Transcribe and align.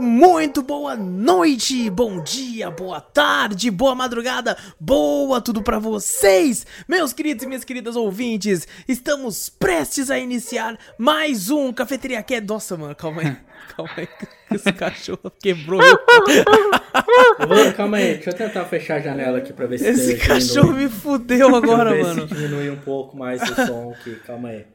muito 0.00 0.60
boa 0.62 0.96
noite, 0.96 1.88
bom 1.88 2.20
dia, 2.20 2.72
boa 2.72 3.00
tarde, 3.00 3.70
boa 3.70 3.94
madrugada, 3.94 4.58
boa 4.80 5.40
tudo 5.40 5.62
pra 5.62 5.78
vocês, 5.78 6.66
meus 6.88 7.12
queridos 7.12 7.44
e 7.44 7.46
minhas 7.46 7.62
queridas 7.62 7.94
ouvintes. 7.94 8.66
Estamos 8.88 9.48
prestes 9.48 10.10
a 10.10 10.18
iniciar 10.18 10.76
mais 10.98 11.50
um 11.50 11.72
Cafeteria 11.72 12.20
Cat. 12.20 12.44
Nossa, 12.44 12.76
mano, 12.76 12.96
calma 12.96 13.22
aí. 13.22 13.36
Calma 13.76 13.92
aí, 13.96 14.08
esse 14.52 14.72
cachorro 14.72 15.32
quebrou. 15.40 15.80
Vou, 15.80 17.72
calma 17.74 17.96
aí, 17.96 18.14
deixa 18.14 18.30
eu 18.30 18.34
tentar 18.34 18.64
fechar 18.66 18.96
a 18.96 19.00
janela 19.00 19.38
aqui 19.38 19.52
pra 19.52 19.66
ver 19.66 19.78
se 19.78 19.86
Esse 19.86 20.16
cachorro 20.16 20.66
diminui. 20.72 20.84
me 20.84 20.90
fudeu 20.90 21.54
agora, 21.56 21.90
eu 21.90 21.96
ver 21.96 22.02
mano. 22.02 22.28
Se 22.28 22.34
diminui 22.34 22.70
um 22.70 22.76
pouco 22.76 23.16
mais 23.16 23.40
o 23.40 23.54
som 23.66 23.92
aqui, 23.92 24.16
calma 24.26 24.48
aí. 24.50 24.73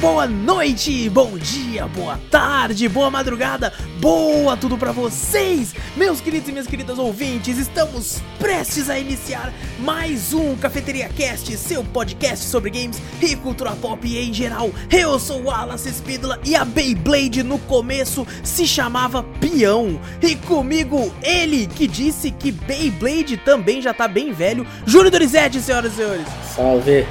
Boa 0.00 0.26
noite, 0.26 1.10
bom 1.10 1.36
dia, 1.36 1.86
boa 1.86 2.18
tarde, 2.30 2.88
boa 2.88 3.10
madrugada, 3.10 3.70
boa 4.00 4.56
tudo 4.56 4.78
pra 4.78 4.92
vocês, 4.92 5.74
meus 5.94 6.22
queridos 6.22 6.48
e 6.48 6.52
minhas 6.52 6.66
queridas 6.66 6.98
ouvintes. 6.98 7.58
Estamos 7.58 8.22
prestes 8.38 8.88
a 8.88 8.98
iniciar 8.98 9.52
mais 9.80 10.32
um 10.32 10.56
Cafeteria 10.56 11.06
Cast, 11.10 11.54
seu 11.58 11.84
podcast 11.84 12.46
sobre 12.46 12.70
games 12.70 13.00
e 13.20 13.36
cultura 13.36 13.72
pop 13.72 14.16
em 14.16 14.32
geral. 14.32 14.70
Eu 14.90 15.18
sou 15.18 15.42
Wallace 15.42 15.90
Espídola 15.90 16.40
e 16.46 16.56
a 16.56 16.64
Beyblade 16.64 17.42
no 17.42 17.58
começo 17.58 18.26
se 18.42 18.66
chamava 18.66 19.22
Peão. 19.22 20.00
E 20.22 20.34
comigo 20.34 21.12
ele 21.22 21.66
que 21.66 21.86
disse 21.86 22.30
que 22.30 22.50
Beyblade 22.50 23.36
também 23.36 23.82
já 23.82 23.92
tá 23.92 24.08
bem 24.08 24.32
velho, 24.32 24.66
Júlio 24.86 25.10
Dorizete, 25.10 25.60
senhoras 25.60 25.92
e 25.92 25.96
senhores. 25.96 26.26
Salve. 26.56 27.06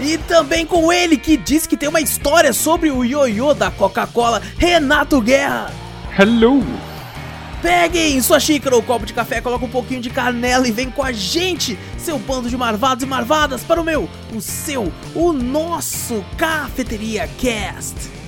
E 0.00 0.16
também 0.16 0.64
com 0.64 0.90
ele 0.90 1.18
que 1.18 1.36
diz 1.36 1.66
que 1.66 1.76
tem 1.76 1.88
uma 1.88 2.00
história 2.00 2.54
sobre 2.54 2.90
o 2.90 3.04
ioiô 3.04 3.52
da 3.52 3.70
Coca-Cola, 3.70 4.40
Renato 4.56 5.20
Guerra. 5.20 5.70
Hello! 6.18 6.64
Peguem 7.60 8.18
sua 8.22 8.40
xícara 8.40 8.74
ou 8.74 8.82
copo 8.82 9.04
de 9.04 9.12
café, 9.12 9.42
coloca 9.42 9.66
um 9.66 9.70
pouquinho 9.70 10.00
de 10.00 10.08
canela 10.08 10.66
e 10.66 10.72
vem 10.72 10.90
com 10.90 11.02
a 11.02 11.12
gente, 11.12 11.78
seu 11.98 12.18
bando 12.18 12.48
de 12.48 12.56
marvados 12.56 13.04
e 13.04 13.06
marvadas, 13.06 13.62
para 13.62 13.78
o 13.78 13.84
meu, 13.84 14.08
o 14.34 14.40
seu, 14.40 14.90
o 15.14 15.34
nosso 15.34 16.24
Cafeteria 16.38 17.28
Cast. 17.38 18.19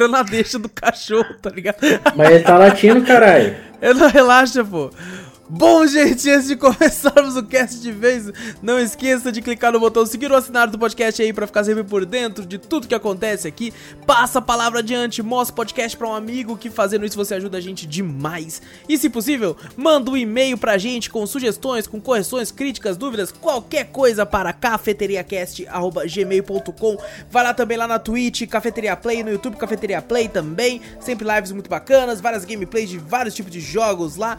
Esperando 0.00 0.16
a 0.16 0.22
deixa 0.22 0.58
do 0.58 0.68
cachorro, 0.70 1.34
tá 1.42 1.50
ligado? 1.50 1.76
Mas 2.16 2.30
ele 2.30 2.42
tá 2.42 2.56
latindo, 2.56 3.04
caralho. 3.04 3.54
Não 3.94 4.08
relaxa, 4.08 4.64
pô. 4.64 4.90
Bom, 5.52 5.84
gente, 5.84 6.30
antes 6.30 6.46
de 6.46 6.54
começarmos 6.70 7.36
o 7.36 7.42
cast 7.42 7.80
de 7.80 7.90
vez, 7.90 8.30
não 8.62 8.78
esqueça 8.78 9.32
de 9.32 9.42
clicar 9.42 9.72
no 9.72 9.80
botão 9.80 10.06
seguir 10.06 10.30
ou 10.30 10.38
assinar 10.38 10.70
do 10.70 10.78
podcast 10.78 11.20
aí 11.20 11.32
pra 11.32 11.44
ficar 11.44 11.64
sempre 11.64 11.82
por 11.82 12.06
dentro 12.06 12.46
de 12.46 12.56
tudo 12.56 12.86
que 12.86 12.94
acontece 12.94 13.48
aqui. 13.48 13.74
Passa 14.06 14.38
a 14.38 14.42
palavra 14.42 14.78
adiante, 14.78 15.24
mostra 15.24 15.52
o 15.52 15.56
podcast 15.56 15.98
pra 15.98 16.06
um 16.06 16.14
amigo, 16.14 16.56
que 16.56 16.70
fazendo 16.70 17.04
isso 17.04 17.16
você 17.16 17.34
ajuda 17.34 17.58
a 17.58 17.60
gente 17.60 17.84
demais. 17.84 18.62
E 18.88 18.96
se 18.96 19.10
possível, 19.10 19.56
manda 19.76 20.12
um 20.12 20.16
e-mail 20.16 20.56
pra 20.56 20.78
gente 20.78 21.10
com 21.10 21.26
sugestões, 21.26 21.88
com 21.88 22.00
correções, 22.00 22.52
críticas, 22.52 22.96
dúvidas, 22.96 23.32
qualquer 23.32 23.86
coisa 23.86 24.24
para 24.24 24.52
cafeteriacast@gmail.com. 24.52 26.96
Vai 27.28 27.42
lá 27.42 27.52
também 27.52 27.76
lá 27.76 27.88
na 27.88 27.98
Twitch, 27.98 28.46
Cafeteria 28.46 28.94
Play, 28.94 29.24
no 29.24 29.32
YouTube 29.32 29.56
Cafeteria 29.56 30.00
Play 30.00 30.28
também, 30.28 30.80
sempre 31.00 31.26
lives 31.26 31.50
muito 31.50 31.68
bacanas, 31.68 32.20
várias 32.20 32.44
gameplays 32.44 32.88
de 32.88 32.98
vários 32.98 33.34
tipos 33.34 33.50
de 33.50 33.60
jogos 33.60 34.14
lá. 34.14 34.38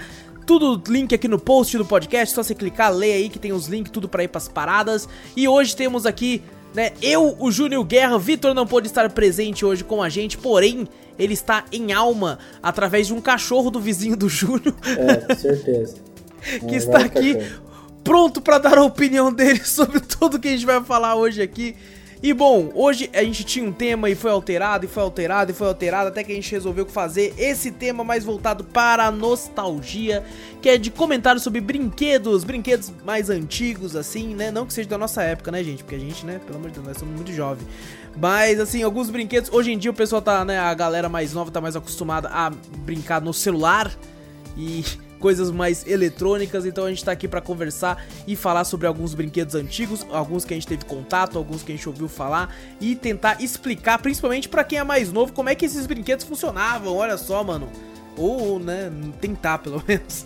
Tudo 0.52 0.84
link 0.92 1.16
aqui 1.16 1.30
no 1.30 1.40
post 1.40 1.78
do 1.78 1.86
podcast, 1.86 2.36
só 2.36 2.44
você 2.44 2.54
clicar, 2.54 2.92
ler 2.94 3.14
aí 3.14 3.30
que 3.30 3.40
tem 3.40 3.54
os 3.54 3.68
links 3.68 3.90
tudo 3.90 4.10
pra 4.10 4.22
ir 4.22 4.28
pras 4.28 4.50
paradas. 4.50 5.08
E 5.34 5.48
hoje 5.48 5.74
temos 5.74 6.06
aqui, 6.06 6.44
né, 6.76 6.92
eu, 7.02 7.38
o 7.40 7.50
Júnior 7.50 7.86
Guerra, 7.86 8.20
Vitor 8.20 8.54
não 8.54 8.68
pôde 8.68 8.88
estar 8.88 9.10
presente 9.12 9.64
hoje 9.64 9.82
com 9.82 10.04
a 10.04 10.10
gente, 10.10 10.38
porém, 10.38 10.90
ele 11.18 11.34
está 11.34 11.64
em 11.72 11.94
alma 11.94 12.38
através 12.62 13.08
de 13.08 13.14
um 13.14 13.22
cachorro 13.22 13.72
do 13.72 13.80
vizinho 13.80 14.18
do 14.18 14.28
Júnior, 14.28 14.76
É, 14.84 15.16
com 15.16 15.36
certeza. 15.36 15.96
que 16.60 16.66
Um 16.66 16.76
está 16.76 16.98
velho 16.98 17.06
aqui 17.06 17.34
cachorro. 17.36 17.62
pronto 18.04 18.42
pra 18.42 18.58
dar 18.58 18.78
a 18.78 18.84
opinião 18.84 19.32
dele 19.32 19.64
sobre 19.64 20.02
tudo 20.02 20.38
que 20.38 20.50
a 20.50 20.52
gente 20.52 20.66
vai 20.66 20.84
falar 20.84 21.16
hoje 21.16 21.42
aqui. 21.42 21.78
E 22.24 22.36
bom, 22.36 22.70
hoje 22.76 23.10
a 23.16 23.24
gente 23.24 23.44
tinha 23.44 23.66
um 23.68 23.72
tema 23.72 24.08
e 24.08 24.14
foi 24.14 24.30
alterado, 24.30 24.86
e 24.86 24.88
foi 24.88 25.02
alterado, 25.02 25.50
e 25.50 25.56
foi 25.56 25.68
alterado, 25.68 26.10
até 26.10 26.24
que 26.24 26.32
a 26.32 26.36
gente 26.36 26.52
resolveu 26.52 26.86
fazer 26.86 27.34
esse 27.36 27.72
tema 27.72 28.04
mais 28.04 28.24
voltado 28.24 28.64
para 28.64 29.08
a 29.08 29.12
nostalgia, 29.12 30.24
que 30.62 30.70
é 30.70 30.78
de 30.78 30.92
comentários 30.92 31.44
sobre 31.44 31.60
brinquedos, 31.60 32.44
brinquedos 32.44 32.94
mais 33.04 33.32
antigos, 33.32 33.96
assim, 33.96 34.36
né? 34.36 34.52
Não 34.52 34.68
que 34.68 34.74
seja 34.74 34.88
da 34.88 35.00
nossa 35.00 35.24
época, 35.24 35.50
né, 35.52 35.64
gente? 35.64 35.84
Porque 35.84 35.96
a 35.96 36.00
gente, 36.00 36.24
né, 36.24 36.40
pelo 36.46 36.60
amor 36.60 36.70
de 36.70 36.76
Deus, 36.76 36.86
nós 36.86 36.98
somos 36.98 37.16
muito 37.16 37.34
jovens. 37.34 37.68
Mas, 38.16 38.60
assim, 38.60 38.84
alguns 38.84 39.10
brinquedos, 39.10 39.52
hoje 39.52 39.72
em 39.72 39.78
dia 39.80 39.90
o 39.90 39.94
pessoal 39.94 40.22
tá, 40.22 40.46
né, 40.46 40.60
a 40.60 40.74
galera 40.76 41.10
mais 41.10 41.34
nova 41.34 41.50
tá 41.50 41.60
mais 41.60 41.76
acostumada 41.76 42.30
a 42.30 42.52
brincar 42.86 43.20
no 43.20 43.34
celular 43.34 43.92
e 44.56 44.86
coisas 45.22 45.52
mais 45.52 45.88
eletrônicas, 45.88 46.66
então 46.66 46.86
a 46.86 46.90
gente 46.90 47.06
tá 47.06 47.12
aqui 47.12 47.28
pra 47.28 47.40
conversar 47.40 48.04
e 48.28 48.36
falar 48.36 48.66
sobre 48.66 48.88
alguns 48.88 49.14
brinquedos 49.14 49.56
antigos, 49.56 50.06
alguns 50.12 50.44
que 50.44 50.54
a 50.54 50.58
gente 50.58 50.68
teve 50.68 50.84
contato, 50.84 51.38
alguns 51.38 51.64
que 51.64 51.72
a 51.72 51.76
gente 51.76 51.88
ouviu 51.88 52.10
falar 52.10 52.54
e 52.82 52.96
tentar 52.96 53.42
explicar, 53.42 54.00
principalmente 54.00 54.50
pra 54.50 54.64
quem 54.64 54.80
é 54.80 54.84
mais 54.84 55.12
novo, 55.14 55.32
como 55.32 55.48
é 55.48 55.56
que 55.56 55.66
esses 55.66 55.86
brinquedos 55.86 56.26
funcionavam. 56.26 56.96
Olha 56.96 57.18
só, 57.18 57.44
mano. 57.44 57.70
Ou, 58.18 58.60
né, 58.60 58.92
tentar 59.22 59.60
pelo 59.60 59.82
menos. 59.88 60.26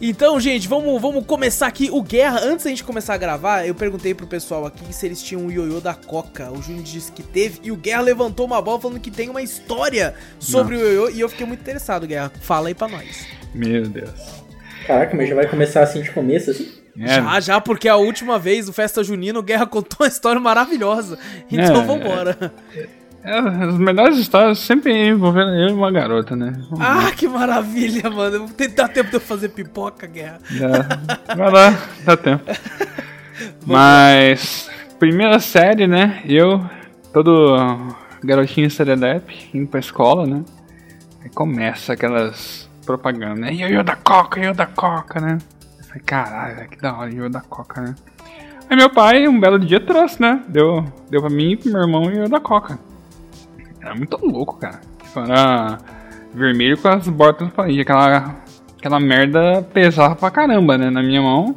Então, 0.00 0.38
gente, 0.38 0.68
vamos, 0.68 1.00
vamos 1.00 1.24
começar 1.24 1.66
aqui 1.66 1.88
o 1.90 2.02
Guerra. 2.02 2.40
Antes 2.42 2.64
da 2.64 2.70
gente 2.70 2.84
começar 2.84 3.14
a 3.14 3.16
gravar, 3.16 3.66
eu 3.66 3.74
perguntei 3.74 4.12
pro 4.14 4.26
pessoal 4.26 4.66
aqui 4.66 4.92
se 4.92 5.06
eles 5.06 5.22
tinham 5.22 5.46
o 5.46 5.50
ioiô 5.50 5.80
da 5.80 5.94
Coca. 5.94 6.50
O 6.52 6.60
Júnior 6.60 6.84
disse 6.84 7.10
que 7.10 7.22
teve. 7.22 7.60
E 7.62 7.72
o 7.72 7.76
Guerra 7.76 8.02
levantou 8.02 8.44
uma 8.46 8.60
bola 8.60 8.78
falando 8.80 9.00
que 9.00 9.10
tem 9.10 9.30
uma 9.30 9.40
história 9.42 10.14
sobre 10.38 10.76
o 10.76 10.78
ioiô. 10.80 11.10
E 11.10 11.20
eu 11.20 11.28
fiquei 11.28 11.46
muito 11.46 11.60
interessado, 11.60 12.06
Guerra. 12.06 12.30
Fala 12.42 12.68
aí 12.68 12.74
pra 12.74 12.88
nós. 12.88 13.26
Meu 13.54 13.86
Deus. 13.86 14.10
Caraca, 14.86 15.16
mas 15.16 15.28
já 15.30 15.34
vai 15.34 15.48
começar 15.48 15.82
assim 15.82 16.02
de 16.02 16.10
começo, 16.10 16.50
assim? 16.50 16.70
É, 16.98 17.08
Já, 17.14 17.40
já, 17.40 17.60
porque 17.60 17.88
a 17.88 17.96
última 17.96 18.38
vez, 18.38 18.68
o 18.68 18.72
Festa 18.72 19.02
Junina, 19.02 19.38
o 19.38 19.42
Guerra 19.42 19.66
contou 19.66 19.98
uma 20.00 20.08
história 20.08 20.40
maravilhosa. 20.40 21.18
Então 21.50 21.82
É, 21.82 21.84
vambora. 21.84 22.52
é, 22.74 22.86
as 23.26 23.76
melhores 23.78 24.18
histórias 24.18 24.58
sempre 24.58 25.08
envolvendo 25.08 25.50
eu 25.50 25.68
e 25.68 25.72
uma 25.72 25.90
garota, 25.90 26.36
né? 26.36 26.52
Ah, 26.78 27.10
que 27.10 27.26
maravilha, 27.26 28.08
mano. 28.10 28.36
Eu 28.36 28.46
vou 28.46 28.56
tentar 28.56 28.88
tempo 28.88 29.10
de 29.10 29.16
eu 29.16 29.20
fazer 29.20 29.48
pipoca, 29.50 30.06
Guerra. 30.06 30.38
Já- 30.50 31.34
vai 31.36 31.50
lá, 31.50 31.74
dá 32.04 32.16
tempo. 32.16 32.44
Mas, 33.66 34.70
primeira 34.98 35.38
série, 35.40 35.86
né? 35.86 36.22
Eu, 36.24 36.64
todo 37.12 37.56
garotinho 38.22 38.70
serelepe, 38.70 39.50
indo 39.52 39.66
pra 39.66 39.80
escola, 39.80 40.26
né? 40.26 40.42
Aí 41.22 41.28
começa 41.30 41.92
aquelas 41.92 42.68
propagandas, 42.84 43.38
né? 43.40 43.52
Ioiô 43.52 43.82
da 43.82 43.96
Coca, 43.96 44.38
ioiô 44.40 44.54
da 44.54 44.66
Coca, 44.66 45.20
né? 45.20 45.38
Eu 45.78 45.84
falei, 45.84 46.02
caralho, 46.04 46.68
que 46.68 46.80
da 46.80 46.96
hora, 46.96 47.12
ioiô 47.12 47.28
da 47.28 47.40
Coca, 47.40 47.80
né? 47.80 47.94
Aí 48.70 48.76
meu 48.76 48.90
pai, 48.90 49.28
um 49.28 49.38
belo 49.38 49.58
dia, 49.58 49.78
trouxe, 49.80 50.20
né? 50.20 50.42
Deu, 50.48 50.84
deu 51.10 51.20
pra 51.20 51.30
mim 51.30 51.52
e 51.52 51.56
pro 51.56 51.72
meu 51.72 51.82
irmão 51.82 52.04
ioiô 52.10 52.28
da 52.28 52.40
Coca. 52.40 52.78
Era 53.86 53.94
muito 53.94 54.18
louco, 54.26 54.56
cara. 54.58 54.80
Tipo, 55.02 55.20
era 55.20 55.78
vermelho 56.34 56.76
com 56.76 56.88
as 56.88 57.06
bordas 57.08 57.38
transparentes. 57.38 57.80
Aquela, 57.80 58.34
aquela 58.76 58.98
merda 58.98 59.62
pesava 59.72 60.16
pra 60.16 60.28
caramba, 60.28 60.76
né? 60.76 60.90
Na 60.90 61.02
minha 61.02 61.22
mão. 61.22 61.54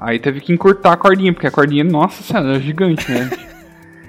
Aí 0.00 0.18
teve 0.18 0.40
que 0.40 0.52
encurtar 0.52 0.92
a 0.94 0.96
cordinha, 0.96 1.32
porque 1.34 1.46
a 1.46 1.50
cordinha, 1.50 1.84
nossa 1.84 2.22
senhora, 2.22 2.54
era 2.54 2.60
gigante, 2.60 3.10
né? 3.12 3.30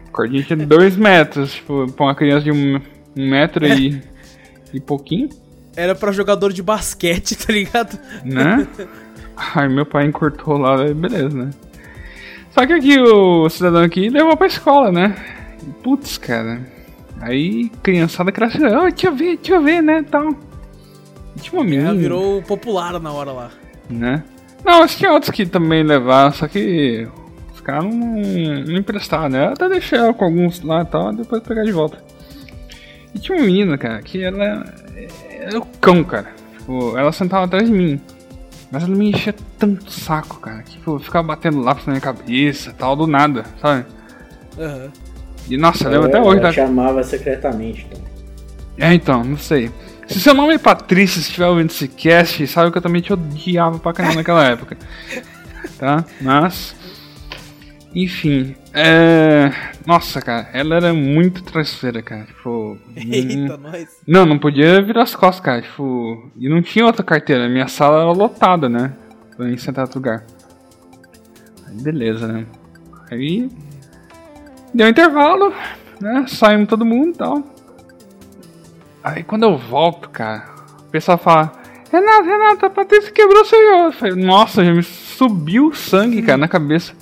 A 0.07 0.11
cordinha 0.11 0.41
tinha 0.43 0.65
dois 0.65 0.95
metros, 0.95 1.55
tipo, 1.55 1.91
pra 1.91 2.05
uma 2.05 2.15
criança 2.15 2.45
de 2.45 2.51
um, 2.51 2.79
um 3.17 3.29
metro 3.29 3.67
e, 3.67 4.01
e 4.73 4.79
pouquinho, 4.79 5.27
Era 5.75 5.93
pra 5.93 6.13
jogador 6.13 6.53
de 6.53 6.63
basquete, 6.63 7.35
tá 7.35 7.51
ligado? 7.51 7.99
né? 8.23 8.65
Aí 9.55 9.67
meu 9.67 9.85
pai 9.85 10.05
encurtou 10.05 10.57
lá, 10.57 10.77
beleza, 10.93 11.37
né? 11.37 11.49
Só 12.51 12.65
que 12.65 12.71
aqui 12.73 12.97
o 12.99 13.49
cidadão 13.49 13.83
aqui 13.83 14.09
levou 14.09 14.37
pra 14.37 14.47
escola, 14.47 14.91
né? 14.91 15.15
Putz, 15.83 16.17
cara. 16.17 16.61
Aí 17.19 17.69
criançada 17.83 18.31
cresceu, 18.31 18.67
oh, 18.79 18.89
deixa 18.89 19.07
eu 19.07 19.15
ver, 19.15 19.37
deixa 19.37 19.53
eu 19.53 19.61
ver, 19.61 19.81
né? 19.81 20.03
Tal. 20.09 20.33
Tinha 21.39 21.53
uma 21.61 21.63
menina. 21.63 21.89
Ela 21.89 21.97
virou 21.97 22.41
popular 22.41 22.99
na 22.99 23.11
hora 23.11 23.31
lá. 23.31 23.51
né? 23.89 24.23
Não, 24.63 24.79
mas 24.79 24.95
tinha 24.95 25.11
outros 25.11 25.31
que 25.31 25.45
também 25.45 25.83
levaram, 25.83 26.31
só 26.33 26.47
que 26.47 27.07
os 27.53 27.61
caras 27.61 27.83
não, 27.85 27.95
não 27.95 28.77
emprestaram, 28.77 29.29
né? 29.29 29.47
Eu 29.47 29.53
até 29.53 29.69
deixei 29.69 29.97
ela 29.97 30.13
com 30.13 30.25
alguns 30.25 30.61
lá 30.61 30.81
e 30.81 30.85
tal, 30.85 31.13
depois 31.13 31.41
pegar 31.43 31.63
de 31.63 31.71
volta. 31.71 32.03
E 33.13 33.19
tinha 33.19 33.37
uma 33.37 33.45
menina, 33.45 33.77
cara, 33.77 34.01
que 34.01 34.23
ela 34.23 34.65
era 35.39 35.57
o 35.59 35.65
cão, 35.79 36.03
cara. 36.03 36.31
Tipo, 36.57 36.97
ela 36.97 37.11
sentava 37.11 37.45
atrás 37.45 37.67
de 37.67 37.73
mim. 37.73 37.99
Mas 38.71 38.83
ela 38.83 38.95
me 38.95 39.09
enchia 39.09 39.35
tanto 39.57 39.91
saco, 39.91 40.39
cara, 40.39 40.61
que 40.63 40.71
tipo, 40.73 40.95
eu 40.95 40.99
ficava 40.99 41.27
batendo 41.27 41.59
lápis 41.59 41.85
na 41.85 41.93
minha 41.93 42.01
cabeça 42.01 42.69
e 42.69 42.73
tal, 42.73 42.95
do 42.95 43.05
nada, 43.07 43.43
sabe? 43.61 43.85
Aham. 44.59 44.91
E 45.51 45.57
nossa, 45.57 45.83
eu 45.85 45.91
lembro 45.91 46.07
até 46.07 46.19
hoje 46.21 46.39
Ela 46.39 46.47
da. 46.47 46.53
chamava 46.53 47.03
secretamente. 47.03 47.85
Então. 47.89 48.01
É, 48.77 48.93
então, 48.93 49.23
não 49.23 49.37
sei. 49.37 49.69
Se 50.07 50.19
seu 50.19 50.33
nome 50.33 50.53
é 50.53 50.57
Patrícia, 50.57 51.21
se 51.21 51.27
estiver 51.27 51.47
ouvindo 51.47 51.69
esse 51.69 51.87
cast, 51.87 52.45
sabe 52.47 52.71
que 52.71 52.77
eu 52.77 52.81
também 52.81 53.01
te 53.01 53.13
odiava 53.13 53.77
pra 53.79 53.93
caramba 53.93 54.15
naquela 54.15 54.43
época. 54.45 54.77
Tá? 55.77 56.05
Mas. 56.21 56.75
Enfim. 57.93 58.55
É. 58.73 59.51
Nossa, 59.85 60.21
cara, 60.21 60.47
ela 60.53 60.75
era 60.75 60.93
muito 60.93 61.43
traiçoeira, 61.43 62.03
cara. 62.03 62.23
Tipo. 62.25 62.77
Eita, 62.95 63.55
hum, 63.55 63.57
nós. 63.57 63.87
Não, 64.07 64.25
não 64.25 64.37
podia 64.37 64.79
virar 64.81 65.03
as 65.03 65.15
costas, 65.15 65.43
cara. 65.43 65.61
Tipo. 65.61 66.31
E 66.37 66.47
não 66.47 66.61
tinha 66.61 66.85
outra 66.85 67.03
carteira. 67.03 67.49
Minha 67.49 67.67
sala 67.67 68.01
era 68.01 68.11
lotada, 68.11 68.69
né? 68.69 68.93
Pra 69.35 69.49
ir 69.49 69.57
sentar 69.59 69.83
em 69.83 69.87
outro 69.87 69.99
lugar. 69.99 70.23
Aí, 71.67 71.81
beleza, 71.81 72.27
né? 72.27 72.45
Aí. 73.09 73.49
Deu 74.73 74.87
um 74.87 74.89
intervalo, 74.89 75.53
né? 75.99 76.25
Saímos 76.27 76.67
todo 76.67 76.85
mundo 76.85 77.09
e 77.09 77.17
tal. 77.17 77.43
Aí 79.03 79.23
quando 79.23 79.43
eu 79.43 79.57
volto, 79.57 80.09
cara, 80.09 80.45
o 80.79 80.91
pessoal 80.91 81.17
fala: 81.17 81.51
Renato, 81.91 82.23
Renato, 82.23 82.65
a 82.65 82.69
Patrícia 82.69 83.11
quebrou 83.11 83.43
seu. 83.43 83.59
Eu 83.59 83.91
falei, 83.91 84.15
Nossa, 84.15 84.63
já 84.63 84.73
me 84.73 84.83
subiu 84.83 85.67
o 85.67 85.75
sangue, 85.75 86.21
cara, 86.21 86.37
na 86.37 86.47
cabeça. 86.47 86.93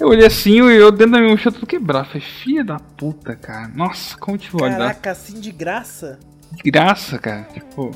Eu 0.00 0.08
olhei 0.08 0.26
assim 0.26 0.62
e 0.62 0.76
eu 0.76 0.92
dentro 0.92 1.12
da 1.12 1.18
minha 1.18 1.32
mochila 1.32 1.52
tudo 1.52 1.66
quebrado. 1.66 2.06
Eu 2.06 2.10
falei, 2.12 2.20
filha 2.22 2.64
da 2.64 2.78
puta, 2.78 3.34
cara. 3.34 3.68
Nossa, 3.74 4.16
como 4.16 4.38
te 4.38 4.50
vou 4.50 4.60
dar? 4.60 4.78
Caraca, 4.78 5.10
assim 5.10 5.40
de 5.40 5.50
graça? 5.50 6.18
De 6.52 6.70
graça, 6.70 7.18
cara. 7.18 7.42
Tipo. 7.52 7.90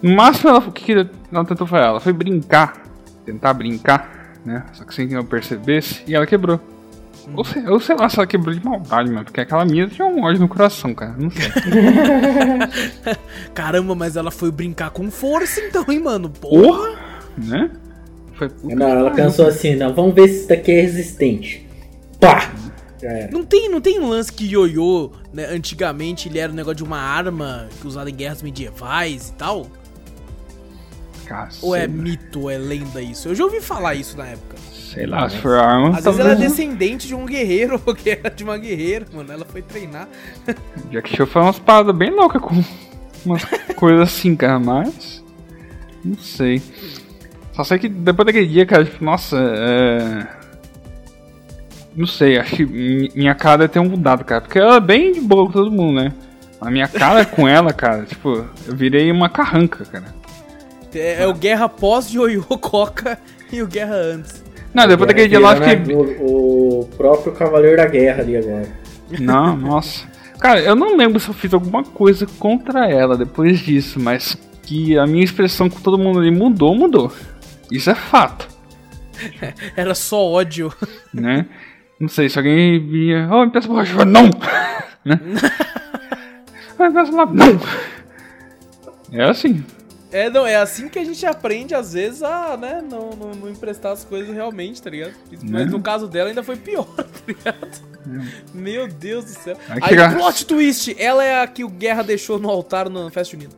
No 0.00 0.14
máximo 0.14 0.50
ela, 0.50 0.58
o 0.60 0.72
que, 0.72 0.84
que 0.84 0.92
ela 1.32 1.44
tentou 1.44 1.66
fazer? 1.66 1.84
Ela 1.84 2.00
foi 2.00 2.12
brincar. 2.12 2.80
Tentar 3.24 3.54
brincar, 3.54 4.08
né? 4.44 4.64
Só 4.72 4.84
que 4.84 4.94
sem 4.94 5.08
que 5.08 5.14
eu 5.14 5.24
percebesse. 5.24 6.04
E 6.06 6.14
ela 6.14 6.26
quebrou. 6.26 6.60
Ou, 7.34 7.44
sei, 7.44 7.66
ou 7.66 7.80
sei 7.80 7.96
lá 7.96 8.08
se 8.08 8.18
ela 8.18 8.26
quebrou 8.26 8.54
de 8.54 8.64
maldade, 8.64 9.10
mano. 9.10 9.24
Porque 9.24 9.40
aquela 9.40 9.64
mina 9.64 9.88
tinha 9.88 10.06
um 10.06 10.22
ódio 10.22 10.40
no 10.40 10.48
coração, 10.48 10.94
cara. 10.94 11.14
Não 11.18 11.30
sei. 11.30 11.46
Caramba, 13.54 13.94
mas 13.94 14.16
ela 14.16 14.30
foi 14.30 14.50
brincar 14.50 14.90
com 14.90 15.10
força 15.10 15.60
então, 15.60 15.84
hein, 15.88 16.00
mano? 16.00 16.28
Porra! 16.28 16.96
Né? 17.36 17.70
Foi 18.34 18.50
Não, 18.62 18.88
ela 18.88 19.10
pensou 19.10 19.46
assim, 19.46 19.74
não, 19.74 19.94
vamos 19.94 20.14
ver 20.14 20.28
se 20.28 20.40
isso 20.40 20.48
daqui 20.48 20.72
é 20.72 20.82
resistente. 20.82 21.66
Pá! 22.20 22.52
Não 23.30 23.44
tem, 23.44 23.68
não 23.68 23.80
tem 23.80 24.00
um 24.00 24.08
lance 24.08 24.32
que 24.32 24.46
ioiô, 24.46 25.12
né, 25.32 25.46
antigamente 25.46 26.28
ele 26.28 26.38
era 26.38 26.50
um 26.50 26.54
negócio 26.54 26.76
de 26.76 26.84
uma 26.84 26.98
arma 26.98 27.68
que 27.80 27.86
usada 27.86 28.10
em 28.10 28.14
guerras 28.14 28.42
medievais 28.42 29.28
e 29.28 29.32
tal? 29.34 29.66
Ou 31.62 31.74
é 31.74 31.86
mito, 31.86 32.42
ou 32.42 32.50
é 32.50 32.58
lenda 32.58 33.02
isso? 33.02 33.28
Eu 33.28 33.34
já 33.34 33.44
ouvi 33.44 33.60
falar 33.60 33.94
isso 33.94 34.16
na 34.16 34.26
época. 34.26 34.56
Sei 34.96 35.06
lá, 35.06 35.28
se 35.28 35.36
for 35.36 35.58
arma. 35.58 35.90
Às 35.90 36.04
vezes 36.04 36.20
ela 36.20 36.32
é 36.32 36.36
descendente 36.36 37.06
de 37.06 37.14
um 37.14 37.26
guerreiro, 37.26 37.78
ou 37.84 37.94
que 37.94 38.08
era 38.08 38.30
de 38.30 38.42
uma 38.42 38.56
guerreira, 38.56 39.04
mano. 39.12 39.30
Ela 39.30 39.44
foi 39.44 39.60
treinar. 39.60 40.08
Jack 40.90 41.14
Chan 41.14 41.26
foi 41.26 41.42
umas 41.42 41.58
paradas 41.58 41.94
bem 41.94 42.10
loucas 42.10 42.40
com 42.40 42.64
umas 43.26 43.44
coisas 43.76 44.00
assim, 44.08 44.34
cara, 44.34 44.58
mas. 44.58 45.22
Não 46.02 46.16
sei. 46.16 46.62
Só 47.52 47.62
sei 47.62 47.78
que 47.78 47.88
depois 47.90 48.24
daquele 48.24 48.46
dia, 48.46 48.64
cara, 48.64 48.86
tipo, 48.86 49.04
nossa, 49.04 49.36
é. 49.38 50.26
Não 51.94 52.06
sei, 52.06 52.38
acho 52.38 52.56
que 52.56 52.64
mi- 52.64 53.10
minha 53.14 53.34
cara 53.34 53.58
deve 53.58 53.72
ter 53.74 53.80
mudado, 53.80 54.24
cara. 54.24 54.40
Porque 54.40 54.58
ela 54.58 54.76
é 54.76 54.80
bem 54.80 55.12
de 55.12 55.20
boa 55.20 55.44
com 55.46 55.52
todo 55.52 55.70
mundo, 55.70 56.00
né? 56.00 56.12
A 56.58 56.70
minha 56.70 56.88
cara 56.88 57.22
com 57.26 57.46
ela, 57.46 57.70
cara, 57.72 58.04
tipo, 58.04 58.46
eu 58.66 58.74
virei 58.74 59.10
uma 59.12 59.28
carranca, 59.28 59.84
cara. 59.84 60.14
É, 60.94 61.22
é 61.22 61.26
o 61.26 61.34
guerra 61.34 61.68
pós 61.68 62.08
de 62.08 62.16
ioiô 62.16 62.42
coca 62.58 63.18
e 63.52 63.60
o 63.60 63.66
guerra 63.66 63.94
antes. 63.96 64.45
Não, 64.76 64.86
depois 64.86 65.08
daquele 65.08 65.28
dia 65.28 65.40
lá 65.40 65.54
eu 65.56 65.60
Virando 65.62 65.80
fiquei. 65.80 65.96
O, 65.96 66.80
o 66.80 66.84
próprio 66.98 67.32
Cavaleiro 67.32 67.78
da 67.78 67.86
Guerra 67.86 68.20
ali 68.20 68.36
agora. 68.36 68.68
Não, 69.18 69.56
nossa. 69.56 70.06
Cara, 70.38 70.60
eu 70.60 70.76
não 70.76 70.94
lembro 70.94 71.18
se 71.18 71.28
eu 71.28 71.34
fiz 71.34 71.54
alguma 71.54 71.82
coisa 71.82 72.26
contra 72.38 72.86
ela 72.86 73.16
depois 73.16 73.60
disso, 73.60 73.98
mas 73.98 74.36
que 74.64 74.98
a 74.98 75.06
minha 75.06 75.24
expressão 75.24 75.70
com 75.70 75.80
todo 75.80 75.96
mundo 75.96 76.18
ali 76.18 76.30
mudou, 76.30 76.74
mudou. 76.74 77.10
Isso 77.72 77.88
é 77.88 77.94
fato, 77.94 78.46
Era 79.74 79.94
só 79.94 80.22
ódio. 80.22 80.70
né? 81.12 81.46
Não 81.98 82.08
sei, 82.08 82.28
se 82.28 82.38
alguém 82.38 82.78
vinha, 82.86 83.30
oh, 83.32 83.46
me 83.46 83.50
peça 83.50 83.66
borracha, 83.66 84.04
não! 84.04 84.24
né? 85.02 85.18
Ah, 86.78 86.90
me 86.90 86.94
peça 86.94 87.16
lá, 87.16 87.24
não! 87.24 87.58
É 89.10 89.24
assim. 89.24 89.64
É, 90.16 90.30
não, 90.30 90.46
é 90.46 90.56
assim 90.56 90.88
que 90.88 90.98
a 90.98 91.04
gente 91.04 91.26
aprende, 91.26 91.74
às 91.74 91.92
vezes, 91.92 92.22
a, 92.22 92.56
né, 92.56 92.82
não, 92.82 93.10
não, 93.10 93.34
não 93.34 93.50
emprestar 93.50 93.92
as 93.92 94.02
coisas 94.02 94.34
realmente, 94.34 94.80
tá 94.80 94.88
ligado? 94.88 95.12
Mas 95.30 95.42
Né? 95.50 95.64
no 95.66 95.78
caso 95.78 96.08
dela 96.08 96.30
ainda 96.30 96.42
foi 96.42 96.56
pior, 96.56 96.86
tá 96.96 97.04
ligado? 97.28 97.68
Meu 98.54 98.88
Deus 98.88 99.26
do 99.26 99.30
céu. 99.32 99.58
Aí 99.68 99.98
Aí, 99.98 100.14
plot 100.14 100.46
twist, 100.46 100.96
ela 100.98 101.22
é 101.22 101.42
a 101.42 101.46
que 101.46 101.64
o 101.64 101.68
Guerra 101.68 102.02
deixou 102.02 102.38
no 102.38 102.48
altar 102.48 102.88
no 102.88 103.10
Festa 103.10 103.32
Junina. 103.32 103.52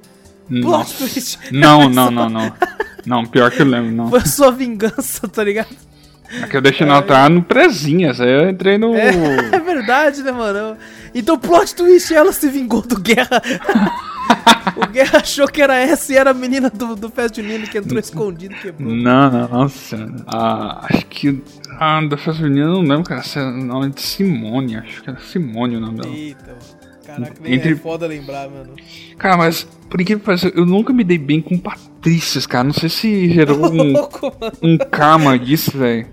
Plot 0.49 0.95
twist. 0.97 1.39
Não, 1.53 1.87
não, 1.91 2.11
não, 2.11 2.29
não. 2.29 2.53
Não, 3.07 3.25
pior 3.25 3.53
que 3.53 3.63
eu 3.63 3.67
lembro, 3.67 3.93
não. 3.93 4.11
Foi 4.11 4.19
a 4.19 4.27
sua 4.27 4.51
vingança, 4.51 5.29
tá 5.29 5.45
ligado? 5.45 5.77
Aqui 6.43 6.57
eu 6.57 6.61
deixei 6.61 6.85
no 6.85 6.93
altar 6.93 7.31
no 7.31 7.41
presinhas, 7.41 8.21
aí 8.21 8.31
eu 8.31 8.51
entrei 8.51 8.79
no. 8.79 8.95
É 8.99 9.61
verdade, 9.61 10.25
né, 10.25 10.33
mano? 10.33 10.77
Então, 11.15 11.39
plot 11.39 11.75
twist, 11.77 12.13
ela 12.13 12.33
se 12.33 12.49
vingou 12.49 12.83
do 12.83 12.99
Guerra. 12.99 13.41
o 14.77 14.87
Guerra 14.87 15.19
achou 15.19 15.47
que 15.49 15.61
era 15.63 15.77
essa 15.77 16.13
e 16.13 16.17
era 16.17 16.31
a 16.31 16.35
menina 16.35 16.71
do, 16.71 16.95
do 16.95 17.09
Festa 17.11 17.41
Junina 17.43 17.67
que 17.67 17.79
entrou 17.79 17.99
escondido 17.99 18.55
e 18.55 18.59
quebrou. 18.59 18.91
Não, 18.93 19.31
não, 19.31 19.49
nossa. 19.49 19.97
Ah, 20.27 20.87
acho 20.91 21.07
que. 21.07 21.43
Ah, 21.81 22.01
da 22.09 22.17
festa 22.17 22.43
menina 22.43 22.67
eu 22.67 22.73
não 22.75 22.83
lembro, 22.83 23.05
cara. 23.05 23.23
Se 23.23 23.39
é 23.39 23.43
o 23.43 23.51
nome 23.53 23.91
de 23.91 24.03
Simone, 24.03 24.77
acho 24.77 25.03
que 25.03 25.11
era 25.11 25.19
Simone 25.21 25.77
o 25.77 25.81
nome 25.81 26.01
dela. 26.01 26.15
Eita, 26.15 26.47
mano. 26.49 26.79
Caraca, 27.07 27.35
nem 27.41 27.55
Entre- 27.55 27.73
é 27.73 27.77
foda 27.77 28.07
lembrar, 28.07 28.51
mano. 28.51 28.75
Cara, 29.17 29.37
mas 29.39 29.65
por 29.89 29.99
incrível 30.01 30.21
que 30.21 30.27
pareça, 30.27 30.49
eu 30.55 30.67
nunca 30.67 30.93
me 30.93 31.03
dei 31.03 31.17
bem 31.17 31.41
com 31.41 31.57
Patrícias, 31.59 32.47
cara. 32.47 32.65
Não 32.65 32.73
sei 32.75 32.89
se 32.91 33.31
gerou 33.33 33.65
um, 33.73 33.93
Louco, 33.93 34.27
mano. 34.39 34.53
um 34.63 34.77
karma 34.77 35.39
disso, 35.39 35.77
velho. 35.79 36.07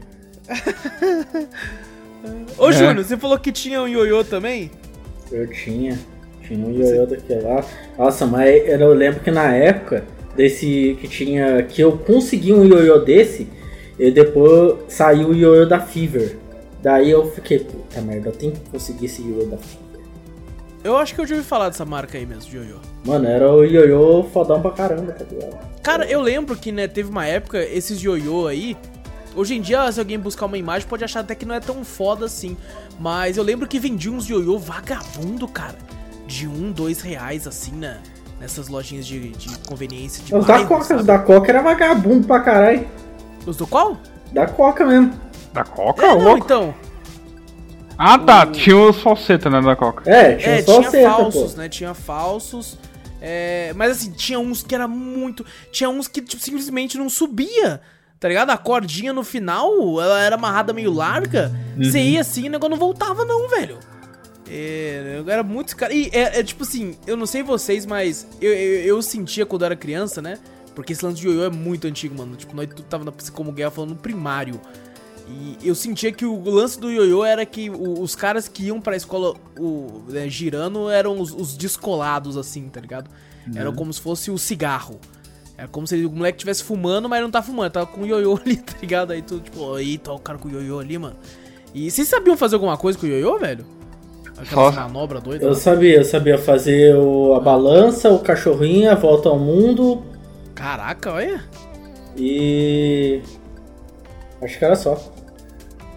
Ô, 2.58 2.70
É. 2.70 2.74
Júnior, 2.74 3.04
você 3.04 3.18
falou 3.18 3.38
que 3.38 3.52
tinha 3.52 3.82
um 3.82 3.88
ioiô 3.88 4.24
também? 4.24 4.72
Eu 5.32 5.50
tinha. 5.52 6.00
Tinha 6.48 6.66
um 6.66 6.72
ioiô 6.72 7.06
daquele 7.06 7.42
lá. 7.42 7.64
Nossa, 7.98 8.26
mas 8.26 8.68
eu 8.68 8.94
lembro 8.94 9.20
que 9.20 9.32
na 9.32 9.54
época 9.54 10.04
desse 10.36 10.98
que 11.00 11.08
tinha. 11.08 11.64
que 11.64 11.82
eu 11.82 11.98
consegui 11.98 12.54
um 12.54 12.66
ioiô 12.66 13.00
desse, 13.00 13.48
e 13.98 14.12
depois 14.12 14.76
saiu 14.88 15.30
o 15.30 15.36
ioiô 15.36 15.66
da 15.66 15.80
Fever. 15.80 16.38
Daí 16.82 17.10
eu 17.10 17.32
fiquei, 17.32 17.60
puta 17.60 18.02
merda, 18.02 18.30
eu 18.30 18.34
tenho 18.34 18.52
que 18.52 18.70
conseguir 18.70 19.06
esse 19.06 19.22
ioiô 19.22 19.46
da 19.46 19.58
Fever. 19.58 19.86
Eu 20.84 20.96
acho 20.98 21.16
que 21.16 21.22
eu 21.22 21.26
já 21.26 21.34
ouvi 21.36 21.48
falar 21.48 21.70
dessa 21.70 21.84
marca 21.84 22.16
aí 22.16 22.28
mesmo, 22.28 22.52
de 22.52 22.58
ioiô. 22.58 22.78
Mano, 23.04 23.28
era 23.28 23.52
o 23.52 23.66
ioiô 23.66 24.24
fodão 24.32 24.62
pra 24.62 24.70
caramba, 24.70 25.14
tá 25.14 25.26
ligado? 25.32 25.58
Cara, 25.82 26.06
eu 26.06 26.22
lembro 26.22 26.56
que, 26.56 26.72
né, 26.72 26.88
teve 26.88 27.10
uma 27.10 27.26
época, 27.26 27.58
esses 27.64 28.00
ioiô 28.04 28.46
aí. 28.48 28.78
Hoje 29.36 29.56
em 29.56 29.62
dia, 29.62 29.92
se 29.92 30.00
alguém 30.00 30.20
buscar 30.20 30.46
uma 30.46 30.58
imagem, 30.58 30.88
pode 30.88 31.04
achar 31.04 31.22
até 31.22 31.34
que 31.34 31.46
não 31.46 31.56
é 31.56 31.60
tão 31.60 31.84
foda 31.84 32.26
assim. 32.26 32.56
Mas 33.00 33.36
eu 33.36 33.44
lembro 33.44 33.68
que 33.68 33.80
vendia 33.80 34.12
uns 34.12 34.30
ioiô 34.30 34.60
vagabundo, 34.60 35.48
cara. 35.48 35.76
De 36.28 36.48
um, 36.48 36.72
dois 36.72 37.02
reais, 37.02 37.48
assim, 37.48 37.72
né? 37.74 38.00
Nessas 38.40 38.68
lojinhas 38.68 39.06
de, 39.06 39.30
de 39.30 39.58
conveniência 39.60 40.24
de 40.24 40.36
Os 40.36 40.46
da 40.46 40.54
bairro, 40.56 40.68
Coca, 40.68 40.84
sabe? 40.84 41.00
os 41.02 41.06
da 41.06 41.20
Coca 41.20 41.52
era 41.52 41.62
vagabundo 41.62 42.28
pra 42.28 42.40
caralho. 42.42 42.88
Os 43.46 43.56
do 43.58 43.66
qual? 43.68 43.98
Da 44.32 44.46
Coca 44.48 44.86
mesmo. 44.86 45.14
Da 45.54 45.64
Coca, 45.64 46.06
É, 46.06 46.12
ô 46.12 46.18
não, 46.18 46.24
louco? 46.24 46.46
então. 46.46 46.74
Ah, 47.98 48.20
tá. 48.20 48.46
Tinha 48.48 48.78
os 48.78 49.00
falsetas, 49.02 49.52
né, 49.52 49.62
da 49.62 49.76
Coca. 49.76 50.10
É, 50.10 50.36
tinha 50.36 50.56
É, 50.56 50.62
tinha 50.62 50.90
seta, 50.92 51.10
falsos, 51.10 51.54
pô. 51.54 51.58
né? 51.62 51.70
Tinha 51.70 51.94
falsos. 51.94 52.78
É, 53.22 53.72
mas 53.76 53.92
assim, 53.92 54.12
tinha 54.12 54.38
uns 54.40 54.62
que 54.62 54.76
era 54.76 54.88
muito. 54.88 55.46
Tinha 55.72 55.90
uns 55.90 56.08
que 56.08 56.22
tipo, 56.22 56.42
simplesmente 56.44 56.98
não 56.98 57.10
subia. 57.10 57.80
Tá 58.20 58.28
ligado? 58.28 58.50
A 58.50 58.58
cordinha 58.58 59.14
no 59.14 59.24
final, 59.24 59.72
ela 60.02 60.20
era 60.22 60.36
amarrada 60.36 60.74
meio 60.74 60.92
larga. 60.92 61.52
Você 61.78 62.00
ia 62.00 62.22
assim 62.22 62.46
e 62.46 62.48
o 62.48 62.52
negócio 62.52 62.72
não 62.72 62.78
voltava, 62.78 63.24
não, 63.24 63.48
velho. 63.50 63.78
É, 64.50 65.22
eu 65.26 65.30
era 65.30 65.44
muito. 65.44 65.76
Cara, 65.76 65.94
e 65.94 66.10
é, 66.12 66.40
é 66.40 66.44
tipo 66.44 66.64
assim, 66.64 66.96
eu 67.08 67.18
não 67.18 67.26
sei 67.26 67.44
vocês, 67.44 67.86
mas 67.86 68.28
eu, 68.40 68.54
eu, 68.54 68.82
eu 68.84 69.02
sentia 69.02 69.46
quando 69.46 69.64
eu 69.64 69.68
era 69.68 69.76
criança, 69.76 70.22
né? 70.22 70.38
Porque 70.76 70.94
esse 70.94 71.04
lance 71.04 71.20
de 71.20 71.28
ioiô 71.28 71.46
é 71.46 71.50
muito 71.50 71.88
antigo, 71.88 72.16
mano. 72.18 72.36
Tipo, 72.36 72.56
nós 72.56 72.68
tudo 72.68 72.84
tava 72.84 73.06
na 73.06 73.14
como 73.34 73.52
guerra 73.52 73.72
falando 73.72 73.92
no 73.92 73.96
primário. 73.96 74.60
E 75.28 75.58
eu 75.64 75.74
sentia 75.74 76.12
que 76.12 76.26
o 76.26 76.50
lance 76.50 76.80
do 76.80 76.92
ioiô 76.92 77.26
era 77.26 77.46
que 77.46 77.70
o, 77.70 78.02
os 78.02 78.16
caras 78.16 78.48
que 78.48 78.66
iam 78.66 78.80
pra 78.80 78.96
escola 78.96 79.36
o, 79.58 80.04
né, 80.08 80.30
girando 80.30 80.90
eram 80.90 81.20
os, 81.20 81.32
os, 81.32 81.58
descolados, 81.58 82.38
assim, 82.38 82.70
tá 82.70 82.80
ligado? 82.80 83.10
Uhum. 83.48 83.54
Era 83.56 83.72
como 83.72 83.92
se 83.92 84.00
fosse 84.00 84.30
o 84.30 84.38
cigarro. 84.38 85.00
Era 85.58 85.68
como 85.68 85.88
se 85.88 86.06
o 86.06 86.12
moleque 86.12 86.38
estivesse 86.38 86.64
fumando, 86.64 87.10
mas 87.10 87.22
não 87.22 87.32
tá 87.32 87.42
fumando, 87.42 87.72
tava 87.72 87.88
com 87.88 88.02
o 88.02 88.06
ioiô 88.06 88.38
ali, 88.46 88.58
tá 88.58 88.74
ligado? 88.80 89.12
Aí 89.12 89.22
tu, 89.22 89.40
tipo, 89.40 89.80
eita, 89.80 90.12
o 90.12 90.20
cara 90.20 90.38
com 90.38 90.48
o 90.48 90.52
ioiô 90.52 90.80
ali, 90.80 90.98
mano. 90.98 91.16
E 91.74 91.90
vocês 91.90 92.08
sabiam 92.08 92.38
fazer 92.38 92.56
alguma 92.56 92.78
coisa 92.78 93.00
com 93.00 93.06
o 93.06 93.10
ioiô, 93.10 93.40
velho? 93.40 93.66
Aquela 94.38 94.72
manobra 94.72 95.22
doida? 95.22 95.46
Eu 95.46 95.50
lá. 95.50 95.56
sabia, 95.56 95.98
eu 95.98 96.06
sabia 96.06 96.38
fazer 96.38 96.96
o, 96.96 97.34
a 97.36 97.40
balança, 97.40 98.10
o 98.10 98.20
cachorrinho, 98.20 98.92
a 98.92 98.96
volta 98.96 99.30
ao 99.30 99.40
mundo. 99.40 100.04
Caraca, 100.54 101.14
olha. 101.14 101.44
E. 102.18 103.22
Acho 104.42 104.60
que 104.60 104.66
era 104.66 104.76
só. 104.76 105.02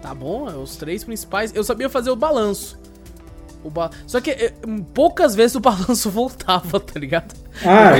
Tá 0.00 0.14
bom, 0.14 0.48
é 0.48 0.54
os 0.54 0.76
três 0.76 1.04
principais. 1.04 1.54
Eu 1.54 1.64
sabia 1.64 1.88
fazer 1.88 2.10
o 2.10 2.16
balanço. 2.16 2.78
O 3.64 3.70
ba... 3.70 3.90
Só 4.06 4.20
que 4.20 4.30
é, 4.30 4.52
poucas 4.94 5.34
vezes 5.34 5.56
o 5.56 5.60
balanço 5.60 6.08
voltava, 6.08 6.78
tá 6.78 6.98
ligado? 6.98 7.34
Ah, 7.64 7.94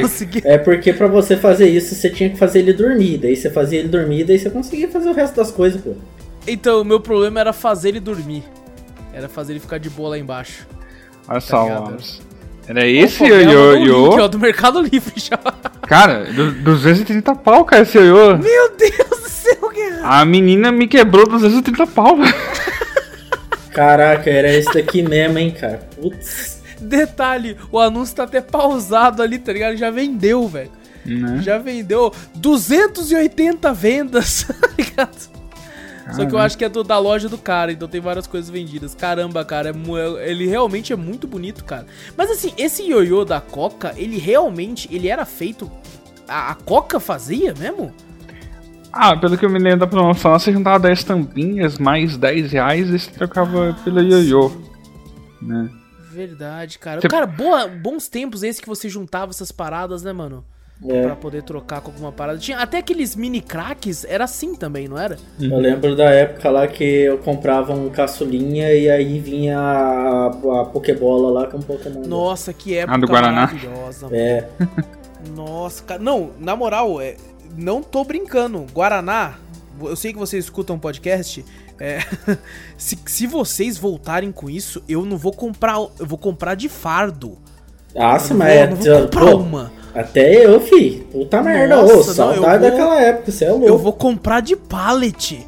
é 0.45 0.57
porque 0.57 0.93
para 0.93 1.09
você 1.09 1.37
fazer 1.37 1.69
isso 1.69 1.95
você 1.95 2.09
tinha 2.09 2.31
que 2.31 2.37
fazer 2.37 2.61
ele 2.61 2.73
dormir. 2.73 3.19
Daí 3.19 3.35
você 3.35 3.51
fazia 3.51 3.81
ele 3.81 3.89
dormir, 3.89 4.25
daí 4.25 4.39
você 4.39 4.51
conseguia 4.51 4.89
fazer 4.89 5.09
o 5.09 5.13
resto 5.13 5.35
das 5.35 5.51
coisas, 5.51 5.81
pô. 5.81 5.95
Então, 6.47 6.81
o 6.81 6.85
meu 6.85 7.01
problema 7.01 7.41
era 7.41 7.53
fazer 7.53 7.91
ele 7.91 8.01
dormir. 8.01 8.45
Era 9.19 9.29
fazer 9.29 9.55
ele 9.55 9.59
ficar 9.59 9.79
de 9.79 9.91
boa 9.91 10.11
lá 10.11 10.19
embaixo. 10.19 10.65
Olha 11.27 11.41
tá 11.41 11.41
só, 11.41 11.67
vamos. 11.67 12.23
Era 12.69 12.87
esse 12.87 13.25
ioiô? 13.25 14.29
do 14.29 14.39
Mercado 14.39 14.81
Livre 14.81 15.15
já. 15.17 15.37
Cara, 15.89 16.25
230 16.63 17.35
pau, 17.35 17.65
cara, 17.65 17.83
esse 17.83 17.99
ioiô. 17.99 18.39
Meu 18.39 18.77
Deus 18.77 19.21
do 19.21 19.29
céu, 19.29 19.71
cara. 19.71 20.21
A 20.21 20.25
menina 20.25 20.71
me 20.71 20.87
quebrou 20.87 21.27
230 21.27 21.85
pau, 21.89 22.17
velho. 22.17 22.33
Caraca, 23.73 24.31
era 24.31 24.53
esse 24.53 24.73
daqui 24.73 25.03
mesmo, 25.03 25.37
hein, 25.37 25.51
cara. 25.51 25.81
Putz. 26.01 26.63
Detalhe, 26.81 27.57
o 27.73 27.81
anúncio 27.81 28.15
tá 28.15 28.23
até 28.23 28.41
pausado 28.41 29.21
ali, 29.21 29.37
tá 29.41 29.53
ligado? 29.53 29.77
Já 29.77 29.91
vendeu, 29.91 30.47
velho. 30.47 30.71
Né? 31.05 31.41
Já 31.43 31.59
vendeu 31.59 32.13
280 32.37 33.73
vendas, 33.73 34.47
tá 34.47 34.69
ligado? 34.79 35.38
Só 36.13 36.27
que 36.27 36.35
eu 36.35 36.39
acho 36.39 36.57
que 36.57 36.65
é 36.65 36.69
do, 36.69 36.83
da 36.83 36.99
loja 36.99 37.29
do 37.29 37.37
cara, 37.37 37.73
então 37.73 37.89
tem 37.89 38.01
várias 38.01 38.27
coisas 38.27 38.49
vendidas. 38.49 38.95
Caramba, 38.95 39.45
cara, 39.45 39.71
é, 39.71 40.21
é 40.21 40.31
ele 40.31 40.47
realmente 40.47 40.93
é 40.93 40.97
muito 40.97 41.27
bonito, 41.27 41.65
cara. 41.65 41.87
Mas 42.17 42.31
assim, 42.31 42.53
esse 42.57 42.83
ioiô 42.83 43.25
da 43.25 43.41
Coca, 43.41 43.95
ele 43.97 44.19
realmente, 44.19 44.89
ele 44.91 45.09
era 45.09 45.25
feito... 45.25 45.71
A, 46.27 46.51
a 46.51 46.55
Coca 46.55 46.99
fazia 47.01 47.55
mesmo? 47.55 47.93
Ah, 48.93 49.17
pelo 49.17 49.37
que 49.37 49.45
eu 49.45 49.51
me 49.51 49.59
lembro 49.59 49.81
da 49.81 49.87
promoção, 49.87 50.39
você 50.39 50.53
juntava 50.53 50.79
10 50.79 51.05
tampinhas, 51.05 51.79
mais 51.79 52.17
10 52.17 52.53
reais 52.53 52.89
e 52.89 52.99
você 52.99 53.11
trocava 53.11 53.71
ah, 53.71 53.75
pelo 53.85 54.01
ioiô. 54.01 54.51
Né? 55.43 55.71
Verdade, 56.11 56.79
cara. 56.79 57.01
Você... 57.01 57.09
Cara, 57.09 57.27
boa, 57.27 57.69
bons 57.69 58.09
tempos 58.09 58.43
esse 58.43 58.61
que 58.61 58.69
você 58.69 58.89
juntava 58.89 59.31
essas 59.31 59.53
paradas, 59.53 60.03
né, 60.03 60.13
mano? 60.13 60.45
É. 60.87 61.03
Pra 61.03 61.17
poder 61.17 61.43
trocar 61.43 61.81
com 61.81 61.91
alguma 61.91 62.13
parada. 62.13 62.39
Tinha 62.39 62.59
até 62.59 62.79
aqueles 62.79 63.17
mini 63.17 63.41
cracks, 63.41 64.05
era 64.05 64.25
assim 64.25 64.55
também, 64.55 64.87
não 64.87 64.97
era? 64.97 65.17
Eu 65.41 65.59
lembro 65.59 65.97
da 65.97 66.05
época 66.05 66.49
lá 66.51 66.69
que 66.69 66.85
eu 66.85 67.19
comprava 67.19 67.73
um 67.73 67.91
caçulinha 67.91 68.73
e 68.73 68.89
aí 68.89 69.19
vinha 69.19 69.59
a, 69.59 70.27
a 70.27 70.65
Pokébola 70.67 71.31
lá 71.31 71.47
com 71.49 71.61
Pokémon. 71.61 72.07
Nossa, 72.07 72.53
que 72.53 72.77
época 72.77 72.95
ah, 72.95 72.99
do 72.99 73.07
Guaraná. 73.09 73.47
maravilhosa. 73.47 74.09
É. 74.13 74.49
Nossa, 75.35 75.83
cara. 75.83 76.01
Não, 76.01 76.31
na 76.39 76.55
moral, 76.55 77.01
é, 77.01 77.17
não 77.57 77.83
tô 77.83 78.05
brincando. 78.05 78.65
Guaraná, 78.73 79.35
eu 79.83 79.97
sei 79.97 80.13
que 80.13 80.19
vocês 80.19 80.45
escutam 80.45 80.77
um 80.77 80.79
podcast. 80.79 81.45
É, 81.81 81.99
se, 82.79 82.97
se 83.05 83.27
vocês 83.27 83.77
voltarem 83.77 84.31
com 84.31 84.49
isso, 84.49 84.83
eu 84.89 85.05
não 85.05 85.17
vou 85.17 85.33
comprar. 85.33 85.77
Eu 85.99 86.07
vou 86.07 86.19
comprar 86.19 86.55
de 86.55 86.69
fardo. 86.69 87.37
Nossa, 87.95 88.33
mas 88.33 88.53
é. 88.53 88.67
Não 88.69 88.77
vou 88.77 89.03
comprar 89.03 89.27
pô, 89.27 89.37
uma. 89.39 89.78
Até 89.99 90.47
eu, 90.47 90.61
fi. 90.61 91.05
Puta 91.11 91.43
merda, 91.43 91.83
ô, 91.83 92.05
saudade 92.05 92.41
não, 92.41 92.49
vou, 92.49 92.59
daquela 92.59 93.03
época, 93.03 93.33
você 93.33 93.45
é 93.45 93.51
louco. 93.51 93.67
Eu 93.67 93.77
vou 93.77 93.93
comprar 93.93 94.41
de 94.41 94.55
pallet. 94.55 95.45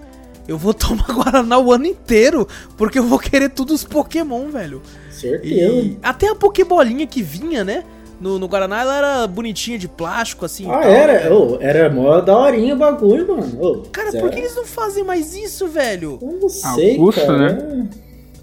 Eu 0.49 0.59
vou 0.59 0.75
tomar 0.75 1.07
Guaraná 1.07 1.57
o 1.57 1.73
ano 1.73 1.87
inteiro, 1.87 2.49
porque 2.76 2.99
eu 2.99 3.04
vou 3.04 3.19
querer 3.19 3.50
todos 3.50 3.76
os 3.76 3.85
Pokémon, 3.85 4.49
velho. 4.49 4.83
Certeza. 5.09 5.73
E 5.73 5.99
até 6.02 6.28
a 6.28 6.35
Pokébolinha 6.35 7.07
que 7.07 7.23
vinha, 7.23 7.62
né? 7.62 7.85
No, 8.21 8.40
no 8.40 8.49
Guaraná 8.49 8.80
ela 8.80 8.99
era 8.99 9.26
bonitinha 9.28 9.78
de 9.78 9.87
plástico, 9.87 10.45
assim. 10.45 10.66
Ah, 10.69 10.80
tal, 10.80 10.90
era? 10.90 11.12
Né? 11.12 11.30
Oh, 11.30 11.57
era 11.61 11.88
mó 11.88 12.21
daorinha 12.21 12.75
o 12.75 12.78
bagulho, 12.78 13.28
mano. 13.28 13.59
Oh, 13.61 13.88
cara, 13.90 14.11
por 14.12 14.30
que 14.30 14.40
eles 14.40 14.57
não 14.57 14.66
fazem 14.66 15.04
mais 15.04 15.33
isso, 15.35 15.69
velho? 15.69 16.19
Eu 16.21 16.38
não 16.42 16.49
sei, 16.49 16.97
ah, 16.97 17.00
o 17.00 17.04
custo, 17.04 17.21
cara. 17.21 17.52
né? 17.52 17.88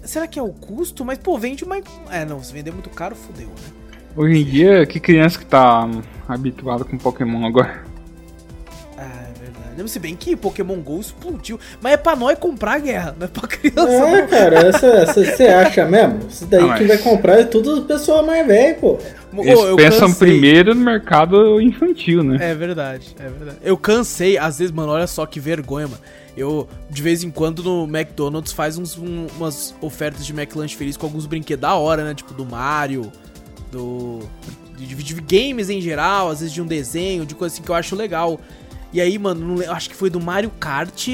Será 0.04 0.26
que 0.26 0.38
é 0.38 0.42
o 0.42 0.48
custo? 0.48 1.04
Mas, 1.04 1.18
pô, 1.18 1.36
vende 1.36 1.66
mais... 1.66 1.84
É, 2.10 2.24
não, 2.24 2.42
se 2.42 2.50
vender 2.50 2.72
muito 2.72 2.88
caro, 2.88 3.14
fodeu, 3.14 3.48
né? 3.48 3.77
Hoje 4.18 4.40
em 4.40 4.44
dia, 4.44 4.84
que 4.84 4.98
criança 4.98 5.38
que 5.38 5.46
tá 5.46 5.88
habituada 6.28 6.82
com 6.82 6.98
Pokémon 6.98 7.46
agora? 7.46 7.84
Ah, 8.96 9.26
é 9.28 9.40
verdade. 9.40 9.88
Se 9.88 10.00
bem 10.00 10.16
que 10.16 10.34
Pokémon 10.34 10.80
GO 10.80 10.98
explodiu. 10.98 11.60
Mas 11.80 11.92
é 11.92 11.96
pra 11.96 12.16
nós 12.16 12.36
comprar 12.36 12.72
a 12.72 12.78
guerra, 12.80 13.14
não 13.16 13.26
é 13.26 13.28
pra 13.28 13.46
criança. 13.46 13.88
É, 13.88 14.26
cara, 14.26 14.72
você 14.72 15.44
acha 15.46 15.84
mesmo? 15.84 16.18
Isso 16.28 16.46
daí 16.46 16.68
ah, 16.68 16.74
que 16.74 16.82
vai 16.82 16.98
comprar 16.98 17.38
é 17.38 17.44
tudo 17.44 17.82
pessoa 17.82 18.24
mais 18.24 18.44
velha, 18.44 18.74
pô. 18.74 18.98
Eles 19.34 19.56
oh, 19.56 19.76
pensam 19.76 20.08
cansei. 20.08 20.28
primeiro 20.28 20.74
no 20.74 20.84
mercado 20.84 21.60
infantil, 21.60 22.24
né? 22.24 22.38
É 22.40 22.54
verdade, 22.56 23.14
é 23.20 23.28
verdade. 23.28 23.58
Eu 23.62 23.76
cansei, 23.76 24.36
às 24.36 24.58
vezes, 24.58 24.74
mano, 24.74 24.90
olha 24.90 25.06
só 25.06 25.26
que 25.26 25.38
vergonha, 25.38 25.86
mano. 25.86 26.02
Eu, 26.36 26.68
de 26.90 27.02
vez 27.02 27.22
em 27.22 27.30
quando, 27.30 27.62
no 27.62 27.84
McDonald's 27.84 28.52
faz 28.52 28.78
uns, 28.78 28.98
um, 28.98 29.28
umas 29.36 29.76
ofertas 29.80 30.26
de 30.26 30.32
McLanche 30.32 30.76
Feliz 30.76 30.96
com 30.96 31.06
alguns 31.06 31.24
brinquedos 31.24 31.62
da 31.62 31.74
hora, 31.74 32.02
né? 32.02 32.14
Tipo 32.14 32.34
do 32.34 32.44
Mario, 32.44 33.12
do 33.70 34.20
de, 34.86 35.14
games 35.14 35.68
em 35.68 35.80
geral, 35.80 36.30
às 36.30 36.40
vezes 36.40 36.54
de 36.54 36.62
um 36.62 36.66
desenho, 36.66 37.26
de 37.26 37.34
coisa 37.34 37.54
assim 37.54 37.62
que 37.62 37.70
eu 37.70 37.74
acho 37.74 37.96
legal. 37.96 38.40
E 38.92 39.00
aí, 39.00 39.18
mano, 39.18 39.62
acho 39.72 39.90
que 39.90 39.96
foi 39.96 40.08
do 40.08 40.20
Mario 40.20 40.50
Kart, 40.58 41.08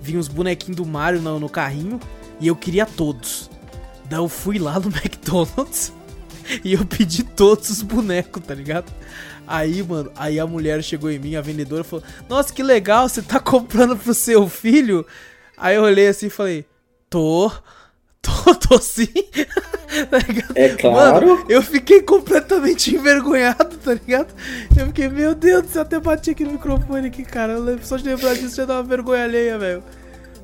vinha 0.00 0.18
uns 0.18 0.28
bonequinhos 0.28 0.76
do 0.76 0.86
Mario 0.86 1.20
no, 1.20 1.40
no 1.40 1.48
carrinho 1.48 1.98
e 2.40 2.46
eu 2.46 2.56
queria 2.56 2.86
todos. 2.86 3.50
Daí 4.08 4.18
eu 4.18 4.28
fui 4.28 4.58
lá 4.58 4.78
no 4.78 4.88
McDonald's 4.94 5.92
e 6.62 6.74
eu 6.74 6.84
pedi 6.84 7.24
todos 7.24 7.70
os 7.70 7.82
bonecos, 7.82 8.42
tá 8.44 8.54
ligado? 8.54 8.92
Aí, 9.46 9.82
mano, 9.82 10.10
aí 10.16 10.40
a 10.40 10.46
mulher 10.46 10.82
chegou 10.82 11.10
em 11.10 11.18
mim, 11.18 11.36
a 11.36 11.40
vendedora 11.40 11.84
falou: 11.84 12.04
Nossa, 12.28 12.52
que 12.52 12.62
legal, 12.62 13.08
você 13.08 13.20
tá 13.20 13.38
comprando 13.40 13.96
pro 13.96 14.14
seu 14.14 14.48
filho? 14.48 15.04
Aí 15.56 15.76
eu 15.76 15.82
olhei 15.82 16.08
assim 16.08 16.26
e 16.26 16.30
falei: 16.30 16.64
Tô. 17.10 17.50
Tô, 18.24 18.54
tô 18.54 18.78
sim. 18.78 19.06
tá 20.10 20.18
é 20.54 20.70
claro. 20.70 21.26
Mano, 21.26 21.46
eu 21.48 21.62
fiquei 21.62 22.02
completamente 22.02 22.94
envergonhado, 22.94 23.76
tá 23.76 23.94
ligado? 23.94 24.34
Eu 24.76 24.86
fiquei, 24.86 25.08
meu 25.08 25.34
Deus 25.34 25.62
do 25.62 25.68
céu, 25.68 25.82
até 25.82 26.00
bati 26.00 26.30
aqui 26.30 26.44
no 26.44 26.52
microfone 26.52 27.08
aqui, 27.08 27.22
cara. 27.22 27.56
Só 27.82 27.96
de 27.96 28.04
lembrar 28.04 28.34
disso 28.34 28.56
já 28.56 28.64
dá 28.64 28.74
uma 28.74 28.82
vergonha 28.82 29.24
alheia, 29.24 29.58
velho. 29.58 29.82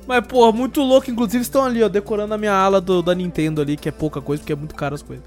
Mas, 0.07 0.25
porra, 0.27 0.51
muito 0.51 0.81
louco. 0.81 1.09
Inclusive, 1.09 1.41
estão 1.41 1.65
ali, 1.65 1.81
ó, 1.81 1.89
decorando 1.89 2.33
a 2.33 2.37
minha 2.37 2.53
ala 2.53 2.79
do, 2.79 3.01
da 3.01 3.15
Nintendo 3.15 3.61
ali, 3.61 3.75
que 3.75 3.89
é 3.89 3.91
pouca 3.91 4.21
coisa, 4.21 4.41
porque 4.41 4.53
é 4.53 4.55
muito 4.55 4.75
caro 4.75 4.95
as 4.95 5.01
coisas. 5.01 5.25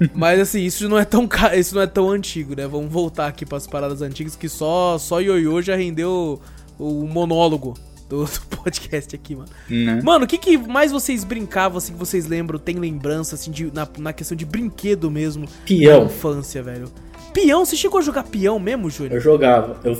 Mas 0.14 0.40
assim, 0.40 0.62
isso 0.62 0.88
não 0.88 0.98
é 0.98 1.04
tão 1.04 1.28
isso 1.56 1.74
não 1.74 1.82
é 1.82 1.86
tão 1.86 2.08
antigo, 2.10 2.54
né? 2.56 2.66
Vamos 2.66 2.90
voltar 2.90 3.26
aqui 3.26 3.44
para 3.44 3.58
as 3.58 3.66
paradas 3.66 4.00
antigas 4.00 4.34
que 4.34 4.48
só 4.48 4.96
só 4.96 5.20
Yoyo 5.20 5.60
já 5.60 5.76
rendeu 5.76 6.40
o 6.78 7.06
monólogo 7.06 7.74
do, 8.10 8.24
do 8.24 8.56
podcast 8.56 9.14
aqui, 9.14 9.36
mano. 9.36 9.48
Né? 9.68 10.00
Mano, 10.02 10.24
o 10.24 10.28
que, 10.28 10.36
que 10.36 10.58
mais 10.58 10.90
vocês 10.90 11.22
brincavam, 11.22 11.78
assim, 11.78 11.92
que 11.92 11.98
vocês 11.98 12.26
lembram, 12.26 12.58
tem 12.58 12.76
lembrança, 12.76 13.36
assim, 13.36 13.50
de, 13.52 13.72
na, 13.72 13.88
na 13.98 14.12
questão 14.12 14.36
de 14.36 14.44
brinquedo 14.44 15.10
mesmo? 15.10 15.46
Peão. 15.64 16.00
Na 16.00 16.06
infância, 16.06 16.62
velho. 16.62 16.88
Peão? 17.32 17.64
Você 17.64 17.76
chegou 17.76 18.00
a 18.00 18.02
jogar 18.02 18.24
peão 18.24 18.58
mesmo, 18.58 18.90
Júlio? 18.90 19.14
Eu 19.14 19.20
jogava. 19.20 19.76
Eu, 19.84 19.96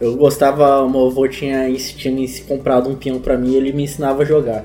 eu 0.00 0.16
gostava, 0.16 0.82
o 0.82 0.88
meu 0.88 1.06
avô 1.08 1.28
tinha, 1.28 1.70
tinha 1.74 2.26
comprado 2.48 2.88
um 2.88 2.96
peão 2.96 3.20
pra 3.20 3.36
mim 3.36 3.52
e 3.52 3.56
ele 3.56 3.72
me 3.72 3.84
ensinava 3.84 4.22
a 4.22 4.24
jogar. 4.24 4.64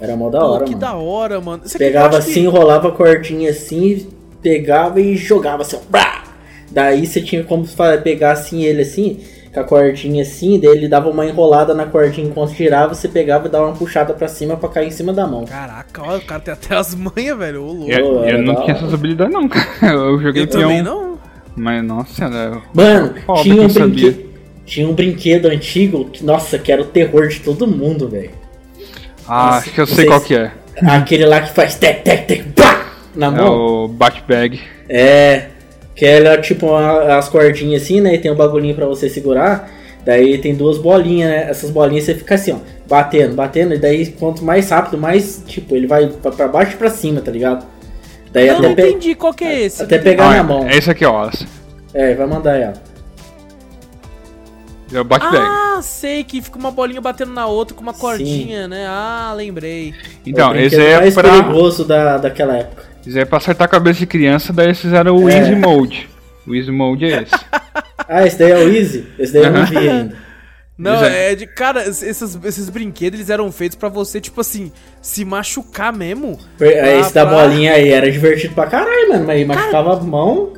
Era 0.00 0.16
mó 0.16 0.30
da 0.30 0.44
hora, 0.44 0.60
Pô, 0.60 0.66
que 0.66 0.76
mano. 0.76 0.80
da 0.80 0.94
hora, 0.94 1.40
mano. 1.40 1.62
Você 1.64 1.76
Pegava 1.76 2.18
assim, 2.18 2.34
que... 2.34 2.40
enrolava 2.40 2.86
a 2.86 2.92
cordinha 2.92 3.50
assim, 3.50 4.06
pegava 4.40 5.00
e 5.00 5.16
jogava 5.16 5.62
assim, 5.62 5.76
ó. 5.76 6.08
Daí 6.70 7.04
você 7.04 7.20
tinha 7.20 7.42
como 7.42 7.66
pegar 8.04 8.32
assim 8.32 8.62
ele 8.62 8.82
assim 8.82 9.20
com 9.64 9.76
a 9.76 9.80
cordinha 9.80 10.22
assim, 10.22 10.58
daí 10.58 10.70
ele 10.70 10.88
dava 10.88 11.08
uma 11.08 11.26
enrolada 11.26 11.74
na 11.74 11.86
cordinha 11.86 12.26
enquanto 12.26 12.54
girava, 12.54 12.94
você 12.94 13.08
pegava 13.08 13.46
e 13.46 13.50
dava 13.50 13.66
uma 13.66 13.74
puxada 13.74 14.14
pra 14.14 14.28
cima 14.28 14.56
pra 14.56 14.68
cair 14.68 14.88
em 14.88 14.90
cima 14.90 15.12
da 15.12 15.26
mão. 15.26 15.44
Caraca, 15.44 16.02
ó, 16.02 16.16
o 16.16 16.20
cara 16.20 16.40
tem 16.40 16.54
até 16.54 16.76
as 16.76 16.94
manhas, 16.94 17.36
velho. 17.36 17.62
Ô, 17.62 17.72
louco. 17.72 17.90
Eu, 17.90 18.24
eu 18.24 18.42
não 18.42 18.56
tinha 18.62 18.76
essas 18.76 18.92
habilidades 18.92 19.32
não, 19.32 19.48
cara. 19.48 19.92
Eu 19.92 20.20
joguei 20.20 20.42
eu 20.42 20.46
também 20.46 20.82
não. 20.82 21.18
Mas 21.56 21.84
nossa, 21.84 22.24
era... 22.24 22.62
Mano, 22.72 23.14
tinha 23.42 23.62
um, 23.62 23.68
brinque... 23.68 24.26
tinha 24.64 24.88
um 24.88 24.94
brinquedo 24.94 25.46
antigo 25.46 26.04
que, 26.10 26.24
nossa, 26.24 26.58
que 26.58 26.70
era 26.70 26.82
o 26.82 26.86
terror 26.86 27.28
de 27.28 27.40
todo 27.40 27.66
mundo, 27.66 28.08
velho. 28.08 28.30
Ah, 29.26 29.58
acho 29.58 29.72
que 29.72 29.80
eu 29.80 29.86
sei 29.86 30.06
qual 30.06 30.20
que 30.20 30.34
é. 30.34 30.52
Aquele 30.86 31.26
lá 31.26 31.40
que 31.40 31.52
faz 31.52 31.74
tec, 31.74 32.02
tec, 32.02 32.26
tec, 32.26 32.44
pá, 32.54 32.86
na 33.14 33.26
é 33.26 33.30
mão. 33.30 33.46
É 33.46 33.50
o 33.50 33.88
Batbag. 33.88 34.60
É 34.88 35.48
Que 35.98 36.06
ela 36.06 36.28
é 36.34 36.36
tipo 36.38 36.66
uma- 36.66 37.16
as 37.18 37.28
cordinhas 37.28 37.82
assim, 37.82 38.00
né? 38.00 38.14
E 38.14 38.18
tem 38.18 38.30
um 38.30 38.36
bagulhinho 38.36 38.74
pra 38.74 38.86
você 38.86 39.08
segurar. 39.10 39.68
Daí 40.04 40.38
tem 40.38 40.54
duas 40.54 40.78
bolinhas, 40.78 41.28
né? 41.28 41.50
Essas 41.50 41.70
bolinhas 41.70 42.04
você 42.04 42.14
fica 42.14 42.36
assim, 42.36 42.52
ó, 42.52 42.58
batendo, 42.88 43.34
batendo. 43.34 43.74
E 43.74 43.78
daí 43.78 44.06
quanto 44.12 44.44
mais 44.44 44.70
rápido, 44.70 44.96
mais, 44.96 45.42
tipo, 45.46 45.74
ele 45.74 45.86
vai 45.88 46.06
pra, 46.06 46.30
pra 46.30 46.46
baixo 46.48 46.74
e 46.74 46.76
pra 46.76 46.88
cima, 46.88 47.20
tá 47.20 47.30
ligado? 47.32 47.66
Daí 48.32 48.46
Eu 48.46 48.62
não 48.62 48.70
até, 48.72 48.82
pe- 48.82 48.88
entendi 48.90 49.14
qual 49.16 49.34
que 49.34 49.42
é 49.44 49.62
esse. 49.64 49.82
até 49.82 49.96
Não 49.96 50.04
pegar 50.04 50.24
Não, 50.24 50.30
na 50.30 50.36
é- 50.36 50.42
mão. 50.42 50.68
É 50.68 50.76
esse 50.78 50.88
aqui, 50.90 51.04
ó. 51.04 51.28
É, 51.92 52.14
vai 52.14 52.26
mandar 52.26 52.56
ela. 52.56 52.74
É 54.92 55.00
o 55.00 55.04
bag. 55.04 55.22
Ah, 55.26 55.80
sei 55.82 56.24
que 56.24 56.40
fica 56.40 56.58
uma 56.58 56.70
bolinha 56.70 57.00
batendo 57.00 57.32
na 57.32 57.46
outra 57.46 57.74
com 57.74 57.82
uma 57.82 57.92
cordinha, 57.92 58.66
né? 58.66 58.86
Ah, 58.88 59.34
lembrei. 59.36 59.92
Então, 60.24 60.52
o 60.52 60.56
esse 60.56 60.76
aí 60.80 60.86
é 60.92 60.98
mais 60.98 61.14
pra. 61.14 61.30
perigoso 61.30 61.84
da, 61.84 62.16
daquela 62.16 62.56
época. 62.56 62.87
Esse 63.08 63.18
é 63.20 63.24
pra 63.24 63.38
acertar 63.38 63.64
a 63.64 63.68
cabeça 63.70 64.00
de 64.00 64.06
criança, 64.06 64.52
daí 64.52 64.66
eles 64.66 64.80
fizeram 64.80 65.16
o 65.16 65.28
É. 65.28 65.38
Easy 65.38 65.54
Mode. 65.54 66.08
O 66.46 66.54
Easy 66.54 66.70
Mode 66.70 67.04
é 67.06 67.22
esse. 67.22 67.34
Ah, 68.10 68.26
esse 68.26 68.38
daí 68.38 68.52
é 68.52 68.56
o 68.56 68.68
Easy? 68.74 69.06
Esse 69.18 69.32
daí 69.34 69.42
eu 69.44 69.50
não 69.52 69.66
vi 69.66 69.76
ainda. 69.76 70.16
Não, 70.78 71.04
é 71.04 71.34
de. 71.34 71.46
Cara, 71.46 71.86
esses, 71.86 72.38
esses 72.44 72.70
brinquedos 72.70 73.18
eles 73.18 73.28
eram 73.28 73.50
feitos 73.52 73.76
pra 73.76 73.88
você, 73.90 74.18
tipo 74.20 74.40
assim, 74.40 74.72
se 75.02 75.24
machucar 75.26 75.92
mesmo. 75.92 76.38
Esse 76.60 77.12
da 77.12 77.26
pra- 77.26 77.34
bolinha 77.42 77.72
aí 77.72 77.90
era 77.90 78.10
divertido 78.10 78.54
pra 78.54 78.66
caralho, 78.66 79.08
mano. 79.10 79.26
Mas 79.26 79.46
machucava 79.46 79.94
a 79.94 80.00
mão 80.00 80.52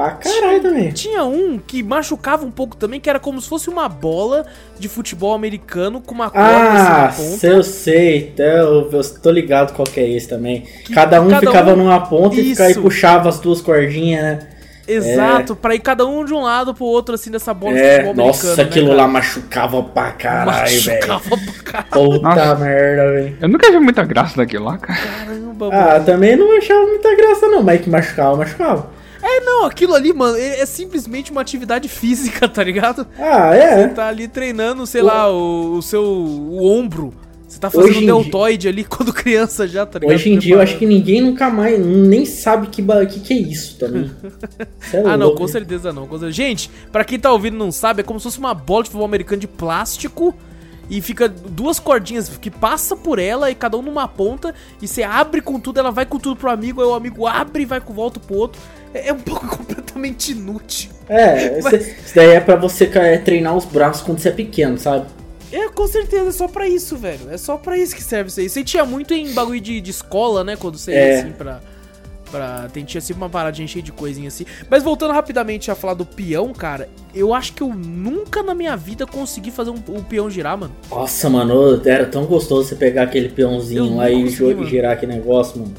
pra 0.00 0.10
caralho 0.32 0.62
também. 0.62 0.90
Tinha 0.92 1.24
um 1.24 1.58
que 1.58 1.82
machucava 1.82 2.44
um 2.44 2.50
pouco 2.50 2.76
também, 2.76 2.98
que 3.00 3.08
era 3.10 3.18
como 3.20 3.40
se 3.40 3.48
fosse 3.48 3.68
uma 3.68 3.88
bola 3.88 4.44
de 4.78 4.88
futebol 4.88 5.34
americano 5.34 6.00
com 6.00 6.14
uma 6.14 6.30
corda 6.30 6.48
Ah, 6.48 7.06
assim 7.08 7.22
na 7.24 7.30
ponta. 7.32 7.46
eu 7.46 7.62
sei, 7.62 8.32
então 8.34 8.44
eu, 8.46 8.90
eu 8.92 9.20
tô 9.22 9.30
ligado 9.30 9.72
qual 9.74 9.86
que 9.86 10.00
é 10.00 10.08
esse 10.08 10.28
também. 10.28 10.62
Que 10.84 10.92
cada 10.94 11.20
um 11.20 11.28
cada 11.28 11.40
ficava 11.46 11.72
um- 11.72 11.76
numa 11.76 12.00
ponta 12.06 12.36
e 12.36 12.44
ficava, 12.50 12.68
e 12.68 12.72
Isso. 12.72 12.82
puxava 12.82 13.28
as 13.28 13.38
duas 13.38 13.60
cordinhas, 13.60 14.22
né? 14.22 14.38
Exato, 14.88 15.54
pra 15.54 15.72
ir 15.74 15.78
cada 15.78 16.04
um 16.04 16.24
de 16.24 16.34
um 16.34 16.40
lado 16.42 16.74
pro 16.74 16.84
outro, 16.84 17.14
assim, 17.14 17.30
dessa 17.30 17.54
bola 17.54 17.74
de 17.74 17.78
É, 17.80 18.02
futebol 18.02 18.26
nossa, 18.26 18.46
americano. 18.46 18.68
aquilo 18.68 18.88
né, 18.88 18.92
lá 18.94 18.98
cara? 19.02 19.12
machucava 19.12 19.82
pra 19.84 20.10
caralho, 20.12 20.80
velho. 20.80 21.08
Machucava 21.08 21.36
pra 21.44 21.62
caralho, 21.84 21.90
Puta 22.10 22.28
Nossa. 22.28 22.54
merda, 22.56 23.12
velho. 23.12 23.36
Eu 23.40 23.48
nunca 23.48 23.70
vi 23.70 23.78
muita 23.78 24.04
graça 24.04 24.36
daquilo 24.36 24.64
lá, 24.64 24.78
cara. 24.78 24.98
caramba, 24.98 25.68
Ah, 25.72 25.92
mano. 25.92 26.04
também 26.04 26.34
não 26.34 26.58
achava 26.58 26.84
muita 26.86 27.14
graça 27.14 27.46
não, 27.46 27.62
mas 27.62 27.80
que 27.82 27.88
machucava, 27.88 28.36
machucava. 28.38 28.90
É, 29.22 29.40
não, 29.40 29.64
aquilo 29.64 29.94
ali, 29.94 30.12
mano, 30.12 30.36
é, 30.36 30.60
é 30.60 30.66
simplesmente 30.66 31.30
uma 31.30 31.40
atividade 31.40 31.88
física, 31.88 32.48
tá 32.48 32.62
ligado? 32.62 33.06
Ah, 33.18 33.54
é. 33.54 33.88
Tá 33.88 34.08
ali 34.08 34.28
treinando, 34.28 34.86
sei 34.86 35.02
lá, 35.02 35.30
o, 35.30 35.76
o 35.76 35.82
seu 35.82 36.02
o 36.02 36.64
ombro. 36.64 37.12
Você 37.46 37.58
tá 37.58 37.68
fazendo 37.68 37.96
Hoje 37.96 38.06
deltoide 38.06 38.68
ali 38.68 38.84
quando 38.86 39.12
criança 39.12 39.66
já, 39.66 39.84
tá 39.84 39.98
ligado? 39.98 40.14
Hoje 40.14 40.30
em 40.30 40.38
dia 40.38 40.54
eu 40.54 40.60
acho 40.60 40.78
que 40.78 40.86
ninguém 40.86 41.20
nunca 41.20 41.50
mais, 41.50 41.84
nem 41.84 42.24
sabe 42.24 42.68
que, 42.68 42.80
que, 43.08 43.20
que 43.20 43.34
é 43.34 43.36
isso 43.36 43.76
também. 43.76 44.10
É 44.92 45.02
Ah, 45.04 45.16
não, 45.16 45.34
com 45.34 45.46
certeza 45.48 45.92
não. 45.92 46.06
com 46.06 46.16
certeza. 46.18 46.32
Gente, 46.32 46.70
pra 46.92 47.04
quem 47.04 47.18
tá 47.18 47.30
ouvindo 47.32 47.54
e 47.56 47.58
não 47.58 47.72
sabe, 47.72 48.00
é 48.00 48.04
como 48.04 48.20
se 48.20 48.24
fosse 48.24 48.38
uma 48.38 48.54
bola 48.54 48.84
de 48.84 48.90
futebol 48.90 49.06
americano 49.06 49.40
de 49.40 49.48
plástico 49.48 50.34
e 50.90 51.00
fica 51.00 51.28
duas 51.28 51.78
cordinhas 51.78 52.28
que 52.36 52.50
passa 52.50 52.96
por 52.96 53.18
ela 53.18 53.50
e 53.50 53.54
cada 53.54 53.78
um 53.78 53.82
numa 53.82 54.06
ponta 54.08 54.52
e 54.82 54.88
você 54.88 55.02
abre 55.04 55.40
com 55.40 55.58
tudo, 55.60 55.78
ela 55.78 55.90
vai 55.92 56.04
com 56.04 56.18
tudo 56.18 56.34
pro 56.36 56.50
amigo, 56.50 56.80
aí 56.82 56.86
o 56.88 56.94
amigo 56.94 57.26
abre 57.26 57.62
e 57.62 57.66
vai 57.66 57.80
com 57.80 57.94
volta 57.94 58.18
pro 58.20 58.36
outro. 58.36 58.60
É, 58.92 59.08
é 59.08 59.12
um 59.12 59.20
pouco 59.20 59.46
completamente 59.56 60.32
inútil. 60.32 60.90
É, 61.08 61.60
Mas- 61.62 61.86
isso 61.86 62.14
daí 62.14 62.30
é 62.30 62.40
pra 62.40 62.56
você 62.56 62.84
é, 62.94 63.16
treinar 63.18 63.56
os 63.56 63.64
braços 63.64 64.02
quando 64.02 64.18
você 64.18 64.28
é 64.28 64.32
pequeno, 64.32 64.76
sabe? 64.76 65.06
É, 65.52 65.68
com 65.68 65.86
certeza, 65.88 66.28
é 66.28 66.32
só 66.32 66.46
pra 66.46 66.68
isso, 66.68 66.96
velho. 66.96 67.28
É 67.30 67.36
só 67.36 67.56
pra 67.56 67.76
isso 67.76 67.94
que 67.96 68.02
serve 68.04 68.28
isso 68.28 68.38
aí. 68.38 68.48
Você 68.48 68.62
tinha 68.62 68.84
muito 68.84 69.12
em 69.14 69.32
bagulho 69.32 69.60
de, 69.60 69.80
de 69.80 69.90
escola, 69.90 70.44
né? 70.44 70.54
Quando 70.56 70.78
você 70.78 70.92
ia 70.92 70.98
É. 70.98 71.18
assim 71.20 71.32
pra. 71.32 71.60
Pra 72.30 72.68
tem, 72.72 72.84
tinha 72.84 73.00
sempre 73.00 73.22
uma 73.22 73.30
paradinha 73.30 73.66
cheia 73.66 73.82
de 73.82 73.92
coisinha 73.92 74.28
assim. 74.28 74.44
Mas 74.68 74.82
voltando 74.82 75.12
rapidamente 75.12 75.70
a 75.70 75.74
falar 75.74 75.94
do 75.94 76.06
peão, 76.06 76.52
cara, 76.52 76.88
eu 77.14 77.34
acho 77.34 77.52
que 77.52 77.62
eu 77.62 77.68
nunca 77.68 78.42
na 78.42 78.54
minha 78.54 78.76
vida 78.76 79.06
consegui 79.06 79.50
fazer 79.50 79.70
um, 79.70 79.82
o 79.88 80.02
peão 80.02 80.30
girar, 80.30 80.56
mano. 80.56 80.74
Nossa, 80.90 81.28
mano, 81.28 81.80
era 81.84 82.06
tão 82.06 82.24
gostoso 82.24 82.68
você 82.68 82.76
pegar 82.76 83.04
aquele 83.04 83.28
peãozinho 83.28 83.96
lá 83.96 84.10
e 84.10 84.24
mano. 84.24 84.66
girar 84.66 84.92
aquele 84.92 85.12
negócio, 85.12 85.60
mano. 85.60 85.74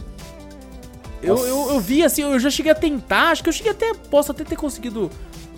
Eu, 1.23 1.38
eu, 1.45 1.69
eu 1.73 1.80
vi 1.80 2.04
assim, 2.04 2.23
eu 2.23 2.39
já 2.39 2.49
cheguei 2.49 2.71
a 2.71 2.76
tentar, 2.76 3.30
acho 3.30 3.43
que 3.43 3.49
eu 3.49 3.54
cheguei 3.54 3.71
até. 3.71 3.93
Posso 3.93 4.32
até 4.32 4.43
ter 4.43 4.56
conseguido 4.56 5.10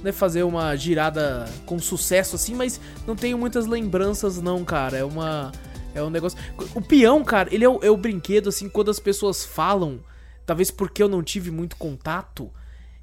né, 0.04 0.12
fazer 0.12 0.44
uma 0.44 0.76
girada 0.76 1.46
com 1.66 1.80
sucesso 1.80 2.36
assim, 2.36 2.54
mas 2.54 2.80
não 3.08 3.16
tenho 3.16 3.38
muitas 3.38 3.66
lembranças, 3.66 4.42
não, 4.42 4.64
cara. 4.64 4.98
É 4.98 5.04
uma. 5.04 5.52
É 5.96 6.04
um 6.04 6.10
negócio. 6.10 6.38
O 6.76 6.82
peão, 6.82 7.24
cara, 7.24 7.50
ele 7.54 7.64
é 7.64 7.70
o, 7.70 7.80
é 7.82 7.90
o 7.90 7.96
brinquedo, 7.96 8.50
assim, 8.50 8.68
quando 8.68 8.92
as 8.92 9.00
pessoas 9.00 9.46
falam, 9.46 10.00
talvez 10.46 10.70
porque 10.72 11.02
eu 11.02 11.10
não 11.10 11.22
tive 11.24 11.52
muito 11.52 11.76
contato. 11.76 12.50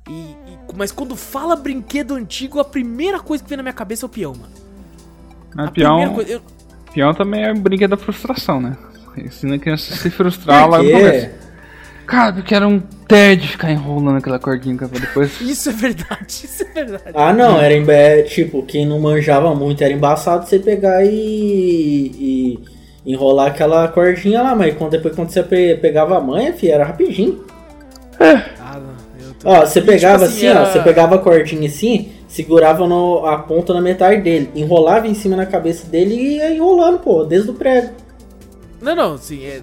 E, 0.08 0.12
e- 0.12 0.36
mas 0.76 0.90
quando 0.92 1.14
fala 1.16 1.54
brinquedo 1.56 2.14
antigo, 2.14 2.58
a 2.58 2.64
primeira 2.64 3.20
coisa 3.20 3.42
que 3.42 3.48
vem 3.50 3.56
na 3.56 3.62
minha 3.62 3.72
cabeça 3.72 4.04
é 4.04 4.06
o 4.06 4.08
peão, 4.08 4.32
mano. 4.34 4.52
Mas 5.54 5.68
A 5.68 5.70
peão, 5.70 6.14
coisa. 6.14 6.30
eu- 6.32 6.42
peão 6.94 7.12
também 7.14 7.44
é 7.44 7.52
um 7.52 7.60
brinquedo 7.60 7.90
da 7.90 7.96
frustração, 7.96 8.60
né? 8.60 8.76
Ensina 9.16 9.56
a 9.56 9.58
criança 9.58 9.92
a 9.92 9.96
se 9.96 10.08
frustrar 10.10 10.68
lá 10.68 10.82
no 10.82 10.90
começo. 10.90 11.28
Cara, 12.06 12.32
porque 12.32 12.54
era 12.54 12.66
um 12.66 12.80
tédio 12.80 13.48
ficar 13.48 13.70
enrolando 13.70 14.16
aquela 14.18 14.38
cordinha 14.38 14.76
pra 14.76 14.98
depois. 14.98 15.38
Isso 15.40 15.68
é 15.68 15.72
verdade, 15.72 16.26
isso 16.28 16.62
é 16.64 16.66
verdade. 16.72 17.12
Ah, 17.14 17.32
não, 17.32 17.60
era 17.60 17.74
tipo, 18.24 18.64
quem 18.64 18.84
não 18.84 18.98
manjava 18.98 19.54
muito 19.54 19.82
era 19.84 19.92
embaçado 19.92 20.44
você 20.48 20.58
pegar 20.58 21.04
e, 21.04 21.10
e 21.10 22.58
enrolar 23.04 23.48
aquela 23.48 23.88
cordinha 23.88 24.42
lá, 24.42 24.54
mas 24.54 24.74
quando, 24.76 24.90
depois 24.92 25.14
quando 25.14 25.30
você 25.30 25.42
pe- 25.42 25.76
pegava 25.76 26.16
a 26.18 26.20
manha, 26.20 26.52
fi, 26.52 26.70
era 26.70 26.84
rapidinho. 26.84 27.44
Ah, 28.18 28.78
não, 28.78 29.26
eu 29.26 29.34
tô- 29.34 29.48
Ó, 29.48 29.60
você 29.66 29.78
E, 29.78 29.82
pegava 29.82 30.24
tipo 30.24 30.36
assim, 30.36 30.46
era- 30.46 30.62
ó, 30.62 30.66
você 30.66 30.80
pegava 30.80 31.14
a 31.14 31.18
cordinha 31.18 31.66
assim, 31.68 32.12
segurava 32.28 32.86
no- 32.86 33.24
a 33.24 33.38
ponta 33.38 33.72
na 33.72 33.80
metade 33.80 34.20
dele, 34.20 34.50
enrolava 34.54 35.06
em 35.08 35.14
cima 35.14 35.36
na 35.36 35.46
cabeça 35.46 35.86
dele 35.86 36.14
e 36.14 36.36
ia 36.36 36.52
enrolando, 36.54 36.98
pô, 36.98 37.24
desde 37.24 37.50
o 37.50 37.54
prego. 37.54 37.90
Não, 38.80 38.94
não, 38.94 39.14
assim, 39.14 39.44
é. 39.44 39.60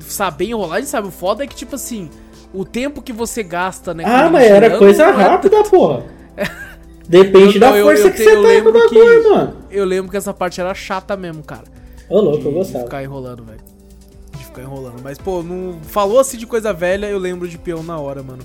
Saber 0.00 0.46
enrolar, 0.46 0.76
a 0.76 0.80
gente 0.80 0.90
sabe. 0.90 1.08
O 1.08 1.10
foda 1.12 1.44
é 1.44 1.46
que, 1.46 1.54
tipo 1.54 1.76
assim, 1.76 2.10
o 2.52 2.64
tempo 2.64 3.00
que 3.00 3.12
você 3.12 3.42
gasta, 3.42 3.94
né? 3.94 4.02
Ah, 4.06 4.28
mas 4.30 4.44
era 4.44 4.76
coisa 4.76 5.04
é 5.04 5.10
rápida, 5.10 5.62
porra. 5.62 6.02
Depende 7.08 7.54
Eu- 7.56 7.60
da 7.60 7.70
eu- 7.76 7.84
força 7.86 8.08
eu 8.08 8.12
que 8.12 8.18
você 8.18 8.24
tá 8.24 8.30
com 8.32 8.38
o 8.38 8.42
lembro 8.42 8.72
que- 8.72 8.78
bagulho, 8.98 9.30
mano. 9.30 9.56
Eu 9.70 9.84
lembro 9.84 10.10
que 10.10 10.16
essa 10.16 10.34
parte 10.34 10.60
era 10.60 10.74
chata 10.74 11.16
mesmo, 11.16 11.42
cara. 11.42 11.64
Ô, 12.08 12.20
louco, 12.20 12.38
de, 12.40 12.44
eu 12.46 12.52
de 12.52 12.58
gostava. 12.58 12.84
ficar 12.84 13.02
enrolando, 13.02 13.44
velho. 13.44 13.60
De 14.38 14.44
ficar 14.44 14.62
enrolando. 14.62 15.00
Mas, 15.02 15.18
pô, 15.18 15.42
não 15.42 15.78
falou 15.82 16.18
assim 16.18 16.36
de 16.36 16.46
coisa 16.46 16.72
velha, 16.72 17.06
eu 17.06 17.18
lembro 17.18 17.48
de 17.48 17.58
peão 17.58 17.82
na 17.82 17.98
hora, 17.98 18.22
mano. 18.22 18.42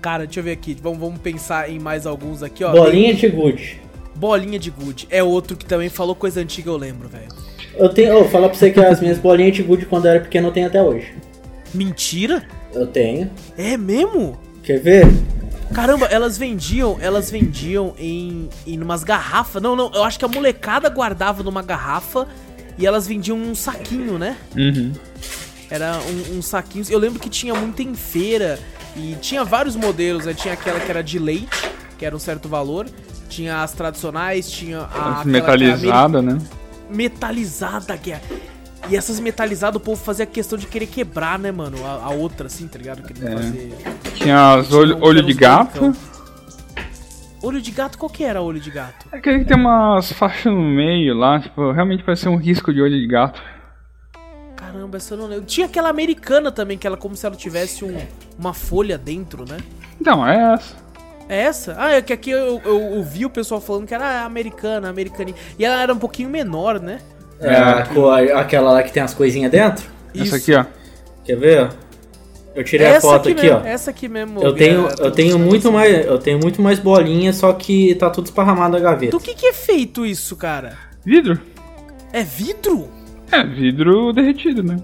Cara, 0.00 0.24
deixa 0.24 0.40
eu 0.40 0.44
ver 0.44 0.52
aqui. 0.52 0.76
Vamos, 0.80 0.98
vamos 0.98 1.20
pensar 1.20 1.70
em 1.70 1.78
mais 1.78 2.06
alguns 2.06 2.42
aqui, 2.42 2.64
ó. 2.64 2.72
Bolinha 2.72 3.14
de 3.14 3.28
gude. 3.28 3.80
Bolinha 4.14 4.58
de 4.58 4.70
gude. 4.70 5.06
É 5.10 5.22
outro 5.22 5.56
que 5.56 5.64
também 5.64 5.88
falou 5.88 6.14
coisa 6.14 6.40
antiga, 6.40 6.70
eu 6.70 6.76
lembro, 6.76 7.08
velho. 7.08 7.28
Eu 7.74 7.88
tenho, 7.88 8.18
ô, 8.18 8.24
falar 8.24 8.48
pra 8.48 8.58
você 8.58 8.70
que 8.70 8.80
as 8.80 9.00
minhas 9.00 9.18
bolinhas 9.18 9.54
de 9.54 9.62
gude 9.62 9.86
quando 9.86 10.06
eu 10.06 10.12
era 10.12 10.20
pequeno 10.20 10.48
eu 10.48 10.52
tenho 10.52 10.66
até 10.66 10.82
hoje. 10.82 11.14
Mentira? 11.74 12.42
Eu 12.72 12.86
tenho. 12.86 13.30
É 13.56 13.76
mesmo? 13.76 14.38
Quer 14.62 14.78
ver? 14.80 15.06
Caramba, 15.74 16.06
elas 16.06 16.36
vendiam, 16.36 16.98
elas 17.00 17.30
vendiam 17.30 17.94
em, 17.98 18.48
em 18.66 18.80
umas 18.80 19.04
garrafas. 19.04 19.62
Não, 19.62 19.76
não, 19.76 19.90
eu 19.94 20.02
acho 20.02 20.18
que 20.18 20.24
a 20.24 20.28
molecada 20.28 20.88
guardava 20.88 21.42
numa 21.42 21.62
garrafa 21.62 22.26
e 22.76 22.86
elas 22.86 23.06
vendiam 23.06 23.38
num 23.38 23.54
saquinho, 23.54 24.18
né? 24.18 24.36
Uhum. 24.56 24.92
Era 25.70 25.98
um, 26.00 26.38
um 26.38 26.42
saquinho. 26.42 26.84
Eu 26.88 26.98
lembro 26.98 27.20
que 27.20 27.28
tinha 27.28 27.54
muito 27.54 27.80
em 27.82 27.94
feira 27.94 28.58
e 28.96 29.16
tinha 29.20 29.44
vários 29.44 29.76
modelos, 29.76 30.26
né? 30.26 30.34
Tinha 30.34 30.54
aquela 30.54 30.80
que 30.80 30.90
era 30.90 31.02
de 31.02 31.18
leite, 31.18 31.70
que 31.98 32.04
era 32.04 32.14
um 32.16 32.18
certo 32.18 32.48
valor. 32.48 32.86
Tinha 33.28 33.62
as 33.62 33.72
tradicionais, 33.72 34.50
tinha 34.50 34.80
a 34.92 35.24
metalizada, 35.24 36.20
né? 36.20 36.38
metalizada, 36.90 37.96
que 37.96 38.12
é. 38.12 38.20
E 38.88 38.96
essas 38.96 39.20
metalizadas 39.20 39.76
o 39.76 39.84
povo 39.84 40.02
fazia 40.02 40.26
questão 40.26 40.58
de 40.58 40.66
querer 40.66 40.86
quebrar, 40.86 41.38
né, 41.38 41.52
mano? 41.52 41.84
A, 41.86 42.06
a 42.06 42.10
outra, 42.10 42.46
assim, 42.46 42.66
tá 42.66 42.78
ligado? 42.78 43.02
Queria 43.02 43.28
É. 43.28 43.32
fazer. 43.36 43.76
Tinha 44.14 44.54
as 44.54 44.72
olho, 44.72 44.94
Tinha 44.94 45.04
um 45.04 45.08
olho 45.08 45.22
de 45.22 45.34
gato. 45.34 45.80
brancão. 45.80 45.96
Olho 47.42 47.60
de 47.62 47.70
gato, 47.70 47.96
qual 47.96 48.10
que 48.10 48.22
era 48.22 48.42
olho 48.42 48.60
de 48.60 48.70
gato? 48.70 49.06
Aquele 49.10 49.38
que 49.40 49.44
tem 49.46 49.56
umas 49.56 50.12
faixas 50.12 50.52
no 50.52 50.60
meio 50.60 51.14
lá, 51.14 51.40
tipo, 51.40 51.72
realmente 51.72 52.02
parece 52.02 52.28
um 52.28 52.36
risco 52.36 52.72
de 52.72 52.82
olho 52.82 52.98
de 52.98 53.06
gato. 53.06 53.40
Caramba, 54.56 54.98
essa 54.98 55.14
eu 55.14 55.18
não 55.18 55.26
lembro. 55.26 55.46
Tinha 55.46 55.66
aquela 55.66 55.88
americana 55.88 56.52
também, 56.52 56.76
que 56.76 56.86
ela 56.86 56.96
como 56.98 57.16
se 57.16 57.24
ela 57.24 57.34
tivesse 57.34 57.82
um, 57.84 57.96
uma 58.38 58.52
folha 58.52 58.98
dentro, 58.98 59.44
né? 59.48 59.56
Então, 59.98 60.26
é 60.26 60.52
essa. 60.54 60.76
É 61.30 61.40
essa? 61.42 61.76
Ah, 61.78 61.92
é 61.92 62.02
que 62.02 62.12
aqui 62.12 62.30
eu, 62.30 62.60
eu 62.64 62.80
ouvi 62.96 63.24
o 63.24 63.30
pessoal 63.30 63.60
falando 63.60 63.86
que 63.86 63.94
era 63.94 64.22
americana, 64.24 64.90
americaninha. 64.90 65.36
E 65.58 65.64
ela 65.64 65.80
era 65.80 65.94
um 65.94 65.98
pouquinho 65.98 66.28
menor, 66.28 66.78
né? 66.80 66.98
É, 67.40 67.54
a 67.56 67.86
cor- 67.86 68.32
aquela 68.36 68.72
lá 68.72 68.82
que 68.82 68.92
tem 68.92 69.02
as 69.02 69.14
coisinhas 69.14 69.50
dentro. 69.50 69.84
Essa 70.16 70.36
aqui, 70.36 70.54
ó. 70.54 70.64
Quer 71.24 71.36
ver? 71.36 71.68
Eu 72.54 72.64
tirei 72.64 72.86
a 72.86 72.90
Essa 72.90 73.00
foto 73.02 73.28
aqui, 73.28 73.42
mesmo, 73.42 73.58
ó. 73.58 73.64
Essa 73.66 73.90
aqui 73.90 74.08
mesmo. 74.08 74.42
Eu 74.42 74.52
tenho, 74.54 74.88
é, 74.88 74.94
eu 74.98 75.10
tenho 75.10 75.38
muito 75.38 75.70
mais, 75.70 76.04
eu 76.06 76.18
tenho 76.18 76.38
muito 76.40 76.60
mais 76.60 76.78
bolinha, 76.78 77.32
só 77.32 77.52
que 77.52 77.94
tá 77.94 78.10
tudo 78.10 78.26
esparramado 78.26 78.72
na 78.76 78.80
gaveta. 78.80 79.12
Do 79.12 79.20
que 79.20 79.34
que 79.34 79.46
é 79.46 79.52
feito 79.52 80.04
isso, 80.04 80.34
cara? 80.36 80.76
Vidro? 81.04 81.40
É 82.12 82.22
vidro? 82.24 82.88
É, 83.30 83.44
vidro 83.44 84.12
derretido, 84.12 84.62
né? 84.64 84.78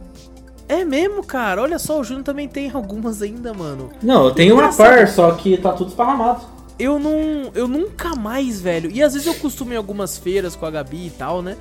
É 0.68 0.84
mesmo, 0.84 1.24
cara. 1.24 1.60
Olha 1.62 1.78
só, 1.78 2.00
o 2.00 2.04
Júnior 2.04 2.24
também 2.24 2.46
tem 2.48 2.70
algumas 2.72 3.20
ainda, 3.20 3.52
mano. 3.52 3.90
Não, 4.02 4.24
eu 4.26 4.30
tenho 4.30 4.54
uma 4.54 4.72
par, 4.72 5.06
só 5.08 5.32
que 5.32 5.56
tá 5.56 5.72
tudo 5.72 5.88
esparramado. 5.88 6.42
Eu 6.78 6.98
não. 6.98 7.50
Eu 7.54 7.66
nunca 7.66 8.14
mais, 8.14 8.60
velho. 8.60 8.90
E 8.92 9.02
às 9.02 9.12
vezes 9.14 9.26
eu 9.26 9.34
costumo 9.34 9.72
ir 9.72 9.74
em 9.74 9.78
algumas 9.78 10.16
feiras 10.18 10.54
com 10.54 10.66
a 10.66 10.70
Gabi 10.70 11.06
e 11.06 11.10
tal, 11.10 11.42
né? 11.42 11.56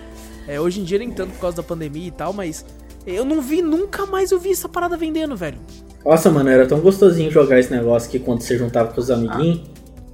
É, 0.47 0.59
hoje 0.59 0.81
em 0.81 0.83
dia 0.83 0.99
nem 0.99 1.11
tanto 1.11 1.31
por 1.33 1.39
causa 1.41 1.57
da 1.57 1.63
pandemia 1.63 2.07
e 2.07 2.11
tal, 2.11 2.33
mas. 2.33 2.65
Eu 3.07 3.23
não 3.23 3.39
vi, 3.39 3.61
nunca 3.61 4.07
mais 4.07 4.31
eu 4.31 4.39
vi 4.39 4.51
essa 4.51 4.67
parada 4.67 4.97
vendendo, 4.97 5.35
velho. 5.35 5.59
Nossa, 6.03 6.29
mano, 6.31 6.49
era 6.49 6.65
tão 6.67 6.79
gostosinho 6.79 7.29
jogar 7.29 7.59
esse 7.59 7.71
negócio 7.71 8.09
que 8.09 8.17
quando 8.17 8.41
você 8.41 8.57
juntava 8.57 8.91
com 8.91 8.99
os 8.99 9.11
amiguinhos. 9.11 9.61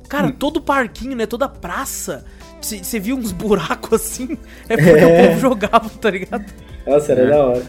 Cara, 0.10 0.30
todo 0.32 0.60
parquinho, 0.62 1.16
né? 1.16 1.26
Toda 1.26 1.48
praça. 1.48 2.26
Você 2.62 3.00
viu 3.00 3.16
uns 3.16 3.32
buracos 3.32 3.94
assim? 3.94 4.38
É 4.68 4.76
porque 4.78 4.90
É. 4.90 5.06
o 5.24 5.28
povo 5.28 5.40
jogava, 5.40 5.90
tá 6.02 6.12
ligado? 6.12 6.46
Nossa, 6.86 7.12
era 7.14 7.22
É. 7.22 7.30
da 7.30 7.46
hora. 7.46 7.64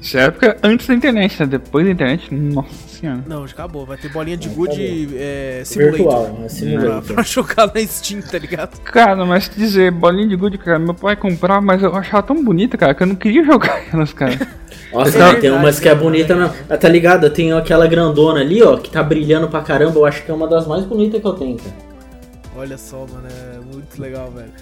Essa 0.00 0.20
época 0.20 0.56
antes 0.62 0.86
da 0.86 0.94
internet, 0.94 1.40
né? 1.40 1.46
Depois 1.46 1.84
da 1.84 1.90
internet, 1.92 2.32
nossa 2.32 2.88
senhora. 2.88 3.24
Não, 3.26 3.46
já 3.46 3.54
acabou. 3.54 3.84
Vai 3.86 3.96
ter 3.96 4.08
bolinha 4.10 4.36
de 4.36 4.48
Não, 4.48 4.54
gude 4.54 5.08
é, 5.16 5.62
simulator. 5.64 5.96
Virtual, 5.98 6.22
né? 6.28 6.36
Pra, 6.38 6.48
Simulator. 6.48 7.14
pra 7.14 7.22
jogar 7.24 7.66
na 7.74 7.86
Steam, 7.86 8.22
tá 8.22 8.38
ligado? 8.38 8.80
Cara, 8.82 9.24
mas 9.24 9.48
dizer, 9.54 9.90
bolinha 9.90 10.28
de 10.28 10.36
gude, 10.36 10.58
cara, 10.58 10.78
meu 10.78 10.94
pai 10.94 11.16
comprava, 11.16 11.60
mas 11.60 11.82
eu 11.82 11.94
achava 11.96 12.22
tão 12.22 12.44
bonita, 12.44 12.76
cara, 12.76 12.94
que 12.94 13.02
eu 13.02 13.06
não 13.06 13.16
queria 13.16 13.42
jogar 13.46 13.82
elas, 13.92 14.12
cara. 14.12 14.34
Nossa, 14.92 15.08
É 15.08 15.12
tem 15.12 15.20
verdade, 15.40 15.50
umas 15.50 15.80
que 15.80 15.88
é 15.88 15.94
né? 15.94 16.00
bonita 16.00 16.36
mesmo. 16.36 16.54
Ah, 16.70 16.76
tá 16.76 16.88
ligado? 16.88 17.28
Tem 17.30 17.52
aquela 17.52 17.86
grandona 17.88 18.40
ali, 18.40 18.62
ó, 18.62 18.76
que 18.76 18.90
tá 18.90 19.02
brilhando 19.02 19.48
pra 19.48 19.60
caramba. 19.62 19.98
Eu 19.98 20.04
acho 20.06 20.22
que 20.24 20.30
é 20.30 20.34
uma 20.34 20.46
das 20.46 20.66
mais 20.66 20.84
bonitas 20.84 21.20
que 21.20 21.26
eu 21.26 21.32
tenho, 21.32 21.56
cara. 21.56 21.74
Olha 22.56 22.78
só, 22.78 22.98
mano, 23.12 23.26
é 23.28 23.58
muito 23.74 24.00
legal, 24.00 24.30
velho. 24.30 24.52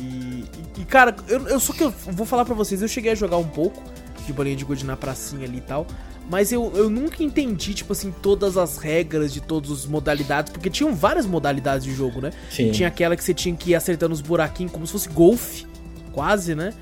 E, 0.00 0.44
e- 0.76 0.80
e, 0.80 0.84
cara, 0.84 1.14
eu, 1.28 1.46
eu 1.48 1.58
só 1.60 1.72
que 1.72 1.82
eu 1.82 1.92
vou 2.08 2.24
falar 2.24 2.44
pra 2.44 2.54
vocês, 2.54 2.80
eu 2.80 2.88
cheguei 2.88 3.12
a 3.12 3.14
jogar 3.14 3.36
um 3.36 3.44
pouco 3.44 3.82
de 4.26 4.32
bolinha 4.32 4.56
de 4.56 4.64
gude 4.64 4.84
na 4.84 4.96
pracinha 4.96 5.44
ali 5.46 5.58
e 5.58 5.60
tal. 5.60 5.86
Mas 6.30 6.50
eu, 6.52 6.72
eu 6.74 6.88
nunca 6.88 7.22
entendi, 7.22 7.74
tipo 7.74 7.92
assim, 7.92 8.10
todas 8.22 8.56
as 8.56 8.78
regras 8.78 9.32
de 9.32 9.42
todas 9.42 9.70
as 9.70 9.84
modalidades, 9.86 10.50
porque 10.50 10.70
tinham 10.70 10.94
várias 10.94 11.26
modalidades 11.26 11.84
de 11.84 11.92
jogo, 11.92 12.20
né? 12.22 12.30
Sim. 12.50 12.70
Tinha 12.70 12.88
aquela 12.88 13.14
que 13.14 13.22
você 13.22 13.34
tinha 13.34 13.54
que 13.54 13.72
ir 13.72 13.74
acertando 13.74 14.14
os 14.14 14.22
buraquinhos 14.22 14.72
como 14.72 14.86
se 14.86 14.92
fosse 14.92 15.08
golfe, 15.10 15.66
quase, 16.12 16.54
né? 16.54 16.72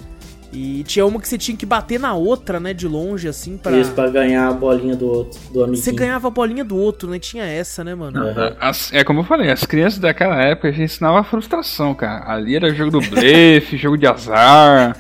E 0.53 0.85
tinha 0.85 1.05
uma 1.07 1.19
que 1.19 1.27
você 1.27 1.39
tinha 1.39 1.57
que 1.57 1.65
bater 1.65 1.99
na 1.99 2.13
outra, 2.15 2.61
né, 2.61 2.75
de 2.75 2.87
longe, 2.87 3.27
assim, 3.27 3.57
pra... 3.57 3.73
Isso, 3.73 3.91
pra 3.93 4.09
ganhar 4.11 4.49
a 4.49 4.53
bolinha 4.53 4.95
do 4.95 5.07
outro, 5.09 5.41
do 5.51 5.65
amiguinho. 5.65 5.83
Você 5.83 5.93
ganhava 5.93 6.29
a 6.29 6.31
bolinha 6.31 6.63
do 6.63 6.77
outro, 6.77 7.09
né? 7.11 7.19
Tinha 7.19 7.43
essa, 7.45 7.83
né, 7.83 7.95
mano? 7.95 8.23
Aham. 8.23 8.55
As- 8.61 8.93
é 8.93 9.03
como 9.03 9.21
eu 9.21 9.25
falei, 9.25 9.51
as 9.51 9.65
crianças 9.65 9.99
daquela 9.99 10.41
época 10.43 10.71
já 10.71 10.85
ensinavam 10.85 11.17
a 11.19 11.25
frustração, 11.25 11.95
cara. 11.95 12.31
Ali 12.31 12.55
era 12.55 12.73
jogo 12.75 12.91
do 12.93 13.01
blefe, 13.01 13.79
jogo 13.79 13.97
de 13.97 14.07
azar. 14.07 14.95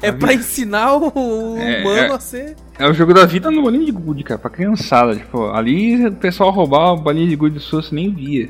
É 0.00 0.12
pra 0.12 0.32
ensinar 0.32 0.96
o 0.96 1.56
É, 1.58 1.80
humano 1.80 1.98
é. 1.98 2.12
a 2.14 2.20
ser... 2.20 2.56
É 2.78 2.88
o 2.88 2.94
jogo 2.94 3.12
da 3.12 3.26
vida 3.26 3.50
no 3.50 3.62
bolinho 3.62 3.84
de 3.84 3.92
gude, 3.92 4.22
cara, 4.24 4.38
pra 4.38 4.50
criançada. 4.50 5.14
Tipo, 5.16 5.50
ali 5.50 6.06
o 6.06 6.12
pessoal 6.12 6.50
roubava 6.50 6.96
bolinha 6.96 7.28
de 7.28 7.36
gude 7.36 7.60
sua, 7.60 7.82
você 7.82 7.94
nem 7.94 8.12
via. 8.14 8.48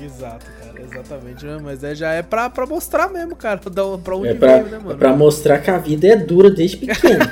Exato, 0.00 0.46
cara, 0.60 0.80
exatamente, 0.82 1.44
né? 1.46 1.58
Mas 1.62 1.84
é, 1.84 1.94
já 1.94 2.10
é 2.12 2.22
pra, 2.22 2.50
pra 2.50 2.66
mostrar 2.66 3.08
mesmo, 3.08 3.36
cara, 3.36 3.60
da- 3.70 3.98
pra 3.98 4.16
onde 4.16 4.28
É 4.28 4.34
pra, 4.34 4.54
veio, 4.58 4.66
né, 4.66 4.76
é 4.76 4.84
mano? 4.84 4.98
pra 4.98 5.16
mostrar 5.16 5.58
que 5.58 5.70
a 5.70 5.78
vida 5.78 6.06
é 6.08 6.16
dura 6.16 6.50
desde 6.50 6.76
pequeno. 6.78 7.24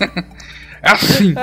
É 0.82 0.92
assim! 0.92 1.34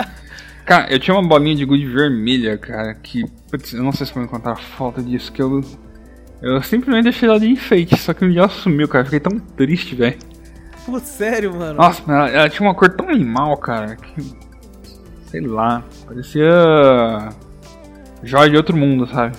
cara, 0.66 0.92
eu 0.92 0.98
tinha 1.00 1.16
uma 1.16 1.22
bolinha 1.28 1.56
de 1.56 1.64
gude 1.64 1.86
vermelha, 1.86 2.58
cara, 2.58 2.96
que. 2.96 3.24
Putz, 3.52 3.72
eu 3.74 3.84
não 3.84 3.92
sei 3.92 4.08
se 4.08 4.14
vou 4.16 4.24
encontrar 4.24 4.56
falta 4.56 5.00
disso, 5.02 5.32
que 5.32 5.40
eu. 5.40 5.62
Eu 6.42 6.60
simplesmente 6.64 7.04
deixei 7.04 7.30
ela 7.30 7.40
de 7.40 7.48
enfeite, 7.48 7.96
só 7.98 8.16
que 8.16 8.26
um 8.26 8.30
dia 8.32 8.40
ela 8.40 8.50
sumiu, 8.50 8.88
cara. 8.88 9.02
eu 9.04 9.06
Fiquei 9.06 9.20
tão 9.20 9.38
triste, 9.40 9.94
velho. 9.94 10.18
Pô, 10.88 11.00
sério, 11.00 11.54
mano. 11.54 11.76
Nossa, 11.76 12.02
ela, 12.12 12.30
ela 12.30 12.50
tinha 12.50 12.68
uma 12.68 12.74
cor 12.74 12.90
tão 12.96 13.10
animal, 13.10 13.56
cara, 13.58 13.96
que. 13.98 14.36
Sei 15.30 15.42
lá, 15.42 15.84
parecia. 16.08 17.30
Joia 18.24 18.50
de 18.50 18.58
outro 18.58 18.76
mundo, 18.76 19.06
sabe? 19.08 19.38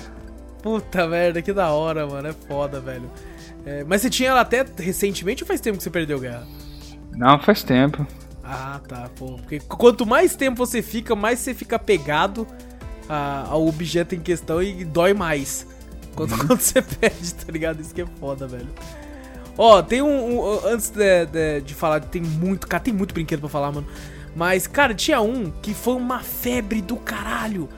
Puta 0.63 1.07
merda, 1.09 1.41
que 1.43 1.53
da 1.53 1.71
hora, 1.71 2.07
mano. 2.07 2.29
É 2.29 2.33
foda, 2.33 2.79
velho. 2.81 3.11
É, 3.67 3.83
mas 3.85 4.03
você 4.03 4.11
tinha 4.11 4.29
ela 4.31 4.43
até 4.43 4.65
recentemente 4.79 5.43
ou 5.43 5.47
faz 5.49 5.61
tempo 5.61 5.79
que 5.79 5.83
você 5.83 5.91
perdeu 5.91 6.21
guerra? 6.21 6.47
Não, 7.17 7.39
faz 7.41 7.63
tempo. 7.63 8.07
Ah, 8.45 8.81
tá, 8.87 9.09
pô. 9.19 9.37
Porque 9.39 9.59
quanto 9.61 10.07
mais 10.07 10.37
tempo 10.37 10.57
você 10.57 10.81
fica, 10.83 11.17
mais 11.17 11.39
você 11.39 11.55
fica 11.55 11.79
pegado 11.79 12.47
a- 13.09 13.47
ao 13.49 13.67
objeto 13.67 14.15
em 14.15 14.21
questão 14.21 14.63
e 14.63 14.85
dói 14.85 15.15
mais. 15.15 15.67
Quando, 16.15 16.37
quando 16.47 16.61
você 16.61 16.81
perde, 16.83 17.35
tá 17.35 17.51
ligado? 17.51 17.81
Isso 17.81 17.95
que 17.95 18.03
é 18.03 18.07
foda, 18.21 18.47
velho. 18.47 18.69
Ó, 19.59 19.83
tem 19.83 20.01
um. 20.01 20.39
um- 20.41 20.67
antes 20.67 20.89
de, 20.91 21.27
de, 21.27 21.61
de 21.63 21.75
falar, 21.75 22.01
tem 22.01 22.23
muito. 22.23 22.67
Cara, 22.67 22.83
tem 22.83 22.95
muito 22.95 23.13
brinquedo 23.13 23.41
pra 23.41 23.49
falar, 23.49 23.73
mano. 23.73 23.87
Mas, 24.35 24.67
cara, 24.69 24.95
tinha 24.95 25.21
um 25.21 25.51
que 25.51 25.75
foi 25.75 25.95
uma 25.95 26.21
febre 26.21 26.81
do 26.81 26.97
caralho. 26.97 27.69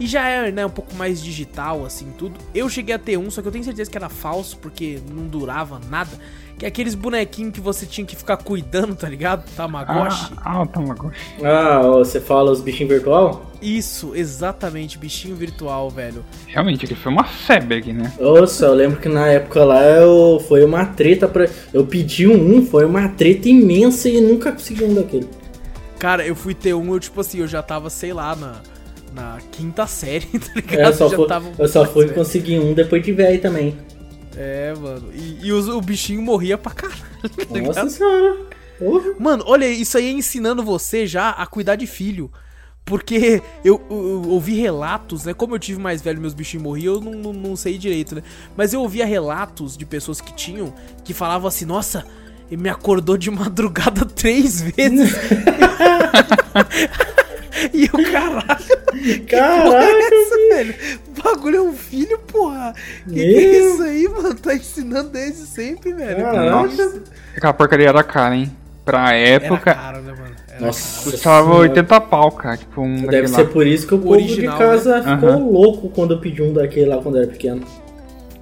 E 0.00 0.06
já 0.06 0.28
é, 0.28 0.50
né, 0.52 0.64
um 0.64 0.70
pouco 0.70 0.94
mais 0.94 1.22
digital, 1.22 1.84
assim, 1.84 2.12
tudo. 2.16 2.38
Eu 2.54 2.68
cheguei 2.68 2.94
a 2.94 2.98
ter 2.98 3.16
um, 3.16 3.30
só 3.30 3.42
que 3.42 3.48
eu 3.48 3.52
tenho 3.52 3.64
certeza 3.64 3.90
que 3.90 3.96
era 3.96 4.08
falso, 4.08 4.56
porque 4.58 5.00
não 5.12 5.26
durava 5.26 5.80
nada. 5.90 6.10
Que 6.58 6.64
é 6.64 6.68
aqueles 6.68 6.96
bonequinhos 6.96 7.52
que 7.52 7.60
você 7.60 7.86
tinha 7.86 8.04
que 8.04 8.16
ficar 8.16 8.36
cuidando, 8.36 8.96
tá 8.96 9.08
ligado? 9.08 9.48
Tamagotchi. 9.56 10.32
Ah, 10.38 10.54
ah, 10.56 10.62
o 10.62 10.66
Tamagotchi. 10.66 11.16
ah, 11.44 11.82
você 11.82 12.20
fala 12.20 12.50
os 12.50 12.60
bichinhos 12.60 12.92
virtual? 12.92 13.46
Isso, 13.62 14.12
exatamente, 14.14 14.98
bichinho 14.98 15.36
virtual, 15.36 15.88
velho. 15.88 16.24
Realmente, 16.48 16.84
aqui 16.84 16.96
foi 16.96 17.12
uma 17.12 17.22
febre 17.22 17.78
aqui, 17.78 17.92
né? 17.92 18.12
Nossa, 18.18 18.66
eu 18.66 18.74
lembro 18.74 19.00
que 19.00 19.08
na 19.08 19.28
época 19.28 19.64
lá 19.64 19.82
eu, 19.84 20.42
foi 20.48 20.64
uma 20.64 20.84
treta 20.84 21.28
pra. 21.28 21.48
Eu 21.72 21.86
pedi 21.86 22.26
um, 22.26 22.66
foi 22.66 22.84
uma 22.84 23.08
treta 23.08 23.48
imensa 23.48 24.08
e 24.08 24.20
nunca 24.20 24.50
consegui 24.50 24.82
um 24.82 24.94
daquele. 24.94 25.28
Cara, 25.96 26.26
eu 26.26 26.34
fui 26.34 26.54
ter 26.54 26.74
um, 26.74 26.92
eu 26.92 27.00
tipo 27.00 27.20
assim, 27.20 27.38
eu 27.38 27.46
já 27.46 27.62
tava, 27.62 27.88
sei 27.88 28.12
lá, 28.12 28.34
na, 28.34 28.62
na 29.12 29.38
quinta 29.52 29.86
série, 29.86 30.26
tá 30.38 30.52
ligado? 30.54 30.80
É, 30.80 30.86
eu 30.88 30.92
só, 30.92 31.08
já 31.08 31.16
fui, 31.16 31.26
tava 31.26 31.52
eu 31.56 31.68
só 31.68 31.84
fui 31.84 32.08
conseguir 32.08 32.58
um 32.58 32.74
depois 32.74 33.02
de 33.02 33.12
velho 33.12 33.40
também. 33.40 33.76
É, 34.38 34.74
mano. 34.74 35.10
E, 35.12 35.46
e 35.48 35.52
os- 35.52 35.68
o 35.68 35.80
bichinho 35.80 36.22
morria 36.22 36.56
pra 36.56 36.72
caralho, 36.72 37.02
tá 37.52 37.60
Nossa 37.60 37.90
senhora. 37.90 38.36
Porra. 38.78 39.14
Mano, 39.18 39.44
olha, 39.46 39.66
isso 39.68 39.98
aí 39.98 40.06
é 40.06 40.10
ensinando 40.12 40.62
você 40.62 41.06
já 41.06 41.30
a 41.30 41.46
cuidar 41.46 41.76
de 41.76 41.86
filho. 41.86 42.30
Porque 42.84 43.42
eu, 43.64 43.82
eu- 43.90 44.22
eu 44.24 44.30
ouvi 44.30 44.54
relatos, 44.54 45.24
né? 45.24 45.34
Como 45.34 45.54
eu 45.54 45.58
tive 45.58 45.78
mais 45.80 46.00
velho 46.00 46.18
e 46.18 46.20
meus 46.20 46.32
bichinhos 46.32 46.62
morriam, 46.62 46.94
eu 46.94 47.00
não, 47.00 47.12
não, 47.12 47.32
não 47.32 47.56
sei 47.56 47.76
direito, 47.76 48.14
né? 48.14 48.22
Mas 48.56 48.72
eu 48.72 48.80
ouvia 48.80 49.04
relatos 49.04 49.76
de 49.76 49.84
pessoas 49.84 50.20
que 50.22 50.32
tinham 50.32 50.72
que 51.04 51.12
falavam 51.12 51.48
assim: 51.48 51.66
Nossa, 51.66 52.06
ele 52.50 52.62
me 52.62 52.70
acordou 52.70 53.18
de 53.18 53.30
madrugada 53.30 54.06
três 54.16 54.62
vezes. 54.62 55.12
e 57.74 57.84
eu, 57.84 58.12
caralho, 58.12 59.26
Caraca, 59.26 60.14
é 60.14 60.54
velho? 60.54 60.74
O 61.08 61.22
bagulho 61.22 61.56
é 61.56 61.62
um 61.62 61.72
filho, 61.72 62.18
porra. 62.20 62.74
Que, 63.08 63.14
que 63.14 63.20
é 63.36 63.58
isso 63.60 63.82
aí, 63.82 64.08
mano? 64.08 64.34
Tá 64.34 64.54
ensinando 64.54 65.10
desde 65.10 65.46
sempre, 65.46 65.92
velho. 65.92 66.22
Caraca. 66.22 66.50
Nossa. 66.50 67.02
Aquela 67.36 67.52
porcaria 67.52 67.88
era 67.88 68.02
cara, 68.02 68.36
hein? 68.36 68.50
Pra 68.84 69.12
Era 69.14 69.44
época, 69.44 69.74
caro, 69.74 70.00
né, 70.02 70.12
mano? 70.12 70.34
Era 70.48 70.66
Nossa. 70.66 71.10
custava 71.10 71.46
Senhora. 71.46 71.68
80 71.70 72.00
pau, 72.00 72.32
cara. 72.32 72.56
Tipo, 72.56 72.80
um 72.80 73.06
Deve 73.06 73.28
ser 73.28 73.42
lá. 73.42 73.48
por 73.48 73.66
isso 73.66 73.86
que 73.86 73.94
o 73.94 73.98
povo 73.98 74.12
Original, 74.12 74.54
de 74.56 74.58
casa 74.64 75.00
né? 75.02 75.14
ficou 75.14 75.28
Aham. 75.28 75.38
louco 75.50 75.90
quando 75.90 76.14
eu 76.14 76.20
pedi 76.20 76.42
um 76.42 76.52
daquele 76.54 76.86
lá 76.86 76.96
quando 77.02 77.16
eu 77.16 77.22
era 77.22 77.30
pequeno. 77.30 77.62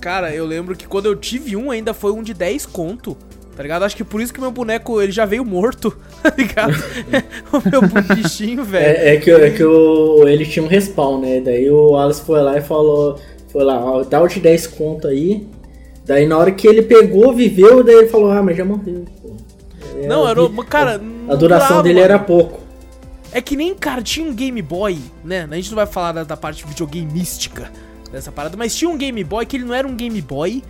Cara, 0.01 0.33
eu 0.33 0.47
lembro 0.47 0.77
que 0.77 0.87
quando 0.87 1.07
eu 1.07 1.17
tive 1.17 1.57
um 1.57 1.71
ainda 1.71 1.93
foi 1.93 2.13
um 2.13 2.23
de 2.23 2.33
10 2.33 2.65
conto. 2.67 3.17
Tá 3.57 3.63
ligado? 3.63 3.85
Acho 3.85 3.97
que 3.97 4.05
por 4.05 4.21
isso 4.21 4.35
que 4.35 4.41
meu 4.41 4.51
boneco 4.51 5.01
ele 5.01 5.11
já 5.11 5.25
veio 5.25 5.43
morto, 5.45 5.97
tá 6.23 6.33
ligado? 6.37 6.75
o 7.51 7.71
meu 7.71 8.15
bichinho, 8.15 8.63
velho. 8.63 8.85
É, 8.85 9.15
é 9.15 9.17
que, 9.17 9.31
é 9.31 9.51
que 9.51 9.65
o, 9.65 10.29
ele 10.29 10.45
tinha 10.45 10.63
um 10.63 10.69
respawn, 10.69 11.19
né? 11.21 11.41
Daí 11.41 11.71
o 11.71 11.97
Alice 11.97 12.21
foi 12.21 12.43
lá 12.43 12.59
e 12.59 12.61
falou: 12.61 13.19
Foi 13.49 13.65
lá, 13.65 13.83
ó, 13.83 14.05
dá 14.05 14.21
o 14.23 14.29
de 14.29 14.41
10 14.41 14.67
conto 14.67 15.09
aí. 15.09 15.47
Daí 16.05 16.27
na 16.27 16.37
hora 16.37 16.53
que 16.53 16.69
ele 16.69 16.83
pegou, 16.83 17.33
viveu, 17.35 17.83
daí 17.83 17.95
ele 17.97 18.09
falou: 18.09 18.31
Ah, 18.31 18.43
mas 18.43 18.57
já 18.59 18.65
morreu. 18.65 19.07
pô." 19.23 19.35
É, 20.03 20.07
não, 20.07 20.27
a 20.27 20.31
era. 20.31 20.47
vi- 20.47 20.65
Cara, 20.67 21.01
A 21.29 21.35
duração 21.35 21.83
dele 21.83 22.01
era 22.01 22.19
pouco. 22.19 22.61
É 23.33 23.41
que 23.41 23.57
nem, 23.57 23.75
cara, 23.75 24.03
tinha 24.03 24.29
um 24.29 24.35
Game 24.35 24.61
Boy, 24.61 24.99
né? 25.25 25.49
A 25.51 25.55
gente 25.57 25.71
não 25.71 25.77
vai 25.77 25.87
falar 25.87 26.13
da, 26.13 26.25
da 26.25 26.37
parte 26.37 26.67
videogame 26.67 27.11
mística 27.11 27.71
dessa 28.17 28.33
parada, 28.33 28.57
mas 28.57 28.75
tinha 28.75 28.89
um 28.91 28.97
Game 28.97 29.23
Boy 29.23 29.45
que 29.47 29.57
ele 29.57 29.65
não 29.65 29.75
era 29.75 29.87
um 29.87 29.95
Game 29.95 30.21
Boy 30.23 30.63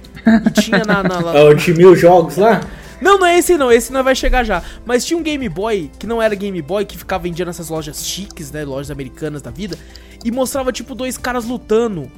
e 0.47 0.51
tinha 0.61 0.85
na. 0.85 1.03
na- 1.03 1.21
na- 1.33 1.43
o 1.45 1.55
de 1.55 1.73
mil 1.73 1.95
jogos 1.97 2.37
lá? 2.37 2.61
Não, 3.01 3.19
não 3.19 3.27
é 3.27 3.39
esse 3.39 3.57
não, 3.57 3.71
esse 3.71 3.93
não 3.93 4.03
vai 4.03 4.15
chegar 4.15 4.43
já. 4.45 4.63
Mas 4.85 5.05
tinha 5.05 5.19
um 5.19 5.23
Game 5.23 5.49
Boy 5.49 5.91
que 5.99 6.07
não 6.07 6.21
era 6.21 6.35
Game 6.35 6.61
Boy, 6.63 6.85
que 6.85 6.97
ficava 6.99 7.23
vendido 7.23 7.47
nessas 7.47 7.69
lojas 7.69 8.05
chiques, 8.07 8.51
né? 8.51 8.65
Lojas 8.65 8.91
americanas 8.91 9.43
da 9.43 9.51
vida. 9.51 9.79
E 10.25 10.31
mostrava, 10.31 10.73
tipo, 10.73 10.95
dois 10.95 11.17
caras 11.19 11.45
lutando, 11.45 12.11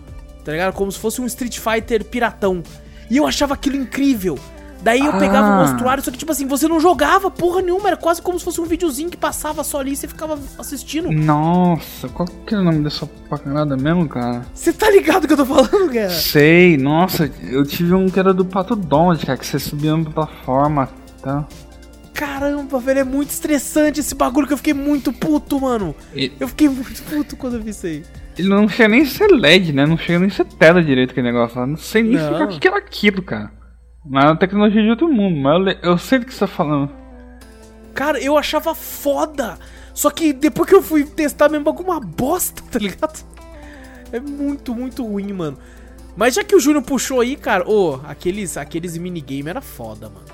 tá 0.45 0.53
ligado? 0.53 0.73
Como 0.75 0.91
se 0.91 0.99
fosse 0.99 1.21
um 1.21 1.27
Street 1.27 1.59
Fighter 1.59 2.05
piratão. 2.05 2.63
E 3.11 3.17
eu 3.17 3.27
achava 3.27 3.55
aquilo 3.55 3.77
incrível. 3.77 4.39
Daí 4.83 5.01
eu 5.01 5.13
pegava 5.19 5.49
o 5.49 5.53
Ah. 5.53 5.61
mostruário, 5.67 6.03
só 6.03 6.11
que, 6.11 6.17
tipo 6.19 6.31
assim, 6.31 6.47
você 6.47 6.69
não 6.69 6.79
jogava 6.79 7.31
porra 7.31 7.61
nenhuma, 7.61 7.89
era 7.89 7.97
quase 7.97 8.23
como 8.23 8.39
se 8.39 8.45
fosse 8.45 8.61
um 8.61 8.65
videozinho 8.65 9.11
que 9.11 9.17
passava 9.17 9.65
só 9.65 9.81
ali 9.81 9.93
e 9.93 9.97
você 9.97 10.07
ficava 10.07 10.39
assistindo. 10.59 11.11
Nossa, 11.11 12.09
qual 12.09 12.29
que 12.47 12.55
é 12.55 12.59
o 12.59 12.63
nome 12.63 12.83
dessa 12.85 13.05
pacanada 13.29 13.77
mesmo, 13.77 14.09
cara? 14.09 14.43
Você 14.55 14.73
tá 14.73 14.89
ligado 14.91 15.27
que 15.27 15.33
eu 15.33 15.37
tô 15.37 15.45
falando, 15.47 15.93
cara? 15.93 16.11
Sei, 16.11 16.77
nossa, 16.77 17.31
eu 17.43 17.65
tive 17.67 17.93
um 17.93 18.09
que 18.09 18.19
era 18.21 18.33
do 18.33 18.45
Pato 18.45 18.77
Donald, 18.77 19.25
cara, 19.27 19.37
que 19.37 19.47
você 19.47 19.59
subia 19.59 19.91
numa 19.93 20.11
plataforma, 20.11 20.89
tá? 21.23 21.45
Caramba, 22.15 22.81
velho, 22.81 23.01
é 23.01 23.05
muito 23.05 23.31
estressante 23.31 24.01
esse 24.01 24.15
bagulho 24.15 24.47
que 24.47 24.53
eu 24.53 24.57
fiquei 24.57 24.75
muito 24.75 25.13
puto, 25.13 25.61
mano. 25.61 25.95
E- 26.15 26.33
Eu 26.41 26.49
fiquei 26.49 26.69
muito 26.69 27.01
puto 27.05 27.37
quando 27.37 27.55
eu 27.55 27.63
vi 27.63 27.71
isso 27.71 27.87
aí. 27.87 28.03
Ele 28.37 28.49
não 28.49 28.69
chega 28.69 28.89
nem 28.89 29.03
a 29.03 29.07
ser 29.07 29.29
LED, 29.31 29.73
né? 29.73 29.87
Não 29.87 29.97
chega 29.99 30.19
nem 30.21 30.29
a 30.29 30.33
ser 30.33 30.45
tela 30.45 30.83
direito 30.83 31.11
aquele 31.11 31.27
negócio 31.31 31.59
lá. 31.61 31.67
Não 31.67 31.77
sei 31.77 32.03
nem 32.03 32.15
Não. 32.17 32.45
o 32.45 32.49
que 32.49 32.59
que 32.61 32.69
era 32.69 32.77
aquilo, 32.79 33.23
cara. 33.23 33.53
Mas 34.09 34.25
é 34.25 34.29
uma 34.29 34.37
tecnologia 34.37 34.83
de 34.83 34.91
outro 34.91 35.09
mundo, 35.13 35.37
mas 35.39 35.77
eu, 35.83 35.91
eu 35.93 35.99
sei 35.99 36.19
do 36.19 36.27
que 36.27 36.33
você 36.33 36.41
tá 36.41 36.47
falando. 36.47 36.91
Cara, 37.95 38.19
eu 38.21 38.39
achava 38.39 38.75
foda. 38.75 39.59
Só 39.93 40.11
que 40.11 40.33
depois 40.33 40.69
que 40.69 40.75
eu 40.75 40.83
fui 40.83 41.05
testar 41.05 41.49
mesmo, 41.49 41.65
bagulho 41.65 41.89
uma 41.89 42.01
bosta, 42.01 42.63
tá 42.71 42.79
ligado? 42.79 43.23
É 44.13 44.19
muito, 44.21 44.75
muito 44.75 45.05
ruim, 45.05 45.33
mano. 45.33 45.59
Mas 46.17 46.35
já 46.35 46.43
que 46.43 46.55
o 46.57 46.61
Júnior 46.61 46.83
puxou 46.83 47.21
aí, 47.21 47.37
cara, 47.37 47.69
ô, 47.69 48.01
aqueles, 48.05 48.57
aqueles 48.57 48.97
minigame 48.97 49.51
era 49.51 49.61
foda, 49.61 50.09
mano. 50.09 50.27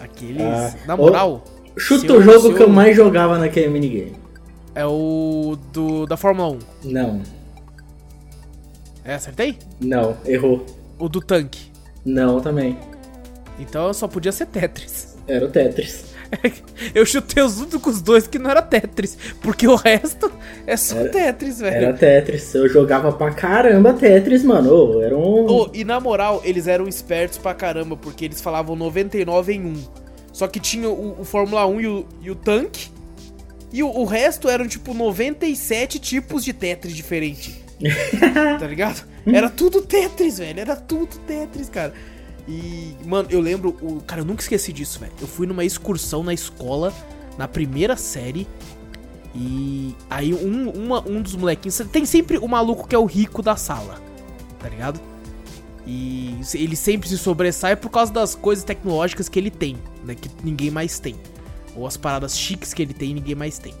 Aqueles. 0.00 0.42
Ah, 0.42 0.74
na 0.86 0.96
moral, 0.96 1.44
Chuta 1.76 2.12
o 2.14 2.22
jogo 2.22 2.48
se 2.48 2.54
que 2.54 2.62
eu 2.62 2.66
eu- 2.66 2.72
mais 2.72 2.94
jogava 2.96 3.38
naquele 3.38 3.68
minigame. 3.68 4.16
é 4.74 4.84
o 4.86 5.56
do 5.72 6.06
da 6.06 6.16
Fórmula 6.16 6.50
1. 6.50 6.58
Não, 6.84 7.22
É, 9.04 9.14
acertei? 9.14 9.58
não, 9.80 10.16
errou. 10.24 10.64
O 10.98 11.08
do 11.08 11.20
tanque. 11.20 11.69
Não, 12.04 12.40
também. 12.40 12.78
Então 13.58 13.92
só 13.92 14.08
podia 14.08 14.32
ser 14.32 14.46
Tetris. 14.46 15.16
Era 15.26 15.44
o 15.46 15.48
Tetris. 15.50 16.10
Eu 16.94 17.04
chutei 17.04 17.42
os 17.42 17.58
únicos 17.60 18.00
dois 18.00 18.28
que 18.28 18.38
não 18.38 18.48
era 18.50 18.62
Tetris. 18.62 19.18
Porque 19.42 19.66
o 19.66 19.74
resto 19.74 20.30
é 20.64 20.76
só 20.76 20.96
Era- 20.98 21.08
Tetris, 21.08 21.58
velho. 21.58 21.76
Era 21.86 21.92
Tetris. 21.92 22.54
Eu 22.54 22.68
jogava 22.68 23.10
pra 23.12 23.32
caramba 23.32 23.92
Tetris, 23.92 24.44
mano. 24.44 24.72
Ô, 24.72 25.02
era 25.02 25.16
um. 25.18 25.46
Ô, 25.46 25.70
e 25.74 25.82
na 25.84 25.98
moral, 25.98 26.40
eles 26.44 26.68
eram 26.68 26.86
espertos 26.86 27.36
pra 27.36 27.52
caramba, 27.52 27.96
porque 27.96 28.24
eles 28.24 28.40
falavam 28.40 28.76
99 28.76 29.52
em 29.52 29.60
1. 29.66 29.84
Só 30.32 30.46
que 30.46 30.60
tinha 30.60 30.88
o, 30.88 31.20
o 31.20 31.24
Fórmula 31.24 31.66
1 31.66 31.80
e 31.80 31.86
o, 31.88 32.06
e 32.22 32.30
o 32.30 32.34
tanque. 32.36 32.90
E 33.72 33.82
o, 33.82 33.88
o 33.88 34.04
resto 34.04 34.48
eram 34.48 34.68
tipo 34.68 34.94
97 34.94 35.98
tipos 35.98 36.44
de 36.44 36.52
Tetris 36.52 36.94
diferentes. 36.94 37.56
tá 38.58 38.66
ligado? 38.66 39.06
Era 39.26 39.48
tudo 39.48 39.82
Tetris, 39.82 40.38
velho. 40.38 40.60
Era 40.60 40.76
tudo 40.76 41.16
Tetris, 41.26 41.68
cara. 41.68 41.94
E, 42.48 42.94
mano, 43.04 43.28
eu 43.30 43.40
lembro. 43.40 43.76
O, 43.80 44.00
cara, 44.06 44.20
eu 44.22 44.24
nunca 44.24 44.42
esqueci 44.42 44.72
disso, 44.72 44.98
velho. 44.98 45.12
Eu 45.20 45.26
fui 45.26 45.46
numa 45.46 45.64
excursão 45.64 46.22
na 46.22 46.34
escola, 46.34 46.92
na 47.38 47.46
primeira 47.48 47.96
série. 47.96 48.46
E 49.34 49.94
aí 50.08 50.34
um, 50.34 50.70
uma- 50.70 51.06
um 51.08 51.22
dos 51.22 51.36
molequinhos. 51.36 51.80
Tem 51.92 52.04
sempre 52.04 52.38
o 52.38 52.48
maluco 52.48 52.86
que 52.88 52.94
é 52.94 52.98
o 52.98 53.04
rico 53.04 53.42
da 53.42 53.56
sala, 53.56 54.00
tá 54.58 54.68
ligado? 54.68 55.00
E 55.86 56.36
ele 56.54 56.76
sempre 56.76 57.08
se 57.08 57.16
sobressai 57.16 57.74
por 57.76 57.90
causa 57.90 58.12
das 58.12 58.34
coisas 58.34 58.64
tecnológicas 58.64 59.28
que 59.28 59.38
ele 59.38 59.50
tem, 59.50 59.76
né? 60.04 60.14
Que 60.14 60.28
ninguém 60.44 60.70
mais 60.70 60.98
tem. 60.98 61.16
Ou 61.76 61.86
as 61.86 61.96
paradas 61.96 62.36
chiques 62.36 62.74
que 62.74 62.82
ele 62.82 62.92
tem 62.92 63.14
ninguém 63.14 63.34
mais 63.36 63.58
tem. 63.58 63.72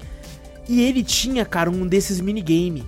E 0.68 0.80
ele 0.82 1.02
tinha, 1.02 1.44
cara, 1.44 1.68
um 1.68 1.86
desses 1.86 2.20
minigame, 2.20 2.84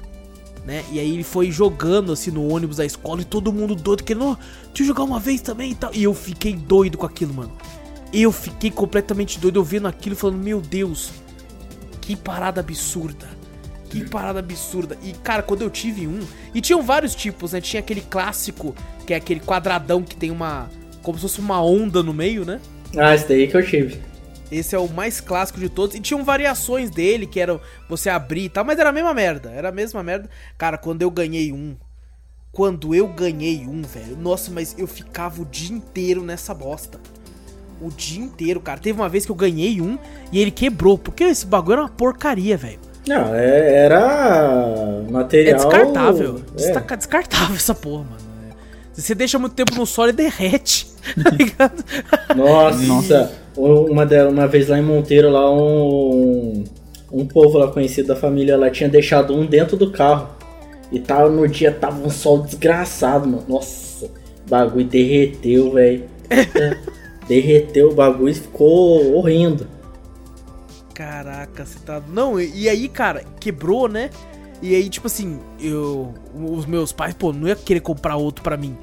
né? 0.64 0.84
E 0.90 0.98
aí 0.98 1.12
ele 1.12 1.24
foi 1.24 1.50
jogando 1.50 2.12
assim 2.12 2.30
no 2.30 2.48
ônibus 2.52 2.76
da 2.76 2.84
escola 2.84 3.20
e 3.22 3.24
todo 3.24 3.52
mundo 3.52 3.74
doido, 3.74 4.04
querendo, 4.04 4.26
"Ó, 4.26 4.36
deixa 4.68 4.82
eu 4.82 4.86
jogar 4.86 5.04
uma 5.04 5.18
vez 5.18 5.40
também 5.40 5.72
e 5.72 5.74
tal. 5.74 5.90
E 5.92 6.02
eu 6.02 6.14
fiquei 6.14 6.54
doido 6.54 6.96
com 6.96 7.06
aquilo, 7.06 7.34
mano. 7.34 7.52
Eu 8.12 8.30
fiquei 8.30 8.70
completamente 8.70 9.38
doido 9.38 9.58
eu 9.58 9.64
vendo 9.64 9.88
aquilo 9.88 10.14
falando, 10.14 10.42
meu 10.42 10.60
Deus, 10.60 11.10
que 12.00 12.14
parada 12.14 12.60
absurda. 12.60 13.26
Que 13.88 14.04
parada 14.08 14.38
absurda. 14.38 14.96
E, 15.02 15.12
cara, 15.12 15.42
quando 15.42 15.62
eu 15.62 15.70
tive 15.70 16.06
um. 16.06 16.20
E 16.54 16.60
tinham 16.62 16.82
vários 16.82 17.14
tipos, 17.14 17.52
né? 17.52 17.60
Tinha 17.60 17.80
aquele 17.80 18.00
clássico, 18.00 18.74
que 19.06 19.12
é 19.12 19.16
aquele 19.16 19.40
quadradão 19.40 20.02
que 20.02 20.16
tem 20.16 20.30
uma. 20.30 20.70
Como 21.02 21.18
se 21.18 21.22
fosse 21.22 21.40
uma 21.40 21.62
onda 21.62 22.02
no 22.02 22.14
meio, 22.14 22.44
né? 22.44 22.58
Ah, 22.96 23.14
esse 23.14 23.28
daí 23.28 23.48
que 23.48 23.56
eu 23.56 23.66
tive. 23.66 24.00
Esse 24.52 24.76
é 24.76 24.78
o 24.78 24.86
mais 24.86 25.18
clássico 25.18 25.58
de 25.58 25.70
todos. 25.70 25.96
E 25.96 26.00
tinham 26.00 26.22
variações 26.22 26.90
dele, 26.90 27.26
que 27.26 27.40
eram 27.40 27.58
você 27.88 28.10
abrir 28.10 28.44
e 28.44 28.48
tal, 28.50 28.64
mas 28.64 28.78
era 28.78 28.90
a 28.90 28.92
mesma 28.92 29.14
merda. 29.14 29.50
Era 29.50 29.70
a 29.70 29.72
mesma 29.72 30.02
merda. 30.02 30.28
Cara, 30.58 30.76
quando 30.76 31.00
eu 31.00 31.10
ganhei 31.10 31.50
um. 31.52 31.74
Quando 32.52 32.94
eu 32.94 33.08
ganhei 33.08 33.66
um, 33.66 33.80
velho. 33.80 34.14
Nossa, 34.14 34.50
mas 34.50 34.74
eu 34.76 34.86
ficava 34.86 35.40
o 35.40 35.46
dia 35.46 35.74
inteiro 35.74 36.22
nessa 36.22 36.52
bosta. 36.52 37.00
O 37.80 37.88
dia 37.88 38.22
inteiro, 38.22 38.60
cara. 38.60 38.78
Teve 38.78 39.00
uma 39.00 39.08
vez 39.08 39.24
que 39.24 39.32
eu 39.32 39.36
ganhei 39.36 39.80
um 39.80 39.98
e 40.30 40.38
ele 40.38 40.50
quebrou. 40.50 40.98
Porque 40.98 41.24
esse 41.24 41.46
bagulho 41.46 41.72
era 41.72 41.82
uma 41.82 41.88
porcaria, 41.88 42.56
velho. 42.58 42.78
Não, 43.08 43.34
é- 43.34 43.84
era 43.84 45.02
material. 45.10 45.54
É 45.54 45.56
descartável. 45.56 46.42
É. 46.58 46.96
Descartável 46.96 47.56
essa 47.56 47.74
porra, 47.74 48.04
mano. 48.04 48.22
Se 48.92 49.00
você 49.00 49.14
deixa 49.14 49.38
muito 49.38 49.54
tempo 49.54 49.74
no 49.74 49.86
sol, 49.86 50.04
ele 50.04 50.12
derrete. 50.12 50.92
Tá 51.24 51.30
ligado? 51.30 51.84
Nossa, 52.36 53.32
uma, 53.56 54.04
uma 54.28 54.46
vez 54.46 54.68
lá 54.68 54.78
em 54.78 54.82
Monteiro, 54.82 55.30
lá 55.30 55.50
um, 55.50 56.64
um 57.12 57.26
povo 57.26 57.58
lá 57.58 57.68
conhecido 57.68 58.08
da 58.08 58.16
família 58.16 58.56
lá 58.56 58.70
tinha 58.70 58.88
deixado 58.88 59.34
um 59.34 59.46
dentro 59.46 59.76
do 59.76 59.90
carro. 59.90 60.28
E 60.90 60.98
tava, 61.00 61.30
no 61.30 61.48
dia 61.48 61.72
tava 61.72 62.06
um 62.06 62.10
sol 62.10 62.42
desgraçado, 62.42 63.26
mano. 63.26 63.44
Nossa, 63.48 64.06
o 64.06 64.50
bagulho 64.50 64.84
derreteu, 64.84 65.72
velho. 65.72 66.04
derreteu 67.26 67.90
o 67.90 67.94
bagulho 67.94 68.30
e 68.30 68.34
ficou 68.34 69.14
horrendo. 69.16 69.66
Caraca, 70.94 71.64
você 71.64 71.78
tá. 71.78 72.02
Não, 72.08 72.38
e 72.38 72.64
e 72.64 72.68
aí, 72.68 72.88
cara, 72.88 73.24
quebrou, 73.40 73.88
né? 73.88 74.10
E 74.60 74.74
aí, 74.74 74.88
tipo 74.88 75.06
assim, 75.06 75.40
eu. 75.58 76.14
Os 76.34 76.66
meus 76.66 76.92
pais, 76.92 77.14
pô, 77.14 77.32
não 77.32 77.48
ia 77.48 77.56
querer 77.56 77.80
comprar 77.80 78.16
outro 78.16 78.44
pra 78.44 78.56
mim. 78.56 78.76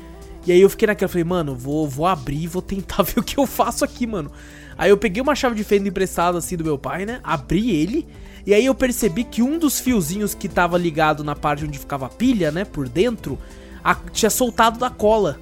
E 0.50 0.52
aí 0.52 0.62
eu 0.62 0.70
fiquei 0.70 0.88
naquela, 0.88 1.08
falei, 1.08 1.24
mano, 1.24 1.54
vou, 1.56 1.88
vou 1.88 2.08
abrir 2.08 2.48
vou 2.48 2.60
tentar 2.60 3.04
ver 3.06 3.20
o 3.20 3.24
que 3.24 3.38
eu 3.38 3.46
faço 3.46 3.86
aqui, 3.86 4.08
mano. 4.08 4.32
Aí 4.76 4.90
eu 4.90 4.98
peguei 4.98 5.22
uma 5.22 5.36
chave 5.36 5.54
de 5.56 5.64
fenda 5.64 5.88
emprestada 5.88 6.40
assim 6.40 6.58
do 6.58 6.64
meu 6.64 6.76
pai, 6.76 7.06
né? 7.06 7.20
Abri 7.24 7.70
ele. 7.70 8.08
E 8.48 8.54
aí 8.56 8.66
eu 8.66 8.74
percebi 8.74 9.24
que 9.24 9.44
um 9.44 9.60
dos 9.60 9.80
fiozinhos 9.80 10.34
que 10.34 10.50
tava 10.50 10.76
ligado 10.76 11.24
na 11.24 11.36
parte 11.36 11.66
onde 11.66 11.78
ficava 11.78 12.08
a 12.08 12.10
pilha, 12.10 12.52
né? 12.52 12.66
Por 12.66 12.90
dentro, 12.90 13.38
a- 13.84 13.94
tinha 14.12 14.32
soltado 14.32 14.80
da 14.80 14.90
cola. 14.90 15.40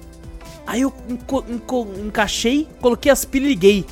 Aí 0.66 0.82
eu 0.82 0.92
enco- 1.08 1.44
enco- 1.48 1.88
encaixei, 2.04 2.68
coloquei 2.78 3.10
as 3.10 3.24
pilhas 3.24 3.46
e 3.46 3.50
liguei. 3.52 3.86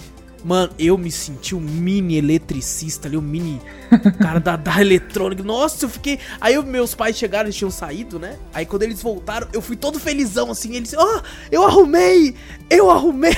Mano, 0.45 0.73
eu 0.79 0.97
me 0.97 1.11
senti 1.11 1.55
um 1.55 1.61
mini 1.61 2.17
eletricista 2.17 3.09
ali, 3.09 3.17
um 3.17 3.23
mini 3.23 3.61
cara 4.21 4.39
da, 4.39 4.55
da 4.55 4.81
eletrônica. 4.81 5.43
Nossa, 5.43 5.85
eu 5.85 5.89
fiquei. 5.89 6.19
Aí 6.41 6.61
meus 6.63 6.95
pais 6.95 7.17
chegaram, 7.17 7.47
eles 7.47 7.57
tinham 7.57 7.71
saído, 7.71 8.19
né? 8.19 8.37
Aí 8.55 8.65
quando 8.65 8.83
eles 8.85 9.03
voltaram, 9.03 9.49
eu 9.53 9.61
fui 9.61 9.77
todo 9.77 9.99
felizão 9.99 10.51
assim. 10.51 10.75
Eles, 10.77 10.95
ó, 10.97 11.23
eu 11.51 11.65
arrumei! 11.65 12.35
Eu 12.71 12.91
arrumei! 12.91 13.35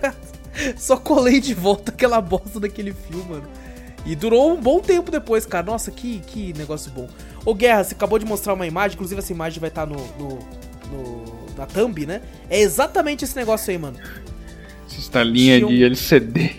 tá? 0.00 0.14
Só 0.76 0.96
colei 0.96 1.40
de 1.40 1.54
volta 1.54 1.92
aquela 1.92 2.20
bosta 2.20 2.58
daquele 2.58 2.92
fio, 2.92 3.24
mano. 3.28 3.46
E 4.06 4.16
durou 4.16 4.52
um 4.52 4.60
bom 4.60 4.80
tempo 4.80 5.10
depois, 5.10 5.44
cara. 5.44 5.66
Nossa, 5.66 5.90
que, 5.90 6.20
que 6.20 6.52
negócio 6.54 6.90
bom. 6.92 7.08
Ô 7.44 7.54
Guerra, 7.54 7.84
você 7.84 7.94
acabou 7.94 8.18
de 8.18 8.24
mostrar 8.24 8.54
uma 8.54 8.66
imagem, 8.66 8.94
inclusive 8.94 9.18
essa 9.18 9.32
imagem 9.32 9.60
vai 9.60 9.68
estar 9.68 9.86
no, 9.86 9.96
no, 10.18 10.38
no- 10.90 11.38
na 11.56 11.66
thumb, 11.66 12.06
né? 12.06 12.22
É 12.48 12.58
exatamente 12.60 13.24
esse 13.24 13.36
negócio 13.36 13.70
aí, 13.70 13.76
mano. 13.76 13.98
Essa 14.98 15.10
telinha 15.12 15.56
Tinha 15.58 15.66
um- 15.66 15.70
de 15.70 15.84
LCD. 15.84 16.50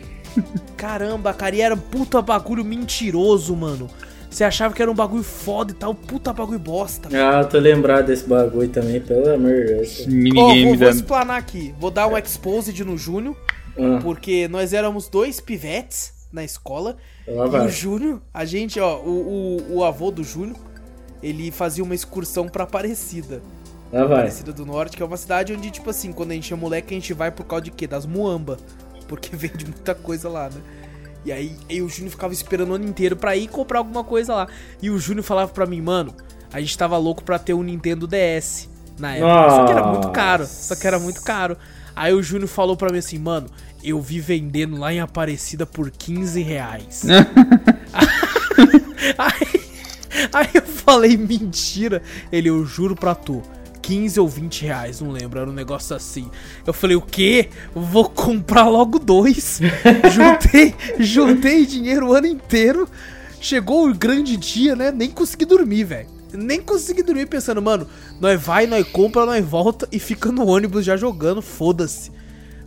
Caramba, 0.78 1.34
cara, 1.34 1.56
e 1.56 1.62
era 1.62 1.76
um 1.76 1.80
puta 1.80 2.22
bagulho 2.22 2.64
mentiroso, 2.64 3.56
mano. 3.56 3.90
Você 4.30 4.44
achava 4.44 4.74
que 4.74 4.82
era 4.82 4.90
um 4.92 4.96
bagulho 4.96 5.24
foda 5.24 5.72
e 5.72 5.74
tal, 5.76 5.94
puta 5.94 6.32
bagulho 6.32 6.60
bosta. 6.60 7.10
Ah, 7.18 7.44
tô 7.44 7.58
lembrado 7.58 8.06
desse 8.08 8.26
bagulho 8.28 8.70
também, 8.70 9.02
pelo 9.02 9.28
amor 9.34 9.52
de 9.52 9.66
Deus. 9.74 10.06
Minigame 10.06 10.64
vou, 10.66 10.76
vou 10.76 10.88
da. 10.88 10.90
explanar 10.92 11.38
aqui. 11.40 11.74
Vou 11.80 11.90
dar 11.90 12.08
um 12.08 12.16
exposed 12.18 12.80
no 12.86 12.96
Júnior, 12.98 13.36
Ah, 13.78 14.00
porque 14.04 14.48
nós 14.48 14.72
éramos 14.72 15.10
dois 15.10 15.40
pivetes 15.42 16.14
na 16.32 16.44
escola. 16.44 16.96
lá 17.28 17.46
E 17.46 17.48
o 17.48 17.52
vai. 17.52 17.70
Júnior, 17.70 18.22
a 18.32 18.46
gente, 18.46 18.80
ó, 18.80 19.00
o, 19.00 19.58
o, 19.72 19.78
o 19.78 19.84
avô 19.84 20.12
do 20.12 20.24
Júnior, 20.24 20.58
ele 21.24 21.50
fazia 21.50 21.84
uma 21.84 21.96
excursão 21.96 22.48
pra 22.48 22.66
Aparecida. 22.66 23.42
Lá 23.92 24.06
vai. 24.06 24.18
Aparecida 24.18 24.54
do 24.54 24.66
Norte, 24.66 24.96
que 24.96 25.04
é 25.04 25.06
uma 25.06 25.18
cidade 25.18 25.54
onde, 25.54 25.72
tipo 25.72 25.90
assim, 25.90 26.12
quando 26.12 26.32
a 26.32 26.36
gente 26.36 26.52
é 26.54 26.56
moleque, 26.56 26.94
a 26.94 26.98
gente 26.98 27.14
vai 27.14 27.32
por 27.32 27.46
causa 27.46 27.66
de 27.66 27.72
quê? 27.72 27.88
Das 27.88 28.06
muamba. 28.06 28.58
Porque 29.08 29.34
vende 29.36 29.66
muita 29.66 29.96
coisa 29.96 30.30
lá, 30.30 30.50
né? 30.50 30.62
E 31.26 31.32
aí, 31.32 31.56
aí 31.70 31.82
o 31.82 31.90
Júnior 31.90 32.12
ficava 32.12 32.34
esperando 32.34 32.72
o 32.72 32.76
ano 32.76 32.86
inteiro 32.86 33.16
pra 33.16 33.36
ir 33.36 33.48
comprar 33.48 33.80
alguma 33.80 34.04
coisa 34.04 34.34
lá. 34.34 34.48
E 34.82 34.90
o 34.90 34.98
Júnior 34.98 35.24
falava 35.24 35.52
pra 35.52 35.66
mim, 35.66 35.82
mano, 35.82 36.14
a 36.52 36.60
gente 36.62 36.78
tava 36.78 36.98
louco 36.98 37.24
pra 37.24 37.38
ter 37.38 37.54
um 37.54 37.64
Nintendo 37.64 38.08
DS 38.08 38.70
na 38.98 39.16
época. 39.16 39.50
Só 39.50 39.66
que 39.66 39.72
era 39.72 39.88
muito 39.88 40.10
caro. 40.12 40.46
Só 40.46 40.76
que 40.76 40.88
era 40.88 41.00
muito 41.00 41.22
caro. 41.22 41.58
Aí 41.96 42.14
o 42.14 42.24
Júnior 42.24 42.48
falou 42.48 42.78
pra 42.78 42.90
mim 42.90 43.00
assim, 43.00 43.20
mano, 43.20 43.48
eu 43.84 44.00
vi 44.00 44.20
vendendo 44.20 44.78
lá 44.78 44.94
em 44.94 45.02
Aparecida 45.02 45.66
por 45.66 45.92
15 45.92 46.42
reais. 46.42 47.04
aí, 49.18 49.62
aí 50.32 50.50
eu 50.54 50.62
falei, 50.62 51.18
mentira. 51.18 52.02
Ele, 52.32 52.50
eu 52.50 52.66
juro 52.66 52.96
pra 52.96 53.14
tu. 53.14 53.44
15 53.82 54.20
ou 54.20 54.28
20 54.28 54.66
reais, 54.66 55.02
não 55.02 55.12
lembro, 55.12 55.40
era 55.40 55.50
um 55.50 55.54
negócio 55.54 55.96
assim. 55.96 56.30
Eu 56.66 56.74
falei, 56.74 56.96
o 56.96 57.02
quê? 57.02 57.50
Vou 57.74 58.10
comprar 58.10 58.68
logo 58.68 59.00
dois. 59.00 59.60
juntei, 60.14 60.76
juntei 61.00 61.66
dinheiro 61.66 62.08
o 62.08 62.14
ano 62.14 62.28
inteiro. 62.28 62.88
Chegou 63.42 63.90
o 63.90 63.94
grande 63.94 64.36
dia, 64.38 64.76
né? 64.76 64.92
Nem 64.92 65.10
consegui 65.10 65.46
dormir, 65.46 65.84
velho. 65.86 66.08
Nem 66.34 66.62
consegui 66.62 67.02
dormir 67.02 67.26
pensando, 67.26 67.62
mano, 67.62 67.88
nós 68.20 68.40
vai, 68.40 68.68
nós 68.68 68.88
compra, 68.88 69.26
nós 69.26 69.44
volta 69.44 69.88
e 69.92 69.98
fica 69.98 70.32
no 70.32 70.46
ônibus 70.46 70.86
já 70.86 70.96
jogando, 70.96 71.42
foda-se. 71.42 72.12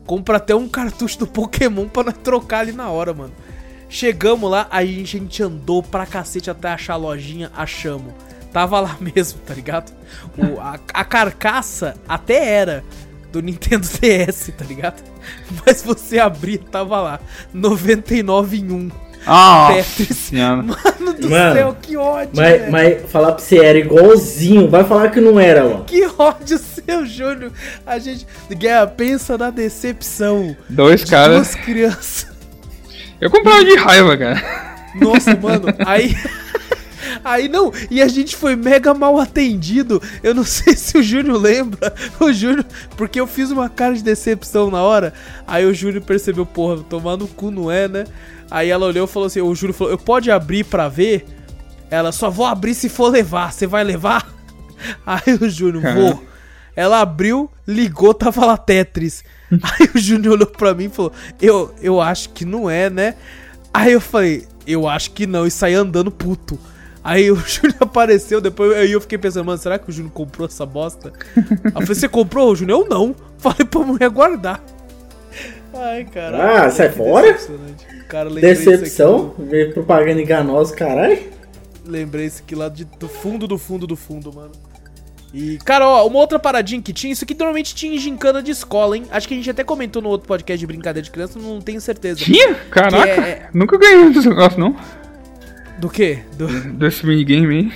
compra 0.05 0.39
até 0.39 0.55
um 0.55 0.69
cartucho 0.69 1.21
do 1.21 1.27
Pokémon 1.27 1.89
pra 1.89 2.05
nós 2.05 2.17
trocar 2.25 2.61
ali 2.61 2.73
na 2.73 2.89
hora, 2.89 3.15
mano. 3.15 3.33
Chegamos 3.89 4.51
lá, 4.51 4.67
aí 4.71 5.03
a 5.03 5.07
gente 5.07 5.43
andou 5.43 5.83
pra 5.83 6.07
cacete 6.07 6.51
até 6.51 6.69
achar 6.69 6.95
a 6.95 6.97
lojinha, 6.97 7.53
achamos. 7.55 8.13
Tava 8.53 8.81
lá 8.81 8.97
mesmo, 9.01 9.41
tá 9.47 9.55
ligado? 9.55 9.93
O, 10.37 10.61
a, 10.61 10.79
a 10.93 11.05
carcaça 11.05 11.95
até 12.09 12.49
era 12.55 12.85
do 13.33 13.41
Nintendo 13.41 13.87
DS, 14.01 14.53
tá 14.57 14.65
ligado? 14.65 15.03
Mas 15.65 15.83
você 15.83 16.19
abrir, 16.19 16.59
tava 16.59 17.01
lá. 17.01 17.21
99 17.53 18.59
em 18.59 18.71
1. 18.71 18.91
Ah, 19.25 19.71
Tetris. 19.73 20.17
senhora. 20.17 20.63
Mano 20.67 21.13
do 21.15 21.31
Mano, 21.31 21.55
céu, 21.55 21.77
que 21.81 21.97
ódio, 21.97 22.31
Mas, 22.35 22.59
velho. 22.61 22.73
mas 22.73 23.11
falar 23.11 23.33
pra 23.33 23.45
você, 23.45 23.59
era 23.65 23.79
igualzinho. 23.79 24.69
Vai 24.69 24.83
falar 24.83 25.11
que 25.11 25.21
não 25.21 25.39
era, 25.39 25.65
ó. 25.65 25.81
Que 25.85 26.05
ódio 26.19 26.59
seu, 26.59 27.07
Júnior. 27.07 27.53
A 27.87 28.01
gente. 28.01 28.27
Guerra, 28.51 28.89
pensa 28.89 29.39
na 29.39 29.51
decepção. 29.51 30.57
Dois 30.69 31.05
de 31.05 31.11
caras. 31.11 31.37
Duas 31.37 31.55
crianças. 31.55 32.27
Eu 33.21 33.31
comprava 33.31 33.65
de 33.65 33.77
raiva, 33.77 34.17
cara. 34.19 34.43
Nossa, 34.97 35.37
mano, 35.37 35.67
aí. 35.87 36.17
Aí 37.25 37.49
não, 37.49 37.73
e 37.91 38.03
a 38.03 38.09
gente 38.09 38.37
foi 38.37 38.57
mega 38.57 38.93
mal 38.93 39.19
atendido. 39.19 40.03
Eu 40.23 40.35
não 40.35 40.45
sei 40.47 40.75
se 40.75 40.97
o 40.99 41.03
Júnior 41.03 41.41
lembra. 41.41 41.95
O 42.21 42.33
Júnior, 42.33 42.65
porque 42.97 43.21
eu 43.21 43.27
fiz 43.27 43.51
uma 43.51 43.69
cara 43.69 43.95
de 43.95 44.03
decepção 44.03 44.71
na 44.71 44.83
hora. 44.83 45.13
Aí 45.47 45.65
o 45.65 45.75
Júnior 45.75 46.03
percebeu, 46.03 46.45
porra, 46.47 46.83
tomar 46.83 47.17
no 47.17 47.29
cu 47.29 47.51
não 47.51 47.71
é, 47.71 47.89
né? 47.89 48.05
Aí 48.51 48.69
ela 48.69 48.87
olhou 48.87 49.07
e 49.07 49.09
falou 49.09 49.27
assim: 49.27 49.41
o 49.41 49.55
Júnior 49.55 49.75
falou, 49.75 49.93
eu 49.93 49.99
pode 49.99 50.31
abrir 50.31 50.65
pra 50.65 50.89
ver? 50.89 51.25
Ela 51.91 52.13
só 52.13 52.31
vou 52.31 52.47
abrir 52.47 52.75
se 52.75 52.89
for 52.89 53.11
levar. 53.11 53.53
Você 53.53 53.67
vai 53.67 53.85
levar? 53.85 54.27
Aí 55.07 55.35
o 55.41 55.49
Júnior, 55.49 55.83
vou. 55.95 56.25
Ela 56.75 57.01
abriu, 57.01 57.51
ligou, 57.67 58.15
tava 58.15 58.47
lá 58.47 58.57
Tetris. 58.57 59.23
Aí 59.51 59.91
o 59.95 59.99
Júnior 59.99 60.35
olhou 60.35 60.47
pra 60.47 60.75
mim 60.75 60.85
e 60.85 60.89
falou: 60.89 61.13
eu, 61.41 61.75
eu 61.81 62.01
acho 62.01 62.31
que 62.31 62.45
não 62.45 62.69
é, 62.69 62.91
né? 62.91 63.15
Aí 63.73 63.93
eu 63.93 64.01
falei: 64.01 64.47
Eu 64.67 64.89
acho 64.89 65.13
que 65.13 65.27
não, 65.27 65.47
e 65.47 65.51
saí 65.51 65.75
andando 65.75 66.11
puto. 66.11 66.59
Aí 67.05 67.31
o 67.31 67.37
Júnior 67.47 67.77
apareceu, 67.81 68.41
depois 68.41 68.73
aí 68.77 68.93
eu 68.93 69.01
fiquei 69.01 69.19
pensando, 69.19 69.45
mano, 69.45 69.59
será 69.59 69.79
que 69.79 69.89
o 69.91 69.93
Júnior 69.93 70.13
comprou 70.13 70.47
essa 70.47 70.65
bosta? 70.65 71.13
Aí 71.37 71.43
eu 71.65 71.73
falei, 71.73 71.95
você 71.95 72.09
comprou, 72.09 72.55
Júnior? 72.55 72.83
Eu 72.83 72.89
não. 72.89 73.15
Falei 73.39 73.65
pra 73.65 73.81
mulher 73.81 74.09
guardar. 74.09 74.63
Ai, 75.75 76.05
caralho. 76.05 76.65
Ah, 76.67 76.71
sai 76.71 76.91
que 76.91 76.97
fora? 76.97 77.37
Cara, 78.09 78.29
Decepção, 78.31 79.35
ver 79.39 79.73
propaganda 79.73 80.21
enganosa, 80.21 80.75
caralho. 80.77 81.19
lembrei 81.87 82.27
isso 82.27 82.43
aqui 82.43 82.55
lá 82.55 82.69
de- 82.69 82.85
do 82.85 83.09
fundo 83.09 83.47
do 83.49 83.57
fundo 83.59 83.87
do 83.87 83.97
fundo, 83.97 84.33
mano. 84.33 84.53
E, 85.35 85.57
cara, 85.65 85.89
ó, 85.89 86.07
uma 86.07 86.19
outra 86.19 86.39
paradinha 86.39 86.83
que 86.83 86.93
tinha, 86.93 87.11
isso 87.11 87.25
aqui 87.25 87.35
normalmente 87.35 87.75
tinha 87.75 87.95
em 87.95 87.99
gincana 87.99 88.43
de 88.43 88.51
escola, 88.51 88.99
hein? 88.99 89.05
Acho 89.11 89.27
que 89.27 89.33
a 89.33 89.37
gente 89.39 89.49
até 89.51 89.65
comentou 89.65 90.03
no 90.03 90.11
outro 90.11 90.29
podcast 90.29 90.61
de 90.61 90.67
brincadeira 90.67 91.03
de 91.03 91.11
criança, 91.11 91.39
não 91.39 91.59
tenho 91.59 91.81
certeza. 91.81 92.21
Tinha? 92.21 92.55
Caraca. 92.71 93.15
Que 93.15 93.21
é- 93.21 93.49
Nunca 93.55 93.79
ganhei 93.79 94.11
desse 94.11 94.29
negócio, 94.29 94.61
não. 94.61 94.77
Do 95.83 95.91
quê? 95.91 96.21
Do... 96.39 96.47
Desse 96.79 97.05
minigame 97.05 97.55
aí. 97.57 97.73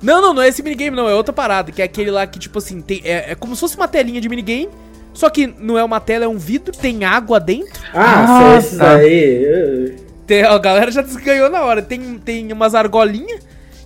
Não, 0.00 0.22
não, 0.22 0.32
não 0.32 0.40
é 0.42 0.46
esse 0.46 0.62
minigame, 0.62 0.96
não. 0.96 1.08
É 1.08 1.14
outra 1.14 1.32
parada. 1.32 1.72
Que 1.72 1.82
é 1.82 1.84
aquele 1.86 2.08
lá 2.08 2.24
que, 2.24 2.38
tipo 2.38 2.58
assim, 2.58 2.80
tem, 2.80 3.00
é, 3.04 3.32
é 3.32 3.34
como 3.34 3.56
se 3.56 3.60
fosse 3.60 3.76
uma 3.76 3.88
telinha 3.88 4.20
de 4.20 4.28
minigame. 4.28 4.68
Só 5.12 5.28
que 5.28 5.48
não 5.48 5.76
é 5.76 5.82
uma 5.82 5.98
tela, 5.98 6.24
é 6.24 6.28
um 6.28 6.38
vidro. 6.38 6.72
Tem 6.72 7.04
água 7.04 7.40
dentro. 7.40 7.82
Ah, 7.92 8.52
Ah, 8.52 8.56
esses 8.58 8.78
tá. 8.78 8.94
aí. 8.94 9.42
eu- 9.44 9.96
Tem, 10.24 10.44
a 10.44 10.56
galera 10.58 10.92
já 10.92 11.02
ganhou 11.02 11.50
na 11.50 11.62
hora. 11.62 11.82
Tem, 11.82 12.00
tem 12.20 12.52
umas 12.52 12.76
argolinhas. 12.76 13.40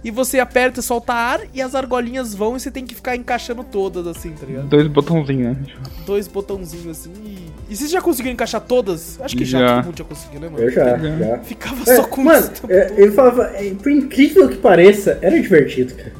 E 0.04 0.10
você 0.10 0.38
aperta 0.38 0.80
e 0.80 0.82
solta 0.82 1.14
ar. 1.14 1.40
E 1.54 1.62
as 1.62 1.74
argolinhas 1.74 2.34
vão 2.34 2.56
e 2.56 2.60
você 2.60 2.70
tem 2.70 2.84
que 2.84 2.94
ficar 2.94 3.16
encaixando 3.16 3.64
todas, 3.64 4.06
assim, 4.06 4.32
tá 4.32 4.44
ligado? 4.44 4.66
Dois 4.68 4.86
botãozinhos, 4.88 5.56
né? 5.56 5.64
Dois 6.04 6.28
botãozinhos 6.28 6.88
assim. 6.88 7.12
E, 7.24 7.46
e 7.72 7.76
vocês 7.76 7.90
já 7.90 8.00
conseguiram 8.00 8.34
encaixar 8.34 8.60
todas? 8.60 9.20
Acho 9.20 9.36
que 9.36 9.44
já, 9.44 9.58
Já. 9.58 9.76
todo 9.76 9.86
mundo 9.86 9.98
já 9.98 10.04
conseguiu, 10.04 10.40
né, 10.40 10.48
mano? 10.48 10.62
Eu 10.64 10.70
já, 10.70 10.96
Já. 10.98 11.18
já. 11.18 11.38
Ficava 11.40 11.90
É, 11.90 11.96
só 11.96 12.04
com 12.04 12.22
mano, 12.24 12.52
isso. 12.52 12.62
é, 12.70 12.92
ele 12.96 13.12
falava, 13.12 13.44
é, 13.54 13.74
por 13.74 13.90
incrível 13.90 14.48
que 14.48 14.56
pareça, 14.56 15.18
era 15.22 15.40
divertido, 15.40 15.94
cara. 15.94 16.12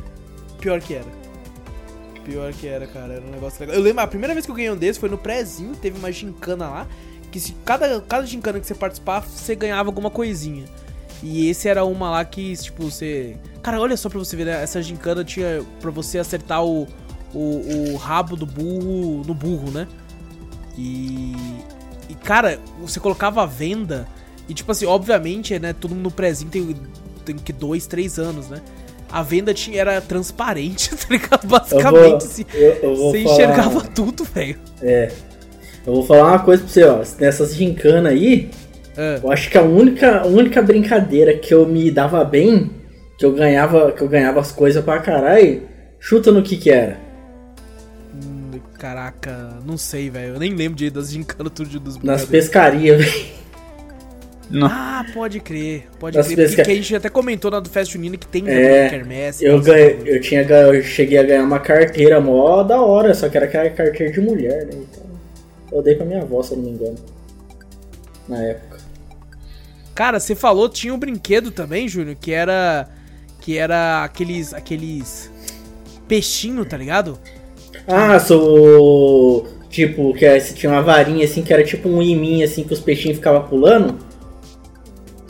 Pior 0.60 0.80
que 0.80 0.94
era. 0.94 1.22
Pior 2.24 2.52
que 2.52 2.66
era, 2.68 2.86
cara. 2.86 3.14
Era 3.14 3.22
um 3.26 3.30
negócio 3.30 3.60
legal. 3.60 3.76
Eu 3.76 3.82
lembro, 3.82 4.02
a 4.02 4.06
primeira 4.06 4.32
vez 4.32 4.46
que 4.46 4.52
eu 4.52 4.54
ganhei 4.56 4.70
um 4.70 4.76
desse 4.76 4.98
foi 5.00 5.08
no 5.08 5.18
prézinho, 5.18 5.74
teve 5.74 5.98
uma 5.98 6.10
gincana 6.12 6.68
lá. 6.68 6.86
Que 7.30 7.40
se 7.40 7.52
cada, 7.64 8.00
cada 8.02 8.26
gincana 8.26 8.60
que 8.60 8.66
você 8.66 8.74
participava, 8.74 9.26
você 9.26 9.54
ganhava 9.54 9.88
alguma 9.88 10.10
coisinha. 10.10 10.64
E 11.22 11.48
esse 11.48 11.68
era 11.68 11.84
uma 11.84 12.10
lá 12.10 12.24
que, 12.24 12.54
tipo, 12.56 12.84
você. 12.84 13.36
Cara, 13.62 13.80
olha 13.80 13.96
só 13.96 14.08
pra 14.08 14.18
você 14.18 14.36
ver, 14.36 14.44
né? 14.46 14.62
Essa 14.62 14.82
gincana 14.82 15.24
tinha 15.24 15.62
pra 15.80 15.90
você 15.90 16.18
acertar 16.18 16.64
o, 16.64 16.86
o, 17.32 17.92
o 17.92 17.96
rabo 17.96 18.36
do 18.36 18.44
burro 18.46 19.22
no 19.26 19.32
burro, 19.34 19.70
né? 19.70 19.86
E. 20.76 21.34
E, 22.08 22.14
cara, 22.14 22.58
você 22.80 22.98
colocava 23.00 23.42
a 23.42 23.46
venda. 23.46 24.06
E, 24.48 24.54
tipo 24.54 24.70
assim, 24.72 24.86
obviamente, 24.86 25.58
né? 25.58 25.72
Todo 25.72 25.94
mundo 25.94 26.04
no 26.04 26.10
prézinho 26.10 26.50
tem, 26.50 26.76
tem 27.24 27.36
que 27.36 27.52
dois, 27.52 27.86
três 27.86 28.18
anos, 28.18 28.48
né? 28.48 28.60
A 29.10 29.22
venda 29.22 29.52
tinha, 29.54 29.80
era 29.80 30.00
transparente, 30.00 30.90
tá 30.96 31.06
ligado? 31.10 31.44
Eu 31.44 31.48
vou, 31.48 31.60
Basicamente, 31.60 32.24
assim, 32.24 32.44
eu, 32.54 32.72
eu 32.82 32.96
vou 32.96 33.10
você 33.12 33.22
falar, 33.22 33.34
enxergava 33.34 33.80
tudo, 33.82 34.24
velho. 34.24 34.58
É. 34.82 35.12
Eu 35.86 35.94
vou 35.94 36.04
falar 36.06 36.28
uma 36.28 36.38
coisa 36.38 36.62
pra 36.62 36.72
você, 36.72 36.84
ó. 36.84 37.02
Nessas 37.18 37.54
gincana 37.54 38.08
aí, 38.10 38.50
É. 38.96 39.20
eu 39.22 39.30
acho 39.30 39.50
que 39.50 39.58
a 39.58 39.62
única, 39.62 40.20
a 40.22 40.26
única 40.26 40.62
brincadeira 40.62 41.36
que 41.36 41.52
eu 41.52 41.66
me 41.66 41.90
dava 41.90 42.24
bem, 42.24 42.70
que 43.18 43.24
eu 43.24 43.32
ganhava, 43.32 43.92
que 43.92 44.02
eu 44.02 44.08
ganhava 44.08 44.40
as 44.40 44.50
coisas 44.52 44.82
pra 44.84 44.98
caralho, 45.00 45.62
chuta 46.00 46.30
no 46.32 46.42
que 46.42 46.56
que 46.56 46.70
era. 46.70 46.98
Caraca, 48.82 49.60
não 49.64 49.78
sei, 49.78 50.10
velho. 50.10 50.34
Eu 50.34 50.40
nem 50.40 50.52
lembro 50.56 50.76
de 50.76 50.90
das 50.90 51.12
gincanas 51.12 51.52
tudo 51.54 51.68
de- 51.70 51.78
dos 51.78 52.02
Nas 52.02 52.24
pescarias, 52.24 52.98
velho. 53.00 53.32
Ah, 54.64 55.06
pode 55.14 55.38
crer. 55.38 55.86
Pode 56.00 56.16
Nas 56.16 56.26
crer. 56.26 56.36
Porque 56.36 56.48
pesca- 56.48 56.64
que 56.64 56.70
a 56.72 56.74
gente 56.74 56.96
até 56.96 57.08
comentou 57.08 57.48
na 57.48 57.60
do 57.60 57.68
Fest 57.70 57.92
Junina 57.92 58.16
que 58.16 58.26
tem 58.26 58.42
É, 58.48 58.88
quermesse. 58.90 59.44
Eu, 59.44 59.62
ganhei, 59.62 60.02
eu, 60.04 60.20
tinha, 60.20 60.42
eu 60.42 60.82
cheguei 60.82 61.16
a 61.16 61.22
ganhar 61.22 61.44
uma 61.44 61.60
carteira 61.60 62.20
mó 62.20 62.64
da 62.64 62.80
hora, 62.82 63.14
só 63.14 63.28
que 63.28 63.36
era 63.36 63.46
aquela 63.46 63.70
carteira 63.70 64.12
de 64.12 64.20
mulher, 64.20 64.66
né? 64.66 64.72
Então, 64.74 65.04
eu 65.70 65.80
dei 65.80 65.94
pra 65.94 66.04
minha 66.04 66.22
avó, 66.22 66.42
se 66.42 66.50
eu 66.50 66.56
não 66.56 66.64
me 66.64 66.70
engano. 66.72 66.96
Na 68.28 68.42
época. 68.42 68.78
Cara, 69.94 70.18
você 70.18 70.34
falou, 70.34 70.68
tinha 70.68 70.92
um 70.92 70.98
brinquedo 70.98 71.52
também, 71.52 71.86
Júnior, 71.88 72.16
que 72.20 72.32
era. 72.32 72.88
Que 73.40 73.56
era 73.56 74.02
aqueles. 74.02 74.52
aqueles. 74.52 75.30
peixinho, 76.08 76.64
tá 76.64 76.76
ligado? 76.76 77.16
Ah, 77.86 78.18
sou. 78.20 79.46
Tipo, 79.70 80.12
que 80.14 80.24
é- 80.24 80.38
tinha 80.38 80.70
uma 80.70 80.82
varinha 80.82 81.24
assim, 81.24 81.42
que 81.42 81.52
era 81.52 81.64
tipo 81.64 81.88
um 81.88 82.02
iminho 82.02 82.44
assim, 82.44 82.62
que 82.64 82.72
os 82.74 82.80
peixinhos 82.80 83.16
ficavam 83.18 83.42
pulando. 83.48 83.96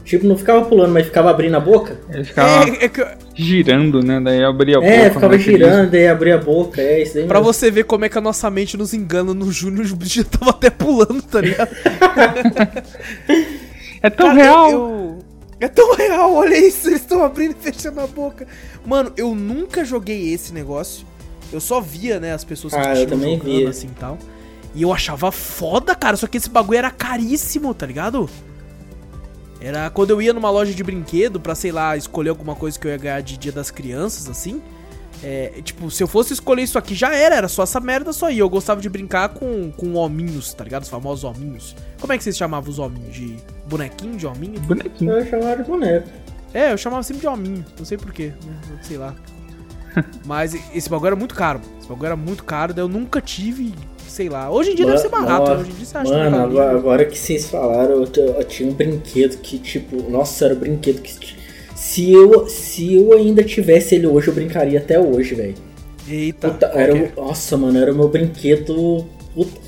Tipo, 0.04 0.26
não 0.26 0.36
ficava 0.36 0.64
pulando, 0.66 0.92
mas 0.92 1.06
ficava 1.06 1.30
abrindo 1.30 1.56
a 1.56 1.60
boca. 1.60 1.96
Ele 2.10 2.24
ficava 2.24 2.68
É, 2.68 2.84
é 2.84 2.88
que- 2.88 3.06
girando, 3.34 4.02
né? 4.02 4.20
Daí 4.22 4.44
abria 4.44 4.76
a 4.76 4.80
boca. 4.80 4.92
É, 4.92 5.10
ficava 5.10 5.32
né, 5.32 5.38
girando, 5.38 5.90
daí 5.90 6.06
abria 6.08 6.34
a 6.34 6.38
boca, 6.38 6.82
é 6.82 7.02
isso 7.02 7.14
daí 7.14 7.26
pra 7.26 7.38
mesmo. 7.38 7.52
você 7.52 7.70
ver 7.70 7.84
como 7.84 8.04
é 8.04 8.08
que 8.08 8.18
a 8.18 8.20
nossa 8.20 8.50
mente 8.50 8.76
nos 8.76 8.92
engana 8.92 9.32
no 9.32 9.50
Júnior, 9.50 9.86
o 9.90 9.96
bicho 9.96 10.22
tava 10.24 10.50
até 10.50 10.68
pulando, 10.68 11.22
tá 11.22 11.40
ligado? 11.40 11.70
É 14.02 14.10
tão 14.10 14.26
Cara, 14.28 14.42
real. 14.42 14.70
eu- 14.70 14.78
eu- 14.80 15.18
É 15.60 15.68
tão 15.68 15.94
real, 15.94 16.34
olha 16.34 16.58
isso, 16.58 16.88
eles 16.88 17.00
estão 17.02 17.22
abrindo 17.22 17.52
e 17.52 17.62
fechando 17.72 18.00
a 18.00 18.06
boca. 18.08 18.48
Mano, 18.84 19.12
eu 19.16 19.32
nunca 19.32 19.84
joguei 19.84 20.34
esse 20.34 20.52
negócio. 20.52 21.06
Eu 21.52 21.60
só 21.60 21.80
via, 21.80 22.18
né, 22.18 22.32
as 22.32 22.44
pessoas 22.44 22.72
que 22.72 22.78
Ah, 22.80 22.90
eu 22.90 22.94
tinham 22.94 23.08
também 23.10 23.36
jogando 23.38 23.52
via. 23.58 23.68
assim 23.68 23.86
e 23.88 23.90
tal. 24.00 24.18
E 24.74 24.82
eu 24.82 24.92
achava 24.92 25.30
foda, 25.30 25.94
cara, 25.94 26.16
só 26.16 26.26
que 26.26 26.38
esse 26.38 26.48
bagulho 26.48 26.78
era 26.78 26.90
caríssimo, 26.90 27.74
tá 27.74 27.84
ligado? 27.84 28.28
Era 29.60 29.90
quando 29.90 30.10
eu 30.10 30.20
ia 30.20 30.32
numa 30.32 30.50
loja 30.50 30.72
de 30.72 30.82
brinquedo 30.82 31.38
pra, 31.38 31.54
sei 31.54 31.70
lá, 31.70 31.96
escolher 31.96 32.30
alguma 32.30 32.54
coisa 32.56 32.78
que 32.78 32.86
eu 32.86 32.90
ia 32.90 32.96
ganhar 32.96 33.20
de 33.20 33.36
dia 33.36 33.52
das 33.52 33.70
crianças, 33.70 34.28
assim. 34.28 34.60
É, 35.22 35.60
tipo, 35.62 35.88
se 35.88 36.02
eu 36.02 36.08
fosse 36.08 36.32
escolher 36.32 36.62
isso 36.62 36.76
aqui, 36.76 36.96
já 36.96 37.14
era, 37.14 37.36
era 37.36 37.46
só 37.48 37.62
essa 37.62 37.78
merda 37.78 38.12
só. 38.12 38.28
E 38.28 38.40
eu 38.40 38.48
gostava 38.48 38.80
de 38.80 38.88
brincar 38.88 39.28
com, 39.28 39.70
com 39.70 39.94
hominhos, 39.94 40.52
tá 40.52 40.64
ligado? 40.64 40.82
Os 40.82 40.88
famosos 40.88 41.22
hominhos. 41.22 41.76
Como 42.00 42.12
é 42.12 42.18
que 42.18 42.24
vocês 42.24 42.36
chamavam 42.36 42.68
os 42.70 42.80
hominhos? 42.80 43.14
De 43.14 43.36
bonequinho 43.68 44.16
de 44.16 44.26
hominho? 44.26 44.58
Bonequinho. 44.62 45.12
Eu 45.12 45.26
chamava 45.30 45.62
de 45.62 45.68
boneco. 45.68 46.08
É, 46.52 46.72
eu 46.72 46.76
chamava 46.78 47.02
sempre 47.04 47.20
de 47.20 47.26
hominho, 47.28 47.64
não 47.78 47.84
sei 47.84 47.96
porquê, 47.96 48.32
né? 48.44 48.78
sei 48.82 48.98
lá. 48.98 49.14
Mas 50.24 50.54
esse 50.74 50.88
bagulho 50.88 51.08
era 51.08 51.16
muito 51.16 51.34
caro. 51.34 51.60
Esse 51.78 51.88
bagulho 51.88 52.06
era 52.06 52.16
muito 52.16 52.44
caro, 52.44 52.72
daí 52.74 52.84
eu 52.84 52.88
nunca 52.88 53.20
tive, 53.20 53.72
sei 54.08 54.28
lá. 54.28 54.50
Hoje 54.50 54.70
em 54.70 54.74
dia 54.74 54.86
deve 54.86 54.98
ser 54.98 55.08
barato, 55.08 55.50
ó, 55.50 55.54
né? 55.54 55.60
Hoje 55.60 55.70
em 55.70 55.74
dia 55.74 55.84
você 55.86 55.96
acha 55.98 56.10
Mano, 56.12 56.36
agora, 56.44 56.76
agora 56.76 57.04
que 57.04 57.18
vocês 57.18 57.46
falaram, 57.48 57.92
eu, 57.94 58.06
t- 58.06 58.20
eu 58.20 58.44
tinha 58.44 58.68
um 58.68 58.72
brinquedo 58.74 59.36
que, 59.38 59.58
tipo, 59.58 60.08
nossa, 60.10 60.46
era 60.46 60.54
um 60.54 60.58
brinquedo 60.58 61.00
que. 61.02 61.36
Se 61.74 62.12
eu, 62.12 62.46
se 62.48 62.94
eu 62.94 63.12
ainda 63.12 63.42
tivesse 63.42 63.94
ele 63.96 64.06
hoje, 64.06 64.28
eu 64.28 64.34
brincaria 64.34 64.78
até 64.78 64.98
hoje, 65.00 65.34
velho. 65.34 65.54
Eita, 66.08 66.50
Puta, 66.50 66.66
era 66.74 66.94
o- 66.94 67.10
Nossa, 67.16 67.56
mano, 67.56 67.78
era 67.78 67.92
o 67.92 67.94
meu 67.94 68.08
brinquedo. 68.08 69.04
Puta, 69.34 69.60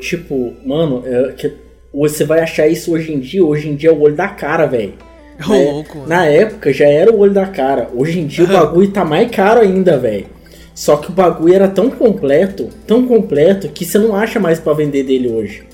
tipo, 0.00 0.54
mano, 0.64 1.02
é 1.06 1.32
que 1.32 1.52
você 1.92 2.24
vai 2.24 2.40
achar 2.40 2.66
isso 2.66 2.92
hoje 2.92 3.12
em 3.12 3.20
dia. 3.20 3.44
Hoje 3.44 3.68
em 3.68 3.74
dia 3.76 3.90
é 3.90 3.92
o 3.92 4.00
olho 4.00 4.14
da 4.16 4.28
cara, 4.28 4.66
velho. 4.66 4.94
Louco, 5.48 5.98
mano. 5.98 6.08
Na 6.08 6.26
época 6.26 6.72
já 6.72 6.86
era 6.86 7.12
o 7.12 7.18
olho 7.18 7.32
da 7.32 7.46
cara. 7.46 7.88
Hoje 7.94 8.20
em 8.20 8.26
dia 8.26 8.44
o 8.44 8.48
bagulho 8.52 8.90
tá 8.90 9.04
mais 9.04 9.30
caro 9.30 9.60
ainda, 9.60 9.98
velho. 9.98 10.26
Só 10.74 10.96
que 10.96 11.10
o 11.10 11.12
bagulho 11.12 11.54
era 11.54 11.68
tão 11.68 11.90
completo, 11.90 12.68
tão 12.86 13.06
completo, 13.06 13.68
que 13.68 13.84
você 13.84 13.98
não 13.98 14.16
acha 14.16 14.40
mais 14.40 14.58
pra 14.58 14.72
vender 14.72 15.02
dele 15.02 15.28
hoje. 15.30 15.64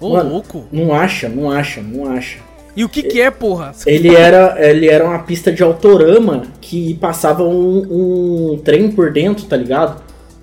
Ô, 0.00 0.10
Mano, 0.10 0.30
louco. 0.34 0.64
Não 0.70 0.94
acha, 0.94 1.28
não 1.28 1.50
acha, 1.50 1.80
não 1.80 2.08
acha. 2.10 2.38
E 2.76 2.84
o 2.84 2.88
que 2.88 3.02
que 3.02 3.20
é, 3.20 3.28
porra? 3.28 3.72
Ele 3.84 4.14
era, 4.14 4.54
ele 4.64 4.88
era 4.88 5.04
uma 5.04 5.18
pista 5.18 5.50
de 5.50 5.64
autorama 5.64 6.42
que 6.60 6.94
passava 6.94 7.42
um, 7.42 8.52
um 8.54 8.58
trem 8.58 8.92
por 8.92 9.12
dentro, 9.12 9.46
tá 9.46 9.56
ligado? 9.56 10.00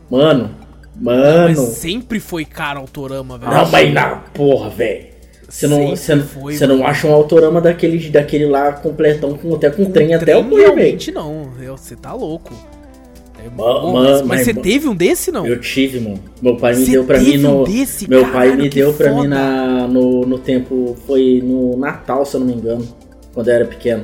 Mano, 0.10 0.52
Mas 1.00 1.58
mano. 1.58 1.70
sempre 1.70 2.20
foi 2.20 2.44
caro 2.44 2.82
Autorama, 2.82 3.38
velho. 3.38 3.52
Não, 3.54 3.70
mas 3.72 3.94
na 3.94 4.16
porra, 4.34 4.70
velho. 4.70 5.15
Você 5.56 5.68
não, 5.68 5.96
Sempre 5.96 6.26
você, 6.28 6.34
foi, 6.40 6.54
você 6.58 6.68
não 6.68 6.86
acha 6.86 7.08
um 7.08 7.14
autorama 7.14 7.62
daquele, 7.62 8.10
daquele 8.10 8.46
lá 8.46 8.74
completão, 8.74 9.38
com, 9.38 9.56
até 9.56 9.70
com 9.70 9.86
trem 9.86 10.14
até 10.14 10.36
o 10.36 10.44
Trem, 10.44 10.50
velho. 10.50 10.62
realmente 10.62 11.12
não. 11.14 11.50
Você 11.78 11.96
tá 11.96 12.14
louco. 12.14 12.54
É, 13.40 14.24
mas, 14.26 14.44
você 14.44 14.54
teve 14.54 14.90
um 14.90 14.96
desse, 14.96 15.32
não? 15.32 15.48
Eu 15.48 15.62
tive, 15.62 16.02
mano. 16.02 16.20
Meu 16.42 16.58
pai 16.58 16.76
me 16.76 16.84
Você 16.84 16.92
deu 16.92 17.04
pra 17.06 17.20
mim 17.20 17.38
no. 17.38 17.62
um 17.62 17.64
desse? 17.64 18.10
meu 18.10 18.24
pai 18.24 18.32
Caralho, 18.50 18.58
me 18.64 18.70
que 18.70 18.80
deu 18.80 18.94
pra 18.94 19.10
foda. 19.10 19.22
mim 19.22 19.28
na, 19.30 19.88
no, 19.88 20.22
no 20.26 20.40
tempo. 20.40 20.98
Foi 21.08 21.42
no 21.42 21.78
Natal, 21.78 22.26
se 22.26 22.36
eu 22.36 22.42
não 22.42 22.48
me 22.48 22.54
engano. 22.54 22.86
Quando 23.34 23.48
eu 23.48 23.56
era 23.56 23.66
pequeno. 23.66 24.04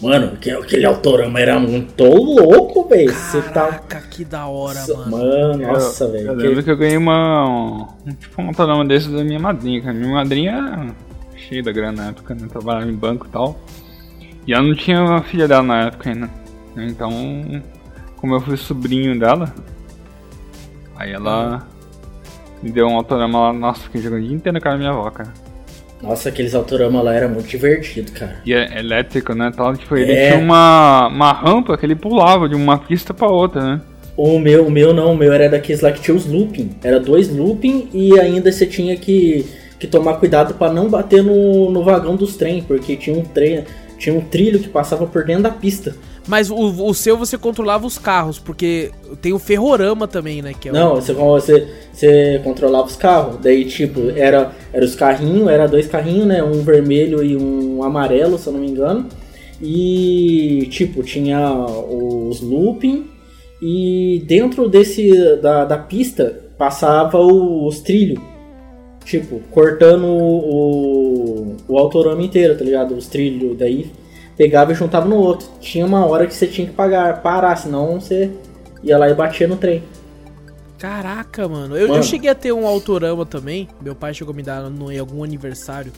Mano, 0.00 0.32
aquele, 0.34 0.86
autorama 0.86 1.38
era 1.40 1.58
muito 1.58 2.02
louco, 2.04 2.88
velho. 2.88 3.12
Você 3.12 3.42
tá. 3.42 3.66
Caraca, 3.66 4.00
que 4.08 4.24
da 4.24 4.46
hora, 4.46 4.78
Nossa, 4.80 4.94
mano. 4.94 5.10
Mano, 5.18 5.58
nossa, 5.72 6.04
eu, 6.04 6.12
velho. 6.12 6.28
eu 6.30 6.36
que- 6.36 6.42
lembro 6.42 6.62
que 6.64 6.70
eu 6.70 6.76
ganhei 6.76 6.96
uma. 6.96 7.86
Um, 8.06 8.12
tipo 8.14 8.40
um 8.40 8.46
autorama 8.48 8.84
desse 8.86 9.10
da 9.10 9.22
minha 9.22 9.38
madrinha, 9.38 9.82
cara. 9.82 9.92
Minha 9.92 10.12
madrinha 10.14 10.52
era 10.52 10.94
cheia 11.36 11.62
da 11.62 11.70
grana 11.70 12.02
na 12.04 12.08
época, 12.10 12.34
né? 12.34 12.46
Trabalhava 12.50 12.90
em 12.90 12.94
banco 12.94 13.26
e 13.26 13.30
tal. 13.30 13.60
E 14.46 14.54
ela 14.54 14.62
não 14.62 14.74
tinha 14.74 15.02
uma 15.02 15.22
filha 15.22 15.46
dela 15.46 15.62
na 15.62 15.82
época 15.88 16.08
ainda. 16.08 16.30
Então, 16.76 17.10
como 18.16 18.34
eu 18.36 18.40
fui 18.40 18.56
sobrinho 18.56 19.18
dela, 19.18 19.52
aí 20.96 21.12
ela 21.12 21.66
me 22.62 22.70
deu 22.72 22.86
um 22.86 22.96
autorama 22.96 23.38
lá. 23.38 23.52
Nossa, 23.52 23.82
fiquei 23.82 24.00
jogando 24.00 24.20
o 24.22 24.26
dia 24.26 24.34
inteiro 24.36 24.54
na 24.54 24.60
cara 24.60 24.76
da 24.76 24.78
minha 24.78 24.90
avó, 24.92 25.10
cara. 25.10 25.30
Nossa, 26.02 26.30
aqueles 26.30 26.54
autorama 26.54 27.02
lá 27.02 27.14
era 27.14 27.28
muito 27.28 27.46
divertido, 27.48 28.12
cara. 28.12 28.36
E 28.44 28.54
é 28.54 28.78
elétrico, 28.78 29.34
né? 29.34 29.52
Tal, 29.54 29.76
tipo, 29.76 29.94
ele 29.96 30.12
É. 30.12 30.30
tinha 30.32 30.42
uma, 30.42 31.08
uma 31.08 31.32
rampa 31.32 31.76
que 31.76 31.84
ele 31.84 31.94
pulava 31.94 32.48
de 32.48 32.54
uma 32.54 32.78
pista 32.78 33.12
pra 33.12 33.28
outra, 33.28 33.62
né? 33.62 33.80
O 34.16 34.38
meu, 34.38 34.66
o 34.66 34.70
meu 34.70 34.92
não, 34.92 35.12
o 35.12 35.16
meu 35.16 35.32
era 35.32 35.48
daqueles 35.48 35.80
lá 35.82 35.92
que 35.92 36.00
tinha 36.00 36.16
os 36.16 36.26
looping. 36.26 36.70
Era 36.82 36.98
dois 36.98 37.28
looping 37.34 37.88
e 37.92 38.18
ainda 38.18 38.50
você 38.50 38.66
tinha 38.66 38.96
que, 38.96 39.46
que 39.78 39.86
tomar 39.86 40.14
cuidado 40.14 40.54
pra 40.54 40.72
não 40.72 40.88
bater 40.88 41.22
no, 41.22 41.70
no 41.70 41.82
vagão 41.84 42.16
dos 42.16 42.36
trem, 42.36 42.62
porque 42.62 42.96
tinha 42.96 43.16
um 43.16 43.22
trem, 43.22 43.64
tinha 43.98 44.14
um 44.14 44.20
trilho 44.20 44.58
que 44.58 44.68
passava 44.68 45.06
por 45.06 45.24
dentro 45.24 45.44
da 45.44 45.50
pista. 45.50 45.94
Mas 46.28 46.50
o, 46.50 46.54
o 46.86 46.94
seu 46.94 47.16
você 47.16 47.36
controlava 47.38 47.86
os 47.86 47.98
carros, 47.98 48.38
porque 48.38 48.90
tem 49.22 49.32
o 49.32 49.38
Ferrorama 49.38 50.06
também, 50.06 50.40
né? 50.42 50.52
Que 50.58 50.68
é 50.68 50.72
o- 50.72 50.74
Não, 50.74 50.94
você, 50.96 51.12
você, 51.12 51.68
você 51.92 52.40
controlava 52.44 52.86
os 52.86 52.94
carros. 52.96 53.36
Daí, 53.42 53.64
tipo, 53.64 54.10
era, 54.14 54.52
era 54.72 54.84
os 54.84 54.94
carrinhos, 54.94 55.48
era 55.48 55.66
dois 55.66 55.86
carrinhos, 55.86 56.26
né? 56.26 56.42
Um 56.42 56.62
vermelho 56.62 57.22
e 57.24 57.36
um 57.36 57.82
amarelo, 57.82 58.38
se 58.38 58.46
eu 58.46 58.52
não 58.52 58.60
me 58.60 58.68
engano. 58.70 59.06
E, 59.62 60.66
tipo, 60.70 61.02
tinha 61.02 61.52
os 61.54 62.40
looping. 62.40 63.06
E 63.62 64.22
dentro 64.26 64.68
desse 64.68 65.36
da, 65.36 65.64
da 65.64 65.76
pista 65.78 66.34
passava 66.56 67.18
o- 67.18 67.66
os 67.66 67.80
trilhos. 67.80 68.18
Tipo, 69.04 69.40
cortando 69.50 70.04
o, 70.06 71.56
o 71.68 71.78
autorama 71.78 72.22
inteiro, 72.22 72.56
tá 72.56 72.64
ligado? 72.64 72.94
Os 72.94 73.06
trilhos. 73.06 73.56
Daí 73.58 73.90
pegava 74.40 74.72
e 74.72 74.74
juntava 74.74 75.06
no 75.06 75.16
outro. 75.16 75.46
Tinha 75.60 75.84
uma 75.84 76.06
hora 76.06 76.26
que 76.26 76.34
você 76.34 76.46
tinha 76.46 76.66
que 76.66 76.72
pagar, 76.72 77.20
parar, 77.20 77.54
senão 77.56 78.00
você 78.00 78.30
ia 78.82 78.96
lá 78.96 79.06
e 79.10 79.12
batia 79.12 79.46
no 79.46 79.58
trem. 79.58 79.84
Caraca, 80.78 81.46
mano. 81.46 81.76
Eu, 81.76 81.82
eu 81.82 81.88
Mano. 81.88 82.02
cheguei 82.02 82.30
a 82.30 82.34
ter 82.34 82.50
um 82.50 82.66
Autorama 82.66 83.26
também. 83.26 83.68
Meu 83.82 83.94
pai 83.94 84.14
chegou 84.14 84.32
a 84.32 84.34
me 84.34 84.42
dar 84.42 84.62
no, 84.70 84.90
em 84.90 84.98
algum 84.98 85.22
aniversário. 85.22 85.92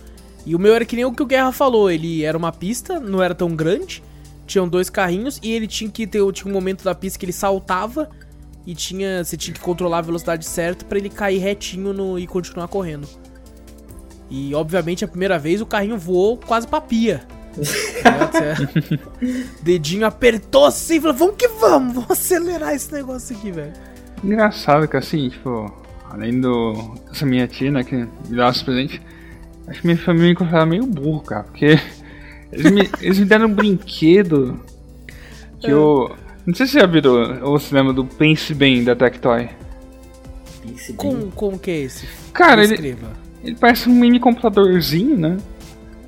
E 0.45 0.57
o 0.57 0.59
meu 0.59 0.75
era 0.75 0.85
que 0.85 0.97
nem 0.97 1.05
o 1.05 1.13
que 1.13 1.23
o 1.23 1.27
Guerra 1.27 1.53
falou. 1.53 1.89
Ele 1.89 2.25
era 2.25 2.37
uma 2.37 2.51
pista, 2.51 2.99
não 2.99 3.23
era 3.23 3.33
tão 3.33 3.55
grande. 3.55 4.03
Tinham 4.45 4.67
dois 4.67 4.91
carrinhos 4.91 5.39
e 5.41 5.53
ele 5.53 5.69
tinha 5.69 5.89
que 5.89 6.05
ter 6.05 6.21
tinha 6.33 6.51
um 6.51 6.53
momento 6.53 6.83
da 6.83 6.97
pista 6.97 7.21
que 7.21 7.25
ele 7.25 7.33
saltava 7.33 8.11
e 8.67 8.75
tinha 8.75 9.23
você 9.23 9.37
tinha 9.37 9.55
que 9.55 9.61
controlar 9.61 9.99
a 9.99 10.03
velocidade 10.03 10.45
certa 10.45 10.85
pra 10.85 10.99
ele 10.99 11.09
cair 11.09 11.39
retinho 11.39 11.93
no, 11.93 12.19
e 12.19 12.27
continuar 12.27 12.67
correndo. 12.67 13.07
E 14.29 14.53
obviamente 14.53 15.05
a 15.05 15.09
primeira 15.09 15.39
vez 15.39 15.61
o 15.61 15.67
carrinho 15.67 15.97
voou 15.97 16.37
quase 16.37 16.67
pra 16.67 16.81
pia. 16.81 17.25
Dedinho 19.63 20.07
apertou 20.07 20.65
assim 20.65 20.97
e 20.97 21.01
falou: 21.01 21.17
Vamos 21.17 21.37
que 21.37 21.49
vamos, 21.49 21.95
vamos 21.95 22.11
acelerar 22.11 22.75
esse 22.75 22.93
negócio 22.93 23.37
aqui, 23.37 23.51
velho. 23.51 23.73
Engraçado 24.25 24.89
que 24.89 24.97
assim, 24.97 25.29
tipo, 25.29 25.73
além 26.11 26.41
do. 26.41 26.95
Essa 27.11 27.27
minha 27.27 27.47
tia, 27.47 27.71
né, 27.71 27.85
que 27.85 27.97
me 27.97 28.37
dava 28.37 28.51
esse 28.51 28.65
presente, 28.65 29.03
acho 29.67 29.81
que 29.81 29.87
minha 29.87 29.99
família 29.99 30.29
me 30.29 30.35
considerava 30.35 30.67
meio 30.67 30.87
burro, 30.87 31.21
cara, 31.21 31.45
porque 31.45 31.79
eles 32.51 32.71
me, 32.71 32.91
eles 33.01 33.19
me 33.19 33.25
deram 33.25 33.47
um 33.47 33.55
brinquedo 33.55 34.61
que 35.61 35.71
eu. 35.71 36.17
Não 36.45 36.55
sei 36.55 36.67
se 36.67 36.73
você 36.73 36.81
já 36.81 37.47
ou 37.47 37.59
se 37.59 37.73
lembra 37.73 37.93
do 37.93 38.05
Pense 38.05 38.53
Bem 38.53 38.83
da 38.83 38.97
Tectoy. 38.97 39.49
Pense 40.61 40.89
bem. 40.89 40.97
Como, 40.97 41.31
como 41.31 41.59
que 41.59 41.71
é 41.71 41.81
esse? 41.83 42.09
Cara, 42.33 42.65
ele, 42.65 42.97
ele 43.45 43.57
parece 43.57 43.89
um 43.89 43.93
mini 43.93 44.19
computadorzinho, 44.19 45.17
né? 45.17 45.37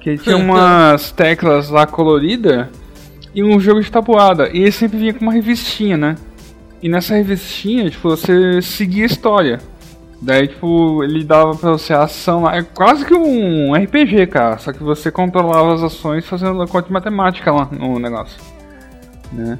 Que 0.05 0.19
tinha 0.19 0.37
umas 0.37 1.11
teclas 1.17 1.71
lá 1.71 1.87
coloridas 1.87 2.67
e 3.35 3.43
um 3.43 3.59
jogo 3.59 3.81
de 3.81 3.91
tabuada. 3.91 4.51
E 4.53 4.59
ele 4.61 4.71
sempre 4.71 4.99
vinha 4.99 5.15
com 5.15 5.23
uma 5.23 5.33
revistinha, 5.33 5.97
né? 5.97 6.17
E 6.83 6.91
nessa 6.91 7.15
revistinha, 7.15 7.89
tipo, 7.89 8.11
você 8.11 8.61
seguia 8.61 9.05
a 9.05 9.07
história. 9.07 9.59
Daí, 10.21 10.49
tipo, 10.49 11.03
ele 11.03 11.25
dava 11.25 11.55
pra 11.57 11.71
você 11.71 11.95
a 11.95 12.03
ação 12.03 12.43
lá. 12.43 12.55
É 12.57 12.63
quase 12.63 13.07
que 13.07 13.15
um 13.15 13.73
RPG, 13.75 14.27
cara. 14.27 14.59
Só 14.59 14.75
que 14.75 14.83
você 14.83 15.11
controlava 15.11 15.73
as 15.73 15.83
ações 15.83 16.27
fazendo 16.27 16.61
a 16.61 16.69
conta 16.69 16.87
de 16.89 16.93
matemática 16.93 17.51
lá 17.51 17.67
no 17.73 17.99
negócio. 17.99 18.39
Né? 19.33 19.59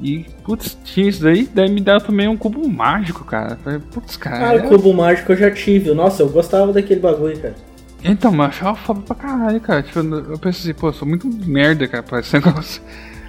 E, 0.00 0.24
putz, 0.44 0.78
tinha 0.84 1.08
isso 1.08 1.24
daí. 1.24 1.48
Daí 1.52 1.68
me 1.68 1.80
deram 1.80 1.98
também 2.00 2.28
um 2.28 2.36
cubo 2.36 2.68
mágico, 2.68 3.24
cara. 3.24 3.56
Falei, 3.64 3.80
Putz, 3.92 4.16
cara. 4.16 4.50
Ah, 4.50 4.54
é- 4.54 4.58
o 4.58 4.68
cubo 4.68 4.94
mágico 4.94 5.32
eu 5.32 5.36
já 5.36 5.50
tive. 5.50 5.92
Nossa, 5.92 6.22
eu 6.22 6.28
gostava 6.28 6.72
daquele 6.72 7.00
bagulho, 7.00 7.36
cara. 7.40 7.54
Então, 8.02 8.30
mas 8.30 8.46
eu 8.46 8.68
achava 8.68 8.76
foda 8.76 9.00
pra 9.00 9.14
caralho, 9.16 9.60
cara. 9.60 9.82
Tipo, 9.82 9.98
eu 10.00 10.38
pensei 10.38 10.70
assim, 10.70 10.80
pô, 10.80 10.88
eu 10.88 10.92
sou 10.92 11.06
muito 11.08 11.26
merda, 11.46 11.86
cara, 11.88 12.02
pra 12.02 12.20
esse 12.20 12.32
negócio. 12.38 12.82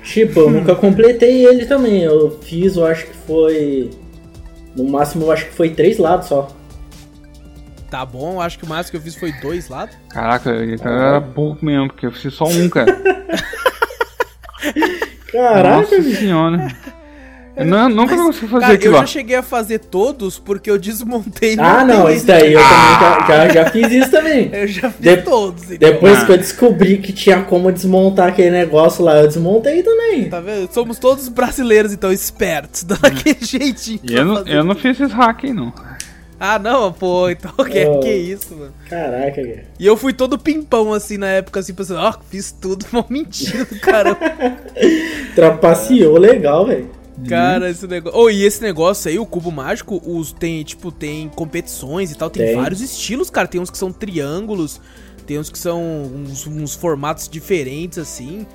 Tipo, 0.04 0.42
eu 0.42 0.50
nunca 0.50 0.76
completei 0.76 1.46
ele 1.46 1.66
também. 1.66 2.04
Eu 2.04 2.40
fiz, 2.42 2.76
eu 2.76 2.86
acho 2.86 3.08
que 3.08 3.14
foi. 3.14 3.90
No 4.76 4.88
máximo, 4.90 5.26
eu 5.26 5.32
acho 5.32 5.46
que 5.46 5.54
foi 5.54 5.72
três 5.72 5.98
lados 5.98 6.28
só. 6.28 6.48
Tá 7.90 8.06
bom, 8.06 8.40
acho 8.40 8.60
que 8.60 8.66
o 8.66 8.70
máximo 8.70 8.92
que 8.92 8.98
eu 8.98 9.02
fiz 9.02 9.16
foi 9.16 9.32
dois 9.42 9.68
lados. 9.68 9.96
Caraca, 10.10 10.52
então 10.64 10.92
eu 10.92 11.02
era 11.02 11.20
burro 11.20 11.58
mesmo, 11.62 11.88
porque 11.88 12.06
eu 12.06 12.12
fiz 12.12 12.32
só 12.34 12.46
um, 12.46 12.70
cara. 12.70 12.96
Caraca, 15.32 15.78
Nossa 15.82 16.02
senhora. 16.16 16.68
Eu 17.60 17.66
não, 17.66 17.90
nunca 17.90 18.16
consegui 18.16 18.48
fazer 18.48 18.62
Cara, 18.62 18.74
eu 18.74 18.76
aquilo 18.78 18.94
já 18.94 19.00
lá. 19.00 19.06
cheguei 19.06 19.36
a 19.36 19.44
fazer 19.44 19.80
todos 19.80 20.40
porque 20.40 20.72
eu 20.72 20.78
desmontei 20.78 21.56
Ah, 21.60 21.84
não, 21.84 22.10
isso 22.10 22.26
daí 22.26 22.54
eu 22.54 22.60
também 22.62 23.00
já, 23.00 23.26
já, 23.28 23.50
já 23.50 23.70
fiz 23.70 23.92
isso 23.92 24.12
também. 24.12 24.50
Eu 24.54 24.68
já 24.68 24.90
fiz 24.90 25.02
De- 25.02 25.18
todos. 25.18 25.64
Então. 25.72 25.78
Depois 25.78 26.20
Ah. 26.20 26.26
que 26.26 26.32
eu 26.32 26.38
descobri 26.38 26.98
que 26.98 27.12
tinha 27.14 27.42
como 27.44 27.72
desmontar 27.72 28.30
aquele 28.30 28.52
negócio 28.52 29.04
lá, 29.04 29.18
eu 29.20 29.28
desmontei 29.28 29.84
também. 29.84 30.30
Tá 30.30 30.40
vendo? 30.40 30.70
Somos 30.74 30.98
todos 31.00 31.28
brasileiros, 31.30 31.92
então, 31.94 32.12
espertos, 32.12 32.84
daquele 32.88 33.38
jeitinho. 33.42 34.00
E 34.04 34.14
eu 34.16 34.26
não, 34.26 34.48
eu 34.48 34.64
não 34.64 34.76
fiz 34.76 35.00
esses 35.00 35.12
hack 35.14 35.44
aí, 35.46 35.54
não. 35.54 35.74
Ah, 36.40 36.58
não, 36.58 36.94
pô, 36.94 37.30
então 37.30 37.52
que, 37.66 37.86
Oh. 37.86 38.00
que 38.00 38.10
isso, 38.14 38.56
mano. 38.56 38.72
Caraca, 38.90 39.42
cara. 39.42 39.66
E 39.78 39.86
eu 39.86 39.98
fui 39.98 40.14
todo 40.14 40.40
pimpão, 40.40 40.94
assim, 40.94 41.18
na 41.18 41.28
época, 41.28 41.60
assim, 41.60 41.74
pensando, 41.74 42.00
ó, 42.00 42.14
fiz 42.30 42.52
tudo, 42.52 42.86
uma 42.94 43.06
mentira 43.10 43.66
do 43.66 43.78
caramba. 43.80 44.18
Trapaceou 45.36 46.18
legal, 46.18 46.66
velho. 46.66 46.90
Cara, 47.28 47.70
esse 47.70 47.86
negócio. 47.88 48.20
Oh, 48.20 48.30
e 48.30 48.46
esse 48.46 48.62
negócio 48.62 49.10
aí, 49.10 49.20
o 49.20 49.26
cubo 49.26 49.52
mágico, 49.52 50.02
os 50.06 50.32
tem, 50.32 50.64
tipo, 50.64 50.92
tem 50.92 51.30
competições 51.30 52.12
e 52.12 52.16
tal, 52.16 52.30
tem, 52.30 52.46
Tem. 52.46 52.56
vários 52.56 52.82
estilos, 52.82 53.30
cara. 53.30 53.48
Tem 53.48 53.60
uns 53.60 53.70
que 53.70 53.78
são 53.78 53.92
triângulos, 53.92 54.80
tem 55.26 55.38
uns 55.38 55.50
que 55.50 55.58
são 55.60 55.82
uns, 56.04 56.48
uns 56.48 56.76
formatos 56.76 57.28
diferentes, 57.28 57.98
assim. 57.98 58.46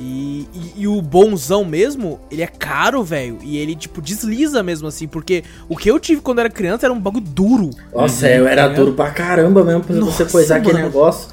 E, 0.00 0.48
e, 0.54 0.82
e 0.82 0.88
o 0.88 1.00
bonzão 1.00 1.64
mesmo, 1.64 2.18
ele 2.30 2.42
é 2.42 2.46
caro, 2.46 3.04
velho. 3.04 3.38
E 3.42 3.56
ele, 3.58 3.76
tipo, 3.76 4.00
desliza 4.00 4.62
mesmo, 4.62 4.88
assim. 4.88 5.06
Porque 5.06 5.44
o 5.68 5.76
que 5.76 5.90
eu 5.90 6.00
tive 6.00 6.20
quando 6.20 6.40
era 6.40 6.50
criança 6.50 6.86
era 6.86 6.92
um 6.92 6.98
bagulho 7.00 7.24
duro. 7.24 7.70
Nossa, 7.94 8.28
eu 8.28 8.46
era 8.46 8.68
Tá 8.68 8.74
duro 8.74 8.94
pra 8.94 9.10
caramba 9.10 9.62
mesmo 9.62 9.82
pra 9.84 9.94
você 9.94 10.00
Nossa, 10.00 10.24
coisar 10.26 10.56
aquele 10.56 10.82
negócio. 10.82 11.28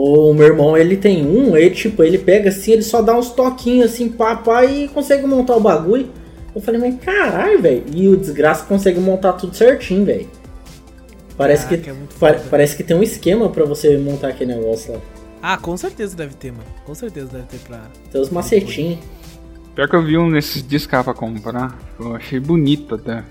O 0.00 0.32
meu 0.32 0.46
irmão, 0.46 0.76
ele 0.76 0.96
tem 0.96 1.26
um, 1.26 1.56
ele 1.56 1.74
tipo, 1.74 2.04
ele 2.04 2.18
pega 2.18 2.50
assim, 2.50 2.70
ele 2.70 2.82
só 2.82 3.02
dá 3.02 3.16
uns 3.18 3.30
toquinhos 3.30 3.90
assim, 3.92 4.08
pá, 4.08 4.36
pá, 4.36 4.64
e 4.64 4.86
consegue 4.86 5.26
montar 5.26 5.56
o 5.56 5.60
bagulho. 5.60 6.08
Eu 6.54 6.60
falei, 6.60 6.80
mas 6.80 6.94
caralho, 7.00 7.60
velho. 7.60 7.82
E 7.92 8.06
o 8.08 8.16
desgraça 8.16 8.64
consegue 8.64 9.00
montar 9.00 9.32
tudo 9.32 9.56
certinho, 9.56 10.04
velho. 10.04 10.28
Parece 11.36 11.64
Caraca, 11.64 11.82
que 11.82 11.90
é 11.90 11.92
muito 11.92 12.14
pa- 12.14 12.34
foda. 12.34 12.44
parece 12.48 12.76
que 12.76 12.84
tem 12.84 12.96
um 12.96 13.02
esquema 13.02 13.48
pra 13.48 13.64
você 13.64 13.98
montar 13.98 14.28
aquele 14.28 14.54
negócio 14.54 14.92
lá. 14.92 15.00
Ah, 15.42 15.56
com 15.56 15.76
certeza 15.76 16.16
deve 16.16 16.34
ter, 16.34 16.52
mano. 16.52 16.64
Com 16.86 16.94
certeza 16.94 17.26
deve 17.32 17.44
ter 17.46 17.58
pra. 17.66 17.82
Tem 18.12 18.20
os 18.20 18.30
macetinhos. 18.30 18.98
Pior 19.74 19.88
que 19.88 19.96
eu 19.96 20.02
vi 20.04 20.16
um 20.16 20.30
desses 20.30 20.66
discos 20.66 21.02
pra 21.02 21.12
comprar. 21.14 21.76
Eu 21.98 22.14
achei 22.14 22.38
bonito 22.38 22.94
até. 22.94 23.24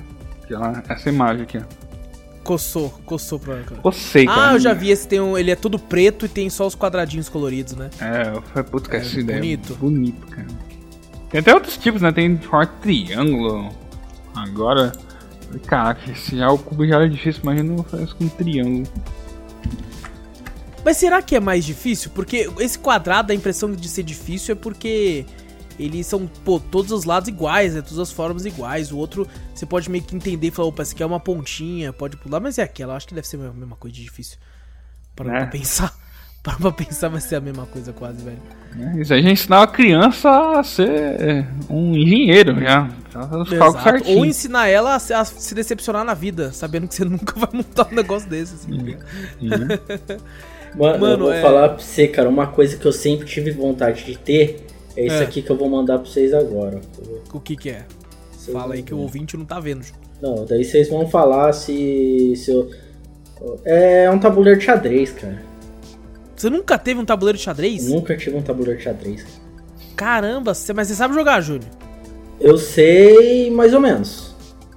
Aquela, 0.44 0.84
essa 0.90 1.08
imagem 1.10 1.44
aqui, 1.44 1.58
ó. 1.60 1.87
Coçou, 2.48 2.90
coçou 3.06 3.38
pra 3.38 3.62
cá. 3.62 3.76
Cocei, 3.76 4.26
cara. 4.26 4.52
Ah, 4.52 4.54
eu 4.54 4.60
já 4.60 4.74
vi 4.74 4.90
esse 4.90 5.06
tem 5.06 5.20
um, 5.20 5.38
ele 5.38 5.52
é 5.52 5.56
todo 5.56 5.78
preto 5.78 6.26
e 6.26 6.30
tem 6.30 6.50
só 6.50 6.66
os 6.66 6.76
quadradinhos 6.76 7.28
coloridos, 7.28 7.74
né? 7.76 7.90
É, 8.00 8.30
eu 8.38 8.42
falei, 8.42 8.64
puta, 8.64 8.90
que 8.90 8.96
É, 8.96 9.00
essa 9.00 9.20
ideia. 9.20 9.38
bonito. 9.40 9.76
Bonito, 9.76 10.26
cara. 10.28 10.48
Tem 11.30 11.42
até 11.42 11.54
outros 11.54 11.76
tipos, 11.78 12.02
né? 12.02 12.10
Tem 12.14 12.38
forte 12.38 12.72
triângulo. 12.82 13.70
Agora. 14.34 14.94
Caraca, 15.66 16.16
se 16.16 16.38
já 16.38 16.50
o 16.50 16.58
cubo 16.58 16.88
já 16.88 16.96
era 16.96 17.10
difícil, 17.10 17.42
imagina 17.44 17.84
fazer 17.84 18.04
isso 18.06 18.16
com 18.16 18.24
um 18.24 18.30
triângulo. 18.30 18.88
Mas 20.86 20.96
será 20.98 21.22
que 21.22 21.36
é 21.36 21.40
mais 21.42 21.66
difícil? 21.66 22.12
Porque 22.16 22.50
esse 22.60 22.80
quadrado, 22.80 23.34
a 23.34 23.36
impressão 23.36 23.70
de 23.74 23.90
ser 23.90 24.04
difícil 24.04 24.54
é 24.54 24.56
porque 24.56 25.26
eles 25.80 26.06
são, 26.08 26.28
pô, 26.44 26.60
todos 26.60 26.92
os 26.92 27.04
lados 27.06 27.30
iguais, 27.30 27.74
né? 27.76 27.82
Todas 27.82 28.00
as 28.00 28.12
formas 28.12 28.46
iguais. 28.46 28.92
O 28.92 28.98
outro, 28.98 29.28
você 29.54 29.66
pode 29.66 29.90
meio 29.90 30.04
que 30.04 30.16
entender 30.16 30.48
e 30.48 30.52
falar, 30.52 30.68
opa, 30.70 30.82
esse 30.84 30.94
aqui 30.94 31.04
é 31.04 31.06
uma 31.06 31.20
pontinha, 31.20 31.94
pode 31.94 32.18
pular, 32.18 32.40
mas 32.40 32.58
é 32.58 32.64
aquela. 32.64 32.96
Acho 32.96 33.08
que 33.08 33.14
deve 33.14 33.28
ser 33.28 33.38
a 33.38 33.52
mesma 33.54 33.76
coisa 33.76 33.96
de 33.96 34.04
difícil. 34.04 34.38
Para 35.16 35.36
É. 35.36 35.38
pra 35.42 35.48
pensar. 35.48 35.94
Para 36.44 36.56
pra 36.56 36.72
pensar, 36.72 37.10
vai 37.10 37.20
ser 37.20 37.36
a 37.36 37.42
mesma 37.42 37.66
coisa 37.66 37.92
quase, 37.92 38.24
velho. 38.24 38.38
né? 38.74 39.02
Isso 39.02 39.12
aí 39.14 39.20
a 39.20 39.22
gente 39.22 39.34
ensinava 39.42 39.66
a 39.66 39.68
criança 39.68 40.30
a 40.60 40.64
ser 40.64 41.46
um 41.70 41.94
engenheiro 41.94 42.58
já. 42.62 42.90
Exato. 43.44 44.12
Ou 44.12 44.26
ensinar 44.26 44.68
ela 44.70 44.96
a 44.96 45.00
se, 45.00 45.14
a 45.14 45.26
se 45.26 45.54
decepcionar 45.54 46.06
na 46.06 46.14
vida, 46.14 46.54
sabendo 46.54 46.88
que 46.88 46.96
você 46.96 47.04
nunca 47.06 47.38
vai 47.38 47.50
montar 47.52 47.88
um 47.92 47.96
negócio 47.96 48.30
desse, 48.30 48.54
assim. 48.54 48.78
tá? 48.78 48.84
Né? 49.58 49.80
Mano, 50.76 51.00
Mano, 51.00 51.06
eu 51.06 51.18
vou 51.20 51.34
é- 51.34 51.42
falar 51.42 51.70
pra 51.70 51.80
você, 51.80 52.08
cara, 52.08 52.30
uma 52.30 52.48
coisa 52.48 52.78
que 52.78 52.86
eu 52.86 52.94
sempre 52.94 53.26
tive 53.28 53.52
vontade 53.52 54.06
de 54.06 54.18
ter 54.18 54.67
é 54.98 55.06
isso 55.06 55.16
É. 55.16 55.24
aqui 55.24 55.42
que 55.42 55.50
eu 55.50 55.56
vou 55.58 55.70
mandar 55.70 56.00
pra 56.00 56.10
vocês 56.10 56.34
agora. 56.34 56.82
O 57.34 57.40
que 57.40 57.56
que 57.56 57.70
é? 57.70 57.86
Vocês 58.32 58.56
Fala 58.58 58.74
aí 58.74 58.80
vão 58.80 58.86
que 58.88 58.94
o 58.94 58.98
ver. 58.98 59.04
ouvinte 59.04 59.38
não 59.38 59.46
tá 59.46 59.60
vendo. 59.60 59.86
Não, 60.22 60.46
daí 60.46 60.64
vocês 60.66 60.90
vão 60.90 61.08
falar 61.08 61.54
se. 61.54 62.34
se 62.36 62.52
eu... 62.52 62.70
É 63.64 64.10
um 64.10 64.18
tabuleiro 64.20 64.58
de 64.60 64.66
xadrez, 64.66 65.12
cara. 65.12 65.42
Você 66.36 66.50
nunca 66.50 66.78
teve 66.78 67.00
um 67.00 67.06
tabuleiro 67.06 67.38
de 67.38 67.44
xadrez? 67.44 67.88
Nunca 67.88 68.16
tive 68.18 68.36
um 68.36 68.42
tabuleiro 68.42 68.78
de 68.78 68.84
xadrez. 68.84 69.26
Caramba, 69.96 70.54
você- 70.54 70.74
mas 70.74 70.88
você 70.88 70.96
sabe 70.96 71.14
jogar, 71.14 71.42
Júnior? 71.42 71.70
Eu 72.40 72.58
sei 72.58 73.50
mais 73.52 73.74
ou 73.74 73.80
menos. 73.80 74.36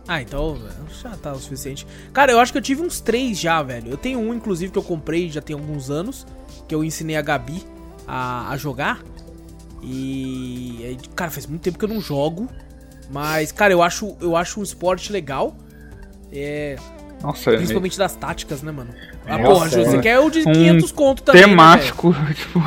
Ah, 0.09 0.21
então 0.23 0.59
já 1.03 1.11
tá 1.11 1.33
o 1.33 1.39
suficiente. 1.39 1.87
Cara, 2.13 2.33
eu 2.33 2.41
acho 2.41 2.53
que 2.53 2.59
eu 2.59 2.63
tive 2.63 2.83
uns 2.83 3.01
três 3.01 3.39
já, 3.39 3.63
velho. 3.63 3.91
Eu 3.91 3.97
tenho 3.97 4.19
um, 4.19 4.35
inclusive, 4.35 4.73
que 4.73 4.79
eu 4.79 4.83
comprei 4.83 5.31
já 5.31 5.41
tem 5.41 5.55
alguns 5.55 5.91
anos. 5.91 6.27
Que 6.67 6.75
eu 6.75 6.83
ensinei 6.85 7.17
a 7.17 7.23
Gabi 7.23 7.63
a, 8.07 8.51
a 8.51 8.57
jogar. 8.57 9.03
E. 9.83 10.97
Cara, 11.15 11.31
faz 11.31 11.47
muito 11.47 11.63
tempo 11.63 11.79
que 11.79 11.85
eu 11.85 11.89
não 11.89 12.01
jogo. 12.01 12.49
Mas, 13.11 13.51
cara, 13.51 13.73
eu 13.73 13.83
acho, 13.83 14.15
eu 14.21 14.37
acho 14.37 14.61
um 14.61 14.63
esporte 14.63 15.13
legal. 15.13 15.57
É. 16.33 16.77
Nossa, 17.23 17.51
é 17.51 17.57
Principalmente 17.57 17.99
das 17.99 18.15
táticas, 18.17 18.63
né, 18.63 18.71
mano? 18.73 18.91
Ah, 19.27 19.37
Nossa, 19.37 19.51
porra, 19.53 19.69
Ju, 19.69 19.81
é. 19.81 19.85
você 19.85 19.99
quer 19.99 20.19
o 20.21 20.31
de 20.31 20.41
Um 20.41 20.53
500 20.53 20.93
conto 20.93 21.23
também. 21.23 21.43
né, 21.43 21.49
temático, 21.49 22.15
tipo. 22.35 22.63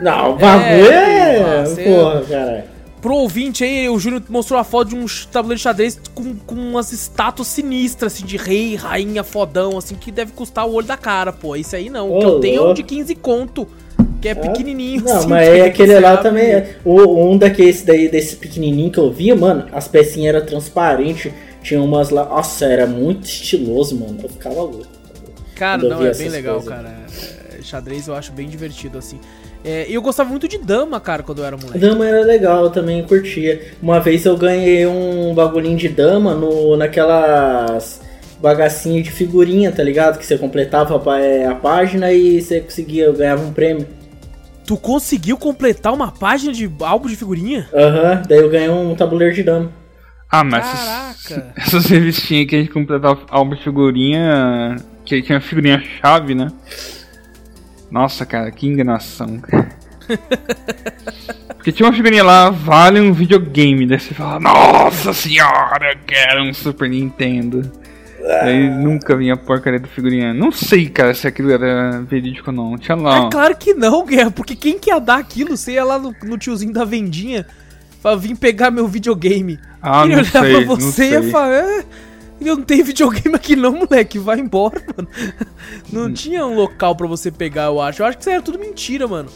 Não, 0.00 0.32
o 0.32 0.36
bagulho 0.36 0.90
é. 0.92 1.38
porra, 1.42 1.66
você- 1.66 1.84
Porra, 1.84 2.22
cara. 2.22 2.78
Pro 3.02 3.14
ouvinte 3.14 3.62
aí, 3.62 3.88
o 3.88 3.96
Júnior 3.98 4.22
mostrou 4.28 4.58
a 4.58 4.64
foto 4.64 4.88
de 4.88 4.96
um 4.96 5.06
tabuleiro 5.30 5.56
de 5.58 5.62
xadrez 5.62 6.00
com, 6.14 6.34
com 6.34 6.54
umas 6.56 6.90
estátuas 6.92 7.46
sinistras, 7.46 8.14
assim, 8.14 8.24
de 8.24 8.36
rei, 8.36 8.74
rainha, 8.74 9.22
fodão, 9.22 9.78
assim, 9.78 9.94
que 9.94 10.10
deve 10.10 10.32
custar 10.32 10.66
o 10.66 10.72
olho 10.72 10.86
da 10.86 10.96
cara, 10.96 11.32
pô. 11.32 11.54
Esse 11.54 11.76
aí 11.76 11.90
não. 11.90 12.12
O 12.12 12.18
que 12.18 12.24
eu 12.26 12.40
tenho 12.40 12.56
é 12.56 12.60
um 12.60 12.64
louco. 12.64 12.74
de 12.76 12.82
15 12.82 13.14
conto, 13.14 13.68
que 14.20 14.28
é 14.28 14.34
pequenininho, 14.34 15.02
Não, 15.04 15.16
assim, 15.18 15.28
mas 15.28 15.48
que 15.48 15.54
é 15.56 15.64
aquele 15.66 15.98
lá 16.00 16.10
abre. 16.12 16.22
também. 16.22 16.44
é- 16.46 16.76
O, 16.84 17.30
um 17.32 17.36
daqueles 17.38 17.82
daí, 17.82 18.08
desse 18.08 18.36
pequenininho 18.36 18.90
que 18.90 18.98
eu 18.98 19.10
vi, 19.12 19.32
mano, 19.34 19.66
as 19.72 19.86
pecinhas 19.88 20.34
eram 20.34 20.46
transparentes. 20.46 21.32
Tinha 21.62 21.82
umas 21.82 22.10
lá. 22.10 22.24
Nossa, 22.24 22.64
era 22.66 22.86
muito 22.86 23.24
estiloso, 23.24 23.96
mano. 23.96 24.18
Eu 24.22 24.28
ficava 24.28 24.56
louco. 24.60 24.86
Cara, 25.54 25.80
quando 25.80 25.92
eu 25.92 25.98
não, 25.98 26.06
é 26.06 26.14
bem 26.14 26.28
legal, 26.28 26.54
coisas. 26.60 26.72
cara. 26.72 26.88
É, 27.58 27.62
xadrez 27.62 28.06
eu 28.08 28.14
acho 28.14 28.32
bem 28.32 28.48
divertido, 28.48 28.96
assim. 28.96 29.18
É, 29.64 29.86
e 29.88 29.94
eu 29.94 30.00
gostava 30.00 30.30
muito 30.30 30.46
de 30.46 30.56
dama, 30.56 31.00
cara, 31.00 31.22
quando 31.22 31.38
eu 31.40 31.44
era 31.44 31.56
moleque. 31.56 31.78
Dama 31.78 32.06
era 32.06 32.24
legal, 32.24 32.64
eu 32.64 32.70
também 32.70 33.02
curtia. 33.02 33.60
Uma 33.82 33.98
vez 33.98 34.24
eu 34.24 34.36
ganhei 34.36 34.86
um 34.86 35.34
bagulhinho 35.34 35.76
de 35.76 35.88
dama 35.88 36.32
no, 36.32 36.76
naquelas 36.76 38.00
bagacinhas 38.40 39.04
de 39.04 39.10
figurinha, 39.10 39.72
tá 39.72 39.82
ligado? 39.82 40.16
Que 40.18 40.24
você 40.24 40.38
completava 40.38 41.02
a 41.12 41.20
é, 41.20 41.44
a 41.46 41.54
página 41.56 42.12
e 42.12 42.40
você 42.40 42.60
conseguia, 42.60 43.04
eu 43.06 43.12
ganhava 43.12 43.44
um 43.44 43.52
prêmio. 43.52 43.86
Tu 44.68 44.76
conseguiu 44.76 45.38
completar 45.38 45.94
uma 45.94 46.12
página 46.12 46.52
de 46.52 46.70
álbum 46.80 47.08
de 47.08 47.16
figurinha? 47.16 47.66
Aham, 47.72 48.22
daí 48.28 48.38
eu 48.38 48.50
ganhei 48.50 48.68
um 48.68 48.94
tabuleiro 48.94 49.34
de 49.34 49.42
dama. 49.42 49.72
Ah, 50.30 50.44
mas 50.44 50.62
Caraca. 50.62 51.54
essas, 51.56 51.56
essas 51.56 51.86
revistinhas 51.86 52.46
que 52.46 52.54
a 52.54 52.58
gente 52.58 52.70
completava 52.70 53.18
álbum 53.30 53.54
de 53.54 53.64
figurinha. 53.64 54.76
Que 55.06 55.22
tinha 55.22 55.40
figurinha 55.40 55.82
chave, 56.02 56.34
né? 56.34 56.48
Nossa, 57.90 58.26
cara, 58.26 58.50
que 58.50 58.66
enganação. 58.66 59.40
Porque 61.56 61.72
tinha 61.72 61.88
uma 61.88 61.96
figurinha 61.96 62.22
lá, 62.22 62.50
vale 62.50 63.00
um 63.00 63.14
videogame. 63.14 63.86
Daí 63.86 63.98
você 63.98 64.12
fala, 64.12 64.38
nossa 64.38 65.14
senhora, 65.14 65.92
eu 65.94 65.98
quero 66.06 66.42
um 66.42 66.52
Super 66.52 66.90
Nintendo. 66.90 67.72
Daí 68.28 68.68
nunca 68.68 69.16
vinha 69.16 69.34
a 69.34 69.36
porcaria 69.36 69.80
da 69.80 69.88
figurinha. 69.88 70.34
Não 70.34 70.52
sei, 70.52 70.88
cara, 70.88 71.14
se 71.14 71.26
aquilo 71.26 71.50
era 71.50 72.00
verídico 72.02 72.50
ou 72.50 72.56
não. 72.56 72.76
Tinha 72.76 72.94
lá. 72.94 73.26
É 73.26 73.30
claro 73.30 73.56
que 73.56 73.72
não, 73.72 74.04
Guerra, 74.04 74.30
porque 74.30 74.54
quem 74.54 74.78
que 74.78 74.90
ia 74.90 74.98
dar 74.98 75.18
aquilo? 75.18 75.56
Você 75.56 75.72
ia 75.72 75.84
lá 75.84 75.98
no, 75.98 76.14
no 76.22 76.36
tiozinho 76.36 76.72
da 76.72 76.84
vendinha 76.84 77.46
pra 78.02 78.14
vir 78.14 78.36
pegar 78.36 78.70
meu 78.70 78.86
videogame. 78.86 79.58
Ah, 79.82 80.04
ele 80.04 80.16
não 80.16 80.22
olhar 80.22 80.30
sei, 80.30 80.40
pra 80.40 80.60
não 80.60 80.76
você 80.76 81.04
e 81.08 81.12
ia 81.12 81.22
falar, 81.30 81.54
é, 81.54 81.84
eu 82.40 82.56
não 82.56 82.64
tenho 82.64 82.84
videogame 82.84 83.34
aqui 83.34 83.56
não, 83.56 83.72
moleque, 83.72 84.18
vai 84.18 84.38
embora, 84.38 84.80
mano. 84.96 85.08
Hum. 85.18 85.32
Não 85.90 86.12
tinha 86.12 86.46
um 86.46 86.54
local 86.54 86.94
pra 86.94 87.06
você 87.06 87.30
pegar, 87.30 87.64
eu 87.64 87.80
acho. 87.80 88.02
Eu 88.02 88.06
acho 88.06 88.18
que 88.18 88.22
isso 88.22 88.30
era 88.30 88.42
tudo 88.42 88.58
mentira, 88.58 89.08
mano. 89.08 89.28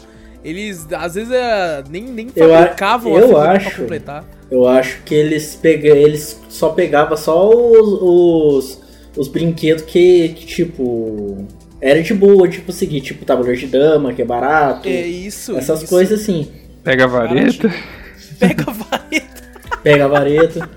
Eles, 0.43 0.85
às 0.91 1.15
vezes, 1.15 1.31
é, 1.31 1.83
nem, 1.89 2.03
nem 2.03 2.27
Eu 2.35 2.49
fabricavam 2.49 3.13
eu 3.17 3.27
figura 3.27 3.51
acho. 3.51 3.69
pra 3.69 3.79
completar. 3.79 4.25
Eu 4.51 4.67
acho 4.67 5.01
que 5.03 5.15
eles 5.15 5.55
pega, 5.55 5.87
eles 5.87 6.39
só 6.49 6.69
pegavam 6.69 7.15
só 7.15 7.49
os, 7.49 8.01
os, 8.01 8.82
os 9.15 9.27
brinquedos 9.27 9.83
que, 9.83 10.29
que, 10.29 10.45
tipo, 10.45 11.47
era 11.79 12.01
de 12.01 12.13
boa, 12.13 12.47
tipo 12.47 12.71
o 12.71 12.73
seguinte, 12.73 13.07
tipo 13.07 13.25
tabuleiro 13.25 13.59
de 13.59 13.67
dama, 13.67 14.13
que 14.13 14.21
é 14.21 14.25
barato. 14.25 14.87
É 14.87 15.01
isso, 15.05 15.55
essas 15.57 15.81
isso. 15.81 15.89
coisas 15.89 16.21
assim. 16.21 16.51
Pega 16.83 17.05
a 17.05 17.07
vareta. 17.07 17.69
Pega 18.39 18.65
a 18.67 18.73
vareta. 18.73 19.43
Pega 19.83 20.05
a 20.05 20.07
vareta. 20.07 20.69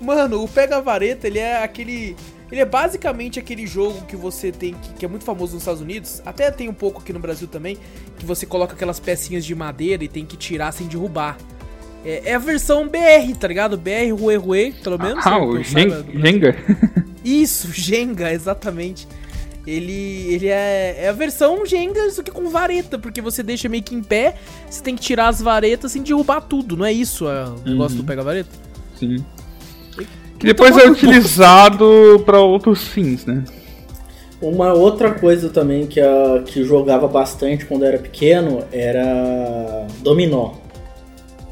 Mano, 0.00 0.42
o 0.42 0.48
Pega 0.48 0.80
Vareta, 0.80 1.26
ele 1.26 1.38
é 1.38 1.62
aquele. 1.62 2.16
Ele 2.50 2.62
é 2.62 2.64
basicamente 2.64 3.38
aquele 3.38 3.66
jogo 3.66 4.06
que 4.06 4.16
você 4.16 4.50
tem, 4.50 4.72
que, 4.74 4.94
que 4.94 5.04
é 5.04 5.08
muito 5.08 5.24
famoso 5.24 5.52
nos 5.52 5.62
Estados 5.62 5.82
Unidos, 5.82 6.22
até 6.24 6.50
tem 6.50 6.66
um 6.66 6.72
pouco 6.72 7.02
aqui 7.02 7.12
no 7.12 7.18
Brasil 7.18 7.46
também, 7.46 7.76
que 8.18 8.24
você 8.24 8.46
coloca 8.46 8.72
aquelas 8.72 8.98
pecinhas 8.98 9.44
de 9.44 9.54
madeira 9.54 10.02
e 10.02 10.08
tem 10.08 10.24
que 10.24 10.34
tirar 10.34 10.72
sem 10.72 10.86
derrubar. 10.86 11.36
É, 12.04 12.22
é 12.30 12.34
a 12.34 12.38
versão 12.38 12.86
BR, 12.88 13.34
tá 13.38 13.48
ligado? 13.48 13.76
BR 13.76 14.12
Rue 14.18 14.36
Rue, 14.36 14.72
pelo 14.82 14.98
menos. 14.98 15.26
Ah, 15.26 15.30
né, 15.32 15.36
o 15.38 15.62
Gen-. 15.62 15.90
Jenga. 16.14 16.56
Isso, 17.24 17.68
Jenga, 17.74 18.32
exatamente. 18.32 19.06
Ele, 19.66 20.32
ele 20.32 20.46
é, 20.48 20.96
é 21.00 21.08
a 21.08 21.12
versão 21.12 21.66
Jenga, 21.66 22.10
só 22.10 22.22
que 22.22 22.30
com 22.30 22.48
vareta, 22.48 22.98
porque 22.98 23.20
você 23.20 23.42
deixa 23.42 23.68
meio 23.68 23.82
que 23.82 23.94
em 23.94 24.02
pé, 24.02 24.34
você 24.70 24.82
tem 24.82 24.94
que 24.94 25.02
tirar 25.02 25.28
as 25.28 25.42
varetas 25.42 25.92
sem 25.92 26.02
derrubar 26.02 26.40
tudo, 26.40 26.74
não 26.74 26.86
é 26.86 26.92
isso 26.92 27.28
é, 27.28 27.44
o 27.44 27.68
negócio 27.68 27.96
Uhum. 27.98 28.02
do 28.02 28.06
Pega 28.06 28.22
Vareta? 28.22 28.48
Sim. 28.98 29.22
Que 30.38 30.46
depois 30.46 30.74
é 30.78 30.88
utilizado 30.88 32.22
pra 32.24 32.40
outros 32.40 32.88
fins, 32.88 33.26
né? 33.26 33.44
Uma 34.40 34.72
outra 34.72 35.12
coisa 35.12 35.50
também 35.50 35.86
que, 35.86 36.00
a, 36.00 36.42
que 36.46 36.62
jogava 36.62 37.06
bastante 37.08 37.66
quando 37.66 37.82
eu 37.82 37.88
era 37.88 37.98
pequeno 37.98 38.64
era 38.72 39.86
dominó. 40.00 40.52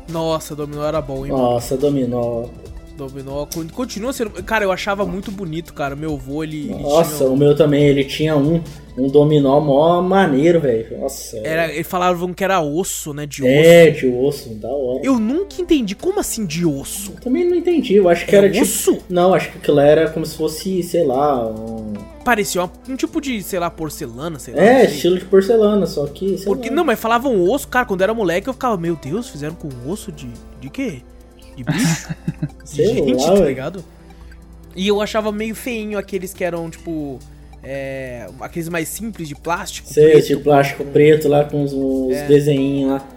Nossa, 0.08 0.54
Dominó 0.54 0.84
era 0.84 1.00
bom, 1.00 1.24
hein? 1.26 1.32
Nossa, 1.32 1.76
dominó. 1.76 2.48
Dominó 2.96 3.46
con- 3.46 3.68
continua 3.68 4.12
sendo. 4.12 4.30
Cara, 4.42 4.64
eu 4.64 4.72
achava 4.72 5.04
muito 5.04 5.30
bonito, 5.30 5.74
cara. 5.74 5.94
Meu 5.94 6.14
avô, 6.14 6.42
ele. 6.42 6.70
ele 6.72 6.82
Nossa, 6.82 7.24
um- 7.24 7.34
o 7.34 7.36
meu 7.36 7.54
também, 7.54 7.84
ele 7.84 8.04
tinha 8.04 8.36
um, 8.36 8.60
um 8.96 9.08
dominó 9.08 9.60
mó 9.60 10.00
maneiro, 10.00 10.60
velho. 10.60 10.98
Nossa. 10.98 11.36
Era, 11.44 11.72
ele 11.72 11.84
falavam 11.84 12.32
que 12.32 12.42
era 12.42 12.60
osso, 12.60 13.12
né? 13.12 13.26
De 13.26 13.42
osso. 13.42 13.50
É, 13.50 13.90
de 13.90 14.06
osso, 14.06 14.54
da 14.54 14.68
hora. 14.68 15.00
Eu 15.04 15.16
Eu 15.16 15.20
nunca 15.20 15.60
entendi. 15.62 15.94
Como 15.94 16.20
assim 16.20 16.44
de 16.46 16.64
osso? 16.66 17.12
também 17.22 17.48
não 17.48 17.56
entendi, 17.56 17.94
eu 17.94 18.08
acho 18.08 18.24
que 18.26 18.34
É 18.34 18.38
era 18.38 18.50
tipo. 18.50 18.62
osso? 18.64 18.98
Não, 19.08 19.32
acho 19.34 19.50
que 19.50 19.58
aquilo 19.58 19.80
era 19.80 20.08
como 20.10 20.24
se 20.26 20.36
fosse, 20.36 20.82
sei 20.82 21.04
lá, 21.06 21.46
um... 21.48 21.92
Parecia 22.24 22.68
um 22.88 22.96
tipo 22.96 23.20
de, 23.20 23.42
sei 23.42 23.58
lá, 23.58 23.70
porcelana, 23.70 24.38
sei 24.38 24.54
lá. 24.54 24.60
É, 24.62 24.84
estilo 24.86 25.18
de 25.18 25.24
porcelana, 25.24 25.86
só 25.86 26.06
que. 26.06 26.42
Porque, 26.44 26.68
lá. 26.70 26.74
não, 26.76 26.84
mas 26.84 26.98
falavam 26.98 27.40
osso, 27.48 27.68
cara, 27.68 27.86
quando 27.86 28.00
eu 28.00 28.04
era 28.04 28.14
moleque 28.14 28.48
eu 28.48 28.52
ficava, 28.52 28.76
meu 28.76 28.96
Deus, 28.96 29.28
fizeram 29.28 29.54
com 29.54 29.68
osso 29.88 30.10
de. 30.10 30.28
De 30.60 30.68
quê? 30.68 31.02
De 31.56 31.64
bicho? 31.64 32.08
Gente, 32.72 33.14
lá, 33.14 33.34
tá 33.38 33.44
ligado? 33.44 33.84
E 34.74 34.86
eu 34.88 35.00
achava 35.00 35.32
meio 35.32 35.54
feinho 35.54 35.98
aqueles 35.98 36.32
que 36.34 36.44
eram, 36.44 36.68
tipo. 36.70 37.18
É, 37.68 38.28
aqueles 38.40 38.68
mais 38.68 38.86
simples 38.88 39.26
de 39.26 39.34
plástico. 39.34 39.88
Sei, 39.92 40.12
preto, 40.12 40.26
de 40.28 40.36
plástico 40.36 40.84
com- 40.84 40.90
preto 40.92 41.26
lá 41.28 41.44
com 41.44 41.64
os, 41.64 41.72
os 41.72 42.14
É. 42.14 42.26
desenhinhos 42.28 42.90
lá. 42.92 43.08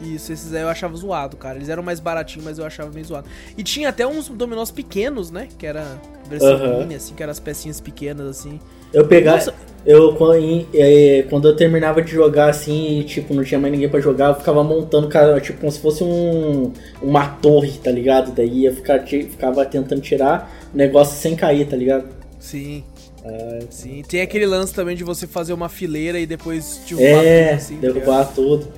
Isso, 0.00 0.32
esses 0.32 0.52
aí 0.52 0.62
eu 0.62 0.68
achava 0.68 0.94
zoado, 0.96 1.36
cara. 1.36 1.56
Eles 1.56 1.68
eram 1.68 1.82
mais 1.82 2.00
baratinhos, 2.00 2.44
mas 2.44 2.58
eu 2.58 2.66
achava 2.66 2.90
meio 2.90 3.04
zoado. 3.06 3.26
E 3.56 3.62
tinha 3.62 3.88
até 3.88 4.06
uns 4.06 4.28
dominós 4.28 4.70
pequenos, 4.70 5.30
né? 5.30 5.48
Que 5.58 5.66
era 5.66 6.00
versão 6.28 6.54
Aham. 6.54 6.78
mini, 6.80 6.94
assim, 6.96 7.14
que 7.14 7.22
eram 7.22 7.30
as 7.32 7.40
pecinhas 7.40 7.80
pequenas, 7.80 8.26
assim. 8.28 8.60
Eu 8.92 9.06
pegava. 9.06 9.38
Nossa. 9.38 9.54
Eu, 9.84 10.14
quando, 10.16 10.66
é, 10.74 11.22
quando 11.30 11.48
eu 11.48 11.54
terminava 11.54 12.02
de 12.02 12.10
jogar 12.10 12.50
assim, 12.50 12.98
e, 13.00 13.04
tipo, 13.04 13.32
não 13.32 13.44
tinha 13.44 13.58
mais 13.60 13.72
ninguém 13.72 13.88
pra 13.88 14.00
jogar, 14.00 14.30
eu 14.30 14.34
ficava 14.34 14.64
montando, 14.64 15.06
cara, 15.08 15.40
tipo, 15.40 15.60
como 15.60 15.70
se 15.70 15.78
fosse 15.78 16.02
um, 16.02 16.72
uma 17.00 17.28
torre, 17.28 17.78
tá 17.78 17.90
ligado? 17.90 18.32
Daí 18.32 18.62
ia 18.62 18.74
ficar, 18.74 19.06
ficava 19.06 19.64
tentando 19.64 20.00
tirar 20.00 20.68
o 20.74 20.76
negócio 20.76 21.16
sem 21.16 21.36
cair, 21.36 21.68
tá 21.68 21.76
ligado? 21.76 22.04
Sim. 22.40 22.82
Sim. 23.70 24.02
Tem 24.08 24.20
aquele 24.20 24.46
lance 24.46 24.72
também 24.72 24.96
de 24.96 25.04
você 25.04 25.26
fazer 25.26 25.52
uma 25.52 25.68
fileira 25.68 26.18
e 26.18 26.26
depois 26.26 26.80
derrubar 26.88 27.24
É, 27.24 27.44
tudo, 27.48 27.56
assim, 27.56 27.74
tá 27.76 27.80
derrubar 27.80 28.24
tudo. 28.34 28.68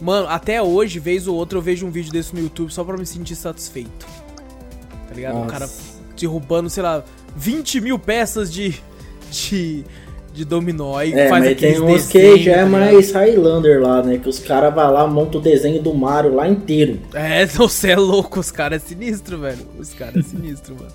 Mano, 0.00 0.28
até 0.28 0.62
hoje, 0.62 0.98
vez 0.98 1.26
ou 1.26 1.36
outra, 1.36 1.58
eu 1.58 1.62
vejo 1.62 1.86
um 1.86 1.90
vídeo 1.90 2.12
desse 2.12 2.34
no 2.34 2.40
YouTube 2.40 2.72
só 2.72 2.84
pra 2.84 2.96
me 2.96 3.04
sentir 3.04 3.34
satisfeito. 3.34 4.06
Tá 5.08 5.14
ligado? 5.14 5.36
O 5.36 5.38
Nossa. 5.40 5.50
cara 5.50 5.68
derrubando, 6.18 6.70
sei 6.70 6.82
lá, 6.82 7.02
20 7.36 7.80
mil 7.80 7.98
peças 7.98 8.52
de. 8.52 8.74
de. 9.30 9.84
de 10.32 10.44
dominó 10.44 11.02
e 11.02 11.12
É, 11.12 11.28
faz 11.28 11.44
mas 11.44 11.56
tem 11.58 11.80
uns 11.80 12.04
desenhos, 12.04 12.06
que 12.38 12.42
já 12.44 12.52
é 12.52 12.62
tá 12.62 12.66
mais 12.66 13.10
Highlander 13.12 13.80
lá, 13.80 14.02
né? 14.02 14.18
Que 14.18 14.28
os 14.28 14.38
caras 14.38 14.72
vão 14.72 14.92
lá, 14.92 15.06
montam 15.06 15.40
o 15.40 15.42
desenho 15.42 15.82
do 15.82 15.92
Mario 15.94 16.34
lá 16.34 16.48
inteiro. 16.48 17.00
É, 17.14 17.44
você 17.46 17.90
é 17.90 17.96
louco, 17.96 18.38
os 18.38 18.50
caras 18.50 18.84
é 18.84 18.86
sinistro, 18.86 19.38
velho. 19.38 19.66
Os 19.78 19.92
caras 19.94 20.16
é 20.16 20.22
sinistro, 20.22 20.76
mano. 20.76 20.92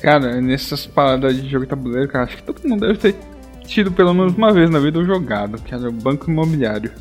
Cara, 0.00 0.40
nessas 0.40 0.86
paradas 0.86 1.34
de 1.40 1.48
jogo 1.48 1.64
de 1.64 1.70
tabuleiro, 1.70 2.08
cara, 2.08 2.24
acho 2.24 2.36
que 2.36 2.42
todo 2.42 2.60
mundo 2.68 2.86
deve 2.86 2.98
ter 2.98 3.14
tido 3.66 3.90
pelo 3.90 4.12
menos 4.12 4.36
uma 4.36 4.52
vez 4.52 4.68
na 4.68 4.78
vida 4.78 4.98
ou 4.98 5.04
jogado, 5.04 5.60
que 5.62 5.74
era 5.74 5.88
o 5.88 5.92
Banco 5.92 6.30
Imobiliário. 6.30 6.92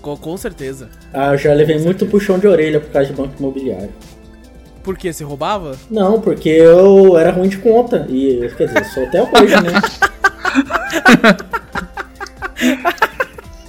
Com, 0.00 0.16
com 0.16 0.36
certeza. 0.36 0.88
Ah, 1.12 1.32
eu 1.32 1.38
já 1.38 1.52
levei 1.52 1.78
muito 1.78 2.06
puxão 2.06 2.38
de 2.38 2.46
orelha 2.46 2.80
por 2.80 2.90
causa 2.90 3.08
de 3.08 3.14
banco 3.14 3.34
imobiliário. 3.38 3.90
Por 4.82 4.96
quê? 4.96 5.12
Você 5.12 5.24
roubava? 5.24 5.76
Não, 5.90 6.20
porque 6.20 6.48
eu 6.48 7.18
era 7.18 7.30
ruim 7.30 7.48
de 7.48 7.58
conta. 7.58 8.06
E, 8.08 8.48
quer 8.56 8.68
dizer, 8.68 8.84
sou 8.86 9.04
até 9.04 9.22
hoje, 9.22 9.54
né? 9.62 9.72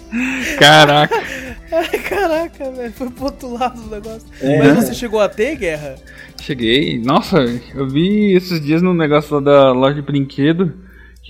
Caraca, 0.57 1.15
Ai, 1.71 1.87
caraca, 2.01 2.71
velho. 2.71 2.93
Foi 2.93 3.09
pro 3.09 3.25
outro 3.25 3.53
lado 3.53 3.81
do 3.81 3.89
negócio. 3.89 4.27
É. 4.41 4.57
Mas 4.57 4.85
você 4.85 4.93
chegou 4.93 5.19
a 5.19 5.29
ter 5.29 5.55
guerra? 5.55 5.95
cheguei. 6.41 6.97
Nossa, 6.99 7.37
eu 7.75 7.87
vi 7.87 8.33
esses 8.33 8.61
dias 8.61 8.81
no 8.81 8.93
negócio 8.93 9.35
lá 9.35 9.41
da 9.41 9.71
loja 9.71 9.95
de 9.95 10.01
brinquedo 10.01 10.73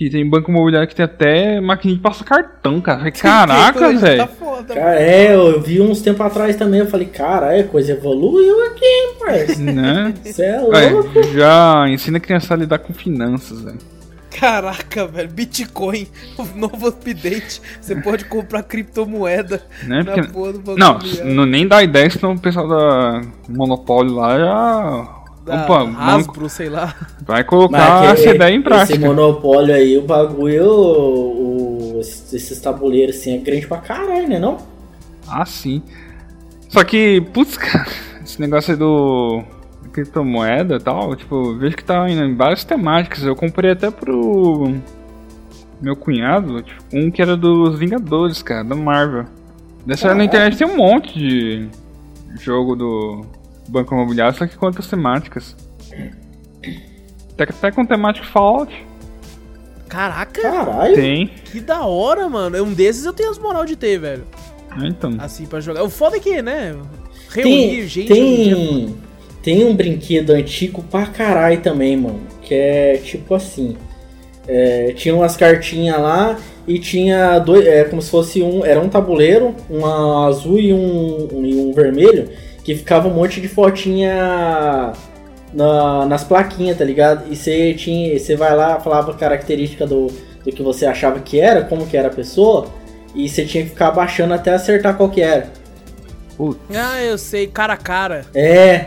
que 0.00 0.08
tem 0.08 0.26
banco 0.26 0.50
imobiliário 0.50 0.88
que 0.88 0.94
tem 0.94 1.04
até 1.04 1.60
maquininha 1.60 1.98
de 1.98 2.02
passar 2.02 2.24
cartão, 2.24 2.80
cara. 2.80 3.10
Caraca, 3.10 3.78
Tá 3.80 3.88
velho. 3.98 4.26
foda, 4.28 4.74
Cara, 4.74 4.98
é, 4.98 5.34
eu 5.34 5.60
vi 5.60 5.78
uns 5.78 6.00
tempos 6.00 6.22
atrás 6.24 6.56
também. 6.56 6.80
Eu 6.80 6.86
falei, 6.86 7.06
cara, 7.06 7.54
é, 7.54 7.62
coisa 7.64 7.92
evoluiu 7.92 8.64
aqui, 8.64 8.82
hein, 8.82 9.14
parceiro. 9.18 9.60
Né? 9.74 10.14
Você 10.24 10.42
é 10.42 10.58
louco. 10.58 11.22
já 11.34 11.84
ensina 11.90 12.16
a 12.16 12.20
criança 12.20 12.54
a 12.54 12.56
lidar 12.56 12.78
com 12.78 12.94
finanças, 12.94 13.60
velho. 13.60 13.76
Caraca, 14.38 15.06
velho, 15.06 15.28
Bitcoin, 15.28 16.06
o 16.38 16.44
novo 16.58 16.86
update. 16.88 17.60
Você 17.78 17.94
pode 17.96 18.24
comprar 18.24 18.62
criptomoeda 18.62 19.60
Né? 19.86 20.02
na 20.02 20.04
Porque- 20.14 20.32
porra 20.32 20.52
do. 20.54 20.76
Não, 20.78 20.98
não 21.26 21.44
nem 21.44 21.68
dá 21.68 21.82
ideia, 21.82 22.08
senão 22.08 22.32
o 22.32 22.40
pessoal 22.40 22.66
da 22.66 23.20
Monopólio 23.50 24.14
lá 24.14 24.38
já. 24.38 25.19
Da 25.50 25.64
Opa, 25.64 25.90
Hasbro, 25.98 26.48
sei 26.48 26.68
lá. 26.68 26.94
vai 27.26 27.42
colocar 27.44 28.00
Mas 28.02 28.12
essa 28.20 28.30
que- 28.30 28.34
ideia 28.36 28.54
em 28.54 28.62
prática. 28.62 28.92
Esse 28.94 29.04
monopólio 29.04 29.74
aí, 29.74 29.98
o 29.98 30.02
bagulho, 30.02 30.64
o- 30.70 31.96
o- 31.96 32.00
esses 32.00 32.60
tabuleiros 32.60 33.16
assim, 33.16 33.34
é 33.34 33.38
grande 33.38 33.66
pra 33.66 33.78
caralho, 33.78 34.28
né? 34.28 34.38
Não? 34.38 34.58
Ah, 35.28 35.44
sim. 35.44 35.82
Só 36.68 36.84
que, 36.84 37.20
putz, 37.32 37.56
cara, 37.58 37.86
esse 38.24 38.40
negócio 38.40 38.72
aí 38.72 38.78
do 38.78 39.42
criptomoeda 39.92 40.76
e 40.76 40.80
tal, 40.80 41.16
tipo, 41.16 41.56
vejo 41.58 41.76
que 41.76 41.82
tá 41.84 42.08
indo 42.08 42.22
em 42.24 42.36
várias 42.36 42.62
temáticas. 42.64 43.24
Eu 43.24 43.34
comprei 43.34 43.72
até 43.72 43.90
pro 43.90 44.72
meu 45.82 45.96
cunhado, 45.96 46.62
tipo, 46.62 46.82
um 46.92 47.10
que 47.10 47.20
era 47.20 47.36
dos 47.36 47.78
Vingadores, 47.78 48.42
cara, 48.42 48.62
da 48.62 48.76
Marvel. 48.76 49.24
Dessa 49.84 50.08
na 50.08 50.14
Caraca. 50.14 50.24
internet 50.24 50.56
tem 50.58 50.66
um 50.66 50.76
monte 50.76 51.18
de 51.18 51.68
jogo 52.40 52.76
do 52.76 53.24
Banco 53.70 53.94
Imobiliário, 53.94 54.36
só 54.36 54.46
que 54.46 54.56
com 54.56 54.66
outras 54.66 54.86
temáticas. 54.86 55.56
Até, 57.32 57.44
até 57.44 57.70
com 57.70 57.86
temática 57.86 58.26
Fallout. 58.26 58.72
Caraca, 59.88 60.40
Caralho. 60.40 60.94
Tem. 60.94 61.26
que 61.44 61.60
da 61.60 61.84
hora, 61.84 62.28
mano. 62.28 62.62
Um 62.62 62.72
desses 62.72 63.04
eu 63.04 63.12
tenho 63.12 63.30
as 63.30 63.38
moral 63.38 63.64
de 63.64 63.74
ter, 63.76 63.98
velho. 63.98 64.24
É, 64.80 64.86
Então. 64.86 65.14
Assim, 65.18 65.46
pra 65.46 65.60
jogar. 65.60 65.82
O 65.82 65.90
foda 65.90 66.16
é 66.16 66.20
que, 66.20 66.40
né? 66.42 66.76
Reunir 67.30 67.42
Tem, 67.42 67.88
gente 67.88 68.12
hoje 68.12 68.20
em 68.22 68.44
dia- 68.44 68.56
tem, 68.56 68.96
tem 69.42 69.64
um 69.66 69.74
brinquedo 69.74 70.30
antigo 70.30 70.82
pra 70.84 71.06
caralho 71.06 71.60
também, 71.60 71.96
mano. 71.96 72.20
Que 72.42 72.54
é 72.54 72.96
tipo 72.98 73.34
assim. 73.34 73.76
é, 74.46 74.92
tinha 74.94 75.14
umas 75.14 75.36
cartinhas 75.36 75.98
lá 76.00 76.36
e 76.68 76.78
tinha 76.78 77.38
dois. 77.40 77.66
É 77.66 77.84
como 77.84 78.00
se 78.02 78.10
fosse 78.10 78.42
um. 78.42 78.64
Era 78.64 78.80
um 78.80 78.88
tabuleiro, 78.88 79.54
um 79.68 79.84
azul 80.24 80.58
e 80.58 80.72
um, 80.72 81.28
um, 81.32 81.44
e 81.44 81.54
um 81.56 81.72
vermelho. 81.72 82.28
Que 82.64 82.74
ficava 82.74 83.08
um 83.08 83.14
monte 83.14 83.40
de 83.40 83.48
fotinha 83.48 84.92
na- 85.52 86.06
nas 86.06 86.24
plaquinhas, 86.24 86.76
tá 86.78 86.84
ligado? 86.84 87.30
E 87.32 87.36
você 87.36 87.74
tinha. 87.74 88.18
Você 88.18 88.36
vai 88.36 88.54
lá, 88.54 88.78
falava 88.80 89.12
a 89.12 89.14
característica 89.14 89.86
do, 89.86 90.08
do 90.44 90.52
que 90.52 90.62
você 90.62 90.86
achava 90.86 91.20
que 91.20 91.40
era, 91.40 91.62
como 91.64 91.86
que 91.86 91.96
era 91.96 92.08
a 92.08 92.12
pessoa. 92.12 92.68
E 93.14 93.28
você 93.28 93.44
tinha 93.44 93.64
que 93.64 93.70
ficar 93.70 93.88
abaixando 93.88 94.34
até 94.34 94.52
acertar 94.52 94.96
qual 94.96 95.08
que 95.10 95.20
era. 95.20 95.50
Putz. 96.36 96.60
Ah, 96.74 97.02
eu 97.02 97.18
sei, 97.18 97.46
cara 97.46 97.72
a 97.72 97.76
cara. 97.76 98.24
É, 98.34 98.86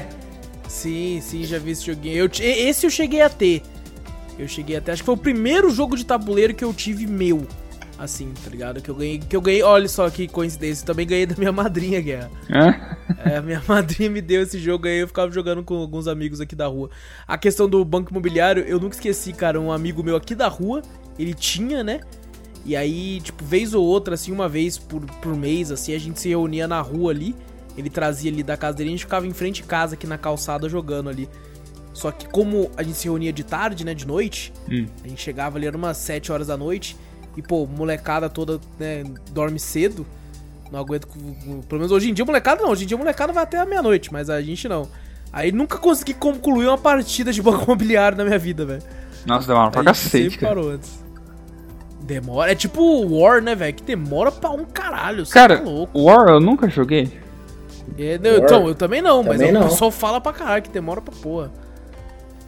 Sim, 0.68 1.20
sim, 1.22 1.44
já 1.44 1.60
vi 1.60 1.72
esse 1.72 1.86
joguinho. 1.86 2.16
Eu, 2.18 2.30
esse 2.42 2.86
eu 2.86 2.90
cheguei 2.90 3.22
a 3.22 3.30
ter. 3.30 3.62
Eu 4.40 4.48
cheguei 4.48 4.76
a 4.78 4.82
ter. 4.82 4.92
Acho 4.94 5.04
que 5.04 5.06
foi 5.06 5.14
o 5.14 5.18
primeiro 5.18 5.70
jogo 5.70 5.96
de 5.96 6.04
tabuleiro 6.04 6.54
que 6.56 6.64
eu 6.64 6.74
tive 6.74 7.06
meu. 7.06 7.46
Assim, 7.98 8.34
tá 8.44 8.50
ligado? 8.50 8.82
Que 8.82 8.90
eu 8.90 8.96
ganhei. 8.96 9.20
Que 9.20 9.36
eu 9.36 9.42
ganhei. 9.42 9.62
Olha 9.62 9.88
só 9.88 10.10
que 10.10 10.28
coincidência. 10.28 10.82
Eu 10.84 10.88
também 10.88 11.06
ganhei 11.06 11.26
da 11.26 11.36
minha 11.38 11.52
madrinha, 11.52 12.02
Guerra. 12.02 12.32
É? 12.50 13.34
É, 13.34 13.38
a 13.38 13.42
minha 13.42 13.62
madrinha 13.68 14.10
me 14.10 14.22
deu 14.22 14.42
esse 14.42 14.58
jogo 14.60 14.88
aí, 14.88 15.00
eu 15.00 15.08
ficava 15.08 15.32
jogando 15.32 15.64
com 15.64 15.76
alguns 15.76 16.08
amigos 16.08 16.42
aqui 16.42 16.56
da 16.56 16.66
rua. 16.68 16.90
A 17.28 17.38
questão 17.38 17.70
do 17.70 17.84
banco 17.86 18.10
imobiliário, 18.12 18.64
eu 18.64 18.80
nunca 18.80 18.96
esqueci, 18.96 19.32
cara, 19.32 19.60
um 19.62 19.72
amigo 19.72 20.02
meu 20.04 20.16
aqui 20.16 20.34
da 20.34 20.48
rua, 20.48 20.82
ele 21.20 21.34
tinha, 21.34 21.84
né? 21.84 22.00
E 22.66 22.76
aí, 22.76 23.20
tipo, 23.22 23.44
vez 23.46 23.74
ou 23.74 23.86
outra, 23.86 24.16
assim, 24.16 24.32
uma 24.32 24.50
vez 24.50 24.78
por, 24.78 25.02
por 25.22 25.36
mês, 25.36 25.70
assim, 25.72 25.94
a 25.94 26.00
gente 26.00 26.20
se 26.20 26.30
reunia 26.30 26.68
na 26.68 26.82
rua 26.82 27.12
ali. 27.12 27.36
Ele 27.78 27.90
trazia 27.90 28.32
ali 28.32 28.42
da 28.42 28.56
casa 28.58 28.78
dele, 28.78 28.90
a 28.90 28.94
gente 28.94 29.06
ficava 29.06 29.28
em 29.28 29.34
frente 29.34 29.58
de 29.62 29.64
casa 29.68 29.96
aqui 29.96 30.08
na 30.08 30.18
calçada 30.18 30.68
jogando 30.70 31.10
ali. 31.10 31.30
Só 31.94 32.12
que 32.12 32.28
como 32.28 32.72
a 32.76 32.82
gente 32.82 32.98
se 32.98 33.04
reunia 33.06 33.32
de 33.32 33.44
tarde, 33.44 33.86
né, 33.86 33.94
de 33.94 34.08
noite, 34.08 34.52
Hum. 34.70 34.86
a 35.04 35.08
gente 35.08 35.22
chegava 35.22 35.58
ali, 35.58 35.68
era 35.68 35.78
umas 35.78 35.98
7 35.98 36.32
horas 36.32 36.48
da 36.48 36.58
noite, 36.58 36.96
e 37.38 37.42
pô, 37.42 37.66
molecada 37.66 38.30
toda, 38.30 38.60
né, 38.80 39.04
dorme 39.32 39.60
cedo. 39.60 40.06
Não 40.72 40.80
aguento. 40.80 41.08
Pelo 41.68 41.80
menos 41.80 41.92
hoje 41.92 42.10
em 42.10 42.14
dia, 42.14 42.26
molecada 42.26 42.64
não. 42.64 42.72
Hoje 42.72 42.84
em 42.84 42.88
dia, 42.88 42.98
molecada 42.98 43.32
vai 43.32 43.44
até 43.44 43.60
a 43.60 43.66
meia-noite, 43.66 44.12
mas 44.12 44.30
a 44.30 44.42
gente 44.42 44.68
não. 44.68 44.88
Aí 45.32 45.52
nunca 45.52 45.78
consegui 45.78 46.14
concluir 46.14 46.68
uma 46.68 46.78
partida 46.78 47.32
de 47.32 47.42
banco 47.42 47.64
imobiliário 47.66 48.18
na 48.18 48.24
minha 48.24 48.40
vida, 48.40 48.66
velho. 48.66 48.82
Nossa, 49.26 49.48
demora 49.48 49.72
pra 49.72 49.82
A 49.82 49.84
gente 49.84 49.94
cacete, 49.94 50.24
sempre 50.24 50.38
cara. 50.40 50.56
parou 50.56 50.72
antes. 50.72 51.04
Demora. 52.02 52.52
É 52.52 52.56
tipo 52.56 53.06
War, 53.08 53.42
né, 53.42 53.56
velho? 53.56 53.74
Que 53.74 53.84
demora 53.84 54.32
pra 54.32 54.50
um 54.50 54.66
caralho. 54.66 55.26
Cara, 55.28 55.58
tá 55.60 55.64
louco. 55.64 56.02
War 56.02 56.28
eu 56.28 56.40
nunca 56.40 56.68
joguei. 56.70 57.12
É, 57.98 58.18
não, 58.18 58.38
então, 58.38 58.68
eu 58.68 58.76
também 58.76 59.02
não, 59.02 59.22
mas 59.24 59.38
Também 59.38 59.52
o 59.52 59.60
não. 59.60 59.70
pessoal 59.70 59.92
fala 59.92 60.20
pra 60.20 60.34
caralho 60.34 60.64
que 60.64 60.70
demora 60.70 61.02
pra 61.02 61.14
porra. 61.22 61.52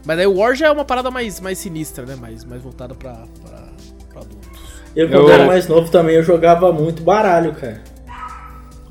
Mas 0.06 0.20
aí 0.20 0.28
o 0.28 0.36
War 0.38 0.56
já 0.56 0.68
é 0.68 0.72
uma 0.72 0.86
parada 0.86 1.10
mais, 1.10 1.40
mais 1.40 1.58
sinistra, 1.58 2.06
né? 2.06 2.16
Mais, 2.16 2.44
mais 2.44 2.62
voltada 2.62 2.94
pra, 2.94 3.26
pra. 3.44 3.64
Eu, 4.96 5.10
quando 5.10 5.28
Eu- 5.28 5.32
era 5.34 5.46
mais 5.46 5.68
novo 5.68 5.92
também, 5.92 6.16
eu 6.16 6.24
jogava 6.24 6.72
muito 6.72 7.04
baralho, 7.04 7.54
cara. 7.54 7.82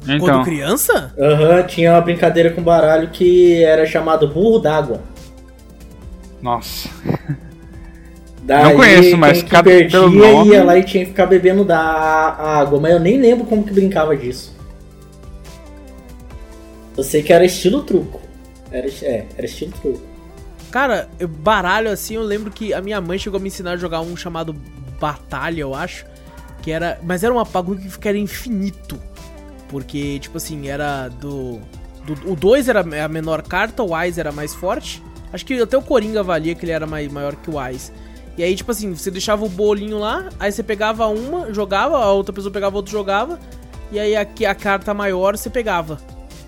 Então, 0.03 0.19
Quando 0.19 0.45
criança? 0.45 1.15
Aham, 1.19 1.63
tinha 1.63 1.93
uma 1.93 2.01
brincadeira 2.03 2.51
com 2.51 2.63
baralho 2.63 3.09
que 3.11 3.63
era 3.65 3.87
chamado 3.87 4.29
burro 4.29 4.59
d'água. 4.59 5.01
nossa. 6.43 6.91
Daí, 8.43 8.63
Não 8.65 8.77
conheço, 8.77 9.17
mas 9.17 9.39
quem 9.39 9.45
que 9.45 9.51
cada- 9.51 9.63
perdia 9.71 9.89
pelo 10.01 10.11
nome- 10.11 10.51
ia 10.51 10.63
lá 10.63 10.77
e 10.77 10.85
tinha 10.85 11.03
que 11.05 11.11
ficar 11.13 11.25
bebendo 11.25 11.65
da 11.65 11.79
água, 11.81 12.79
mas 12.79 12.93
eu 12.93 13.01
nem 13.01 13.19
lembro 13.19 13.47
como 13.47 13.65
que 13.65 13.73
brincava 13.73 14.15
disso. 14.15 14.55
Eu 16.95 17.03
sei 17.03 17.23
que 17.23 17.33
era 17.33 17.45
estilo 17.45 17.83
truco. 17.83 18.21
Era, 18.71 18.87
é, 19.03 19.25
era 19.39 19.47
estilo 19.47 19.73
truco. 19.81 20.03
Cara, 20.71 21.09
eu- 21.19 21.27
baralho 21.27 21.91
assim, 21.91 22.17
eu 22.17 22.23
lembro 22.23 22.51
que 22.51 22.75
a 22.75 22.83
minha 22.83 23.01
mãe 23.01 23.19
chegou 23.19 23.39
a 23.39 23.41
me 23.41 23.49
ensinar 23.49 23.73
a 23.73 23.77
jogar 23.79 24.03
um 24.03 24.15
chamado 24.15 24.55
Batalha, 25.09 25.61
eu 25.61 25.75
acho. 25.75 26.07
Que 26.63 26.71
era. 26.71 26.99
Mas 27.03 27.23
era 27.23 27.33
uma 27.33 27.45
bagulho 27.45 27.81
que 27.81 28.09
era 28.09 28.17
infinito. 28.17 28.99
Porque, 29.69 30.19
tipo 30.19 30.37
assim, 30.39 30.69
era 30.69 31.09
do. 31.09 31.61
do- 32.07 32.33
o 32.33 32.37
2 32.37 32.69
era 32.69 32.81
a 32.81 33.09
menor 33.09 33.43
carta, 33.43 33.83
o 33.83 33.95
Wise 33.95 34.19
era 34.21 34.33
mais 34.33 34.55
forte. 34.55 35.03
Acho 35.33 35.45
que 35.45 35.61
até 35.61 35.77
o 35.77 35.83
Coringa 35.83 36.23
valia 36.23 36.55
que 36.55 36.65
ele 36.65 36.73
era 36.73 36.87
mai- 36.87 37.09
maior 37.09 37.35
que 37.37 37.51
o 37.51 37.59
Wise. 37.59 37.93
E 38.39 38.43
aí, 38.43 38.55
tipo 38.57 38.71
assim, 38.71 38.95
você 38.95 39.11
deixava 39.11 39.45
o 39.45 39.49
bolinho 39.49 39.99
lá, 39.99 40.29
aí 40.41 40.51
você 40.51 40.63
pegava 40.63 41.07
uma, 41.07 41.53
jogava, 41.53 41.99
a 41.99 42.11
outra 42.13 42.33
pessoa 42.33 42.53
pegava 42.53 42.77
outra 42.77 42.91
jogava. 42.93 43.39
E 43.93 43.99
aí 43.99 44.17
a, 44.17 44.25
que- 44.25 44.47
a 44.47 44.55
carta 44.55 44.95
maior 44.95 45.37
você 45.37 45.51
pegava. 45.51 45.99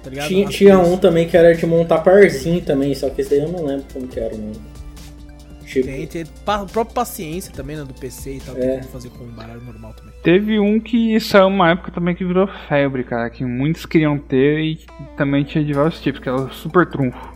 tá 0.03 0.11
ligado? 0.11 0.29
Tinha, 0.29 0.49
tinha 0.49 0.77
coisas. 0.77 0.93
um 0.95 0.97
também 0.99 1.29
que 1.29 1.37
era 1.37 1.55
de 1.55 1.67
montar 1.67 1.99
parzinho 1.99 2.61
também, 2.63 2.95
só 2.95 3.11
que 3.11 3.21
esse 3.21 3.31
daí 3.31 3.41
eu 3.41 3.49
não 3.53 3.65
lembro 3.67 3.85
como 3.93 4.07
que 4.09 4.19
era 4.21 4.35
o 4.35 4.39
nome. 4.39 4.61
Tipo, 5.67 5.87
Tem, 5.87 6.07
tem 6.07 6.25
pa- 6.45 6.62
o 6.62 6.67
próprio 6.67 6.95
paciência 6.95 7.53
também, 7.53 7.77
né? 7.77 7.85
Do 7.85 7.93
PC 7.93 8.35
e 8.37 8.41
tal, 8.41 8.57
É. 8.57 8.61
tem 8.61 8.71
como 8.79 8.89
fazer 8.93 9.11
com 9.11 9.25
o 9.25 9.27
baralho 9.29 9.61
normal 9.61 9.93
também. 9.95 10.14
Teve 10.23 10.59
um 10.61 10.79
que 10.79 11.19
saiu 11.21 11.49
uma 11.49 11.71
época 11.73 11.91
também 11.91 12.14
que 12.14 12.25
virou 12.25 12.49
febre, 12.69 13.03
cara, 13.05 13.29
que 13.29 13.45
muitos 13.45 13.85
queriam 13.85 14.17
ter 14.19 14.61
e 14.61 14.79
também 15.17 15.43
tinha 15.45 15.64
de 15.64 15.73
vários 15.73 16.01
tipos, 16.01 16.21
que 16.21 16.29
era 16.29 16.41
o 16.41 16.53
Super 16.53 16.87
Trunfo. 16.89 17.35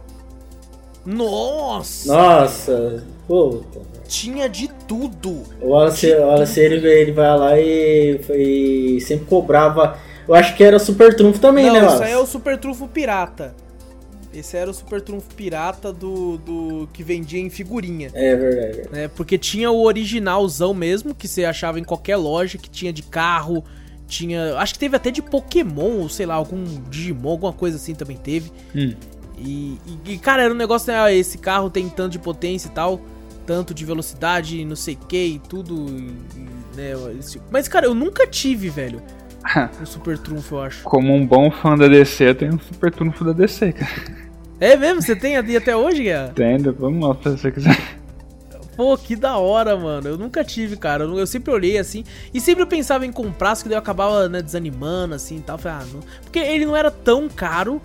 Nossa! 1.04 2.12
nossa, 2.14 3.04
puta. 3.26 3.80
Tinha 4.06 4.48
de 4.48 4.68
tudo! 4.86 5.42
O 5.60 5.68
Wallace, 5.70 6.12
o 6.14 6.20
Wallace 6.26 6.60
ele, 6.60 6.86
ele 6.86 7.12
vai 7.12 7.38
lá 7.38 7.58
e, 7.58 8.20
e 8.34 9.00
sempre 9.00 9.24
cobrava. 9.26 9.96
Eu 10.28 10.34
acho 10.34 10.54
que 10.56 10.62
era 10.62 10.78
super 10.78 11.14
trunfo 11.16 11.40
também, 11.40 11.66
Não, 11.66 11.72
né, 11.72 11.78
isso 11.80 11.88
Wallace? 11.88 12.04
aí 12.04 12.12
é 12.12 12.18
o 12.18 12.26
Super 12.26 12.58
Trunfo 12.58 12.86
Pirata. 12.86 13.54
Esse 14.32 14.56
era 14.56 14.70
o 14.70 14.74
Super 14.74 15.00
Trunfo 15.00 15.34
Pirata 15.34 15.92
do, 15.92 16.38
do 16.38 16.88
que 16.92 17.02
vendia 17.02 17.40
em 17.40 17.50
figurinha. 17.50 18.10
É 18.14 18.36
verdade. 18.36 18.88
né? 18.92 19.08
Porque 19.08 19.36
tinha 19.36 19.70
o 19.70 19.82
originalzão 19.82 20.72
mesmo, 20.72 21.14
que 21.14 21.26
você 21.26 21.44
achava 21.44 21.80
em 21.80 21.84
qualquer 21.84 22.16
loja, 22.16 22.56
que 22.56 22.70
tinha 22.70 22.92
de 22.92 23.02
carro, 23.02 23.64
tinha. 24.06 24.56
Acho 24.58 24.74
que 24.74 24.78
teve 24.78 24.94
até 24.96 25.10
de 25.10 25.20
Pokémon, 25.20 25.98
ou 26.02 26.08
sei 26.08 26.26
lá, 26.26 26.34
algum 26.34 26.62
Digimon, 26.88 27.30
alguma 27.30 27.52
coisa 27.52 27.76
assim 27.76 27.94
também 27.94 28.16
teve. 28.16 28.52
Hum. 28.74 28.94
E, 29.36 29.78
e- 30.06 30.18
cara, 30.18 30.42
era 30.42 30.52
um 30.54 30.56
negócio, 30.56 30.92
né? 30.92 30.98
ah, 31.00 31.12
Esse 31.12 31.38
carro 31.38 31.68
tem 31.70 31.88
tanto 31.88 32.12
de 32.12 32.18
potência 32.18 32.68
e 32.68 32.72
tal, 32.72 33.00
tanto 33.46 33.72
de 33.74 33.84
velocidade, 33.84 34.64
não 34.64 34.76
sei 34.76 34.94
o 34.94 35.06
que 35.06 35.16
e 35.26 35.38
tudo. 35.40 35.86
e- 35.88 36.60
né, 36.76 36.92
Mas, 37.50 37.66
cara, 37.66 37.86
eu 37.86 37.94
nunca 37.94 38.26
tive, 38.26 38.68
velho, 38.68 39.02
um 39.80 39.86
Super 39.86 40.18
Trunfo, 40.18 40.56
eu 40.56 40.62
acho. 40.62 40.84
Como 40.84 41.14
um 41.14 41.26
bom 41.26 41.50
fã 41.50 41.76
da 41.76 41.88
DC, 41.88 42.28
eu 42.30 42.34
tenho 42.34 42.54
um 42.54 42.58
Super 42.58 42.92
Trunfo 42.92 43.24
da 43.24 43.32
DC, 43.32 43.72
cara. 43.72 43.90
É 44.60 44.76
mesmo? 44.76 45.00
Você 45.00 45.16
tem 45.16 45.36
ali 45.36 45.56
até 45.56 45.74
hoje, 45.74 46.02
Guerra? 46.02 46.28
Entendo, 46.32 46.76
vamos 46.78 47.08
lá 47.08 47.14
se 47.22 47.30
você 47.30 47.50
quiser. 47.50 48.00
Pô, 48.76 48.96
que 48.96 49.16
da 49.16 49.36
hora, 49.36 49.76
mano. 49.76 50.08
Eu 50.08 50.18
nunca 50.18 50.44
tive, 50.44 50.76
cara. 50.76 51.04
Eu, 51.04 51.18
eu 51.18 51.26
sempre 51.26 51.52
olhei 51.52 51.78
assim. 51.78 52.04
E 52.32 52.40
sempre 52.40 52.62
eu 52.62 52.66
pensava 52.66 53.06
em 53.06 53.12
comprar, 53.12 53.54
só 53.54 53.62
que 53.62 53.68
daí 53.68 53.76
eu 53.76 53.80
acabava, 53.80 54.28
né, 54.28 54.42
desanimando, 54.42 55.14
assim 55.14 55.38
e 55.38 55.40
tal. 55.40 55.58
Falei, 55.58 55.78
ah, 55.82 55.86
não. 55.92 56.00
Porque 56.22 56.38
ele 56.38 56.66
não 56.66 56.76
era 56.76 56.90
tão 56.90 57.28
caro, 57.28 57.80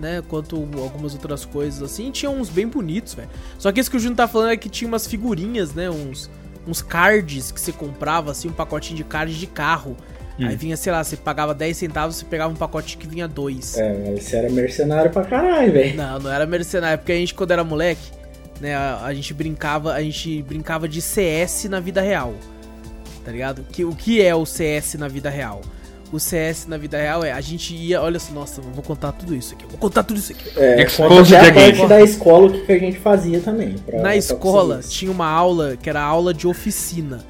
né, 0.00 0.22
quanto 0.28 0.56
algumas 0.56 1.14
outras 1.14 1.44
coisas 1.44 1.82
assim. 1.82 2.08
E 2.08 2.10
tinha 2.12 2.30
uns 2.30 2.48
bem 2.48 2.66
bonitos, 2.66 3.14
velho. 3.14 3.28
Só 3.58 3.70
que 3.72 3.80
isso 3.80 3.90
que 3.90 3.96
o 3.96 4.00
Juno 4.00 4.16
tá 4.16 4.28
falando 4.28 4.50
é 4.50 4.56
que 4.56 4.68
tinha 4.68 4.88
umas 4.88 5.06
figurinhas, 5.06 5.74
né, 5.74 5.90
uns, 5.90 6.30
uns 6.66 6.80
cards 6.80 7.50
que 7.50 7.60
você 7.60 7.72
comprava, 7.72 8.30
assim, 8.30 8.48
um 8.48 8.52
pacotinho 8.52 8.96
de 8.96 9.04
cards 9.04 9.36
de 9.36 9.46
carro. 9.46 9.96
Aí 10.38 10.56
vinha, 10.56 10.76
sei 10.76 10.90
lá, 10.92 11.02
você 11.04 11.16
pagava 11.16 11.54
10 11.54 11.76
centavos, 11.76 12.16
você 12.16 12.24
pegava 12.24 12.52
um 12.52 12.56
pacote 12.56 12.96
que 12.96 13.06
vinha 13.06 13.28
dois. 13.28 13.76
É, 13.78 14.14
você 14.18 14.36
era 14.36 14.50
mercenário 14.50 15.10
pra 15.12 15.22
caralho, 15.24 15.72
velho. 15.72 15.96
Não, 15.96 16.18
não 16.18 16.32
era 16.32 16.44
mercenário, 16.44 16.98
porque 16.98 17.12
a 17.12 17.16
gente 17.16 17.32
quando 17.34 17.52
era 17.52 17.62
moleque, 17.62 18.02
né, 18.60 18.74
a, 18.74 19.04
a 19.04 19.14
gente 19.14 19.32
brincava, 19.32 19.92
a 19.92 20.02
gente 20.02 20.42
brincava 20.42 20.88
de 20.88 21.00
CS 21.00 21.64
na 21.66 21.78
vida 21.78 22.00
real. 22.00 22.34
Tá 23.24 23.30
ligado? 23.30 23.64
Que 23.72 23.84
o 23.84 23.94
que 23.94 24.20
é 24.20 24.34
o 24.34 24.44
CS 24.44 24.94
na 24.94 25.06
vida 25.08 25.30
real? 25.30 25.60
O 26.12 26.18
CS 26.20 26.66
na 26.66 26.76
vida 26.76 26.98
real 26.98 27.24
é 27.24 27.32
a 27.32 27.40
gente 27.40 27.74
ia, 27.74 28.00
olha 28.02 28.18
só, 28.20 28.32
nossa, 28.32 28.60
eu 28.60 28.64
vou 28.64 28.82
contar 28.82 29.12
tudo 29.12 29.34
isso 29.34 29.54
aqui. 29.54 29.64
eu 29.64 29.68
Vou 29.70 29.78
contar 29.78 30.02
tudo 30.02 30.18
isso 30.18 30.32
aqui. 30.32 30.50
É, 30.56 30.82
Exposed 30.82 31.08
conta 31.32 31.38
até 31.38 31.48
a 31.48 31.52
parte 31.76 31.86
da 31.88 32.00
escola 32.02 32.46
o 32.48 32.52
que, 32.52 32.60
que 32.66 32.72
a 32.72 32.78
gente 32.78 32.98
fazia 32.98 33.40
também. 33.40 33.74
pra- 33.78 33.96
Na 33.96 34.02
pra 34.02 34.16
escola 34.16 34.80
tinha 34.86 35.10
uma 35.10 35.26
aula 35.28 35.76
que 35.76 35.88
era 35.88 36.00
a 36.00 36.04
aula 36.04 36.34
de 36.34 36.46
oficina, 36.46 37.24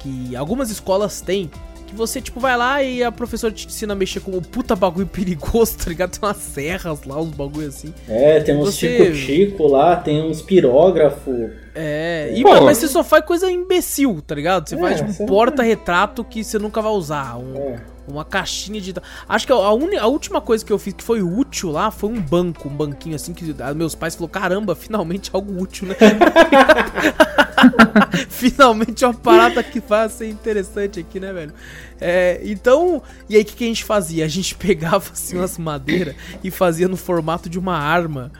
que 0.00 0.34
algumas 0.34 0.70
escolas 0.70 1.20
têm, 1.20 1.50
você 1.94 2.20
tipo 2.20 2.38
vai 2.40 2.56
lá 2.56 2.82
e 2.82 3.02
a 3.02 3.10
professora 3.12 3.52
te 3.52 3.66
ensina 3.66 3.92
a 3.92 3.96
mexer 3.96 4.20
com 4.20 4.32
o 4.32 4.42
puta 4.42 4.74
bagulho 4.76 5.06
perigoso, 5.06 5.76
tá 5.82 5.88
ligado? 5.88 6.10
Tem 6.18 6.28
umas 6.28 6.36
serras 6.38 7.04
lá, 7.04 7.20
uns 7.20 7.30
bagulho 7.30 7.68
assim. 7.68 7.92
É, 8.08 8.40
tem 8.40 8.56
uns 8.56 8.74
Você- 8.74 8.96
tico-tico 8.98 9.66
lá, 9.66 9.96
tem 9.96 10.22
uns 10.22 10.42
pirógrafo. 10.42 11.50
É, 11.76 12.32
e, 12.36 12.42
Pô. 12.42 12.50
mano, 12.50 12.66
mas 12.66 12.78
você 12.78 12.86
só 12.88 13.02
faz 13.02 13.24
coisa 13.24 13.50
imbecil, 13.50 14.22
tá 14.24 14.34
ligado? 14.34 14.68
Você 14.68 14.76
É, 14.76 14.78
faz 14.78 14.96
tipo, 14.98 15.12
você 15.12 15.22
um 15.22 15.26
porta-retrato 15.26 16.22
que 16.24 16.44
você 16.44 16.58
nunca 16.58 16.80
vai 16.80 16.92
usar. 16.92 17.36
um- 17.36 17.56
É. 17.56 17.94
Uma 18.06 18.22
caixinha 18.22 18.78
de. 18.82 18.92
Acho 19.26 19.46
que 19.46 19.52
a, 19.52 19.72
uni- 19.72 19.96
a 19.96 20.06
última 20.06 20.38
coisa 20.38 20.62
que 20.62 20.70
eu 20.70 20.78
fiz 20.78 20.92
que 20.92 21.02
foi 21.02 21.22
útil 21.22 21.70
lá 21.70 21.90
foi 21.90 22.10
um 22.10 22.20
banco, 22.20 22.68
um 22.68 22.70
banquinho 22.76 23.16
assim 23.16 23.32
que 23.32 23.54
meus 23.74 23.94
pais 23.94 24.14
falaram: 24.14 24.30
caramba, 24.30 24.74
finalmente 24.76 25.30
algo 25.32 25.58
útil, 25.58 25.88
né? 25.88 25.96
finalmente 28.28 29.04
uma 29.04 29.14
parada 29.14 29.62
que 29.62 29.80
vai 29.80 30.08
ser 30.08 30.28
interessante 30.28 31.00
aqui, 31.00 31.20
né, 31.20 31.32
velho? 31.32 31.52
É, 32.00 32.40
então, 32.44 33.02
e 33.28 33.36
aí 33.36 33.42
o 33.42 33.44
que, 33.44 33.54
que 33.54 33.64
a 33.64 33.66
gente 33.66 33.84
fazia? 33.84 34.24
A 34.24 34.28
gente 34.28 34.54
pegava 34.56 35.04
assim 35.12 35.36
umas 35.36 35.58
madeiras 35.58 36.14
e 36.42 36.50
fazia 36.50 36.88
no 36.88 36.96
formato 36.96 37.48
de 37.48 37.58
uma 37.58 37.76
arma. 37.76 38.32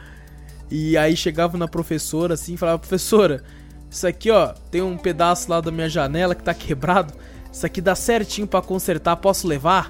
E 0.69 0.97
aí 0.97 1.15
chegava 1.15 1.57
na 1.57 1.67
professora 1.67 2.33
assim 2.33 2.55
e 2.55 2.57
falava, 2.57 2.79
professora, 2.79 3.43
isso 3.89 4.05
aqui 4.07 4.31
ó, 4.31 4.53
tem 4.71 4.81
um 4.81 4.97
pedaço 4.97 5.49
lá 5.49 5.61
da 5.61 5.71
minha 5.71 5.89
janela 5.89 6.35
que 6.35 6.43
tá 6.43 6.53
quebrado. 6.53 7.13
Isso 7.51 7.65
aqui 7.65 7.79
dá 7.79 7.95
certinho 7.95 8.47
pra 8.47 8.61
consertar, 8.61 9.15
posso 9.15 9.47
levar? 9.47 9.89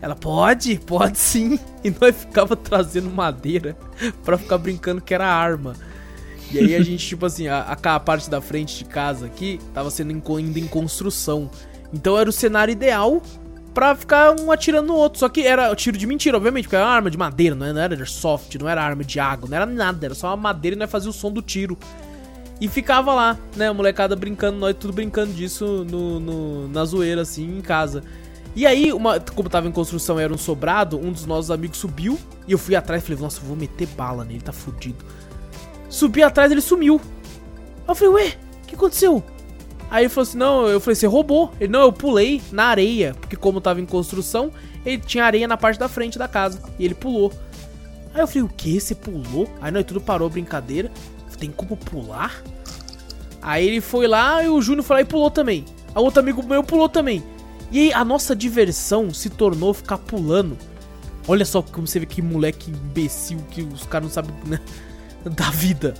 Ela, 0.00 0.14
pode, 0.14 0.78
pode 0.78 1.18
sim. 1.18 1.58
E 1.82 1.94
nós 2.00 2.16
ficava 2.16 2.56
trazendo 2.56 3.08
madeira 3.08 3.76
pra 4.24 4.36
ficar 4.36 4.58
brincando 4.58 5.00
que 5.00 5.14
era 5.14 5.26
arma. 5.26 5.74
E 6.52 6.58
aí 6.58 6.74
a 6.74 6.82
gente, 6.82 7.06
tipo 7.06 7.26
assim, 7.26 7.48
a, 7.48 7.60
a, 7.62 8.00
parte 8.00 8.30
da 8.30 8.40
frente 8.40 8.78
de 8.78 8.84
casa 8.84 9.26
aqui 9.26 9.58
tava 9.74 9.90
sendo 9.90 10.10
ainda 10.36 10.58
em 10.58 10.66
construção. 10.66 11.50
Então 11.92 12.16
era 12.18 12.28
o 12.28 12.32
cenário 12.32 12.72
ideal 12.72 13.20
pra 13.74 13.94
ficar 13.94 14.34
um 14.40 14.50
atirando 14.50 14.88
no 14.88 14.94
outro. 14.94 15.18
Só 15.18 15.28
que 15.28 15.42
era 15.42 15.74
tiro 15.74 15.98
de 15.98 16.06
mentira, 16.06 16.36
obviamente, 16.36 16.64
porque 16.64 16.76
era 16.76 16.86
arma 16.86 17.10
de 17.10 17.18
madeira, 17.18 17.54
não 17.54 17.66
era, 17.66 17.74
não 17.74 17.82
era 17.82 17.94
airsoft, 17.96 18.54
não 18.58 18.68
era 18.68 18.82
arma 18.82 19.04
de 19.04 19.18
água, 19.18 19.48
não 19.48 19.56
era 19.56 19.66
nada, 19.66 20.06
era 20.06 20.14
só 20.14 20.28
uma 20.28 20.36
madeira 20.36 20.76
e 20.76 20.78
nós 20.78 20.90
fazia 20.90 21.10
o 21.10 21.12
som 21.12 21.30
do 21.30 21.42
tiro. 21.42 21.76
E 22.58 22.68
ficava 22.68 23.12
lá, 23.12 23.36
né, 23.54 23.68
a 23.68 23.74
molecada 23.74 24.16
brincando, 24.16 24.56
nós 24.58 24.74
tudo 24.78 24.94
brincando 24.94 25.32
disso 25.32 25.84
no, 25.84 26.18
no- 26.18 26.68
na 26.68 26.84
zoeira, 26.86 27.20
assim, 27.20 27.58
em 27.58 27.60
casa. 27.60 28.02
E 28.54 28.64
aí, 28.64 28.90
uma, 28.94 29.20
como 29.20 29.50
tava 29.50 29.68
em 29.68 29.72
construção 29.72 30.18
era 30.18 30.32
um 30.32 30.38
sobrado, 30.38 30.98
um 30.98 31.12
dos 31.12 31.26
nossos 31.26 31.50
amigos 31.50 31.76
subiu 31.76 32.18
e 32.48 32.52
eu 32.52 32.58
fui 32.58 32.74
atrás 32.74 33.02
e 33.02 33.06
falei, 33.06 33.20
nossa, 33.22 33.42
vou 33.42 33.54
meter 33.54 33.86
bala 33.88 34.24
nele, 34.24 34.40
tá 34.40 34.52
fudido. 34.52 35.04
Subi 35.88 36.22
atrás 36.22 36.50
ele 36.50 36.60
sumiu. 36.60 37.00
Aí 37.78 37.84
eu 37.88 37.94
falei, 37.94 38.14
ué, 38.14 38.36
o 38.62 38.66
que 38.66 38.74
aconteceu? 38.74 39.22
Aí 39.90 40.04
ele 40.04 40.08
falou 40.08 40.22
assim, 40.22 40.38
não, 40.38 40.68
eu 40.68 40.80
falei, 40.80 40.96
você 40.96 41.06
roubou. 41.06 41.52
Ele, 41.60 41.72
não, 41.72 41.82
eu 41.82 41.92
pulei 41.92 42.42
na 42.50 42.64
areia, 42.64 43.14
porque 43.20 43.36
como 43.36 43.60
tava 43.60 43.80
em 43.80 43.86
construção, 43.86 44.50
ele 44.84 44.98
tinha 44.98 45.24
areia 45.24 45.46
na 45.46 45.56
parte 45.56 45.78
da 45.78 45.88
frente 45.88 46.18
da 46.18 46.26
casa. 46.26 46.60
E 46.78 46.84
ele 46.84 46.94
pulou. 46.94 47.32
Aí 48.12 48.20
eu 48.20 48.26
falei, 48.26 48.42
o 48.42 48.48
que? 48.48 48.80
Você 48.80 48.94
pulou? 48.94 49.48
Aí 49.60 49.70
nós 49.70 49.84
tudo 49.84 50.00
parou 50.00 50.28
brincadeira. 50.28 50.90
Tem 51.38 51.50
como 51.50 51.76
pular? 51.76 52.42
Aí 53.42 53.66
ele 53.66 53.80
foi 53.80 54.06
lá 54.06 54.42
e 54.42 54.48
o 54.48 54.60
Júnior 54.60 54.84
foi 54.84 54.96
lá 54.96 55.00
e 55.02 55.04
pulou 55.04 55.30
também. 55.30 55.64
A 55.94 56.00
outro 56.00 56.20
amigo 56.20 56.42
meu 56.42 56.64
pulou 56.64 56.88
também. 56.88 57.22
E 57.70 57.78
aí 57.80 57.92
a 57.92 58.04
nossa 58.04 58.34
diversão 58.34 59.12
se 59.12 59.28
tornou 59.28 59.74
ficar 59.74 59.98
pulando. 59.98 60.56
Olha 61.28 61.44
só 61.44 61.60
como 61.60 61.86
você 61.86 62.00
vê 62.00 62.06
que 62.06 62.22
moleque 62.22 62.70
imbecil 62.70 63.38
que 63.50 63.62
os 63.62 63.84
caras 63.84 64.08
não 64.08 64.12
sabem 64.12 64.34
né, 64.46 64.60
da 65.34 65.50
vida. 65.50 65.94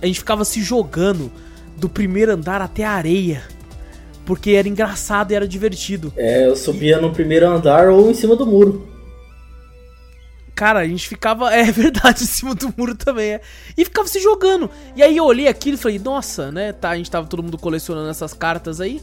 a 0.00 0.06
gente 0.06 0.18
ficava 0.18 0.44
se 0.44 0.62
jogando 0.62 1.30
do 1.76 1.88
primeiro 1.88 2.32
andar 2.32 2.60
até 2.60 2.84
a 2.84 2.92
areia. 2.92 3.42
Porque 4.24 4.50
era 4.50 4.68
engraçado 4.68 5.32
e 5.32 5.34
era 5.34 5.48
divertido. 5.48 6.12
É, 6.16 6.46
eu 6.46 6.54
subia 6.54 7.00
no 7.00 7.12
primeiro 7.12 7.48
andar 7.48 7.88
ou 7.88 8.10
em 8.10 8.14
cima 8.14 8.36
do 8.36 8.46
muro. 8.46 8.88
Cara, 10.54 10.80
a 10.80 10.86
gente 10.86 11.08
ficava. 11.08 11.50
É 11.56 11.64
verdade, 11.72 12.22
em 12.22 12.26
cima 12.26 12.54
do 12.54 12.72
muro 12.76 12.94
também, 12.94 13.32
é. 13.32 13.40
E 13.76 13.84
ficava 13.84 14.06
se 14.06 14.20
jogando. 14.20 14.70
E 14.94 15.02
aí 15.02 15.16
eu 15.16 15.24
olhei 15.24 15.48
aquilo 15.48 15.74
e 15.74 15.78
falei, 15.78 15.98
nossa, 15.98 16.52
né? 16.52 16.72
Tá, 16.72 16.90
a 16.90 16.96
gente 16.96 17.10
tava 17.10 17.26
todo 17.26 17.42
mundo 17.42 17.58
colecionando 17.58 18.10
essas 18.10 18.34
cartas 18.34 18.80
aí. 18.80 19.00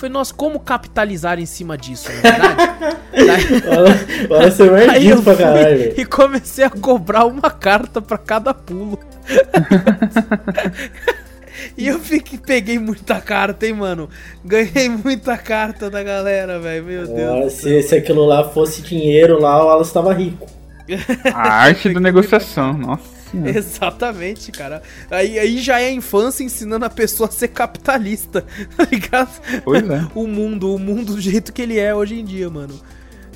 Falei, 0.00 0.12
nossa, 0.12 0.32
como 0.34 0.58
capitalizar 0.58 1.38
em 1.38 1.44
cima 1.46 1.76
disso, 1.76 2.08
na 2.10 2.30
verdade? 2.30 2.96
Daí- 3.12 3.62
Olha, 3.68 4.06
olha 4.30 4.50
você 4.50 4.68
vai 4.70 4.88
Aí 4.88 5.06
eu 5.08 5.16
disso 5.16 5.22
pra 5.24 5.34
fui 5.34 5.44
caralho, 5.44 5.78
velho. 5.78 5.94
e 6.00 6.04
comecei 6.06 6.64
a 6.64 6.70
cobrar 6.70 7.26
uma 7.26 7.50
carta 7.50 8.00
pra 8.00 8.16
cada 8.16 8.54
pulo. 8.54 8.98
e 11.76 11.86
eu 11.86 11.98
fiquei, 11.98 12.38
peguei 12.38 12.78
muita 12.78 13.20
carta, 13.20 13.66
hein, 13.66 13.74
mano. 13.74 14.08
Ganhei 14.44 14.88
muita 14.88 15.36
carta 15.36 15.90
da 15.90 16.02
galera, 16.02 16.58
velho. 16.58 16.84
Meu 16.84 17.06
Deus. 17.06 17.52
Se, 17.54 17.82
se 17.82 17.94
aquilo 17.94 18.24
lá 18.24 18.48
fosse 18.48 18.82
dinheiro 18.82 19.40
lá, 19.40 19.62
o 19.62 19.66
Wallace 19.66 19.92
tava 19.92 20.12
rico. 20.14 20.46
A 21.34 21.48
arte 21.64 21.88
da 21.92 21.98
negociação, 22.00 22.72
nossa 22.72 23.19
senhora. 23.30 23.50
Exatamente, 23.56 24.52
cara. 24.52 24.82
Aí, 25.10 25.38
aí 25.38 25.58
já 25.58 25.80
é 25.80 25.86
a 25.86 25.92
infância 25.92 26.42
ensinando 26.42 26.84
a 26.84 26.90
pessoa 26.90 27.28
a 27.28 27.32
ser 27.32 27.48
capitalista, 27.48 28.44
tá 28.76 28.84
ligado? 28.84 29.40
Pois 29.64 29.88
é. 29.88 30.06
o 30.14 30.26
mundo, 30.26 30.74
o 30.74 30.78
mundo 30.78 31.14
do 31.14 31.20
jeito 31.20 31.52
que 31.52 31.62
ele 31.62 31.78
é 31.78 31.94
hoje 31.94 32.18
em 32.18 32.24
dia, 32.24 32.48
mano. 32.50 32.78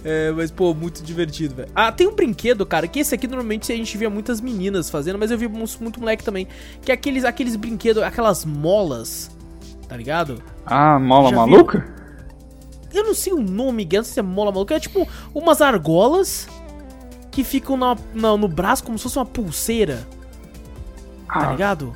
É, 0.05 0.30
mas, 0.32 0.51
pô, 0.51 0.74
muito 0.74 1.03
divertido, 1.03 1.55
velho. 1.55 1.68
Ah, 1.74 1.90
tem 1.90 2.07
um 2.07 2.14
brinquedo, 2.14 2.66
cara, 2.66 2.86
que 2.86 3.01
esse 3.01 3.14
aqui 3.14 3.26
normalmente 3.26 3.72
a 3.72 3.76
gente 3.76 3.97
via 3.97 4.11
muitas 4.11 4.38
meninas 4.38 4.90
fazendo, 4.90 5.18
mas 5.18 5.30
eu 5.30 5.38
vi 5.38 5.49
muito, 5.49 5.82
muito 5.82 5.99
moleque 5.99 6.22
também. 6.22 6.47
Que 6.82 6.90
é 6.92 6.95
aqueles, 6.95 7.24
aqueles 7.24 7.57
brinquedos, 7.57 8.03
aquelas 8.03 8.45
molas, 8.45 9.30
tá 9.88 9.97
ligado? 9.97 10.42
Ah, 10.66 10.99
mola 10.99 11.30
Já 11.30 11.36
viu? 11.45 11.47
maluca? 11.47 11.95
Eu 12.92 13.03
não 13.03 13.14
sei 13.14 13.32
o 13.32 13.40
nome, 13.40 13.88
sei 13.90 14.05
se 14.05 14.20
é 14.20 14.22
mola 14.22 14.53
maluca. 14.53 14.74
É 14.74 14.80
tipo 14.80 15.09
umas 15.34 15.62
argolas 15.62 16.47
que 17.35 17.43
ficam 17.43 17.76
na, 17.76 17.97
na- 18.14 18.37
no 18.37 18.47
braço 18.47 18.85
como 18.85 18.97
se 18.97 19.03
fosse 19.03 19.18
uma 19.18 19.26
pulseira, 19.26 20.07
tá 21.26 21.49
Ah, 21.49 21.51
ligado? 21.51 21.93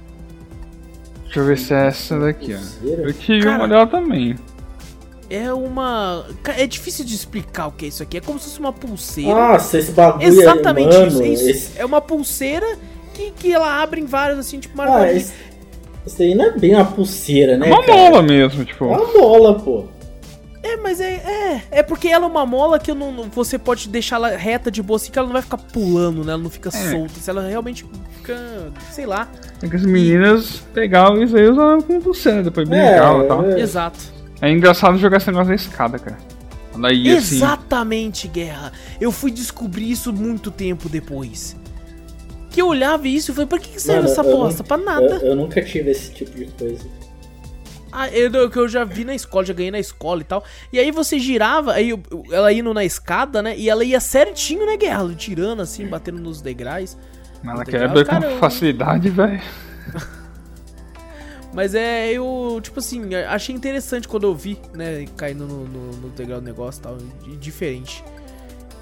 deixa 1.24 1.38
eu 1.40 1.44
ver 1.46 1.58
se 1.58 1.72
é 1.72 1.86
essa 1.86 2.18
daqui, 2.18 2.54
ó. 2.54 2.86
Eu 2.86 3.12
tive 3.14 3.44
Cara, 3.44 3.58
uma 3.58 3.68
dela 3.68 3.86
também. 3.86 4.36
É 5.30 5.52
uma. 5.52 6.24
É 6.56 6.66
difícil 6.66 7.04
de 7.04 7.14
explicar 7.14 7.66
o 7.68 7.72
que 7.72 7.84
é 7.84 7.88
isso 7.88 8.02
aqui. 8.02 8.16
É 8.16 8.20
como 8.20 8.38
se 8.38 8.46
fosse 8.46 8.58
uma 8.60 8.72
pulseira. 8.72 9.34
Nossa, 9.34 9.78
esse 9.78 9.92
bagulho 9.92 10.26
Exatamente 10.26 10.96
aí, 10.96 11.06
isso, 11.06 11.16
mano. 11.18 11.26
é 11.26 11.28
isso. 11.34 11.48
Esse, 11.50 11.78
É 11.78 11.84
uma 11.84 12.00
pulseira 12.00 12.66
que, 13.14 13.30
que 13.32 13.52
ela 13.52 13.80
abre 13.82 14.00
em 14.00 14.06
vários, 14.06 14.38
assim, 14.38 14.58
tipo 14.58 14.74
uma 14.74 14.84
ah, 15.02 15.12
esse, 15.12 15.34
esse 16.06 16.22
aí 16.22 16.34
não 16.34 16.46
é 16.46 16.50
bem 16.58 16.74
uma 16.74 16.84
pulseira, 16.86 17.58
né? 17.58 17.66
uma 17.66 17.84
cara? 17.84 17.96
mola 18.10 18.22
mesmo, 18.22 18.62
É 18.62 18.64
tipo. 18.64 18.86
uma 18.86 19.12
mola, 19.12 19.54
pô. 19.60 19.84
É, 20.78 20.82
mas 20.82 21.00
é, 21.00 21.14
é. 21.14 21.62
É 21.70 21.82
porque 21.82 22.08
ela 22.08 22.24
é 22.24 22.28
uma 22.28 22.46
mola 22.46 22.78
que 22.78 22.90
eu 22.90 22.94
não, 22.94 23.12
não- 23.12 23.24
você 23.30 23.58
pode 23.58 23.88
deixar 23.88 24.16
ela 24.16 24.30
reta 24.36 24.70
de 24.70 24.82
boa 24.82 24.96
assim, 24.96 25.10
que 25.10 25.18
ela 25.18 25.26
não 25.26 25.32
vai 25.32 25.42
ficar 25.42 25.58
pulando, 25.58 26.24
né? 26.24 26.32
Ela 26.32 26.42
não 26.42 26.50
fica 26.50 26.70
solta. 26.70 27.14
Se 27.20 27.28
ela 27.30 27.46
realmente 27.46 27.84
fica. 28.16 28.72
sei 28.90 29.06
lá. 29.06 29.28
É 29.62 29.68
que 29.68 29.76
as 29.76 29.82
meninas 29.84 30.62
pegavam 30.72 31.22
isso 31.22 31.36
aí 31.36 31.44
e 31.44 31.48
usavam 31.48 31.82
como 31.82 32.00
pulseira, 32.00 32.42
depois 32.42 32.68
brincavam 32.68 33.24
e 33.24 33.28
tal. 33.28 33.44
é. 33.50 33.60
Exato. 33.60 33.98
É 34.40 34.50
engraçado 34.50 34.96
jogar 34.98 35.16
esse 35.16 35.26
negócio 35.26 35.48
na 35.48 35.54
escada, 35.56 35.98
cara. 35.98 36.18
Assim. 36.80 37.08
Exatamente, 37.08 38.28
Guerra. 38.28 38.72
Eu 39.00 39.10
fui 39.10 39.32
descobrir 39.32 39.90
isso 39.90 40.12
muito 40.12 40.50
tempo 40.50 40.88
depois. 40.88 41.56
Que 42.50 42.62
eu 42.62 42.68
olhava 42.68 43.08
isso 43.08 43.32
e 43.32 43.34
falei, 43.34 43.46
pra 43.48 43.58
que, 43.58 43.68
que 43.70 43.80
serve 43.82 44.02
Mano, 44.02 44.12
essa 44.12 44.22
bosta? 44.22 44.62
Pra 44.64 44.76
nada. 44.76 45.16
Eu, 45.22 45.28
eu 45.30 45.36
nunca 45.36 45.60
tive 45.60 45.90
esse 45.90 46.12
tipo 46.12 46.36
de 46.36 46.46
coisa. 46.46 46.84
Ah, 48.00 48.08
eu, 48.10 48.48
que 48.48 48.56
eu 48.58 48.68
já 48.68 48.84
vi 48.84 49.04
na 49.04 49.12
escola, 49.14 49.44
já 49.44 49.52
ganhei 49.52 49.72
na 49.72 49.78
escola 49.80 50.20
e 50.20 50.24
tal. 50.24 50.44
E 50.72 50.78
aí 50.78 50.92
você 50.92 51.18
girava, 51.18 51.72
aí 51.72 51.90
ela 52.30 52.52
indo 52.52 52.72
na 52.72 52.84
escada, 52.84 53.42
né? 53.42 53.58
E 53.58 53.68
ela 53.68 53.84
ia 53.84 53.98
certinho, 53.98 54.64
né, 54.66 54.76
Guerra? 54.76 55.12
Tirando 55.16 55.62
assim, 55.62 55.84
batendo 55.86 56.20
nos 56.20 56.40
degraus. 56.40 56.96
Ela 57.42 57.58
Legal, 57.64 57.64
quebra 57.64 58.04
com 58.04 58.24
eu- 58.26 58.38
facilidade, 58.38 59.10
velho. 59.10 59.40
Mas 61.52 61.74
é, 61.74 62.12
eu, 62.12 62.60
tipo 62.62 62.78
assim, 62.78 63.14
achei 63.14 63.54
interessante 63.54 64.06
quando 64.06 64.24
eu 64.28 64.34
vi, 64.34 64.60
né, 64.74 65.06
caindo 65.16 65.46
no, 65.46 65.64
no, 65.64 65.92
no 65.92 66.08
degrau 66.10 66.40
do 66.40 66.44
negócio 66.44 66.78
e 66.78 66.82
tal. 66.82 66.98
E 67.26 67.36
diferente. 67.36 68.04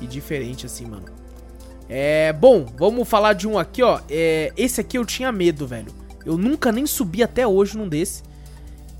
E 0.01 0.07
diferente, 0.07 0.67
assim, 0.67 0.85
mano. 0.85 1.05
É, 1.89 2.33
bom, 2.33 2.67
vamos 2.77 3.09
falar 3.09 3.33
de 3.33 3.47
um 3.49 3.57
aqui, 3.59 3.83
ó. 3.83 4.01
É, 4.11 4.53
esse 4.57 4.81
aqui 4.81 4.99
eu 4.99 5.07
tinha 5.07 5.31
medo, 5.31 5.67
velho. 5.67 5.93
Eu 6.25 6.37
nunca 6.37 6.73
nem 6.73 6.87
subi 6.87 7.23
até 7.23 7.47
hoje 7.47 7.79
num 7.79 7.89
desse. 7.89 8.23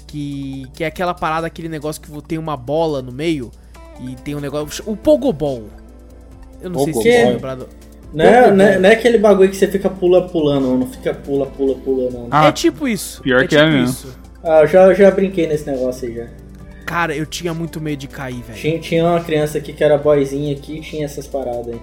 Que, 0.07 0.67
que 0.75 0.85
é 0.85 0.87
aquela 0.87 1.13
parada, 1.15 1.47
aquele 1.47 1.69
negócio 1.69 2.01
que 2.01 2.11
tem 2.23 2.39
uma 2.39 2.57
bola 2.57 3.03
no 3.03 3.11
meio 3.11 3.51
e 4.01 4.15
tem 4.17 4.35
um 4.35 4.41
negócio. 4.41 4.85
O 4.87 4.97
Pogobol. 4.97 5.65
Eu 6.61 6.71
não 6.71 6.85
sei 6.85 6.93
se 6.93 6.99
Pogobol? 6.99 7.13
estão 7.13 7.33
lembrados. 7.33 7.67
Não 8.15 8.25
é, 8.25 8.33
Pogobol. 8.33 8.57
não, 8.57 8.65
é, 8.65 8.79
não 8.79 8.89
é 8.89 8.93
aquele 8.93 9.19
bagulho 9.19 9.51
que 9.51 9.57
você 9.57 9.67
fica 9.67 9.91
pula, 9.91 10.29
pulando, 10.29 10.77
não 10.77 10.87
fica 10.87 11.13
pula, 11.13 11.47
pula, 11.47 11.75
pula, 11.77 12.11
não. 12.11 12.29
Ah, 12.31 12.47
é 12.47 12.53
tipo 12.53 12.87
isso. 12.87 13.21
pior 13.23 13.41
é 13.41 13.43
que 13.43 13.49
tipo 13.49 13.63
é 13.63 13.71
mesmo. 13.71 13.91
isso. 13.91 14.19
Ah, 14.43 14.61
eu 14.61 14.67
já, 14.69 14.83
eu 14.85 14.95
já 14.95 15.11
brinquei 15.11 15.47
nesse 15.47 15.67
negócio 15.67 16.09
aí 16.09 16.15
já. 16.15 16.27
Cara, 16.87 17.17
eu 17.17 17.27
tinha 17.27 17.53
muito 17.53 17.81
medo 17.81 17.99
de 17.99 18.07
cair, 18.07 18.43
velho. 18.43 18.59
Tinha, 18.59 18.79
tinha 18.79 19.05
uma 19.05 19.21
criança 19.21 19.59
aqui 19.59 19.73
que 19.73 19.83
era 19.83 19.99
boyzinha 19.99 20.55
aqui 20.55 20.77
e 20.77 20.81
tinha 20.81 21.05
essas 21.05 21.27
paradas 21.27 21.75
aí. 21.75 21.81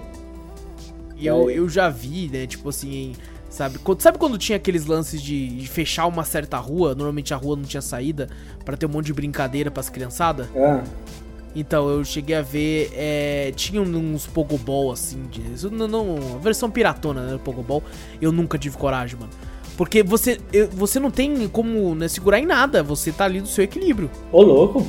E 1.16 1.26
eu, 1.26 1.50
eu 1.50 1.68
já 1.68 1.90
vi, 1.90 2.30
né, 2.32 2.46
tipo 2.46 2.70
assim, 2.70 3.12
sabe? 3.54 3.78
Quando, 3.78 4.00
sabe 4.02 4.18
quando 4.18 4.36
tinha 4.36 4.56
aqueles 4.56 4.84
lances 4.86 5.22
de, 5.22 5.48
de 5.48 5.66
fechar 5.68 6.06
uma 6.06 6.24
certa 6.24 6.58
rua? 6.58 6.94
Normalmente 6.94 7.32
a 7.32 7.36
rua 7.36 7.56
não 7.56 7.62
tinha 7.64 7.80
saída 7.80 8.28
pra 8.64 8.76
ter 8.76 8.86
um 8.86 8.88
monte 8.90 9.06
de 9.06 9.12
brincadeira 9.12 9.70
pras 9.70 9.88
criançadas. 9.88 10.48
Ah, 10.56 10.82
Então 11.54 11.88
eu 11.88 12.04
cheguei 12.04 12.34
a 12.34 12.42
ver, 12.42 12.90
é, 12.94 13.52
tinha 13.54 13.80
uns 13.80 14.26
Pogobol 14.26 14.90
assim, 14.90 15.22
de, 15.30 15.40
não, 15.70 15.86
não, 15.86 16.16
a 16.34 16.38
versão 16.38 16.68
piratona, 16.70 17.22
né, 17.26 17.32
do 17.32 17.38
Pogobol. 17.38 17.82
Eu 18.20 18.32
nunca 18.32 18.58
tive 18.58 18.76
coragem, 18.76 19.18
mano. 19.18 19.30
Porque 19.76 20.02
você, 20.02 20.38
eu- 20.52 20.68
você 20.68 20.98
não 21.00 21.10
tem 21.10 21.48
como 21.48 21.94
né, 21.94 22.06
segurar 22.08 22.38
em 22.40 22.46
nada, 22.46 22.82
você 22.82 23.10
tá 23.12 23.24
ali 23.24 23.40
do 23.40 23.48
seu 23.48 23.62
equilíbrio. 23.64 24.10
ô 24.32 24.42
louco. 24.42 24.86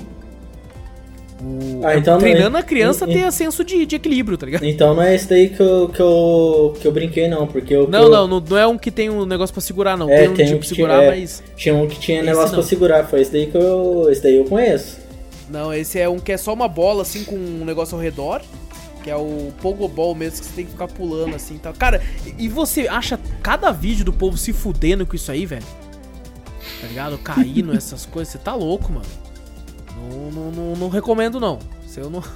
O, 1.42 1.82
Ah, 1.86 1.98
então 1.98 2.14
não- 2.14 2.20
treinando 2.22 2.56
a 2.58 2.64
criança 2.64 3.06
e- 3.10 3.14
ter 3.14 3.32
senso 3.32 3.64
de, 3.64 3.86
de 3.86 3.96
equilíbrio, 3.98 4.38
tá 4.38 4.46
ligado? 4.46 4.64
Então 4.66 4.94
não 4.96 5.04
é 5.04 5.14
esse 5.14 5.28
daí 5.28 5.50
que 5.50 5.60
eu, 5.62 5.90
que 5.90 6.02
eu, 6.02 6.74
que 6.80 6.88
eu 6.88 6.92
brinquei 6.92 7.28
não, 7.28 7.46
porque 7.46 7.74
eu... 7.76 7.88
Não, 7.90 8.04
eu, 8.04 8.10
não, 8.10 8.28
não, 8.28 8.40
não 8.40 8.58
é 8.58 8.66
um 8.66 8.78
que 8.78 8.90
tem 8.90 9.10
um 9.10 9.26
negócio 9.26 9.54
pra 9.54 9.62
segurar, 9.62 9.98
não. 9.98 10.10
É, 10.10 10.20
tem 10.22 10.30
um 10.30 10.34
tem 10.34 10.46
tipo 10.46 10.58
um 10.58 10.62
que 10.62 10.68
segurar, 10.68 11.04
é. 11.04 11.10
mas. 11.10 11.44
Tinha 11.58 11.76
um 11.76 11.88
que 11.88 12.00
tinha 12.00 12.20
Esse 12.20 12.26
negócio 12.26 12.48
não. 12.50 12.60
pra 12.60 12.64
segurar, 12.64 13.04
foi 13.08 13.22
esse 13.22 13.32
daí 13.32 13.48
que 13.48 13.58
eu... 13.58 14.08
Esse 14.10 14.24
daí 14.24 14.38
eu 14.38 14.46
conheço. 14.46 14.98
Não, 15.50 15.74
esse 15.74 16.00
é 16.00 16.08
um 16.08 16.20
que 16.20 16.32
é 16.32 16.38
só 16.38 16.54
uma 16.54 16.68
bola, 16.68 17.02
assim, 17.02 17.24
com 17.26 17.36
um 17.36 17.66
negócio 17.66 17.96
ao 17.96 18.02
redor. 18.02 18.42
Que 19.04 19.12
é 19.12 19.16
o 19.16 19.52
Pogobol 19.62 20.16
mesmo, 20.16 20.40
que 20.40 20.46
você 20.46 20.54
tem 20.56 20.66
que 20.66 20.72
ficar 20.72 20.88
pulando 20.88 21.36
assim 21.36 21.56
e 21.56 21.60
tal. 21.60 21.74
Cara, 21.74 22.02
e 22.40 22.48
você 22.50 22.88
acha 22.88 23.20
cada 23.44 23.72
vídeo 23.72 24.04
do 24.04 24.12
povo 24.12 24.36
se 24.36 24.52
fudendo 24.52 25.06
com 25.06 25.16
isso 25.16 25.32
aí, 25.32 25.46
velho? 25.46 25.62
Tá 26.82 26.88
ligado? 26.88 27.16
Caindo, 27.20 27.74
essas 27.78 28.04
coisas. 28.06 28.32
Você 28.32 28.40
tá 28.40 28.56
louco, 28.56 28.92
mano. 28.92 29.06
Não, 29.96 30.32
não, 30.32 30.52
não, 30.52 30.76
não 30.76 30.89
recomendo, 30.89 31.39
não. 31.39 31.60
Se 31.88 32.00
eu 32.00 32.10
não. 32.10 32.24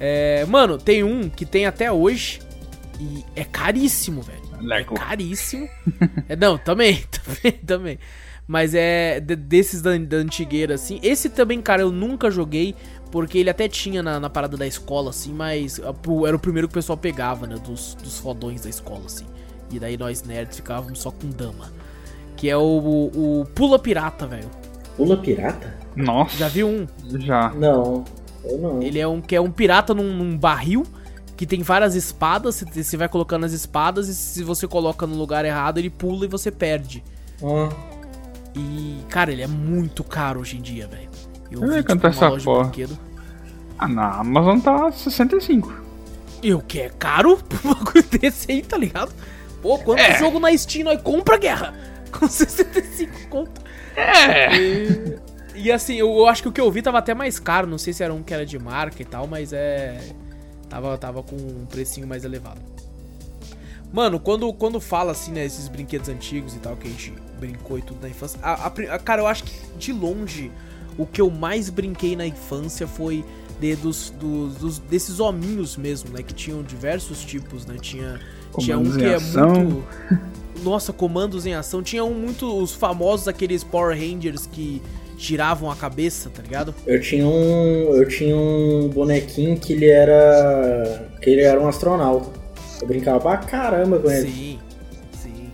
É, 0.00 0.44
mano, 0.46 0.76
tem 0.76 1.04
um 1.04 1.28
que 1.28 1.46
tem 1.46 1.66
até 1.66 1.90
hoje. 1.90 2.40
E 3.00 3.24
é 3.36 3.44
caríssimo, 3.44 4.22
velho. 4.22 4.42
Lego. 4.60 4.94
É 4.94 4.98
caríssimo. 4.98 5.68
É, 6.28 6.34
não, 6.36 6.58
também, 6.58 7.02
também, 7.10 7.52
também. 7.64 7.98
Mas 8.46 8.74
é 8.74 9.20
de- 9.20 9.36
desses 9.36 9.80
da, 9.80 9.96
da 9.96 10.16
antigueira, 10.18 10.74
assim. 10.74 10.98
Esse 11.02 11.28
também, 11.30 11.60
cara, 11.62 11.82
eu 11.82 11.90
nunca 11.92 12.30
joguei. 12.30 12.74
Porque 13.10 13.38
ele 13.38 13.48
até 13.48 13.68
tinha 13.68 14.02
na, 14.02 14.18
na 14.18 14.28
parada 14.28 14.56
da 14.56 14.66
escola, 14.66 15.10
assim, 15.10 15.32
mas 15.32 15.78
a- 15.78 15.92
pro- 15.92 16.26
era 16.26 16.34
o 16.34 16.40
primeiro 16.40 16.66
que 16.66 16.72
o 16.72 16.74
pessoal 16.74 16.98
pegava, 16.98 17.46
né? 17.46 17.54
Dos, 17.64 17.94
dos 17.94 18.18
fodões 18.18 18.62
da 18.62 18.68
escola, 18.68 19.06
assim. 19.06 19.26
E 19.70 19.78
daí 19.78 19.96
nós 19.96 20.22
nerds 20.24 20.56
ficávamos 20.56 20.98
só 20.98 21.12
com 21.12 21.28
dama. 21.30 21.72
Que 22.36 22.50
é 22.50 22.56
o, 22.56 22.60
o, 22.60 23.40
o 23.42 23.44
Pula 23.46 23.78
Pirata, 23.78 24.26
velho. 24.26 24.50
Pula 24.96 25.16
pirata? 25.16 25.72
Nossa. 25.96 26.36
Já 26.36 26.48
viu 26.48 26.68
um? 26.68 26.86
Já. 27.20 27.50
Não, 27.50 28.04
eu 28.44 28.58
não. 28.58 28.82
Ele 28.82 28.98
é 28.98 29.06
um 29.06 29.20
que 29.20 29.34
é 29.36 29.40
um 29.40 29.50
pirata 29.50 29.94
num, 29.94 30.12
num 30.14 30.36
barril 30.36 30.84
que 31.36 31.46
tem 31.46 31.62
várias 31.62 31.94
espadas. 31.94 32.64
Você, 32.72 32.96
vai 32.96 33.08
colocando 33.08 33.44
as 33.44 33.52
espadas 33.52 34.08
e 34.08 34.14
se 34.14 34.42
você 34.44 34.66
coloca 34.68 35.06
no 35.06 35.14
lugar 35.16 35.44
errado, 35.44 35.78
ele 35.78 35.90
pula 35.90 36.24
e 36.24 36.28
você 36.28 36.50
perde. 36.50 37.02
Ah, 37.42 37.68
E, 38.56 38.98
cara, 39.08 39.32
ele 39.32 39.42
é 39.42 39.46
muito 39.46 40.04
caro 40.04 40.40
hoje 40.40 40.56
em 40.58 40.62
dia, 40.62 40.86
velho. 40.86 41.08
Eu 41.50 41.60
ia 41.66 41.82
vi, 41.82 41.84
tipo, 41.84 42.06
essa 42.06 42.30
porra. 42.30 42.62
brinquedo. 42.64 42.98
Ah, 43.78 43.88
na 43.88 44.18
Amazon 44.18 44.58
tá 44.60 44.90
65. 44.92 45.72
Eu 46.42 46.60
que 46.60 46.80
é 46.80 46.88
caro 46.90 47.36
pro 47.38 47.58
bagulho 47.74 48.04
desse 48.20 48.50
aí, 48.52 48.62
tá 48.62 48.76
ligado? 48.76 49.12
Pô, 49.62 49.78
quanto 49.78 50.00
É. 50.00 50.18
jogo 50.18 50.38
na 50.38 50.56
Steam 50.56 50.84
nós 50.84 51.00
compra, 51.02 51.36
guerra? 51.38 51.74
Com 52.12 52.28
65 52.28 53.28
conto. 53.28 53.60
É. 53.96 54.56
E, 54.56 55.18
e 55.54 55.70
assim, 55.72 55.94
eu, 55.94 56.12
eu 56.14 56.26
acho 56.26 56.42
que 56.42 56.48
o 56.48 56.52
que 56.52 56.60
eu 56.60 56.70
vi 56.70 56.82
tava 56.82 56.98
até 56.98 57.14
mais 57.14 57.38
caro. 57.38 57.66
Não 57.66 57.78
sei 57.78 57.92
se 57.92 58.02
era 58.02 58.12
um 58.12 58.22
que 58.22 58.32
era 58.34 58.44
de 58.44 58.58
marca 58.58 59.00
e 59.00 59.04
tal, 59.04 59.26
mas 59.26 59.52
é. 59.52 60.00
Tava, 60.68 60.96
tava 60.98 61.22
com 61.22 61.36
um 61.36 61.66
precinho 61.66 62.06
mais 62.06 62.24
elevado. 62.24 62.60
Mano, 63.92 64.18
quando, 64.18 64.52
quando 64.52 64.80
fala 64.80 65.12
assim, 65.12 65.30
né, 65.30 65.44
esses 65.44 65.68
brinquedos 65.68 66.08
antigos 66.08 66.54
e 66.54 66.58
tal, 66.58 66.76
que 66.76 66.88
a 66.88 66.90
gente 66.90 67.12
brincou 67.38 67.78
e 67.78 67.82
tudo 67.82 68.00
na 68.02 68.08
infância. 68.08 68.40
A, 68.42 68.66
a 68.66 68.98
cara, 68.98 69.22
eu 69.22 69.26
acho 69.26 69.44
que 69.44 69.52
de 69.78 69.92
longe 69.92 70.50
o 70.98 71.06
que 71.06 71.20
eu 71.20 71.30
mais 71.30 71.70
brinquei 71.70 72.16
na 72.16 72.26
infância 72.26 72.86
foi 72.88 73.24
de, 73.60 73.76
dos, 73.76 74.10
dos, 74.10 74.56
dos- 74.56 74.78
desses 74.80 75.20
hominhos 75.20 75.76
mesmo, 75.76 76.10
né? 76.10 76.22
Que 76.24 76.34
tinham 76.34 76.62
diversos 76.62 77.24
tipos, 77.24 77.66
né? 77.66 77.76
Tinha, 77.80 78.20
tinha 78.58 78.76
um 78.78 78.90
que 78.90 79.04
é 79.04 79.14
ação. 79.14 79.48
muito. 79.54 79.84
Nossa, 80.64 80.92
comandos 80.92 81.46
em 81.46 81.54
ação. 81.54 81.82
Tinha 81.82 82.04
um 82.04 82.14
muito. 82.14 82.46
Os 82.60 82.72
famosos, 82.74 83.28
aqueles 83.28 83.62
Power 83.62 83.96
Rangers 83.96 84.46
que 84.46 84.82
giravam 85.16 85.70
a 85.70 85.76
cabeça, 85.76 86.30
tá 86.30 86.42
ligado? 86.42 86.74
eu 86.86 87.00
tinha 87.00 87.26
um. 87.26 87.94
Eu 87.96 88.08
tinha 88.08 88.36
um 88.36 88.88
bonequinho 88.88 89.58
que 89.58 89.72
ele 89.72 89.86
era. 89.88 91.08
que 91.20 91.30
ele 91.30 91.42
era 91.42 91.60
um 91.60 91.66
astronauta. 91.68 92.30
Eu 92.80 92.86
brincava 92.88 93.20
pra 93.20 93.36
caramba 93.38 93.98
com 93.98 94.10
ele. 94.10 94.30
Sim, 94.30 94.58
sim. 95.22 95.50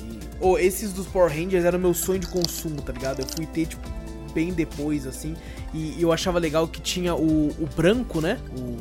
E- 0.00 0.18
Ô, 0.44 0.58
esses 0.58 0.92
dos 0.92 1.06
Power 1.06 1.30
Rangers 1.30 1.64
eram 1.64 1.78
meu 1.78 1.94
sonho 1.94 2.18
de 2.18 2.26
consumo, 2.26 2.80
tá 2.82 2.92
ligado? 2.92 3.20
Eu 3.20 3.26
fui 3.36 3.46
ter, 3.46 3.66
tipo, 3.66 3.88
bem 4.34 4.52
depois, 4.52 5.06
assim. 5.06 5.34
E 5.74 5.96
eu 6.00 6.12
achava 6.12 6.38
legal 6.38 6.66
que 6.66 6.80
tinha 6.80 7.14
o, 7.14 7.48
o 7.48 7.68
branco, 7.76 8.20
né? 8.20 8.38
O 8.58 8.76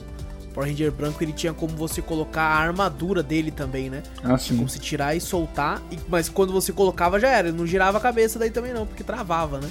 Power 0.53 0.69
Ranger 0.69 0.91
branco, 0.91 1.23
ele 1.23 1.31
tinha 1.33 1.53
como 1.53 1.75
você 1.75 2.01
colocar 2.01 2.41
a 2.41 2.55
armadura 2.57 3.23
dele 3.23 3.51
também, 3.51 3.89
né? 3.89 4.03
Assim. 4.23 4.55
Como 4.57 4.67
se 4.69 4.79
tirar 4.79 5.15
e 5.15 5.21
soltar. 5.21 5.81
e- 5.91 5.97
mas 6.09 6.27
quando 6.29 6.51
você 6.51 6.71
colocava 6.73 7.19
já 7.19 7.29
era. 7.29 7.47
Ele 7.49 7.57
não 7.57 7.65
girava 7.65 7.97
a 7.97 8.01
cabeça 8.01 8.37
daí 8.37 8.51
também 8.51 8.73
não, 8.73 8.85
porque 8.85 9.03
travava, 9.03 9.59
né? 9.59 9.69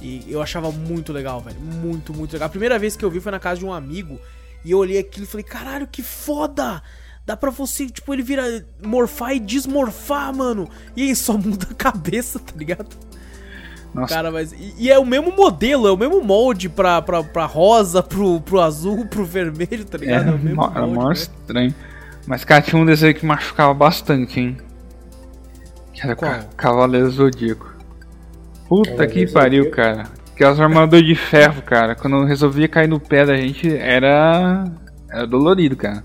E 0.00 0.24
eu 0.28 0.42
achava 0.42 0.70
muito 0.72 1.12
legal, 1.12 1.40
velho. 1.40 1.60
Muito, 1.60 2.12
muito 2.12 2.32
legal. 2.32 2.46
A 2.46 2.50
primeira 2.50 2.78
vez 2.78 2.96
que 2.96 3.04
eu 3.04 3.10
vi 3.10 3.20
foi 3.20 3.30
na 3.32 3.38
casa 3.38 3.60
de 3.60 3.64
um 3.66 3.72
amigo. 3.72 4.18
E 4.64 4.70
eu 4.72 4.78
olhei 4.78 4.98
aquilo 4.98 5.24
e 5.24 5.28
falei, 5.28 5.44
caralho, 5.44 5.86
que 5.86 6.02
foda! 6.02 6.82
Dá 7.24 7.36
pra 7.36 7.50
você, 7.50 7.86
tipo, 7.86 8.12
ele 8.12 8.22
vira 8.22 8.64
morfar 8.84 9.32
e 9.34 9.38
desmorfar, 9.40 10.34
mano. 10.34 10.68
E 10.96 11.02
aí 11.02 11.14
só 11.16 11.34
muda 11.38 11.68
a 11.70 11.74
cabeça, 11.74 12.38
tá 12.40 12.52
ligado? 12.56 12.96
Nossa. 13.94 14.14
Cara, 14.14 14.30
mas. 14.30 14.52
E, 14.52 14.74
e 14.78 14.90
é 14.90 14.98
o 14.98 15.04
mesmo 15.04 15.32
modelo, 15.36 15.86
é 15.86 15.92
o 15.92 15.96
mesmo 15.96 16.22
molde 16.22 16.68
pra, 16.68 17.02
pra, 17.02 17.22
pra 17.22 17.44
rosa, 17.44 18.02
pro, 18.02 18.40
pro 18.40 18.60
azul, 18.60 19.04
pro 19.10 19.24
vermelho, 19.24 19.84
tá 19.84 19.98
ligado? 19.98 20.22
Era, 20.22 20.30
é 20.30 20.34
o 20.34 20.38
mesmo 20.38 20.62
era 20.64 20.80
molde, 20.80 20.94
mó 20.94 21.06
né? 21.08 21.12
estranho. 21.12 21.74
Mas, 22.26 22.44
cara, 22.44 22.62
tinha 22.62 22.80
um 22.80 22.86
desenho 22.86 23.14
que 23.14 23.26
machucava 23.26 23.74
bastante, 23.74 24.40
hein? 24.40 24.56
Que 25.92 26.02
era 26.06 26.16
Qual? 26.16 26.30
Ca- 26.30 26.44
Cavaleiro 26.56 27.10
Zodíaco. 27.10 27.70
Puta 28.68 28.90
Cavaleiro 28.90 29.12
que 29.12 29.32
pariu, 29.32 29.64
Zodíaco? 29.64 29.76
cara. 29.76 30.04
Aquelas 30.34 30.58
armaduras 30.60 31.04
de 31.04 31.14
ferro, 31.14 31.60
cara. 31.62 31.94
Quando 31.94 32.24
resolvia 32.24 32.66
cair 32.68 32.88
no 32.88 32.98
pé 32.98 33.26
da 33.26 33.36
gente, 33.36 33.68
era. 33.76 34.64
Era 35.10 35.26
dolorido, 35.26 35.76
cara. 35.76 36.02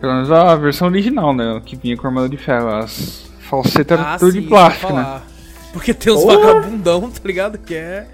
Pelo 0.00 0.14
menos 0.14 0.32
a 0.32 0.56
versão 0.56 0.88
original, 0.88 1.34
né? 1.34 1.60
Que 1.64 1.76
vinha 1.76 1.94
com 1.96 2.06
armadura 2.06 2.30
de 2.30 2.38
ferro. 2.42 2.68
As 2.74 3.30
falsetas 3.40 3.98
eram 4.00 4.10
Ah, 4.10 4.18
tudo 4.18 4.32
sim, 4.32 4.40
de 4.40 4.46
plástico, 4.48 4.92
né? 4.94 5.20
Porque 5.72 5.94
tem 5.94 6.12
uns 6.12 6.22
Porra! 6.22 6.36
vagabundão, 6.38 7.10
tá 7.10 7.20
ligado? 7.24 7.58
Que 7.58 7.74
é. 7.74 8.06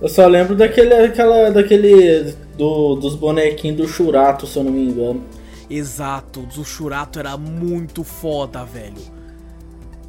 Eu 0.00 0.08
só 0.08 0.26
lembro 0.26 0.54
daquele, 0.54 0.92
aquela, 0.92 1.50
daquele 1.50 2.34
do, 2.56 2.96
dos 2.96 3.14
bonequinhos 3.14 3.76
do 3.78 3.88
Churato, 3.88 4.46
se 4.46 4.58
eu 4.58 4.64
não 4.64 4.72
me 4.72 4.84
engano. 4.88 5.24
Exato, 5.68 6.46
o 6.56 6.64
Churato 6.64 7.18
era 7.18 7.36
muito 7.36 8.04
foda, 8.04 8.64
velho. 8.64 9.02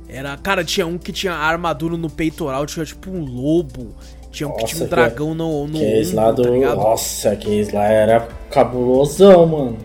Era, 0.07 0.37
cara, 0.37 0.63
tinha 0.63 0.85
um 0.87 0.97
que 0.97 1.11
tinha 1.11 1.33
armadura 1.33 1.97
no 1.97 2.09
peitoral, 2.09 2.65
tinha 2.65 2.85
tipo 2.85 3.09
um 3.09 3.23
lobo. 3.25 3.95
Tinha 4.31 4.47
um 4.47 4.53
que 4.53 4.65
tinha 4.65 4.83
um 4.83 4.87
Nossa, 4.87 4.89
dragão 4.89 5.33
no, 5.33 5.67
no 5.67 5.77
Aqueles 5.77 6.11
lá 6.13 6.29
ombro, 6.29 6.33
do. 6.33 6.61
tá? 6.61 6.75
Nossa, 6.75 7.31
aqueles 7.31 7.71
lá 7.71 7.85
era 7.85 8.27
cabulosão, 8.51 9.45
mano. 9.47 9.77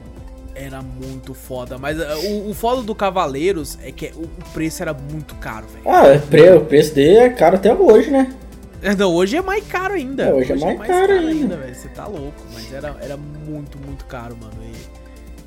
Era 0.55 0.83
muito 0.83 1.33
foda. 1.35 1.79
Mas 1.79 1.99
uh, 1.99 2.03
o, 2.27 2.51
o 2.51 2.55
foda 2.55 2.83
do 2.83 2.95
Cavaleiros 2.95 3.79
é 3.83 3.91
que 3.91 4.13
o, 4.15 4.23
o 4.25 4.51
preço 4.53 4.83
era 4.83 4.93
muito 4.93 5.35
caro, 5.37 5.67
velho. 5.69 5.83
Ah, 5.89 6.07
é 6.09 6.19
pre- 6.19 6.53
o 6.55 6.65
preço 6.65 6.95
dele 6.95 7.17
é 7.19 7.31
caro 7.31 7.57
até 7.57 7.73
hoje, 7.75 8.11
né? 8.11 8.35
É, 8.83 8.95
Não, 8.97 9.15
hoje 9.15 9.37
é 9.37 9.43
mais 9.43 9.67
caro 9.67 9.95
ainda. 9.95 10.25
É, 10.25 10.35
hoje 10.35 10.53
é 10.53 10.57
mais 10.57 10.79
caro 10.91 11.13
ainda. 11.13 11.57
velho. 11.57 11.75
Você 11.75 11.89
tá 11.89 12.07
louco. 12.07 12.43
Mas 12.53 12.73
era, 12.73 12.95
era 13.01 13.17
muito, 13.17 13.79
muito 13.79 14.05
caro, 14.05 14.37
mano. 14.39 14.53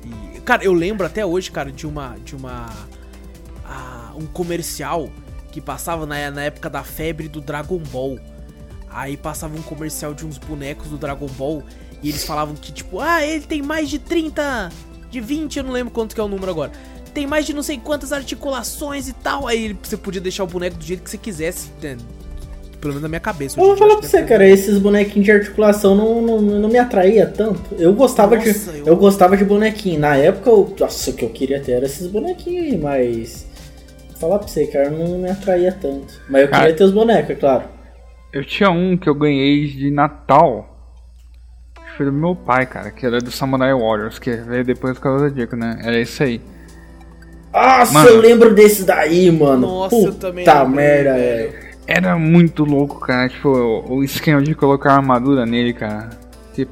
E, 0.04 0.36
e- 0.36 0.40
cara, 0.40 0.64
eu 0.64 0.72
lembro 0.72 1.06
até 1.06 1.24
hoje, 1.24 1.50
cara, 1.52 1.70
de 1.70 1.86
uma. 1.86 2.16
De 2.24 2.34
uma. 2.34 2.68
ah, 3.64 4.12
um 4.16 4.26
comercial 4.26 5.08
que 5.52 5.60
passava 5.60 6.04
na, 6.04 6.30
na 6.30 6.42
época 6.44 6.68
da 6.68 6.82
febre 6.82 7.28
do 7.28 7.40
Dragon 7.40 7.78
Ball. 7.78 8.18
Aí 8.90 9.16
passava 9.16 9.56
um 9.56 9.62
comercial 9.62 10.14
de 10.14 10.26
uns 10.26 10.36
bonecos 10.38 10.88
do 10.88 10.96
Dragon 10.98 11.26
Ball. 11.28 11.62
E 12.02 12.08
eles 12.10 12.24
falavam 12.24 12.54
que, 12.54 12.72
tipo, 12.72 13.00
ah, 13.00 13.24
ele 13.24 13.44
tem 13.46 13.62
mais 13.62 13.88
de 13.88 13.98
30. 13.98 14.70
De 15.16 15.20
20, 15.22 15.56
eu 15.56 15.64
não 15.64 15.72
lembro 15.72 15.90
quanto 15.90 16.14
que 16.14 16.20
é 16.20 16.24
o 16.24 16.28
número 16.28 16.50
agora. 16.50 16.70
Tem 17.14 17.26
mais 17.26 17.46
de 17.46 17.54
não 17.54 17.62
sei 17.62 17.78
quantas 17.82 18.12
articulações 18.12 19.08
e 19.08 19.14
tal. 19.14 19.46
Aí 19.48 19.74
você 19.82 19.96
podia 19.96 20.20
deixar 20.20 20.44
o 20.44 20.46
boneco 20.46 20.76
do 20.76 20.84
jeito 20.84 21.02
que 21.02 21.08
você 21.08 21.16
quisesse. 21.16 21.70
né? 21.82 21.96
Pelo 22.78 22.92
menos 22.92 23.00
na 23.02 23.08
minha 23.08 23.20
cabeça. 23.20 23.58
Eu 23.58 23.64
vou 23.64 23.76
falar 23.78 23.96
pra 23.96 24.06
você, 24.06 24.22
cara, 24.24 24.46
esses 24.46 24.76
bonequinhos 24.78 25.24
de 25.24 25.32
articulação 25.32 25.94
não, 25.94 26.20
não, 26.20 26.40
não 26.42 26.68
me 26.68 26.78
atraía 26.78 27.26
tanto. 27.26 27.62
Eu 27.78 27.94
gostava 27.94 28.36
Nossa, 28.36 28.72
de. 28.72 28.80
eu- 28.80 28.86
Eu... 28.88 28.96
gostava 28.96 29.38
de 29.38 29.44
bonequinho. 29.46 29.98
Na 30.00 30.14
época, 30.16 30.50
eu, 30.50 30.76
nossa, 30.78 31.08
o 31.10 31.14
que 31.14 31.24
eu 31.24 31.30
queria 31.30 31.58
ter 31.62 31.72
era 31.72 31.86
esses 31.86 32.06
bonequinhos 32.08 32.66
aí, 32.66 32.76
mas. 32.78 33.46
Vou 34.10 34.16
falar 34.20 34.38
pra 34.40 34.48
você, 34.48 34.66
cara, 34.66 34.90
não 34.90 35.18
me 35.20 35.30
atraía 35.30 35.72
tanto. 35.72 36.12
Mas 36.28 36.42
eu 36.42 36.48
Cara- 36.48 36.64
queria 36.64 36.76
ter 36.76 36.84
os 36.84 36.92
bonecos, 36.92 37.30
é 37.30 37.34
claro. 37.34 37.64
Eu 38.34 38.44
tinha 38.44 38.68
um 38.70 38.98
que 38.98 39.08
eu 39.08 39.14
ganhei 39.14 39.66
de 39.68 39.90
Natal. 39.90 40.75
Foi 41.96 42.04
do 42.06 42.12
meu 42.12 42.34
pai, 42.34 42.66
cara, 42.66 42.90
que 42.90 43.06
era 43.06 43.18
do 43.20 43.30
Samurai 43.30 43.72
Warriors, 43.72 44.18
que 44.18 44.30
veio 44.30 44.64
depois 44.64 44.94
do 44.94 45.00
Cavaleiro 45.00 45.30
Zodíaco, 45.30 45.56
né? 45.56 45.78
Era 45.82 45.98
isso 45.98 46.22
aí. 46.22 46.40
Nossa, 47.52 47.92
Mano. 47.92 48.08
eu 48.10 48.20
lembro 48.20 48.54
desses 48.54 48.84
daí, 48.84 49.30
mano. 49.30 49.66
Nossa, 49.66 49.96
eu 49.96 50.02
Puta 50.12 50.28
também 50.28 50.44
lembrei, 50.44 50.68
merda, 50.76 51.14
velho. 51.14 51.52
Era 51.86 52.18
muito 52.18 52.64
louco, 52.64 53.00
cara. 53.00 53.28
Tipo, 53.30 53.48
o, 53.88 54.04
esquema 54.04 54.42
de 54.42 54.54
colocar 54.54 54.92
armadura 54.92 55.46
nele, 55.46 55.72
cara. 55.72 56.10
Que- 56.52 56.68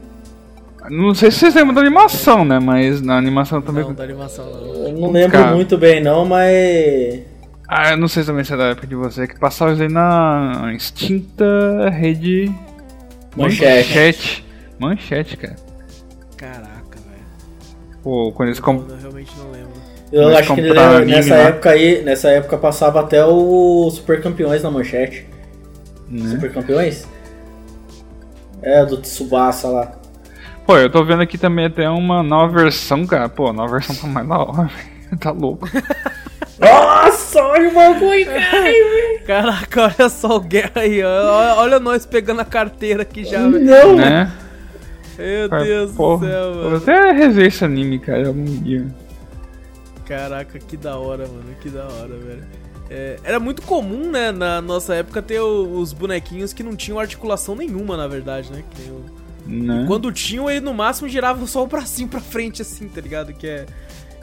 Não 0.91 1.15
sei 1.15 1.31
se 1.31 1.39
vocês 1.39 1.55
lembram 1.55 1.75
da 1.75 1.81
animação, 1.81 2.45
né? 2.45 2.59
Mas 2.59 3.01
na 3.01 3.17
animação 3.17 3.63
também. 3.63 3.85
Não, 3.85 3.95
da 3.95 4.05
animação 4.05 4.45
não. 4.45 4.89
Eu 4.89 4.93
não 4.93 5.11
lembro 5.11 5.33
Cara. 5.39 5.55
muito 5.55 5.79
bem, 5.79 6.03
não, 6.03 6.27
mas. 6.27 7.23
Ah, 7.67 7.93
eu 7.93 7.97
não 7.97 8.09
sei 8.09 8.23
também 8.25 8.45
se 8.45 8.53
é 8.53 8.57
da 8.59 8.65
época 8.65 8.87
de 8.87 8.95
você, 8.95 9.27
que 9.27 9.39
passava 9.39 9.73
isso 9.73 9.81
aí 9.83 9.89
na 9.89 10.71
extinta 10.77 11.89
rede. 11.91 12.53
Manchete. 13.35 13.89
Manchete, 13.89 14.45
Manchete, 14.79 15.37
cara. 15.37 15.57
Caraca, 16.37 16.99
velho. 16.99 17.25
Pô, 18.03 18.33
quando 18.33 18.49
eles 18.49 18.61
comp... 18.61 18.89
Eu 18.91 18.97
realmente 18.97 19.33
não 19.39 19.51
lembro. 19.51 19.73
Eu 20.13 20.25
Mas 20.29 20.37
acho 20.39 20.55
que 20.55 20.61
ele- 20.61 21.05
nessa 21.07 21.35
época 21.35 21.71
aí, 21.71 22.03
nessa 22.05 22.29
época 22.29 22.57
passava 22.59 23.01
até 23.01 23.25
o 23.25 23.91
Super 23.91 24.21
Campeões 24.23 24.63
na 24.63 24.71
manchete. 24.71 25.27
né? 26.09 26.31
Super 26.31 26.53
Campeões? 26.53 27.07
É, 28.63 28.85
do 28.85 28.97
Tsubasa 28.99 29.69
lá. 29.69 29.93
Pô, 30.67 30.77
eu 30.79 30.89
tô 30.91 31.05
vendo 31.05 31.23
aqui 31.23 31.37
também 31.37 31.67
até 31.67 31.89
uma 31.91 32.23
nova 32.23 32.63
versão, 32.63 33.07
cara. 33.07 33.29
Pô, 33.29 33.49
a 33.49 33.53
nova 33.53 33.73
versão 33.73 33.95
tá 33.97 34.07
mais 34.07 34.27
da 34.29 34.39
hora, 34.39 34.53
velho. 34.69 34.95
Tá 35.21 35.31
louco. 35.31 35.69
Nossa, 36.59 37.41
olha 37.43 37.69
o 37.69 37.75
bagulho, 37.75 38.25
cara. 38.27 38.73
Caraca, 39.27 39.83
olha 39.99 40.09
só 40.09 40.37
o 40.37 40.41
Guerra 40.41 40.73
aí. 40.77 41.03
ó. 41.05 41.57
Olha 41.61 41.79
nós 41.79 42.07
pegando 42.07 42.41
a 42.41 42.45
carteira 42.45 43.03
aqui 43.03 43.25
já, 43.25 43.39
velho. 43.49 43.61
Não, 43.65 43.97
né? 43.97 44.33
Meu 45.19 45.49
Cara, 45.49 45.65
Deus 45.65 45.93
porra, 45.93 46.27
do 46.27 46.33
céu, 46.33 46.55
mano. 46.55 46.77
até 46.77 47.13
rever 47.13 47.47
esse 47.47 47.65
anime, 47.65 47.99
cara, 47.99 48.27
algum 48.29 48.45
dia. 48.45 48.87
Caraca, 50.07 50.59
que 50.59 50.77
da 50.77 50.97
hora, 50.99 51.27
mano. 51.27 51.55
Que 51.61 51.69
da 51.71 51.85
hora, 51.85 52.17
velho. 52.17 52.45
É, 52.91 53.19
era 53.25 53.41
muito 53.41 53.63
comum, 53.63 54.11
né, 54.11 54.31
na 54.31 54.61
nossa 54.61 54.95
época, 54.95 55.23
ter 55.23 55.41
o- 55.41 55.79
os 55.79 55.93
bonequinhos 55.95 56.53
que 56.53 56.63
não 56.63 56.77
tinham 56.77 56.99
articulação 56.99 57.55
nenhuma, 57.57 57.97
na 57.97 58.07
verdade, 58.07 58.53
né? 58.53 58.63
Que 58.71 58.91
o- 58.91 59.05
Né? 59.47 59.85
Quando 59.87 60.11
tinham, 60.13 60.51
ele 60.51 60.61
no 60.61 60.73
máximo 60.75 61.07
girava 61.09 61.47
só 61.47 61.63
o 61.63 61.67
bracinho 61.67 62.09
pra 62.09 62.21
frente, 62.21 62.63
assim, 62.63 62.89
tá 62.89 63.01
ligado? 63.01 63.33
Que 63.35 63.47
é. 63.47 63.67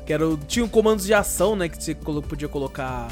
Que 0.06 0.14
era 0.14 0.28
o, 0.28 0.36
tinha 0.36 0.68
comandos 0.68 1.06
de 1.06 1.14
ação, 1.14 1.56
né? 1.56 1.70
Que 1.70 1.82
você 1.84 1.94
podia 1.96 2.48
colocar 2.48 3.08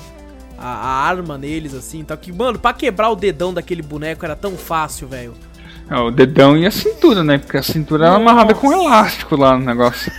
a, 0.58 0.68
a 0.68 0.88
arma 1.08 1.38
neles, 1.38 1.74
assim. 1.76 2.04
Tal, 2.04 2.18
que, 2.18 2.32
mano, 2.32 2.58
pra 2.58 2.74
quebrar 2.74 3.10
o 3.10 3.16
dedão 3.16 3.54
daquele 3.54 3.84
boneco 3.84 4.26
era 4.26 4.36
tão 4.36 4.58
fácil, 4.58 5.08
velho. 5.08 5.34
É, 5.90 5.98
o 5.98 6.12
dedão 6.12 6.56
e 6.56 6.68
a 6.68 6.72
cintura, 6.72 7.24
né? 7.24 7.38
Porque 7.40 7.58
a 7.58 7.64
cintura 7.64 8.06
era 8.06 8.16
amarrada 8.16 8.54
com 8.54 8.70
Nossa. 8.70 8.84
elástico 8.84 9.36
lá 9.36 9.58
no 9.58 9.66
negócio. 9.66 10.12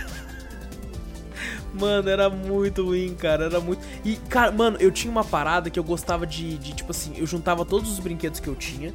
Mano, 1.73 2.09
era 2.09 2.29
muito 2.29 2.85
ruim, 2.85 3.15
cara. 3.15 3.45
Era 3.45 3.59
muito. 3.59 3.81
E, 4.03 4.17
cara, 4.17 4.51
mano, 4.51 4.77
eu 4.79 4.91
tinha 4.91 5.09
uma 5.09 5.23
parada 5.23 5.69
que 5.69 5.79
eu 5.79 5.83
gostava 5.83 6.27
de, 6.27 6.57
de 6.57 6.73
tipo 6.73 6.91
assim, 6.91 7.13
eu 7.15 7.25
juntava 7.25 7.63
todos 7.63 7.89
os 7.91 7.99
brinquedos 7.99 8.39
que 8.39 8.49
eu 8.49 8.55
tinha, 8.55 8.93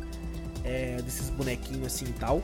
é, 0.63 1.01
desses 1.03 1.31
bonequinhos 1.31 1.87
assim 1.87 2.05
e 2.05 2.13
tal. 2.13 2.43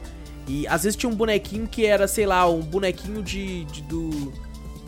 E 0.49 0.66
às 0.66 0.83
vezes 0.83 0.97
tinha 0.97 1.11
um 1.11 1.14
bonequinho 1.14 1.68
que 1.68 1.85
era, 1.85 2.09
sei 2.09 2.26
lá, 2.26 2.49
um 2.49 2.61
bonequinho 2.61 3.22
de. 3.22 3.64
de 3.66 3.83
do, 3.83 4.33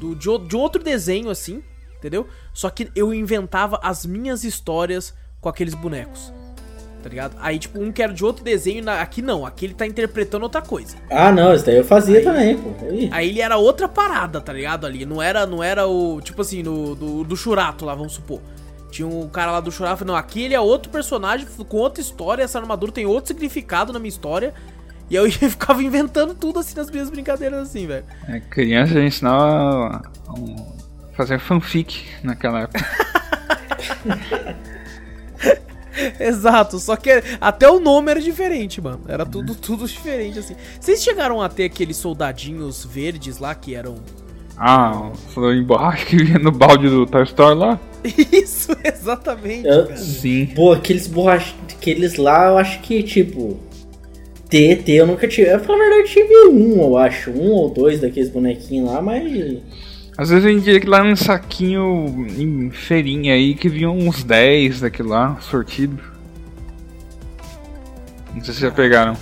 do, 0.01 0.15
de, 0.17 0.49
de 0.49 0.57
outro 0.57 0.83
desenho, 0.83 1.29
assim, 1.29 1.63
entendeu? 1.99 2.27
Só 2.53 2.71
que 2.71 2.91
eu 2.97 3.13
inventava 3.13 3.79
as 3.83 4.07
minhas 4.07 4.43
histórias 4.43 5.15
com 5.41 5.51
aqueles 5.51 5.75
bonecos. 5.75 6.33
Tá 7.05 7.11
ligado? 7.11 7.37
Aí, 7.39 7.59
tipo, 7.59 7.79
um 7.79 7.93
que 7.93 8.03
era 8.03 8.15
de 8.15 8.25
outro 8.25 8.43
desenho, 8.43 8.83
na- 8.83 9.03
aqui 9.03 9.21
não, 9.21 9.45
aqui 9.45 9.67
ele 9.67 9.75
tá 9.75 9.87
interpretando 9.87 10.45
outra 10.45 10.63
coisa. 10.63 10.97
Ah, 11.11 11.31
não, 11.31 11.53
isso 11.55 11.67
daí 11.67 11.77
eu 11.77 11.85
fazia 11.85 12.23
também, 12.25 12.57
pô. 12.57 12.71
Aí. 12.87 13.11
Aí 13.13 13.29
ele 13.29 13.43
era 13.43 13.59
outra 13.59 13.87
parada, 13.87 14.41
tá 14.41 14.55
ligado? 14.55 14.87
Ali. 14.87 15.05
Não 15.05 15.21
era, 15.21 15.45
não 15.45 15.63
era 15.63 15.87
o. 15.87 16.19
Tipo 16.23 16.41
assim, 16.41 16.63
no, 16.63 16.95
do, 16.95 17.23
do 17.23 17.37
Churato 17.37 17.85
lá, 17.85 17.95
vamos 17.95 18.15
supor. 18.15 18.41
Tinha 18.91 19.07
um 19.07 19.29
cara 19.29 19.53
lá 19.53 19.61
do 19.61 19.71
Churato. 19.71 20.03
Não, 20.03 20.17
aqui 20.17 20.45
ele 20.45 20.55
é 20.55 20.61
outro 20.61 20.91
personagem 20.91 21.47
com 21.69 21.77
outra 21.77 22.01
história. 22.01 22.43
Essa 22.43 22.59
armadura 22.59 22.91
tem 22.91 23.05
outro 23.05 23.29
significado 23.29 23.93
na 23.93 23.99
minha 23.99 24.09
história. 24.09 24.55
E 25.11 25.15
eu 25.15 25.27
ia- 25.29 25.33
ficava 25.51 25.83
inventando 25.83 26.35
tudo 26.35 26.59
assim 26.61 26.75
nas 26.75 26.91
minhas 26.91 27.11
brincadeiras, 27.11 27.69
assim, 27.69 27.87
velho. 27.87 28.07
É, 28.27 28.41
criança 28.41 28.95
já 28.95 29.05
ensinava 29.05 30.11
a 30.27 30.33
um- 30.33 30.73
fazer 31.15 31.39
fanfic 31.39 32.03
naquela 32.23 32.61
época. 32.63 32.83
Exato, 36.19 36.79
só 36.79 36.97
que 36.97 37.11
até 37.41 37.69
o 37.69 37.81
nome 37.81 38.11
era 38.11 38.21
diferente, 38.21 38.81
mano. 38.81 39.01
Era 39.09 39.25
tudo, 39.25 39.55
tudo 39.55 39.87
diferente, 39.87 40.39
assim. 40.39 40.55
Vocês 40.81 41.03
chegaram 41.03 41.41
a 41.41 41.49
ter 41.49 41.65
aqueles 41.65 41.97
soldadinhos 41.97 42.85
verdes 42.85 43.39
lá 43.39 43.55
que 43.55 43.75
eram. 43.75 43.97
Ah, 44.57 45.11
em 45.53 45.63
borracha 45.65 46.07
que 46.07 46.17
vinha 46.17 46.39
no 46.39 46.53
balde 46.53 46.89
do 46.89 47.07
Toy 47.07 47.25
Story 47.25 47.59
lá? 47.59 47.81
Isso, 48.33 48.77
exatamente, 48.85 49.67
Eu- 49.67 49.87
cara. 49.87 49.97
Sim. 49.97 50.47
Pô, 50.55 50.73
aqueles 50.73 51.07
borrach... 51.07 51.55
aqueles 51.71 52.17
lá, 52.17 52.49
eu 52.49 52.59
acho 52.59 52.81
que, 52.81 53.03
tipo. 53.03 53.59
TT 54.49 54.93
eu 54.93 55.07
nunca 55.07 55.27
tive. 55.27 55.49
Eu, 55.51 55.59
pra 55.59 55.77
verdade, 55.77 56.09
tive 56.11 56.47
um, 56.49 56.81
eu 56.83 56.97
acho. 56.97 57.31
Um 57.31 57.51
ou 57.51 57.71
dois 57.71 58.01
daqueles 58.01 58.29
bonequinhos 58.29 58.89
lá, 58.91 59.03
mas. 59.03 59.59
Às 60.17 60.31
vezes 60.31 60.45
eu 60.45 60.55
vendia 60.55 60.77
aquilo 60.77 60.93
lá 60.93 61.03
num 61.03 61.17
saquinho 61.17 62.27
em 62.39 62.71
feirinha 62.71 63.35
aí 63.35 63.55
que 63.55 63.69
vinham 63.69 63.97
uns 63.99 64.23
10 64.23 64.81
daquilo 64.81 65.09
lá, 65.09 65.37
sortido. 65.41 66.01
Não 68.33 68.45
sei 68.45 68.55
se 68.55 68.61
já 68.61 68.71
pegaram. 68.71 69.17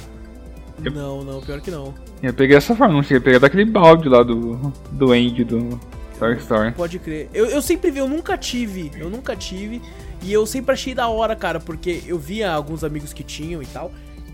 Não, 0.78 1.22
não, 1.24 1.40
pior 1.40 1.61
que 1.61 1.70
não. 1.70 1.95
Eu 2.22 2.34
peguei 2.34 2.57
essa 2.57 2.74
forma, 2.74 2.95
não 2.95 3.03
cheguei 3.03 3.18
a 3.18 3.20
pegar 3.20 3.38
daquele 3.38 3.64
balde 3.64 4.09
lá 4.09 4.22
do, 4.22 4.72
do 4.90 5.12
Andy 5.12 5.45
do 5.45 5.80
Toy 6.18 6.36
Story. 6.36 6.72
Pode 6.72 6.99
crer. 6.99 7.28
Eu, 7.32 7.47
eu 7.47 7.62
sempre 7.62 7.90
vi, 7.90 7.99
eu 7.99 8.09
nunca 8.09 8.36
tive, 8.36 8.90
eu 8.97 9.09
nunca 9.09 9.34
tive. 9.34 9.80
E 10.22 10.32
eu 10.32 10.47
sempre 10.47 10.72
achei 10.72 10.95
da 10.95 11.09
hora, 11.09 11.34
cara, 11.34 11.59
porque 11.59 12.03
eu 12.07 12.18
via 12.18 12.53
alguns 12.53 12.84
amigos 12.84 13.12
que 13.12 13.24
tinham 13.24 13.62
e 13.62 13.66
tal. 13.66 13.93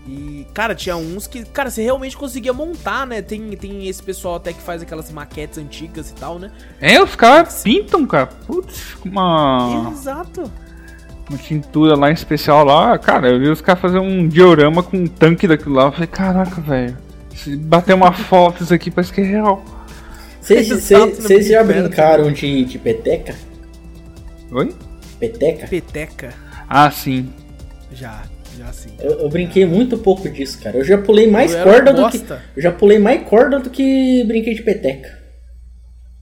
E, 0.09 0.47
cara, 0.55 0.73
tinha 0.73 0.97
uns 0.97 1.27
que, 1.27 1.45
cara, 1.45 1.69
você 1.69 1.83
realmente 1.83 2.17
conseguia 2.17 2.51
montar, 2.51 3.05
né? 3.05 3.21
Tem, 3.21 3.51
tem 3.51 3.87
esse 3.87 4.01
pessoal 4.01 4.35
até 4.35 4.51
que 4.51 4.59
faz 4.59 4.81
aquelas 4.81 5.11
maquetes 5.11 5.59
antigas 5.59 6.09
e 6.09 6.15
tal, 6.15 6.39
né? 6.39 6.49
É, 6.81 6.99
os 6.99 7.15
caras 7.15 7.61
pintam, 7.61 8.07
cara. 8.07 8.25
Putz, 8.25 8.95
com 8.95 9.07
uma. 9.07 9.91
Exato. 9.91 10.51
Uma 11.29 11.37
tintura 11.37 11.95
lá 11.95 12.09
em 12.09 12.13
especial 12.13 12.65
lá. 12.65 12.97
Cara, 12.97 13.29
eu 13.29 13.39
vi 13.39 13.49
os 13.49 13.61
caras 13.61 13.79
fazer 13.79 13.99
um 13.99 14.27
diorama 14.27 14.81
com 14.81 14.97
um 14.97 15.05
tanque 15.05 15.47
daquilo 15.47 15.75
lá. 15.75 15.83
Eu 15.83 15.91
falei, 15.91 16.07
caraca, 16.07 16.59
velho. 16.59 16.97
Se 17.35 17.55
bater 17.55 17.93
uma 17.93 18.11
foto 18.11 18.63
isso 18.63 18.73
aqui, 18.73 18.89
parece 18.89 19.13
que 19.13 19.21
é 19.21 19.25
real. 19.25 19.63
Vocês 20.41 21.47
já 21.47 21.63
brincaram 21.63 22.31
de, 22.31 22.65
de 22.65 22.79
peteca? 22.79 23.35
Oi? 24.51 24.73
Peteca? 25.19 25.67
Peteca. 25.67 26.33
Ah, 26.67 26.89
sim. 26.89 27.31
Já, 27.91 28.23
já 28.59 28.73
sim. 28.73 28.89
Eu, 28.99 29.21
eu 29.21 29.29
brinquei 29.29 29.65
muito 29.65 29.97
pouco 29.97 30.29
disso, 30.29 30.59
cara. 30.61 30.77
Eu 30.77 30.83
já 30.83 30.97
pulei 30.97 31.27
mais 31.27 31.53
Eu 31.53 31.63
corda 31.63 31.93
do 31.93 32.09
que. 32.09 32.17
Eu 32.55 32.61
já 32.61 32.71
pulei 32.71 32.99
mais 32.99 33.27
corda 33.27 33.59
do 33.59 33.69
que 33.69 34.23
brinquei 34.25 34.53
de 34.53 34.61
peteca. 34.61 35.17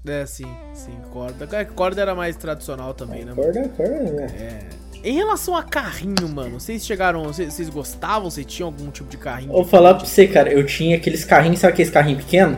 É, 0.08 0.26
sim, 0.26 0.48
sim, 0.74 0.94
corda. 1.12 1.48
É, 1.52 1.66
Corda 1.66 2.02
era 2.02 2.16
mais 2.16 2.38
tradicional 2.38 2.94
também, 2.94 3.26
né? 3.26 3.34
Corda, 3.36 3.68
corda, 3.70 4.04
né? 4.04 4.28
É. 4.40 4.60
Em 5.04 5.14
relação 5.14 5.56
a 5.56 5.64
carrinho, 5.64 6.30
mano, 6.30 6.60
vocês 6.60 6.86
chegaram. 6.86 7.24
Vocês, 7.24 7.54
vocês 7.54 7.70
gostavam? 7.70 8.30
Vocês 8.30 8.46
tinham 8.46 8.68
algum 8.68 8.90
tipo 8.90 9.10
de 9.10 9.18
carrinho? 9.18 9.52
Vou 9.52 9.66
falar 9.66 9.96
pra 9.96 10.06
você, 10.06 10.28
cara. 10.28 10.52
Eu 10.52 10.66
tinha 10.66 10.96
aqueles 10.96 11.26
carrinhos, 11.26 11.60
sabe 11.60 11.74
aqueles 11.74 11.92
carrinhos 11.92 12.24
pequenos? 12.24 12.58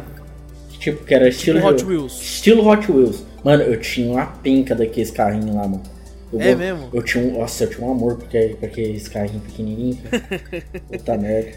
Tipo, 0.77 1.03
que 1.03 1.13
era 1.13 1.27
estilo. 1.27 1.65
Hot 1.65 1.83
Wheels. 1.83 2.21
Estilo 2.21 2.67
Hot 2.67 2.91
Wheels. 2.91 3.23
Mano, 3.43 3.63
eu 3.63 3.79
tinha 3.79 4.11
uma 4.11 4.25
penca 4.25 4.75
daqueles 4.75 5.11
carrinhos 5.11 5.55
lá, 5.55 5.63
mano. 5.63 5.83
Eu 6.31 6.41
É 6.41 6.55
mesmo? 6.55 6.89
Eu 6.93 7.01
tinha 7.01 7.23
um. 7.23 7.39
Nossa, 7.39 7.63
eu 7.63 7.69
tinha 7.69 7.87
um 7.87 7.91
amor 7.91 8.17
porque, 8.17 8.55
por 8.59 8.65
aqueles 8.65 9.07
carrinhos 9.07 9.43
pequenininhos. 9.43 9.97
Puta 10.91 11.17
merda. 11.17 11.51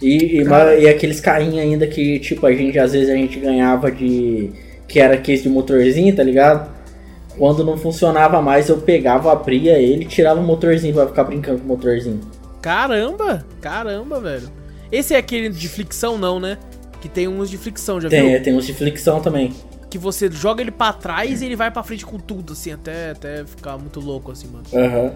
E, 0.00 0.40
e, 0.40 0.82
e 0.82 0.88
aqueles 0.88 1.20
carrinhos 1.20 1.58
ainda 1.58 1.86
que, 1.86 2.18
tipo, 2.20 2.46
a 2.46 2.52
gente 2.52 2.78
às 2.78 2.92
vezes 2.92 3.08
a 3.08 3.14
gente 3.14 3.38
ganhava 3.38 3.90
de. 3.90 4.50
Que 4.86 5.00
era 5.00 5.14
aqueles 5.14 5.42
de 5.42 5.48
motorzinho, 5.48 6.14
tá 6.14 6.22
ligado? 6.22 6.70
Quando 7.36 7.64
não 7.64 7.76
funcionava 7.76 8.40
mais, 8.42 8.68
eu 8.68 8.78
pegava, 8.78 9.30
abria 9.30 9.78
ele 9.78 10.04
e 10.04 10.08
tirava 10.08 10.40
o 10.40 10.42
motorzinho 10.42 10.94
pra 10.94 11.06
ficar 11.06 11.24
brincando 11.24 11.58
com 11.58 11.64
o 11.66 11.68
motorzinho. 11.68 12.20
Caramba! 12.60 13.44
Caramba, 13.60 14.20
velho. 14.20 14.48
Esse 14.90 15.14
é 15.14 15.18
aquele 15.18 15.48
de 15.50 15.68
fricção, 15.68 16.18
não, 16.18 16.40
né? 16.40 16.58
Que 17.00 17.08
tem 17.08 17.28
uns 17.28 17.48
de 17.48 17.56
fricção, 17.56 18.00
já 18.00 18.08
Tem, 18.08 18.30
viu? 18.30 18.42
tem 18.42 18.54
uns 18.54 18.66
de 18.66 18.74
flexão 18.74 19.20
também. 19.20 19.52
Que 19.90 19.96
você 19.98 20.30
joga 20.30 20.60
ele 20.60 20.70
pra 20.70 20.92
trás 20.92 21.40
e 21.40 21.46
ele 21.46 21.56
vai 21.56 21.70
pra 21.70 21.82
frente 21.82 22.04
com 22.04 22.18
tudo, 22.18 22.52
assim, 22.52 22.72
até, 22.72 23.10
até 23.12 23.44
ficar 23.44 23.78
muito 23.78 24.00
louco, 24.00 24.30
assim, 24.30 24.48
mano. 24.48 24.64
Aham. 24.74 25.12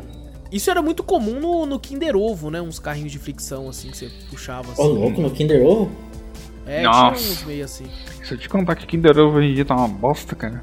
Isso 0.51 0.71
era 0.71 0.83
muito 0.83 1.03
comum 1.03 1.41
no, 1.41 1.65
no 1.67 1.79
Kinder 1.81 2.15
Ovo, 2.17 2.51
né? 2.51 2.61
Uns 2.61 2.79
carrinhos 2.79 3.11
de 3.13 3.19
fricção, 3.19 3.69
assim, 3.69 3.91
que 3.91 3.97
você 3.97 4.11
puxava, 4.31 4.73
assim. 4.73 4.83
Ô, 4.83 4.87
louco, 4.87 5.21
no 5.21 5.31
Kinder 5.31 5.63
Ovo? 5.65 5.91
É, 6.67 6.83
Nossa. 6.83 7.17
tinha 7.17 7.33
uns 7.33 7.45
meio 7.45 7.65
assim. 7.65 7.87
Se 8.23 8.35
eu 8.35 8.39
te 8.39 8.49
contar 8.49 8.77
que 8.77 8.87
Kinder 8.87 9.19
Ovo 9.19 9.39
hoje 9.39 9.49
em 9.49 9.55
dia 9.55 9.65
tá 9.65 9.75
uma 9.75 9.89
bosta, 9.89 10.35
cara. 10.37 10.63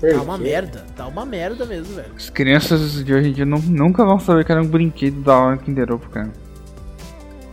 Tá 0.00 0.22
uma 0.22 0.36
merda, 0.36 0.84
tá 0.94 1.06
uma 1.06 1.24
merda 1.24 1.64
mesmo, 1.64 1.94
velho. 1.94 2.12
As 2.14 2.28
crianças 2.28 3.02
de 3.02 3.12
hoje 3.14 3.30
em 3.30 3.32
dia 3.32 3.46
nu- 3.46 3.58
nunca 3.62 4.04
vão 4.04 4.20
saber 4.20 4.44
que 4.44 4.52
era 4.52 4.62
um 4.62 4.66
brinquedo 4.68 5.22
da 5.22 5.36
hora 5.36 5.56
Kinder 5.56 5.90
Ovo, 5.90 6.08
cara. 6.10 6.30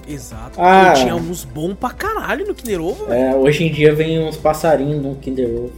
Exato. 0.08 0.60
Ah. 0.62 0.94
Tinha 0.94 1.16
uns 1.16 1.44
bons 1.44 1.74
pra 1.76 1.90
caralho 1.92 2.46
no 2.48 2.54
Kinder 2.56 2.82
Ovo, 2.82 3.06
velho. 3.06 3.14
É, 3.22 3.36
hoje 3.36 3.64
em 3.66 3.72
dia 3.72 3.94
vem 3.96 4.20
uns 4.28 4.38
passarinhos 4.38 5.02
no 5.02 5.16
Kinder 5.16 5.50
Ovo. 5.50 5.72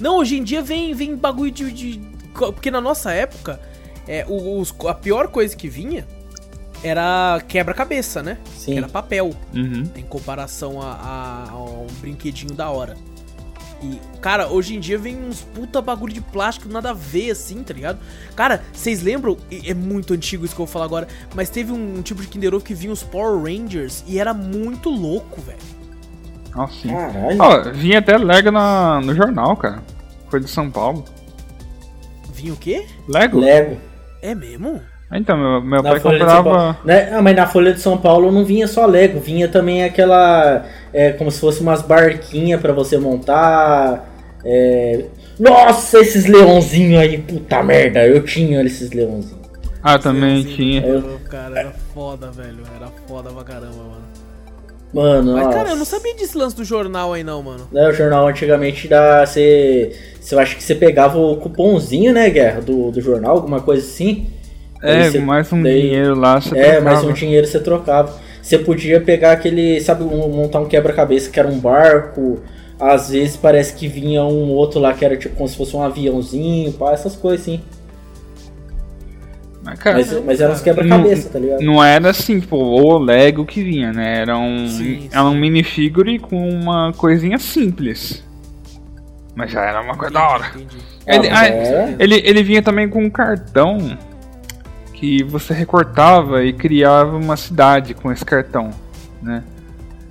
Não, 0.00 0.18
hoje 0.18 0.38
em 0.38 0.42
dia 0.42 0.62
vem, 0.62 0.94
vem 0.94 1.14
bagulho 1.14 1.50
de, 1.50 1.70
de- 1.72 2.00
Porque 2.32 2.70
na 2.70 2.80
nossa 2.80 3.12
época, 3.12 3.60
é, 4.08 4.24
o- 4.28 4.58
os- 4.58 4.74
a 4.86 4.94
pior 4.94 5.28
coisa 5.28 5.54
que 5.54 5.68
vinha 5.68 6.06
era 6.82 7.42
quebra-cabeça, 7.46 8.22
né? 8.22 8.38
Sim. 8.56 8.72
Que 8.72 8.78
era 8.78 8.88
papel, 8.88 9.30
Uhum. 9.54 9.84
em 9.94 10.02
comparação 10.02 10.80
a, 10.80 10.92
a- 10.94 11.50
a 11.50 11.56
um 11.62 11.86
brinquedinho 12.00 12.54
da 12.54 12.70
hora. 12.70 12.94
E, 13.82 13.98
cara, 14.20 14.48
hoje 14.48 14.76
em 14.76 14.80
dia 14.80 14.98
vem 14.98 15.16
uns 15.16 15.40
puta 15.40 15.80
bagulho 15.80 16.12
de 16.12 16.20
plástico, 16.20 16.68
nada 16.68 16.90
a 16.90 16.92
ver, 16.92 17.30
assim, 17.30 17.62
tá 17.62 17.72
ligado? 17.72 17.98
Cara, 18.36 18.62
vocês 18.72 19.02
lembram? 19.02 19.36
E 19.50 19.70
É 19.70 19.74
muito 19.74 20.12
antigo 20.12 20.44
isso 20.44 20.54
que 20.54 20.60
eu 20.60 20.66
vou 20.66 20.72
falar 20.72 20.84
agora, 20.84 21.08
mas 21.34 21.48
teve 21.48 21.72
um, 21.72 22.02
tipo 22.02 22.20
de 22.20 22.28
Kinder 22.28 22.54
Ovo 22.54 22.64
que 22.64 22.74
vinha 22.74 22.92
os 22.92 23.02
Power 23.02 23.42
Rangers 23.42 24.04
e 24.06 24.18
era 24.18 24.34
muito 24.34 24.90
louco, 24.90 25.40
velho. 25.40 25.58
Nossa, 26.54 26.74
sim. 26.74 26.88
Caralho. 26.88 27.38
Ó, 27.40 27.72
vinha 27.72 28.00
até 28.00 28.18
Lego 28.18 28.50
na, 28.50 29.00
no 29.00 29.14
jornal, 29.14 29.56
cara. 29.56 29.82
Foi 30.28 30.40
de 30.40 30.48
São 30.48 30.70
Paulo. 30.70 31.04
Vinha 32.32 32.52
o 32.52 32.56
quê? 32.56 32.86
Lego? 33.08 33.38
Lego. 33.38 33.78
É 34.20 34.34
mesmo? 34.34 34.82
Então, 35.12 35.36
meu, 35.36 35.60
meu 35.60 35.82
Na 35.82 35.90
pai 35.90 36.00
Folha 36.00 36.18
comprava. 36.20 36.78
Né? 36.84 37.10
Ah, 37.12 37.20
mas 37.20 37.34
na 37.34 37.46
Folha 37.46 37.72
de 37.72 37.80
São 37.80 37.98
Paulo 37.98 38.30
não 38.30 38.44
vinha 38.44 38.68
só 38.68 38.86
Lego, 38.86 39.18
vinha 39.18 39.48
também 39.48 39.82
aquela. 39.84 40.64
É, 40.92 41.12
como 41.12 41.30
se 41.30 41.40
fosse 41.40 41.60
umas 41.60 41.82
barquinhas 41.82 42.60
pra 42.60 42.72
você 42.72 42.96
montar. 42.96 44.08
é, 44.44 45.04
Nossa, 45.38 45.98
esses 45.98 46.26
leãozinhos 46.26 47.00
aí, 47.00 47.18
puta 47.18 47.62
merda, 47.62 48.06
eu 48.06 48.22
tinha 48.24 48.62
esses 48.62 48.92
leãozinhos. 48.92 49.40
Ah, 49.82 49.98
também 49.98 50.42
Sim, 50.44 50.54
tinha. 50.54 50.96
Ovo, 50.96 51.18
Cara, 51.28 51.58
era 51.58 51.72
foda, 51.94 52.30
velho. 52.30 52.58
Era 52.76 52.88
foda 53.08 53.30
pra 53.30 53.42
caramba, 53.42 53.76
mano. 53.76 54.10
Mano, 54.92 55.32
Mas, 55.34 55.44
nossa. 55.44 55.56
cara, 55.58 55.70
eu 55.70 55.76
não 55.76 55.84
sabia 55.84 56.14
desse 56.14 56.36
lance 56.36 56.54
do 56.56 56.64
jornal 56.64 57.12
aí, 57.12 57.22
não, 57.24 57.42
mano. 57.42 57.66
Né, 57.72 57.88
o 57.88 57.92
jornal 57.92 58.26
antigamente 58.28 58.86
dá. 58.88 59.24
Você. 59.24 59.92
Você 60.20 60.36
acha 60.36 60.54
que 60.54 60.62
você 60.62 60.74
pegava 60.74 61.16
o 61.18 61.36
cupomzinho, 61.36 62.12
né, 62.12 62.28
Guerra, 62.28 62.60
do, 62.60 62.90
do 62.90 63.00
jornal, 63.00 63.36
alguma 63.36 63.60
coisa 63.60 63.84
assim. 63.86 64.26
É, 64.82 65.10
você- 65.10 65.18
mais 65.18 65.52
um 65.52 65.62
daí- 65.62 65.82
dinheiro 65.82 66.14
lá, 66.18 66.40
você 66.40 66.56
É, 66.58 66.80
mais 66.80 66.98
um 66.98 67.00
trocava. 67.02 67.12
dinheiro 67.12 67.46
você 67.46 67.60
trocava. 67.60 68.14
Você 68.42 68.58
podia 68.58 69.00
pegar 69.00 69.32
aquele, 69.32 69.80
sabe, 69.80 70.02
um- 70.02 70.28
montar 70.30 70.60
um 70.60 70.66
quebra-cabeça 70.66 71.30
que 71.30 71.38
era 71.38 71.48
um 71.48 71.58
barco. 71.58 72.40
Às 72.78 73.10
vezes 73.10 73.36
parece 73.36 73.74
que 73.74 73.86
vinha 73.86 74.24
um 74.24 74.48
outro 74.50 74.80
lá 74.80 74.94
que 74.94 75.04
era 75.04 75.16
tipo 75.16 75.36
como 75.36 75.46
se 75.48 75.56
fosse 75.56 75.76
um 75.76 75.82
aviãozinho, 75.82 76.72
pá, 76.72 76.92
essas 76.92 77.14
coisas 77.14 77.42
assim. 77.42 77.60
Mas, 79.62 79.78
cara, 79.78 79.98
Mas, 79.98 80.24
mas 80.24 80.40
eram 80.40 80.54
uns 80.54 80.62
quebra-cabeça, 80.62 81.28
tá 81.28 81.38
ligado? 81.38 81.60
não 81.60 81.84
era 81.84 82.08
assim, 82.08 82.40
tipo, 82.40 82.56
o 82.56 82.96
Lego 82.98 83.44
que 83.44 83.62
vinha, 83.62 83.92
né? 83.92 84.20
Era 84.22 84.38
um, 84.38 84.66
Sim, 84.66 85.10
era 85.12 85.22
um 85.24 85.32
sim. 85.32 85.38
minifigure 85.38 86.18
com 86.18 86.48
uma 86.48 86.94
coisinha 86.96 87.38
simples. 87.38 88.24
Mas 89.34 89.50
já 89.52 89.62
era 89.62 89.82
uma 89.82 89.94
coisa 89.96 90.14
da 90.14 90.26
hora. 90.28 90.50
Ele, 91.06 91.28
Ah, 91.28 91.40
ah, 91.40 91.46
é? 91.48 91.96
ele, 91.98 92.22
ele 92.24 92.42
vinha 92.42 92.62
também 92.62 92.88
com 92.88 93.02
um 93.04 93.10
cartão 93.10 93.98
que 95.00 95.24
você 95.24 95.54
recortava 95.54 96.44
e 96.44 96.52
criava 96.52 97.16
uma 97.16 97.34
cidade 97.34 97.94
com 97.94 98.12
esse 98.12 98.22
cartão, 98.22 98.68
né? 99.22 99.42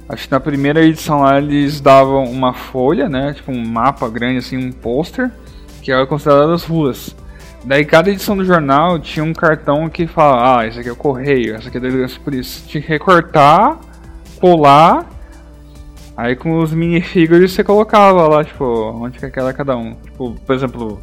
Acho 0.09 0.25
que 0.25 0.31
na 0.31 0.39
primeira 0.39 0.83
edição 0.83 1.19
lá 1.19 1.37
eles 1.37 1.79
davam 1.79 2.23
uma 2.23 2.55
folha, 2.55 3.07
né? 3.07 3.33
Tipo 3.33 3.51
um 3.51 3.63
mapa 3.63 4.09
grande, 4.09 4.39
assim, 4.39 4.57
um 4.57 4.71
pôster, 4.71 5.29
que 5.83 5.91
era 5.91 6.07
considerado 6.07 6.51
as 6.53 6.63
ruas. 6.63 7.15
Daí 7.63 7.85
cada 7.85 8.09
edição 8.09 8.35
do 8.35 8.43
jornal 8.43 8.97
tinha 8.97 9.23
um 9.23 9.31
cartão 9.31 9.87
que 9.87 10.07
falava, 10.07 10.61
ah, 10.61 10.67
esse 10.67 10.79
aqui 10.79 10.89
é 10.89 10.91
o 10.91 10.95
correio, 10.95 11.55
esse 11.55 11.67
aqui 11.67 11.77
é 11.77 11.79
a 11.79 11.83
delegacia 11.83 12.17
de 12.17 12.23
polícia. 12.23 12.67
Tinha 12.67 12.81
que 12.81 12.89
recortar, 12.89 13.77
colar, 14.39 15.07
aí 16.17 16.35
com 16.35 16.57
os 16.57 16.73
minifigures 16.73 17.51
você 17.51 17.63
colocava 17.63 18.27
lá, 18.27 18.43
tipo, 18.43 18.65
onde 18.65 19.19
que 19.19 19.39
era 19.39 19.53
cada 19.53 19.77
um. 19.77 19.93
Tipo, 19.93 20.33
por 20.33 20.55
exemplo, 20.55 20.99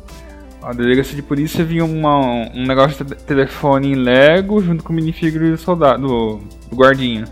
a 0.67 0.73
delegacia 0.73 1.15
de 1.15 1.23
polícia 1.23 1.65
vinha 1.65 1.85
uma, 1.85 2.51
um 2.53 2.67
negócio 2.67 3.05
de 3.05 3.15
te- 3.15 3.23
telefone 3.23 3.93
em 3.93 3.95
Lego 3.95 4.61
junto 4.61 4.83
com 4.83 4.93
o 4.93 4.97
minifigure 4.97 5.53
do 5.53 5.57
soldado, 5.57 6.03
do, 6.03 6.41
do 6.69 6.75
guardinha. 6.75 7.25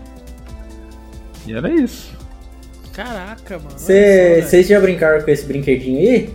E 1.45 1.53
era 1.53 1.69
isso. 1.69 2.15
Caraca, 2.93 3.57
mano. 3.57 3.77
Vocês 3.77 4.67
já 4.67 4.79
brincaram 4.79 5.21
com 5.21 5.29
esse 5.29 5.45
brinquedinho 5.45 5.99
aí? 5.99 6.29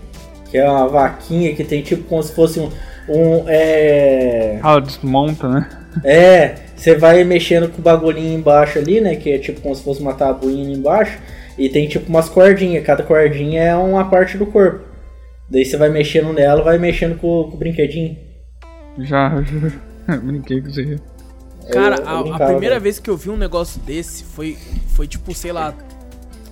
Que 0.51 0.59
é 0.59 0.71
uma 0.71 0.89
vaquinha 0.89 1.55
que 1.55 1.65
tem 1.65 1.81
tipo 1.81 2.03
como 2.05 2.23
se 2.23 2.35
fosse 2.35 2.61
um. 2.61 2.71
um 3.09 3.45
é. 3.49 4.61
Ah, 4.63 4.79
desmonta, 4.79 5.49
né? 5.49 5.71
É, 6.05 6.55
você 6.77 6.95
vai 6.97 7.25
mexendo 7.25 7.71
com 7.71 7.79
o 7.79 7.83
bagulhinho 7.83 8.39
embaixo 8.39 8.79
ali, 8.79 9.01
né? 9.01 9.17
Que 9.17 9.33
é 9.33 9.39
tipo 9.39 9.63
como 9.63 9.75
se 9.75 9.83
fosse 9.83 10.03
uma 10.03 10.13
tabuinha 10.13 10.65
ali 10.65 10.75
embaixo. 10.75 11.19
E 11.57 11.71
tem 11.71 11.89
tipo 11.89 12.11
umas 12.11 12.29
cordinhas. 12.29 12.85
Cada 12.85 13.03
cordinha 13.03 13.63
é 13.63 13.75
uma 13.75 14.05
parte 14.11 14.37
do 14.37 14.45
corpo. 14.45 14.90
Daí 15.51 15.65
você 15.65 15.77
vai 15.77 15.89
mexendo 15.89 16.33
nela, 16.33 16.63
vai 16.63 16.79
mexendo 16.79 17.19
com, 17.19 17.45
com 17.45 17.55
o 17.55 17.59
brinquedinho. 17.59 18.17
Já, 18.99 19.43
já 20.09 20.17
brinquei 20.17 20.61
com 20.63 20.69
isso 20.69 20.81
aí. 20.81 20.99
Cara, 21.73 21.97
Eu- 21.97 22.03
eu 22.27 22.33
a- 22.33 22.37
a, 22.37 22.47
primeira 22.47 22.75
velho. 22.77 22.81
vez 22.81 22.99
que 22.99 23.11
eu 23.11 23.17
vi 23.17 23.31
um 23.31 23.37
negócio 23.37 23.81
desse 23.83 24.25
foi, 24.25 24.57
foi 24.95 25.07
tipo, 25.07 25.35
sei 25.35 25.53
lá, 25.53 25.75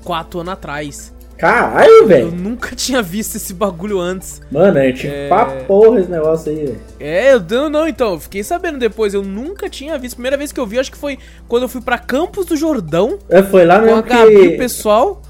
quatro 0.05 0.41
anos 0.41 0.53
atrás. 0.53 1.15
Caralho, 1.37 1.89
Eu 1.89 2.07
velho! 2.09 2.31
nunca 2.33 2.75
tinha 2.75 3.01
visto 3.01 3.37
esse 3.37 3.55
bagulho 3.55 4.01
antes. 4.01 4.41
Mano, 4.51 4.77
é 4.79 4.91
tipo 4.93 5.13
É. 5.15 5.29
pra 5.29 5.45
porra 5.67 6.01
esse 6.01 6.11
negócio 6.11 6.51
aí, 6.51 6.65
velho. 6.67 6.81
É, 6.99 7.35
eu 7.35 7.71
não, 7.71 7.87
então, 7.87 8.15
eu 8.15 8.21
fiquei 8.21 8.43
sabendo 8.43 8.77
depois, 8.79 9.15
eu 9.15 9.23
nunca 9.23 9.71
tinha 9.71 9.97
visto. 9.97 10.17
Primeira 10.17 10.37
vez 10.37 10.51
que 10.51 10.59
eu 10.59 10.67
vi, 10.67 10.81
acho 10.81 10.91
que 10.91 10.99
foi 10.99 11.17
quando 11.47 11.63
eu 11.63 11.69
fui 11.69 11.81
pra 11.81 11.97
Campos 11.97 12.47
do 12.47 12.57
Jordão 12.57 13.21
É, 13.29 13.41
Foi 13.45 13.65
lá 13.65 13.77
com 13.79 13.85
a 13.85 13.87
mesmo 13.87 14.03
Gabi 14.03 14.33
e 14.33 14.37
o 14.49 14.51
que. 14.51 14.57
pessoal. 14.59 15.23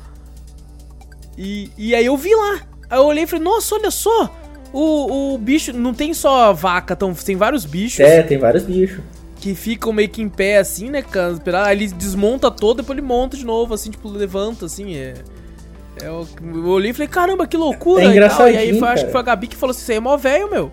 E, 1.37 1.71
e 1.77 1.95
aí 1.95 2.07
eu 2.07 2.17
vi 2.17 2.35
lá. 2.35 2.63
Aí 2.91 2.99
eu 2.99 3.05
olhei 3.05 3.25
e 3.25 3.27
falei, 3.27 3.45
nossa, 3.45 3.75
olha 3.75 3.91
só, 3.91 4.31
O, 4.73 5.35
o 5.35 5.39
bicho, 5.39 5.73
não 5.73 5.95
tem 5.95 6.13
só 6.13 6.53
vaca, 6.53 6.95
tão, 6.95 7.15
tem 7.15 7.37
vários 7.37 7.65
bichos. 7.65 8.01
É, 8.01 8.23
tem 8.23 8.39
vários 8.39 8.65
bichos. 8.65 9.01
Que 9.37 9.55
ficam 9.55 9.93
meio 9.93 10.09
que 10.09 10.21
em 10.21 10.29
pé, 10.29 10.59
assim, 10.59 10.91
né, 10.91 11.01
cara? 11.01 11.39
Aí 11.65 11.77
ele 11.77 11.89
desmonta 11.89 12.51
todo, 12.51 12.79
depois 12.79 12.99
ele 12.99 13.07
monta 13.07 13.37
de 13.37 13.47
novo, 13.47 13.73
assim, 13.73 13.91
tipo, 13.91 14.09
levanta, 14.09 14.67
assim, 14.67 14.97
é... 14.97 15.15
é 16.03 16.09
eu, 16.09 16.27
eu 16.43 16.67
olhei 16.67 16.91
e 16.91 16.95
falei, 16.95 17.09
caramba, 17.09 17.47
que 17.47 17.57
loucura! 17.57 18.03
É 18.03 18.07
engraçadinho, 18.07 18.61
e, 18.61 18.67
e 18.67 18.73
aí 18.73 18.79
foi, 18.79 18.89
acho 18.89 19.07
que 19.07 19.13
foi 19.13 19.21
a 19.21 19.25
Gabi 19.25 19.47
que 19.47 19.57
falou 19.57 19.71
assim, 19.71 19.83
isso 19.83 19.91
aí 19.93 19.97
é 19.97 20.01
mó 20.01 20.17
velho, 20.17 20.51
meu. 20.51 20.71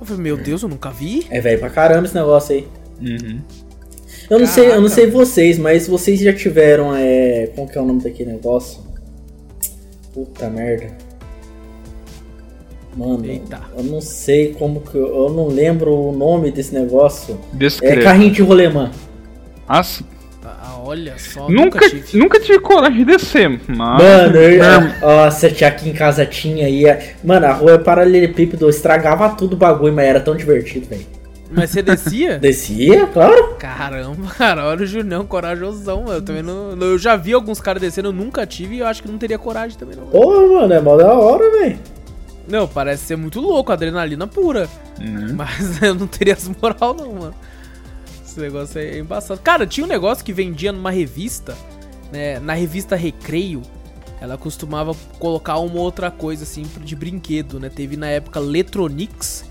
Eu 0.00 0.06
falei, 0.06 0.22
meu 0.22 0.36
Deus, 0.36 0.62
eu 0.62 0.68
nunca 0.68 0.90
vi. 0.90 1.26
É 1.30 1.40
velho 1.40 1.60
pra 1.60 1.70
caramba 1.70 2.06
esse 2.06 2.14
negócio 2.14 2.54
aí. 2.54 2.68
Uhum. 3.00 3.40
Eu 4.30 4.38
não 4.38 4.46
sei, 4.46 4.64
eu 4.64 4.80
não 4.80 4.88
Caraca. 4.88 4.94
sei 4.94 5.06
vocês, 5.10 5.58
mas 5.58 5.86
vocês 5.86 6.18
já 6.20 6.32
tiveram, 6.32 6.94
é... 6.94 7.50
Como 7.54 7.68
que 7.68 7.78
é 7.78 7.80
o 7.80 7.84
nome 7.84 8.02
daquele 8.02 8.32
negócio? 8.32 8.82
Puta 10.12 10.48
merda. 10.50 11.07
Mano, 12.96 13.24
Eita. 13.24 13.60
eu 13.76 13.84
não 13.84 14.00
sei 14.00 14.54
como 14.58 14.80
que... 14.80 14.96
Eu, 14.96 15.06
eu 15.06 15.30
não 15.30 15.46
lembro 15.48 15.94
o 15.94 16.12
nome 16.12 16.50
desse 16.50 16.74
negócio. 16.74 17.38
É 17.54 17.56
Descreve. 17.56 18.02
carrinho 18.02 18.30
de 18.32 18.42
rolemã. 18.42 18.90
Ah, 19.68 19.82
sim. 19.82 20.04
Ah, 20.44 20.78
olha 20.82 21.14
só, 21.18 21.42
nunca, 21.48 21.62
nunca 21.62 21.90
tive. 21.90 22.18
nunca 22.18 22.40
tive 22.40 22.58
coragem 22.60 22.98
de 22.98 23.04
descer, 23.04 23.48
mas. 23.68 24.02
Mano, 24.02 24.36
eu, 24.38 24.58
Não. 24.58 25.00
nossa, 25.00 25.50
tinha 25.50 25.68
aqui 25.68 25.88
em 25.88 25.92
casa 25.92 26.24
tinha 26.26 26.66
aí. 26.66 26.84
Mano, 27.22 27.46
a 27.46 27.52
rua 27.52 27.72
é 27.72 27.78
paralelepípedo, 27.78 28.68
estragava 28.68 29.28
tudo 29.36 29.52
o 29.52 29.56
bagulho, 29.56 29.92
mas 29.92 30.06
era 30.06 30.20
tão 30.20 30.34
divertido, 30.34 30.88
velho. 30.88 31.06
Mas 31.50 31.70
você 31.70 31.82
descia? 31.82 32.36
Descia, 32.40 33.06
claro. 33.06 33.54
Caramba, 33.58 34.26
cara, 34.36 34.66
olha 34.66 34.82
o 34.82 34.86
Junião, 34.86 35.24
corajosão, 35.26 36.02
mano. 36.02 36.14
Eu 36.18 36.22
também 36.22 36.42
não- 36.42 36.76
Eu 36.80 36.98
já 36.98 37.14
vi 37.16 37.32
alguns 37.32 37.60
caras 37.60 37.80
descendo, 37.80 38.08
eu 38.08 38.12
nunca 38.12 38.44
tive 38.46 38.76
e 38.76 38.78
eu 38.80 38.86
acho 38.86 39.02
que 39.02 39.08
não 39.10 39.16
teria 39.18 39.38
coragem 39.38 39.78
também, 39.78 39.96
não. 39.96 40.06
Porra, 40.06 40.46
mano, 40.46 40.72
é 40.74 40.80
mó 40.80 40.96
da 40.96 41.12
hora, 41.12 41.50
velho. 41.58 41.78
Não, 42.48 42.66
parece 42.66 43.04
ser 43.04 43.16
muito 43.16 43.40
louco, 43.40 43.70
adrenalina 43.70 44.26
pura. 44.26 44.68
Né? 44.98 45.32
Mas 45.34 45.80
eu 45.82 45.94
não 45.94 46.06
teria 46.06 46.34
as 46.34 46.48
moral, 46.48 46.94
não, 46.94 47.12
mano. 47.12 47.34
Esse 48.24 48.40
negócio 48.40 48.80
é 48.80 48.98
embaçado. 48.98 49.40
Cara, 49.40 49.66
tinha 49.66 49.84
um 49.84 49.88
negócio 49.88 50.24
que 50.24 50.32
vendia 50.32 50.72
numa 50.72 50.90
revista, 50.90 51.56
né? 52.10 52.40
Na 52.40 52.54
revista 52.54 52.96
Recreio, 52.96 53.62
ela 54.20 54.38
costumava 54.38 54.94
colocar 55.18 55.58
uma 55.58 55.78
outra 55.80 56.10
coisa 56.10 56.44
assim 56.44 56.64
de 56.80 56.96
brinquedo, 56.96 57.60
né? 57.60 57.68
Teve 57.68 57.96
na 57.96 58.08
época 58.08 58.40
Letronix, 58.40 59.44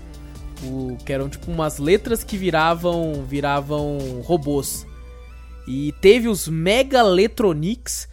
o, 0.64 0.96
que 1.04 1.12
eram 1.12 1.28
tipo 1.28 1.50
umas 1.50 1.78
letras 1.78 2.24
que 2.24 2.36
viravam 2.36 3.24
viravam 3.26 4.22
robôs. 4.24 4.86
E 5.66 5.92
teve 6.00 6.28
os 6.28 6.48
Megaletronics, 6.48 8.08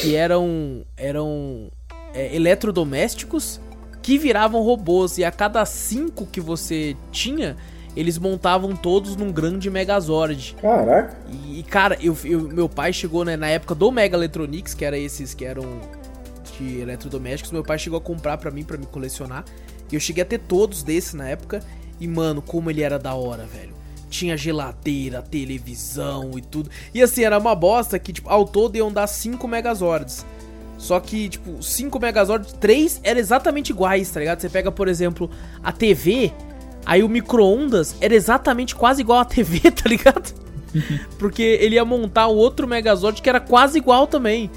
que 0.00 0.14
eram 0.14 0.84
eram 0.96 1.70
é, 2.14 2.34
eletrodomésticos 2.34 3.60
que 4.02 4.18
viravam 4.18 4.62
robôs. 4.62 5.18
E 5.18 5.24
a 5.24 5.30
cada 5.30 5.64
cinco 5.64 6.26
que 6.26 6.40
você 6.40 6.96
tinha, 7.12 7.56
eles 7.96 8.18
montavam 8.18 8.74
todos 8.76 9.16
num 9.16 9.32
grande 9.32 9.68
Megazord. 9.70 10.56
Caraca. 10.60 11.16
E, 11.48 11.62
cara, 11.64 11.98
eu, 12.00 12.16
eu- 12.24 12.48
meu 12.48 12.68
pai 12.68 12.92
chegou 12.92 13.24
né, 13.24 13.36
na 13.36 13.48
época 13.48 13.74
do 13.74 13.90
Mega 13.90 14.16
Electronics, 14.16 14.74
que 14.74 14.84
era 14.84 14.96
esses 14.98 15.34
que 15.34 15.44
eram 15.44 15.64
de 16.58 16.80
eletrodomésticos. 16.80 17.52
Meu 17.52 17.62
pai 17.64 17.78
chegou 17.78 17.98
a 17.98 18.02
comprar 18.02 18.36
pra 18.38 18.50
mim, 18.50 18.62
pra 18.64 18.76
me 18.78 18.86
colecionar. 18.86 19.44
E 19.90 19.94
eu 19.94 20.00
cheguei 20.00 20.22
a 20.22 20.26
ter 20.26 20.38
todos 20.38 20.82
desses 20.82 21.14
na 21.14 21.28
época. 21.28 21.62
E, 21.98 22.06
mano, 22.08 22.40
como 22.40 22.70
ele 22.70 22.82
era 22.82 22.98
da 22.98 23.14
hora, 23.14 23.44
velho. 23.44 23.74
Tinha 24.08 24.36
geladeira, 24.36 25.22
televisão 25.22 26.32
e 26.36 26.40
tudo. 26.40 26.70
E 26.94 27.02
assim, 27.02 27.22
era 27.24 27.38
uma 27.38 27.54
bosta 27.54 27.98
que, 27.98 28.12
tipo, 28.12 28.28
ao 28.28 28.44
todo 28.44 28.76
iam 28.76 28.90
dar 28.92 29.06
5 29.06 29.46
Megazords. 29.46 30.24
Só 30.80 30.98
que, 30.98 31.28
tipo, 31.28 31.62
5 31.62 32.00
Megazords, 32.00 32.54
3 32.54 33.00
eram 33.04 33.20
exatamente 33.20 33.68
iguais, 33.68 34.10
tá 34.10 34.18
ligado? 34.18 34.40
Você 34.40 34.48
pega, 34.48 34.72
por 34.72 34.88
exemplo, 34.88 35.30
a 35.62 35.70
TV, 35.70 36.32
aí 36.86 37.02
o 37.02 37.08
micro-ondas 37.08 37.94
era 38.00 38.14
exatamente 38.14 38.74
quase 38.74 39.02
igual 39.02 39.18
à 39.18 39.24
TV, 39.26 39.60
tá 39.70 39.86
ligado? 39.86 40.32
Porque 41.18 41.42
ele 41.42 41.74
ia 41.74 41.84
montar 41.84 42.28
o 42.28 42.34
outro 42.34 42.66
Megazord 42.66 43.20
que 43.20 43.28
era 43.28 43.38
quase 43.38 43.76
igual 43.76 44.06
também. 44.06 44.50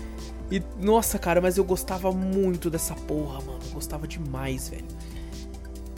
E, 0.50 0.64
nossa, 0.80 1.20
cara, 1.20 1.42
mas 1.42 1.58
eu 1.58 1.66
gostava 1.66 2.10
muito 2.14 2.70
dessa 2.70 2.94
porra, 2.94 3.42
mano. 3.42 3.60
Eu 3.68 3.74
gostava 3.74 4.08
demais, 4.08 4.70
velho. 4.70 4.86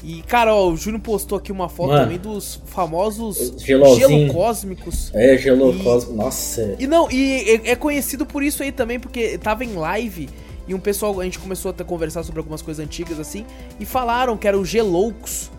E, 0.07 0.21
cara, 0.21 0.53
ó, 0.53 0.69
o 0.69 0.77
Júnior 0.77 1.01
postou 1.01 1.35
aqui 1.35 1.51
uma 1.51 1.67
foto 1.67 1.89
Mano. 1.89 2.03
também 2.03 2.19
dos 2.19 2.61
famosos 2.67 3.39
Os 3.39 3.63
gelozinho. 3.63 4.27
gelocósmicos. 4.27 5.11
É, 5.15 5.35
gelou 5.35 5.73
Cosmo. 5.79 6.13
Nossa. 6.15 6.75
E 6.77 6.85
não, 6.85 7.09
e 7.11 7.59
é, 7.65 7.71
é 7.71 7.75
conhecido 7.75 8.23
por 8.23 8.43
isso 8.43 8.61
aí 8.61 8.71
também, 8.71 8.99
porque 8.99 9.35
tava 9.39 9.65
em 9.65 9.73
live 9.73 10.29
e 10.67 10.75
um 10.75 10.79
pessoal, 10.79 11.19
a 11.19 11.23
gente 11.23 11.39
começou 11.39 11.71
a 11.71 11.73
ter- 11.73 11.83
conversar 11.85 12.21
sobre 12.21 12.39
algumas 12.39 12.61
coisas 12.61 12.83
antigas 12.85 13.19
assim, 13.19 13.45
e 13.79 13.85
falaram 13.85 14.37
que 14.37 14.47
eram 14.47 14.63
geloucos. 14.63 15.49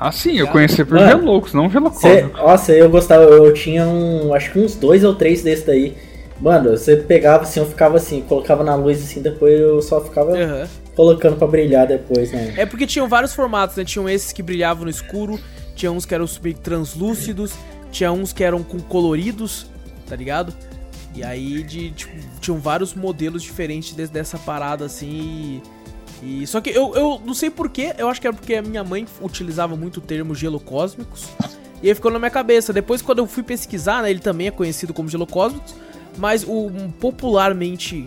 Ah, 0.00 0.10
sim, 0.10 0.38
eu 0.38 0.48
conheci 0.48 0.84
por 0.84 0.98
Mano, 0.98 1.20
Geloucos, 1.20 1.52
não 1.52 1.66
Cê, 1.68 1.72
Gelocósmico. 1.74 2.36
nossa, 2.38 2.72
eu 2.72 2.88
gostava, 2.90 3.24
eu 3.24 3.52
tinha 3.52 3.86
um, 3.86 4.32
acho 4.34 4.52
que 4.52 4.58
uns 4.58 4.74
dois 4.74 5.04
ou 5.04 5.14
três 5.14 5.42
desses 5.42 5.64
daí. 5.66 5.94
Mano, 6.40 6.70
você 6.76 6.96
pegava 6.96 7.44
assim, 7.44 7.60
eu 7.60 7.66
ficava 7.66 7.98
assim, 7.98 8.20
colocava 8.22 8.64
na 8.64 8.74
luz 8.74 9.00
assim, 9.02 9.20
depois 9.22 9.60
eu 9.60 9.80
só 9.82 10.00
ficava 10.00 10.32
Aham. 10.36 10.68
Colocando 10.94 11.36
pra 11.36 11.46
brilhar 11.46 11.86
depois, 11.86 12.30
né? 12.32 12.54
É 12.56 12.66
porque 12.66 12.86
tinham 12.86 13.08
vários 13.08 13.32
formatos, 13.34 13.76
né? 13.76 13.84
Tinham 13.84 14.08
esses 14.08 14.32
que 14.32 14.42
brilhavam 14.42 14.84
no 14.84 14.90
escuro, 14.90 15.38
tinha 15.74 15.90
uns 15.90 16.04
que 16.04 16.14
eram 16.14 16.26
super 16.26 16.52
translúcidos, 16.54 17.52
tinha 17.90 18.12
uns 18.12 18.32
que 18.32 18.44
eram 18.44 18.62
com 18.62 18.78
coloridos, 18.80 19.66
tá 20.08 20.14
ligado? 20.16 20.52
E 21.14 21.22
aí 21.22 21.62
de, 21.62 21.90
tipo, 21.90 22.12
tinham 22.40 22.58
vários 22.58 22.94
modelos 22.94 23.42
diferentes 23.42 23.92
des- 23.94 24.10
dessa 24.10 24.38
parada 24.38 24.84
assim. 24.86 25.60
E, 26.22 26.42
e- 26.42 26.46
só 26.46 26.60
que 26.60 26.70
eu, 26.70 26.94
eu 26.94 27.20
não 27.24 27.34
sei 27.34 27.50
porquê, 27.50 27.94
eu 27.98 28.08
acho 28.08 28.20
que 28.20 28.26
é 28.28 28.32
porque 28.32 28.54
a 28.54 28.62
minha 28.62 28.82
mãe 28.84 29.06
utilizava 29.20 29.76
muito 29.76 29.98
o 29.98 30.00
termo 30.00 30.34
gelo 30.34 30.58
cósmicos. 30.60 31.26
E 31.82 31.88
aí 31.88 31.94
ficou 31.94 32.10
na 32.12 32.18
minha 32.18 32.30
cabeça. 32.30 32.72
Depois, 32.72 33.02
quando 33.02 33.18
eu 33.18 33.26
fui 33.26 33.42
pesquisar, 33.42 34.02
né, 34.02 34.10
ele 34.10 34.20
também 34.20 34.46
é 34.46 34.50
conhecido 34.50 34.94
como 34.94 35.08
gelo 35.08 35.26
cósmicos, 35.26 35.74
mas 36.16 36.44
o 36.46 36.70
popularmente 37.00 38.06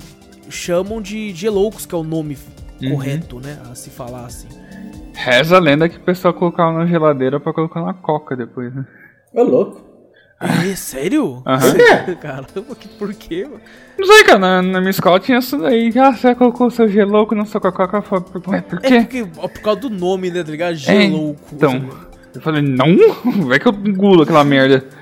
chamam 0.50 1.02
de 1.02 1.34
geloucos, 1.34 1.86
que 1.86 1.94
é 1.94 1.98
o 1.98 2.04
nome 2.04 2.38
Uhum. 2.82 2.92
correto, 2.92 3.40
né, 3.40 3.58
a 3.72 3.76
se 3.76 3.90
falar 3.90 4.26
assim. 4.26 4.50
Reza 5.14 5.56
a 5.56 5.60
lenda 5.60 5.88
que 5.88 5.98
o 5.98 6.02
pessoal 6.02 6.34
colocava 6.34 6.78
na 6.80 6.86
geladeira 6.86 7.40
pra 7.40 7.54
colocar 7.54 7.82
na 7.82 7.94
coca 7.94 8.36
depois, 8.36 8.74
né? 8.76 8.86
Ô, 9.34 9.44
louco. 9.44 9.82
É, 10.42 10.76
sério? 10.76 11.42
Aham. 11.46 12.16
Caramba, 12.22 12.76
que 12.78 12.88
por 12.90 13.14
quê, 13.14 13.46
mano? 13.46 13.62
Não 13.98 14.06
sei, 14.06 14.24
cara, 14.26 14.38
na, 14.40 14.62
na 14.62 14.80
minha 14.82 14.90
escola 14.92 15.18
tinha 15.20 15.38
isso 15.40 15.58
daí. 15.58 15.92
Ah, 15.98 16.12
você 16.12 16.36
colocou 16.36 16.70
seu 16.70 16.90
gelouco 16.90 17.34
na 17.34 17.46
sua 17.46 17.62
coca. 17.62 18.02
Falei, 18.02 18.26
Ué, 18.48 18.62
por 18.62 18.80
É 18.84 18.88
quê? 18.90 19.00
porque, 19.00 19.28
ó, 19.38 19.48
por 19.48 19.62
causa 19.62 19.80
do 19.80 19.90
nome, 19.90 20.30
né, 20.30 20.44
tá 20.44 20.52
ligado? 20.52 20.74
É, 20.74 20.76
Gelouco. 20.76 21.40
Então, 21.54 21.90
eu 22.36 22.42
falei, 22.42 22.62
não, 22.62 22.86
vai 23.48 23.58
que 23.58 23.68
eu 23.68 23.72
engulo 23.74 24.24
aquela 24.24 24.44
merda. 24.44 24.84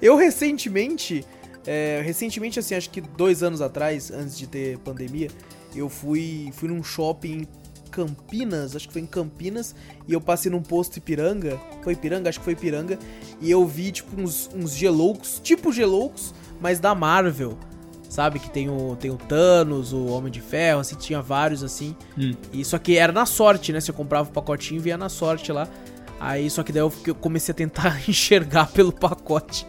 Eu 0.00 0.16
recentemente, 0.16 1.24
é, 1.66 2.00
recentemente 2.04 2.58
assim, 2.58 2.74
acho 2.74 2.90
que 2.90 3.00
dois 3.00 3.42
anos 3.42 3.60
atrás, 3.60 4.10
antes 4.10 4.36
de 4.38 4.46
ter 4.46 4.78
pandemia, 4.78 5.28
eu 5.74 5.88
fui, 5.88 6.50
fui 6.54 6.68
num 6.68 6.82
shopping 6.82 7.38
em 7.42 7.48
Campinas, 7.90 8.74
acho 8.76 8.86
que 8.86 8.92
foi 8.92 9.02
em 9.02 9.06
Campinas, 9.06 9.74
e 10.06 10.12
eu 10.12 10.20
passei 10.20 10.50
num 10.50 10.62
posto 10.62 10.96
Ipiranga, 10.96 11.60
foi 11.82 11.92
Ipiranga? 11.94 12.28
Acho 12.28 12.38
que 12.38 12.44
foi 12.44 12.52
Ipiranga, 12.52 12.98
e 13.40 13.50
eu 13.50 13.66
vi, 13.66 13.90
tipo, 13.92 14.20
uns, 14.20 14.48
uns 14.54 14.74
geloucos, 14.74 15.40
tipo 15.42 15.72
geloucos, 15.72 16.32
mas 16.60 16.78
da 16.78 16.94
Marvel, 16.94 17.58
sabe? 18.08 18.38
Que 18.38 18.50
tem 18.50 18.68
o, 18.68 18.96
tem 18.96 19.10
o 19.10 19.16
Thanos, 19.16 19.92
o 19.92 20.06
Homem 20.06 20.30
de 20.30 20.40
Ferro, 20.40 20.80
assim, 20.80 20.96
tinha 20.96 21.20
vários, 21.20 21.62
assim, 21.64 21.96
Hum. 22.18 22.32
e 22.52 22.64
só 22.64 22.78
que 22.78 22.96
era 22.96 23.12
na 23.12 23.26
sorte, 23.26 23.72
né? 23.72 23.80
Você 23.80 23.92
comprava 23.92 24.28
o 24.28 24.32
pacotinho 24.32 24.78
e 24.78 24.82
vinha 24.82 24.96
na 24.96 25.08
sorte 25.08 25.52
lá. 25.52 25.68
Aí 26.20 26.50
só 26.50 26.62
que 26.62 26.70
daí 26.70 26.82
eu, 26.82 26.92
comecei 27.18 27.50
a 27.52 27.54
tentar 27.56 27.98
enxergar 28.06 28.66
pelo 28.70 28.92
pacote. 28.92 29.66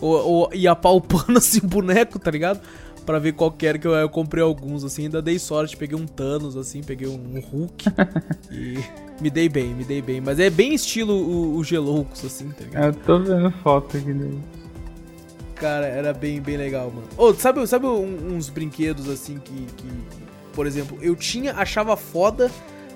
Ou, 0.00 0.26
ou 0.26 0.50
ia 0.52 0.74
palpando 0.74 1.38
assim 1.38 1.60
o 1.62 1.66
boneco, 1.66 2.18
tá 2.18 2.30
ligado? 2.30 2.60
Pra 3.06 3.18
ver 3.18 3.32
qual 3.32 3.50
que 3.50 3.66
era 3.66 3.78
que 3.78 3.86
eu, 3.86 3.92
eu 3.92 4.08
comprei 4.08 4.42
alguns, 4.42 4.84
assim. 4.84 5.04
Ainda 5.04 5.22
dei 5.22 5.38
sorte, 5.38 5.76
peguei 5.76 5.96
um 5.96 6.06
Thanos, 6.06 6.56
assim, 6.56 6.82
peguei 6.82 7.08
um 7.08 7.40
Hulk. 7.40 7.86
e 8.50 8.78
me 9.20 9.30
dei 9.30 9.48
bem, 9.48 9.74
me 9.74 9.84
dei 9.84 10.02
bem. 10.02 10.20
Mas 10.20 10.38
é 10.40 10.50
bem 10.50 10.74
estilo 10.74 11.12
o, 11.14 11.56
o 11.56 11.64
Geloucos, 11.64 12.24
assim, 12.24 12.50
tá 12.50 12.64
ligado? 12.64 12.84
Eu 12.84 12.94
tô 13.04 13.18
vendo 13.20 13.50
foto 13.62 13.96
aqui 13.96 14.12
dele. 14.12 14.40
Cara, 15.54 15.86
era 15.86 16.12
bem, 16.12 16.40
bem 16.40 16.56
legal, 16.56 16.90
mano. 16.90 17.06
Ô, 17.16 17.32
sabe, 17.34 17.64
sabe 17.68 17.86
um- 17.86 18.34
uns 18.34 18.48
brinquedos 18.48 19.08
assim 19.08 19.38
que, 19.38 19.66
que, 19.76 19.88
por 20.52 20.66
exemplo, 20.66 20.98
eu 21.00 21.14
tinha, 21.14 21.52
achava 21.54 21.96
foda, 21.96 22.50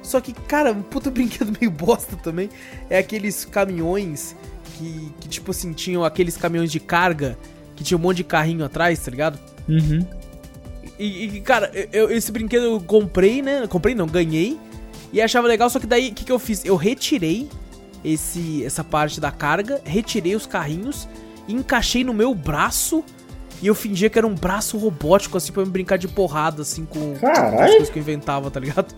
só 0.07 0.21
que, 0.21 0.33
cara, 0.33 0.73
um 0.73 0.83
puta 0.83 1.11
brinquedo 1.13 1.53
meio 1.61 1.71
bosta 1.71 2.17
também. 2.17 2.49
É 2.89 2.99
aqueles 2.99 3.45
caminhões 3.45 4.37
que, 4.77 5.13
que, 5.21 5.29
tipo 5.29 5.51
assim, 5.51 5.73
tinham 5.73 6.05
aqueles 6.05 6.37
caminhões 6.37 6.71
de 6.71 6.79
carga 6.79 7.37
que 7.75 7.83
tinha 7.83 7.99
um 7.99 8.01
monte 8.01 8.19
de 8.19 8.25
carrinho 8.25 8.65
atrás, 8.65 9.01
tá 9.01 9.11
ligado? 9.11 9.39
Uhum. 9.69 10.07
E, 10.99 11.25
e, 11.25 11.41
cara, 11.41 11.71
eu, 11.93 12.11
esse 12.11 12.31
brinquedo 12.31 12.63
eu 12.63 12.81
comprei, 12.81 13.43
né? 13.43 13.67
Comprei 13.67 13.95
não, 13.95 14.07
ganhei. 14.07 14.59
E 15.13 15.21
achava 15.21 15.49
legal, 15.49 15.69
só 15.69 15.81
que 15.81 15.87
daí 15.87 16.11
o 16.11 16.15
que, 16.15 16.25
que 16.25 16.33
eu 16.33 16.39
fiz? 16.39 16.65
Eu 16.65 16.77
retirei 16.77 17.49
esse, 18.05 18.65
essa 18.65 18.85
parte 18.85 19.21
da 19.21 19.33
carga, 19.33 19.81
retirei 19.85 20.37
os 20.37 20.47
carrinhos, 20.47 21.09
encaixei 21.49 22.05
no 22.05 22.15
meu 22.15 22.35
braço 22.35 23.05
e 23.61 23.67
eu 23.67 23.75
fingia 23.75 24.09
que 24.09 24.19
era 24.19 24.27
um 24.27 24.35
braço 24.35 24.79
robótico, 24.79 25.37
assim, 25.37 25.53
pra 25.53 25.63
eu 25.63 25.67
brincar 25.67 25.97
de 25.97 26.07
porrada, 26.07 26.63
assim, 26.63 26.85
com, 26.85 27.15
com 27.17 27.27
as 27.27 27.71
coisas 27.71 27.91
que 27.91 27.99
eu 27.99 28.03
inventava, 28.03 28.51
tá 28.51 28.61
ligado? 28.61 28.95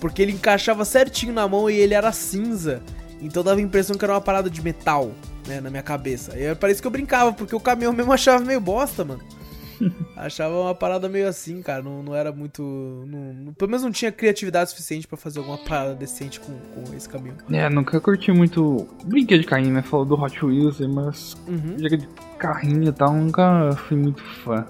Porque 0.00 0.22
ele 0.22 0.32
encaixava 0.32 0.84
certinho 0.84 1.32
na 1.32 1.46
mão 1.46 1.68
e 1.68 1.76
ele 1.76 1.94
era 1.94 2.10
cinza. 2.12 2.82
Então 3.20 3.42
dava 3.42 3.60
a 3.60 3.62
impressão 3.62 3.96
que 3.96 4.04
era 4.04 4.14
uma 4.14 4.20
parada 4.20 4.48
de 4.48 4.62
metal, 4.62 5.12
né, 5.46 5.60
na 5.60 5.68
minha 5.70 5.82
cabeça. 5.82 6.38
E 6.38 6.54
parece 6.54 6.80
que 6.80 6.86
eu 6.86 6.90
brincava, 6.90 7.32
porque 7.32 7.54
o 7.54 7.60
caminhão 7.60 7.92
mesmo 7.92 8.12
achava 8.12 8.44
meio 8.44 8.60
bosta, 8.60 9.04
mano. 9.04 9.20
achava 10.16 10.58
uma 10.58 10.74
parada 10.74 11.08
meio 11.08 11.28
assim, 11.28 11.62
cara. 11.62 11.82
Não, 11.82 12.02
não 12.02 12.14
era 12.14 12.32
muito. 12.32 12.62
Não, 12.62 13.34
não, 13.34 13.52
pelo 13.52 13.70
menos 13.70 13.82
não 13.82 13.92
tinha 13.92 14.12
criatividade 14.12 14.70
suficiente 14.70 15.06
para 15.06 15.16
fazer 15.16 15.38
alguma 15.38 15.58
parada 15.58 15.94
decente 15.94 16.40
com, 16.40 16.52
com 16.52 16.94
esse 16.94 17.08
caminhão. 17.08 17.36
É, 17.50 17.68
nunca 17.68 18.00
curti 18.00 18.32
muito 18.32 18.86
brinquedo 19.04 19.40
de 19.40 19.46
carrinho, 19.46 19.74
né? 19.74 19.82
Falou 19.82 20.06
do 20.06 20.20
Hot 20.20 20.44
Wheels, 20.44 20.80
mas. 20.80 21.36
Uhum. 21.46 21.76
De 21.76 22.06
carrinho 22.38 22.88
e 22.88 22.92
tal, 22.92 23.12
nunca 23.12 23.72
fui 23.88 23.96
muito 23.96 24.22
fã. 24.44 24.66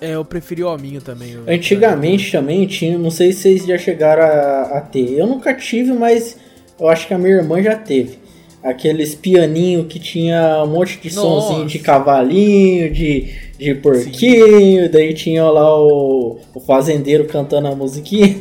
É, 0.00 0.14
eu 0.14 0.24
preferi 0.24 0.62
o 0.64 0.68
hominho 0.72 1.00
também. 1.00 1.32
eu- 1.32 1.44
Antigamente 1.46 2.32
também 2.32 2.66
tinha, 2.66 2.96
não 2.98 3.10
sei 3.10 3.32
se 3.32 3.40
vocês 3.42 3.66
já 3.66 3.76
chegaram 3.78 4.22
a, 4.22 4.78
a 4.78 4.80
ter. 4.80 5.12
Eu 5.18 5.26
nunca 5.26 5.52
tive, 5.54 5.92
mas 5.92 6.36
eu 6.78 6.88
acho 6.88 7.06
que 7.06 7.14
a 7.14 7.18
minha 7.18 7.34
irmã 7.36 7.62
já 7.62 7.76
teve. 7.76 8.18
Aqueles 8.62 9.14
pianinho 9.14 9.84
que 9.86 9.98
tinha 9.98 10.62
um 10.64 10.66
monte 10.66 10.98
de 11.00 11.14
Nossa. 11.14 11.48
sonzinho 11.48 11.66
de 11.66 11.78
cavalinho, 11.78 12.92
de, 12.92 13.32
de 13.58 13.74
porquinho, 13.76 14.90
daí 14.90 15.14
tinha 15.14 15.44
lá 15.44 15.78
o, 15.80 16.38
o 16.54 16.60
fazendeiro 16.60 17.24
cantando 17.26 17.68
a 17.68 17.74
musiquinha. 17.74 18.38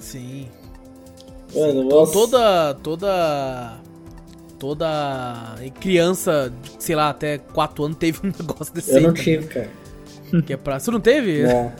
Sim. 0.00 0.46
Mano, 1.54 1.84
nossa. 1.84 2.12
toda. 2.12 2.74
Toda. 2.82 3.78
Toda 4.58 5.54
criança, 5.80 6.52
sei 6.80 6.96
lá, 6.96 7.10
até 7.10 7.38
4 7.38 7.84
anos 7.84 7.96
teve 7.96 8.18
um 8.24 8.32
negócio 8.42 8.74
desse 8.74 8.90
Eu 8.92 9.02
não 9.02 9.12
tive, 9.14 9.46
cara. 9.46 9.70
Que 10.46 10.52
é 10.52 10.56
pra... 10.56 10.78
Você 10.78 10.90
não 10.90 11.00
teve? 11.00 11.42
Não. 11.42 11.72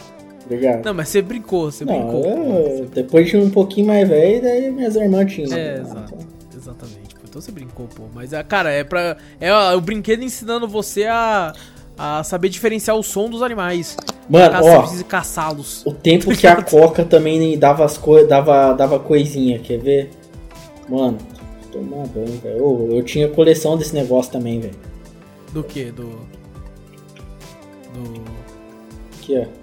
Obrigado. 0.44 0.84
Não, 0.84 0.94
mas 0.94 1.08
você 1.08 1.20
brincou, 1.20 1.70
você 1.70 1.84
Não, 1.84 1.92
brincou. 1.92 2.24
eu- 2.24 2.86
depois 2.94 3.28
de 3.28 3.36
um 3.36 3.50
pouquinho 3.50 3.86
mais 3.88 4.08
velho, 4.08 4.40
daí 4.42 4.70
minhas 4.70 4.96
irmãs 4.96 5.30
tinham. 5.32 5.52
É, 5.56 5.74
Ah, 5.76 5.80
exato. 5.80 6.14
então. 6.14 6.28
Exatamente. 6.56 7.14
pô. 7.14 7.20
Então 7.28 7.40
você 7.42 7.52
brincou, 7.52 7.86
pô. 7.94 8.04
Mas, 8.14 8.32
ah, 8.32 8.42
cara, 8.42 8.70
é 8.70 8.82
pra. 8.82 9.18
É 9.38 9.52
ó, 9.52 9.76
o 9.76 9.80
brinquedo 9.80 10.22
ensinando 10.22 10.66
você 10.66 11.04
a. 11.04 11.52
A 12.00 12.22
saber 12.22 12.48
diferenciar 12.48 12.96
o 12.96 13.02
som 13.02 13.28
dos 13.28 13.42
animais. 13.42 13.96
Mano, 14.28 14.56
você 14.56 14.70
ó, 14.70 14.80
precise 14.82 15.02
caçá-los. 15.04 15.84
o 15.84 15.92
tempo 15.92 16.30
que 16.34 16.46
a 16.46 16.54
Coca 16.62 17.04
também 17.04 17.58
dava 17.58 17.84
as 17.84 17.98
coisas, 17.98 18.28
dava, 18.28 18.72
dava 18.72 19.00
coisinha, 19.00 19.58
quer 19.58 19.78
ver? 19.80 20.10
Mano, 20.88 21.18
tomar 21.72 22.06
banho, 22.06 22.38
velho. 22.40 22.64
Ô, 22.64 22.88
Eu 22.96 23.02
tinha 23.02 23.28
coleção 23.28 23.76
desse 23.76 23.92
negócio 23.96 24.30
também, 24.30 24.60
velho. 24.60 24.74
Do 25.52 25.64
que? 25.64 25.86
Do. 25.90 26.04
Do. 27.94 28.37
Aqui, 29.36 29.46
ó. 29.46 29.58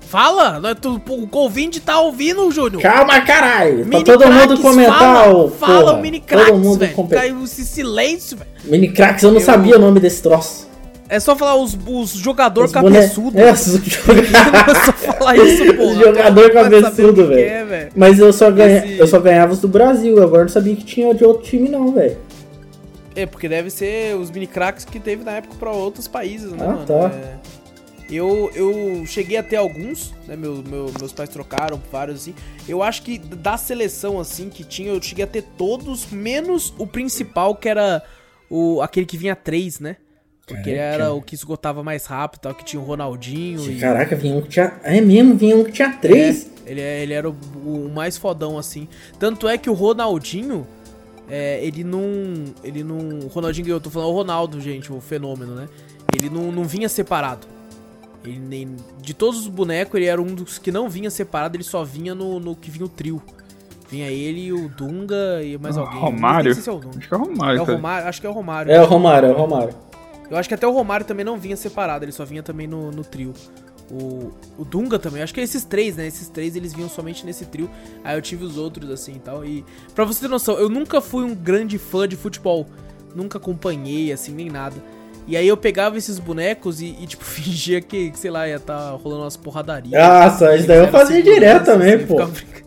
Fala! 0.00 0.60
Não 0.60 0.68
é 0.70 0.74
tu- 0.74 1.02
O 1.08 1.36
ouvinte 1.36 1.80
tá 1.80 1.98
ouvindo, 1.98 2.48
Júnior! 2.52 2.80
Calma, 2.80 3.20
caralho! 3.22 3.78
Pra 3.86 3.98
Mini 3.98 4.04
todo 4.04 4.24
mundo 4.26 4.46
Cracks, 4.46 4.62
comentar, 4.62 4.98
fala, 4.98 5.34
ô, 5.36 5.48
Fala 5.50 5.80
porra. 5.80 5.92
o 5.94 6.00
Mini 6.02 6.20
Cracks, 6.20 6.48
Todo 6.50 6.58
mundo 6.60 6.78
velho. 6.78 7.08
Caiu 7.08 7.44
esse 7.44 7.64
silêncio, 7.64 8.36
velho. 8.36 8.50
Mini 8.64 8.92
Cracks, 8.92 9.24
eu 9.24 9.30
não 9.32 9.40
Eu- 9.40 9.44
sabia 9.44 9.76
o 9.76 9.80
nome 9.80 9.98
desse 9.98 10.22
troço. 10.22 10.66
É 11.08 11.18
só 11.20 11.36
falar 11.36 11.56
os, 11.56 11.76
os 11.86 12.10
jogador 12.10 12.64
Os 12.66 12.72
cabeçudo. 12.72 13.36
É, 13.38 13.52
os 13.52 13.66
É 13.74 14.84
só 14.84 14.92
falar 14.92 15.36
isso, 15.38 15.64
pô. 15.74 15.82
Os 15.90 15.98
jogador 15.98 16.50
cabeçudo, 16.52 17.22
é, 17.22 17.26
velho. 17.26 17.66
velho. 17.66 17.92
Mas 17.96 18.18
eu 18.20 18.32
só, 18.32 18.50
ganha... 18.50 18.78
Esse- 18.84 18.98
eu 18.98 19.06
só 19.08 19.18
ganhava 19.20 19.52
os 19.52 19.60
do 19.60 19.68
Brasil, 19.68 20.22
agora 20.22 20.42
não 20.42 20.48
sabia 20.48 20.74
que 20.76 20.84
tinha 20.84 21.12
de 21.14 21.24
outro 21.24 21.42
time 21.44 21.68
não, 21.68 21.92
velho. 21.92 22.16
É, 23.16 23.24
porque 23.26 23.48
deve 23.48 23.70
ser 23.70 24.14
os 24.16 24.30
mini 24.30 24.46
cracks 24.46 24.84
que 24.84 25.00
teve 25.00 25.24
na 25.24 25.32
época 25.32 25.54
pra 25.58 25.70
outros 25.72 26.06
países, 26.06 26.52
né, 26.52 26.58
Ah, 26.60 26.64
mano? 26.72 26.84
tá. 26.86 26.94
É, 27.14 27.34
Eu, 28.10 28.50
eu 28.54 29.04
cheguei 29.06 29.36
a 29.36 29.42
ter 29.42 29.56
alguns, 29.56 30.14
né? 30.28 30.36
Meu, 30.36 30.62
meu- 30.62 30.92
meus 30.98 31.12
pais 31.12 31.28
trocaram 31.28 31.80
vários 31.90 32.22
assim. 32.22 32.34
Eu 32.68 32.82
acho 32.82 33.02
que 33.02 33.18
da 33.18 33.56
seleção 33.56 34.20
assim 34.20 34.48
que 34.48 34.62
tinha, 34.62 34.90
eu 34.90 35.02
cheguei 35.02 35.24
a 35.24 35.26
ter 35.28 35.42
todos, 35.42 36.06
menos 36.10 36.72
o 36.78 36.86
principal, 36.86 37.56
que 37.56 37.68
era 37.68 38.02
o 38.48 38.80
aquele 38.80 39.06
que 39.06 39.16
vinha 39.16 39.34
três, 39.34 39.80
né? 39.80 39.96
Porque 40.46 40.70
ele 40.70 40.78
Caraca. 40.78 40.94
era 41.02 41.12
o 41.12 41.20
que 41.20 41.34
esgotava 41.34 41.82
mais 41.82 42.06
rápido, 42.06 42.42
tal, 42.42 42.54
que 42.54 42.64
tinha 42.64 42.80
o 42.80 42.84
Ronaldinho 42.84 43.68
e. 43.68 43.80
Caraca, 43.80 44.14
vinha 44.14 44.36
um 44.36 44.40
que 44.42 44.50
tinha... 44.50 44.74
É 44.84 45.00
mesmo, 45.00 45.34
vinha 45.34 45.56
um 45.56 45.64
que 45.64 45.72
tinha 45.72 45.90
três. 45.92 46.48
É, 46.64 46.70
ele, 46.70 46.80
é- 46.80 47.02
ele 47.02 47.12
era 47.12 47.28
o, 47.28 47.34
o 47.64 47.90
mais 47.92 48.16
fodão, 48.16 48.56
assim. 48.56 48.86
Tanto 49.18 49.48
é 49.48 49.58
que 49.58 49.68
o 49.68 49.72
Ronaldinho, 49.72 50.64
é, 51.28 51.58
ele 51.66 51.82
não. 51.82 52.00
Ele 52.62 52.84
não. 52.84 52.96
O 53.24 53.26
Ronaldinho 53.26 53.66
eu 53.66 53.80
tô 53.80 53.90
falando 53.90 54.10
o 54.10 54.14
Ronaldo, 54.14 54.60
gente, 54.60 54.92
o 54.92 55.00
fenômeno, 55.00 55.56
né? 55.56 55.68
Ele 56.14 56.30
não, 56.30 56.52
não 56.52 56.62
vinha 56.62 56.88
separado. 56.88 57.48
Ele 58.26 58.38
nem, 58.38 58.76
de 59.00 59.14
todos 59.14 59.40
os 59.40 59.48
bonecos, 59.48 59.94
ele 59.94 60.06
era 60.06 60.20
um 60.20 60.34
dos 60.34 60.58
que 60.58 60.70
não 60.72 60.88
vinha 60.88 61.10
separado, 61.10 61.56
ele 61.56 61.64
só 61.64 61.84
vinha 61.84 62.14
no, 62.14 62.38
no 62.40 62.54
que 62.56 62.70
vinha 62.70 62.84
o 62.84 62.88
trio. 62.88 63.22
Vinha 63.88 64.10
ele, 64.10 64.52
o 64.52 64.68
Dunga 64.68 65.42
e 65.44 65.56
mais 65.58 65.76
Ah, 65.78 65.82
alguém. 65.82 66.00
Romário? 66.00 66.54
Se 66.54 66.68
é 66.68 66.72
o 66.72 66.78
Dunga. 66.78 66.98
Acho 66.98 67.08
que 67.08 67.14
é 67.14 67.16
o 67.16 67.20
Romário, 67.20 67.58
É 67.58 67.62
o 67.62 67.66
cara. 67.66 67.76
Romário, 67.76 68.08
acho 68.08 68.20
que 68.20 68.26
é 68.26 68.30
o 68.30 68.32
Romário. 68.32 68.72
É 68.72 68.82
o 68.82 68.84
Romário, 68.86 69.28
é 69.28 69.32
o 69.32 69.36
Romário. 69.36 69.74
Eu 70.28 70.36
acho 70.36 70.48
que 70.48 70.54
até 70.54 70.66
o 70.66 70.72
Romário 70.72 71.06
também 71.06 71.24
não 71.24 71.38
vinha 71.38 71.56
separado, 71.56 72.04
ele 72.04 72.10
só 72.10 72.24
vinha 72.24 72.42
também 72.42 72.66
no, 72.66 72.90
no 72.90 73.04
trio. 73.04 73.32
O, 73.88 74.32
o 74.58 74.64
Dunga 74.64 74.98
também, 74.98 75.22
acho 75.22 75.32
que 75.32 75.38
é 75.38 75.44
esses 75.44 75.64
três, 75.64 75.94
né? 75.94 76.08
Esses 76.08 76.28
três 76.28 76.56
eles 76.56 76.72
vinham 76.72 76.88
somente 76.88 77.24
nesse 77.24 77.46
trio. 77.46 77.70
Aí 78.02 78.16
eu 78.16 78.22
tive 78.22 78.44
os 78.44 78.56
outros 78.58 78.90
assim 78.90 79.12
e 79.12 79.18
tal. 79.20 79.44
E 79.44 79.64
pra 79.94 80.04
você 80.04 80.22
ter 80.22 80.28
noção, 80.28 80.58
eu 80.58 80.68
nunca 80.68 81.00
fui 81.00 81.22
um 81.24 81.32
grande 81.32 81.78
fã 81.78 82.08
de 82.08 82.16
futebol. 82.16 82.66
Nunca 83.14 83.38
acompanhei 83.38 84.12
assim, 84.12 84.32
nem 84.32 84.50
nada. 84.50 84.74
E 85.26 85.36
aí 85.36 85.48
eu 85.48 85.56
pegava 85.56 85.98
esses 85.98 86.18
bonecos 86.18 86.80
e, 86.80 86.96
e, 87.00 87.06
tipo, 87.06 87.24
fingia 87.26 87.80
que, 87.80 88.12
sei 88.14 88.30
lá, 88.30 88.48
ia 88.48 88.60
tá 88.60 88.90
rolando 88.90 89.22
umas 89.22 89.36
porradarias. 89.36 89.90
Nossa, 89.90 90.54
isso 90.56 90.66
daí 90.66 90.78
eu 90.78 90.88
fazia 90.88 91.22
direto 91.22 91.64
também, 91.64 91.94
assim, 91.94 92.06
pô. 92.06 92.14
ficava 92.26 92.66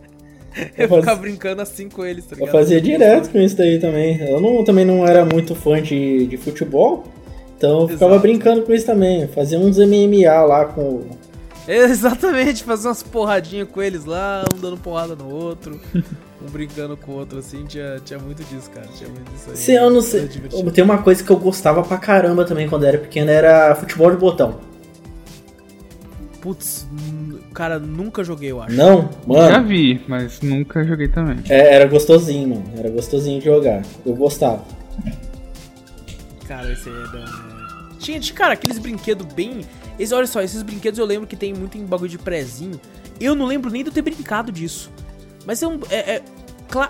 Eu 0.76 0.88
ficava 0.88 1.20
brincando 1.20 1.62
assim 1.62 1.88
com 1.88 2.04
eles, 2.04 2.24
tá 2.26 2.34
Eu 2.34 2.40
ligado? 2.40 2.52
fazia 2.52 2.80
direto 2.80 3.30
com 3.30 3.38
isso 3.38 3.56
daí 3.56 3.78
também. 3.78 4.20
Eu 4.20 4.40
não, 4.40 4.64
também 4.64 4.84
não 4.84 5.06
era 5.06 5.24
muito 5.24 5.54
fã 5.54 5.80
de, 5.80 6.26
de 6.26 6.36
futebol, 6.36 7.04
então 7.56 7.82
eu 7.82 7.88
ficava 7.88 8.12
Exato. 8.12 8.22
brincando 8.22 8.62
com 8.62 8.72
isso 8.72 8.86
também. 8.86 9.28
Fazia 9.28 9.58
uns 9.58 9.78
MMA 9.78 10.42
lá 10.42 10.64
com. 10.66 11.02
Exatamente, 11.90 12.64
fazer 12.64 12.88
umas 12.88 13.02
porradinhas 13.02 13.68
com 13.68 13.80
eles 13.80 14.04
lá, 14.04 14.44
um 14.54 14.58
dando 14.58 14.76
porrada 14.76 15.14
no 15.14 15.28
outro, 15.32 15.80
um 15.94 16.50
brincando 16.50 16.96
com 16.96 17.12
o 17.12 17.14
outro, 17.16 17.38
assim, 17.38 17.64
tinha, 17.64 18.00
tinha 18.04 18.18
muito 18.18 18.42
disso, 18.44 18.70
cara, 18.70 18.86
tinha 18.96 19.08
muito 19.08 19.30
disso 19.30 19.50
aí. 19.50 19.56
Se 19.56 19.72
eu 19.74 19.90
não 19.90 20.00
sei. 20.02 20.28
Tem 20.74 20.82
uma 20.82 20.98
coisa 20.98 21.22
que 21.22 21.30
eu 21.30 21.36
gostava 21.36 21.82
pra 21.82 21.96
caramba 21.98 22.44
também 22.44 22.68
quando 22.68 22.82
eu 22.84 22.88
era 22.88 22.98
pequeno, 22.98 23.30
era 23.30 23.74
futebol 23.74 24.10
de 24.10 24.16
botão. 24.16 24.58
Putz, 26.40 26.88
cara, 27.52 27.78
nunca 27.78 28.24
joguei, 28.24 28.50
eu 28.50 28.62
acho. 28.62 28.74
Não? 28.74 29.10
Já 29.28 29.50
Mano, 29.52 29.68
vi, 29.68 30.00
mas 30.08 30.40
nunca 30.40 30.82
joguei 30.82 31.06
também. 31.06 31.36
é- 31.50 31.74
era 31.74 31.86
gostosinho, 31.86 32.48
mano. 32.48 32.64
Era 32.78 32.88
gostosinho 32.88 33.38
de 33.38 33.44
jogar. 33.44 33.82
Eu 34.06 34.14
gostava. 34.16 34.64
Cara, 36.48 36.72
esse 36.72 36.88
aí 36.88 36.94
é 36.94 37.08
da... 37.08 37.50
Tinha, 37.98 38.18
tinha, 38.18 38.34
cara, 38.34 38.54
aqueles 38.54 38.78
brinquedos 38.78 39.26
bem... 39.34 39.60
Esse, 40.00 40.14
olha 40.14 40.26
só, 40.26 40.40
esses 40.40 40.62
brinquedos 40.62 40.98
eu 40.98 41.04
lembro 41.04 41.26
que 41.26 41.36
tem 41.36 41.52
muito 41.52 41.76
em 41.76 41.84
bagulho 41.84 42.08
de 42.08 42.16
prezinho. 42.16 42.80
Eu 43.20 43.34
não 43.34 43.44
lembro 43.44 43.70
nem 43.70 43.82
de 43.82 43.90
eu 43.90 43.92
ter 43.92 44.00
brincado 44.00 44.50
disso. 44.50 44.90
Mas 45.44 45.62
é 45.62 45.68
um... 45.68 45.78
É, 45.90 46.16
é- 46.16 46.22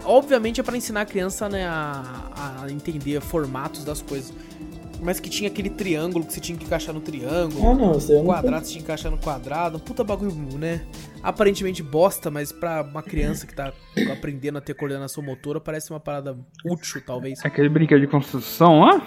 obviamente 0.04 0.60
é 0.60 0.62
pra 0.62 0.76
ensinar 0.76 1.00
a 1.00 1.04
criança, 1.06 1.48
né, 1.48 1.66
a, 1.66 2.62
a 2.62 2.70
entender 2.70 3.20
formatos 3.20 3.82
das 3.82 4.00
coisas. 4.00 4.32
Mas 5.02 5.18
que 5.18 5.30
tinha 5.30 5.48
aquele 5.48 5.70
triângulo 5.70 6.24
que 6.24 6.32
você 6.32 6.40
tinha 6.40 6.56
que 6.56 6.64
encaixar 6.64 6.94
no 6.94 7.00
triângulo. 7.00 7.66
Ah, 7.66 7.74
não, 7.74 7.96
isso 7.96 8.12
não. 8.12 8.26
quadrado 8.26 8.66
você 8.66 8.72
tinha 8.72 8.80
que 8.80 8.84
encaixar 8.84 9.10
no 9.10 9.18
quadrado. 9.18 9.78
Um 9.78 9.80
Puta 9.80 10.04
bagulho, 10.04 10.34
né? 10.58 10.82
Aparentemente 11.22 11.82
bosta, 11.82 12.30
mas 12.30 12.52
pra 12.52 12.82
uma 12.82 13.02
criança 13.02 13.46
que 13.46 13.54
tá 13.54 13.72
aprendendo 14.12 14.58
a 14.58 14.60
ter 14.60 14.74
coordenação 14.74 15.22
motora, 15.22 15.58
parece 15.58 15.90
uma 15.90 15.98
parada 15.98 16.38
útil, 16.64 17.02
talvez. 17.04 17.40
Aquele 17.42 17.70
brinquedo 17.70 18.00
de 18.02 18.06
construção 18.06 18.80
lá? 18.80 19.02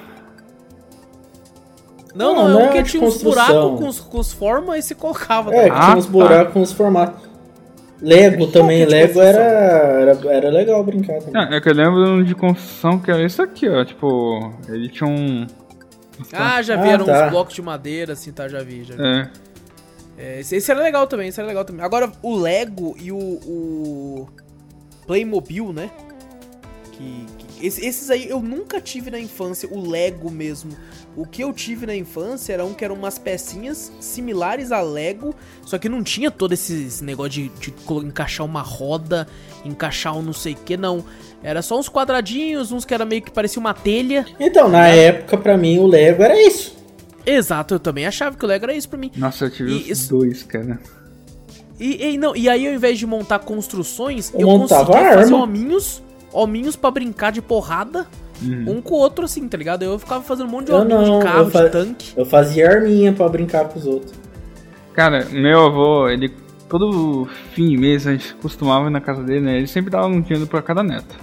Não, 2.15 2.35
Não, 2.35 2.43
não, 2.43 2.49
não 2.53 2.59
é 2.59 2.63
é 2.65 2.69
um 2.69 2.71
que 2.73 2.83
de 2.83 2.89
tinha 2.91 3.03
uns 3.03 3.21
buracos 3.23 3.79
com 3.79 3.87
os, 3.87 3.99
com 3.99 4.19
os 4.19 4.33
formas 4.33 4.77
e 4.77 4.81
se 4.87 4.93
colocava. 4.95 5.53
É, 5.53 5.63
que 5.63 5.69
tá 5.69 5.75
Ah, 5.77 5.85
tinha 5.87 5.97
uns 5.97 6.05
tá. 6.05 6.11
buracos 6.11 6.53
com 6.53 6.61
os 6.61 6.71
formatos. 6.71 7.21
Lego 8.01 8.47
também, 8.47 8.81
é 8.81 8.85
Lego 8.85 9.21
era, 9.21 9.39
era, 9.41 10.19
era 10.33 10.49
legal 10.49 10.83
brincar 10.83 11.19
também. 11.21 11.41
É, 11.53 11.55
é 11.57 11.61
que 11.61 11.69
eu 11.69 11.73
lembro 11.73 12.23
de 12.25 12.35
construção 12.35 12.99
que 12.99 13.09
era 13.09 13.23
isso 13.25 13.41
aqui, 13.41 13.67
ó. 13.69 13.83
Tipo, 13.85 14.53
ele 14.67 14.89
tinha 14.89 15.09
um. 15.09 15.47
Ah, 16.33 16.61
já 16.61 16.75
Ah, 16.75 16.81
vi, 16.83 16.89
eram 16.89 17.05
tá. 17.05 17.25
uns 17.25 17.31
blocos 17.31 17.55
de 17.55 17.61
madeira, 17.61 18.13
assim, 18.13 18.31
tá, 18.31 18.47
já 18.47 18.61
vi, 18.61 18.83
já 18.83 18.95
vi. 18.95 19.01
É. 19.03 19.29
É, 20.15 20.39
esse, 20.41 20.55
esse 20.57 20.69
era 20.69 20.79
legal 20.81 21.07
também, 21.07 21.29
esse 21.29 21.39
era 21.39 21.47
legal 21.47 21.65
também. 21.65 21.83
Agora, 21.83 22.11
o 22.21 22.35
Lego 22.35 22.95
e 23.01 23.11
o, 23.11 23.17
o 23.17 24.27
Playmobil, 25.07 25.73
né? 25.73 25.89
Que, 26.91 27.25
que- 27.37 27.65
esse- 27.65 27.85
esses 27.85 28.11
aí 28.11 28.29
eu 28.29 28.39
nunca 28.41 28.79
tive 28.79 29.09
na 29.09 29.19
infância, 29.19 29.67
o 29.71 29.89
Lego 29.89 30.29
mesmo. 30.29 30.71
O 31.15 31.27
que 31.27 31.43
eu 31.43 31.53
tive 31.53 31.85
na 31.85 31.95
infância 31.95 32.53
era 32.53 32.65
um 32.65 32.73
que 32.73 32.83
eram 32.83 32.95
umas 32.95 33.19
pecinhas 33.19 33.91
similares 33.99 34.71
a 34.71 34.81
Lego, 34.81 35.35
só 35.63 35.77
que 35.77 35.87
não 35.87 36.01
tinha 36.03 36.31
todo 36.31 36.53
esse, 36.53 36.85
esse 36.85 37.03
negócio 37.03 37.31
de, 37.31 37.49
de 37.59 37.73
encaixar 38.03 38.43
uma 38.45 38.61
roda, 38.61 39.27
encaixar 39.63 40.17
um 40.17 40.23
não 40.23 40.33
sei 40.33 40.53
o 40.53 40.57
que, 40.57 40.75
não. 40.75 41.05
Era 41.43 41.61
só 41.61 41.77
uns 41.77 41.87
quadradinhos, 41.87 42.71
uns 42.71 42.83
que 42.83 42.93
era 42.95 43.05
meio 43.05 43.21
que 43.21 43.29
parecia 43.29 43.59
uma 43.59 43.73
telha. 43.75 44.25
Então, 44.39 44.67
na 44.67 44.87
época, 44.87 45.37
pra 45.37 45.55
mim, 45.57 45.77
o 45.77 45.85
Lego 45.85 46.23
era 46.23 46.41
isso. 46.41 46.75
Exato, 47.25 47.75
eu 47.75 47.79
também 47.79 48.05
achava 48.07 48.35
que 48.35 48.43
o 48.43 48.47
Lego 48.47 48.65
era 48.65 48.73
isso 48.73 48.89
pra 48.89 48.97
mim. 48.97 49.11
Nossa, 49.15 49.45
eu 49.45 49.51
tive 49.51 49.71
E 49.71 49.75
os 49.83 49.89
isso- 49.89 50.09
dois, 50.09 50.41
cara. 50.41 50.79
E, 51.79 52.13
e, 52.13 52.17
não, 52.17 52.35
e 52.35 52.47
aí, 52.49 52.67
ao 52.67 52.73
invés 52.73 52.97
de 52.97 53.05
montar 53.05 53.39
construções, 53.39 54.31
Eu 54.33 54.41
eu, 54.41 54.47
montava 54.47 54.85
conseguia 54.87 55.13
fazer 55.13 55.33
arma. 55.33 55.43
hominhos, 55.43 56.01
hominhos 56.31 56.75
pra 56.75 56.89
brincar 56.91 57.31
de 57.31 57.41
porrada, 57.41 58.07
Uhum. 58.43 58.77
um 58.77 58.81
com 58.81 58.95
o 58.95 58.97
outro, 58.97 59.25
assim, 59.25 59.47
tá 59.47 59.57
ligado? 59.57 59.83
Eu 59.83 59.97
ficava 59.97 60.23
fazendo 60.23 60.47
um 60.47 60.51
monte 60.51 60.67
de 60.67 60.71
Eu 60.71 60.83
não, 60.85 61.19
de 61.19 61.25
carro, 61.25 61.45
de 61.45 61.69
tanque. 61.69 62.13
Eu 62.17 62.25
fazia 62.25 62.69
arminha 62.69 63.13
pra 63.13 63.27
brincar 63.29 63.69
com 63.69 63.79
os 63.79 63.85
outros. 63.85 64.13
Cara, 64.93 65.25
meu 65.25 65.65
avô, 65.65 66.09
ele 66.09 66.31
todo 66.69 67.27
fim 67.51 67.69
de 67.69 67.77
mês 67.77 68.07
a 68.07 68.11
gente 68.11 68.33
costumava 68.35 68.87
ir 68.87 68.89
na 68.89 68.99
casa 68.99 69.23
dele, 69.23 69.41
né? 69.41 69.57
Ele 69.57 69.67
sempre 69.67 69.91
dava 69.91 70.07
um 70.07 70.21
dinheiro 70.21 70.47
pra 70.47 70.61
cada 70.61 70.83
neto. 70.83 71.15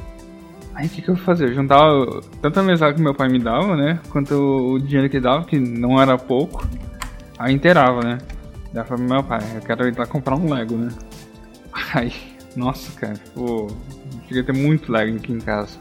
Aí 0.74 0.86
o 0.86 0.88
que, 0.88 1.02
que 1.02 1.09
eu 1.09 1.16
fazia? 1.16 1.47
Eu 1.48 1.55
juntava 1.55 2.22
tanto 2.40 2.60
a 2.60 2.62
mesada 2.62 2.94
que 2.94 3.02
meu 3.02 3.14
pai 3.14 3.28
me 3.28 3.38
dava, 3.38 3.76
né? 3.76 3.98
Quanto 4.10 4.34
o 4.34 4.78
dinheiro 4.78 5.10
que 5.10 5.16
ele 5.16 5.24
dava, 5.24 5.44
que 5.44 5.59
não 5.59 6.01
era 6.01 6.16
pouco. 6.16 6.66
Aí 7.38 7.52
inteirava, 7.52 8.01
né? 8.01 8.18
Daí 8.72 8.82
eu 8.82 8.86
falei 8.86 9.05
pro 9.05 9.14
meu 9.14 9.24
pai, 9.24 9.40
eu 9.56 9.60
quero 9.60 9.88
ir 9.88 9.98
lá 9.98 10.06
comprar 10.06 10.36
um 10.36 10.52
Lego, 10.52 10.76
né? 10.76 10.88
Aí, 11.94 12.12
nossa, 12.55 12.98
cara, 12.98 13.14
pô, 13.34 13.66
eu 13.66 14.20
queria 14.28 14.44
ter 14.44 14.52
muito 14.52 14.92
Lego 14.92 15.16
aqui 15.16 15.32
em 15.32 15.40
casa. 15.40 15.76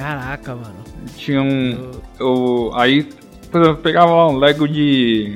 Caraca, 0.00 0.54
mano. 0.54 0.76
Tinha 1.14 1.42
um. 1.42 1.90
Eu, 2.18 2.70
aí, 2.74 3.02
por 3.50 3.60
exemplo, 3.60 3.78
eu 3.78 3.82
pegava 3.82 4.10
lá 4.10 4.28
um 4.30 4.36
Lego 4.38 4.66
de. 4.66 5.34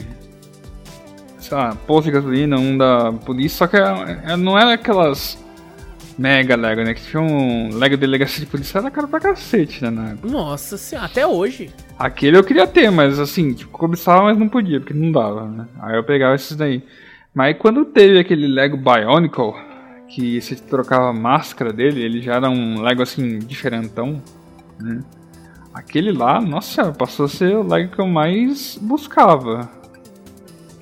Sei 1.38 1.54
lá, 1.54 1.76
posto 1.86 2.06
de 2.06 2.12
gasolina, 2.12 2.56
um 2.58 2.78
da 2.78 3.12
polícia, 3.12 3.58
só 3.58 3.66
que 3.66 3.76
era- 3.76 4.38
não 4.38 4.58
era 4.58 4.72
aquelas 4.72 5.38
mega 6.18 6.56
Lego, 6.56 6.82
né? 6.82 6.94
Que 6.94 7.02
tinha 7.02 7.20
um 7.22 7.76
Lego 7.76 7.98
delegacia 7.98 8.40
de 8.42 8.50
polícia, 8.50 8.78
era 8.78 8.90
caro 8.90 9.06
pra 9.06 9.20
cacete, 9.20 9.82
né? 9.84 9.90
Na 9.90 10.10
época. 10.12 10.28
Nossa 10.28 10.78
senhora, 10.78 11.08
até 11.08 11.26
hoje. 11.26 11.68
Aquele 11.98 12.38
eu 12.38 12.42
queria 12.44 12.66
ter, 12.66 12.90
mas 12.90 13.20
assim, 13.20 13.52
tipo, 13.52 13.70
cobiçava, 13.70 14.22
mas 14.22 14.38
não 14.38 14.48
podia, 14.48 14.80
porque 14.80 14.94
não 14.94 15.12
dava, 15.12 15.46
né? 15.46 15.66
Aí 15.82 15.94
eu 15.96 16.04
pegava 16.04 16.34
esses 16.36 16.56
daí. 16.56 16.82
Mas 17.34 17.54
quando 17.58 17.84
teve 17.84 18.18
aquele 18.18 18.46
Lego 18.46 18.78
Bionicle, 18.78 19.52
que 20.08 20.40
você 20.40 20.54
trocava 20.54 21.10
a 21.10 21.12
máscara 21.12 21.70
dele, 21.70 22.00
ele 22.02 22.22
já 22.22 22.36
era 22.36 22.48
um 22.48 22.80
Lego 22.80 23.02
assim, 23.02 23.38
diferentão, 23.40 24.22
né? 24.80 25.02
Aquele 25.72 26.12
lá, 26.12 26.40
nossa 26.40 26.92
passou 26.92 27.26
a 27.26 27.28
ser 27.28 27.56
o 27.56 27.62
Lego 27.66 27.92
que 27.92 28.00
eu 28.00 28.06
mais 28.06 28.78
buscava. 28.80 29.68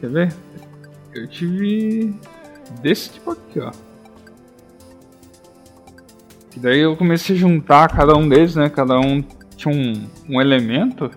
Quer 0.00 0.10
ver? 0.10 0.34
Eu 1.14 1.26
tive 1.26 2.14
desse 2.82 3.10
tipo 3.10 3.30
aqui, 3.30 3.60
ó. 3.60 3.70
E 6.54 6.60
daí 6.60 6.80
eu 6.80 6.94
comecei 6.96 7.34
a 7.36 7.38
juntar 7.38 7.88
cada 7.88 8.14
um 8.14 8.28
deles, 8.28 8.54
né? 8.54 8.68
Cada 8.68 8.98
um 9.00 9.22
tinha 9.56 9.74
um, 9.74 10.06
um 10.28 10.40
elemento. 10.40 11.10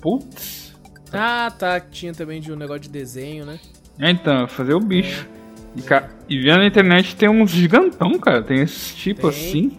Putz. 0.00 0.74
Ah, 1.12 1.50
tá. 1.56 1.78
Tinha 1.80 2.12
também 2.14 2.40
de 2.40 2.50
um 2.50 2.56
negócio 2.56 2.82
de 2.82 2.88
desenho, 2.88 3.44
né? 3.44 3.58
É, 3.98 4.10
então, 4.10 4.48
fazer 4.48 4.74
o 4.74 4.80
bicho. 4.80 5.28
E, 5.76 5.82
ca- 5.82 6.08
e 6.28 6.40
vendo 6.40 6.58
na 6.58 6.66
internet 6.66 7.14
tem 7.16 7.28
uns 7.28 7.50
gigantão, 7.50 8.18
cara. 8.18 8.42
Tem 8.42 8.60
esses 8.60 8.94
tipos 8.94 9.34
Tem. 9.34 9.48
assim. 9.48 9.78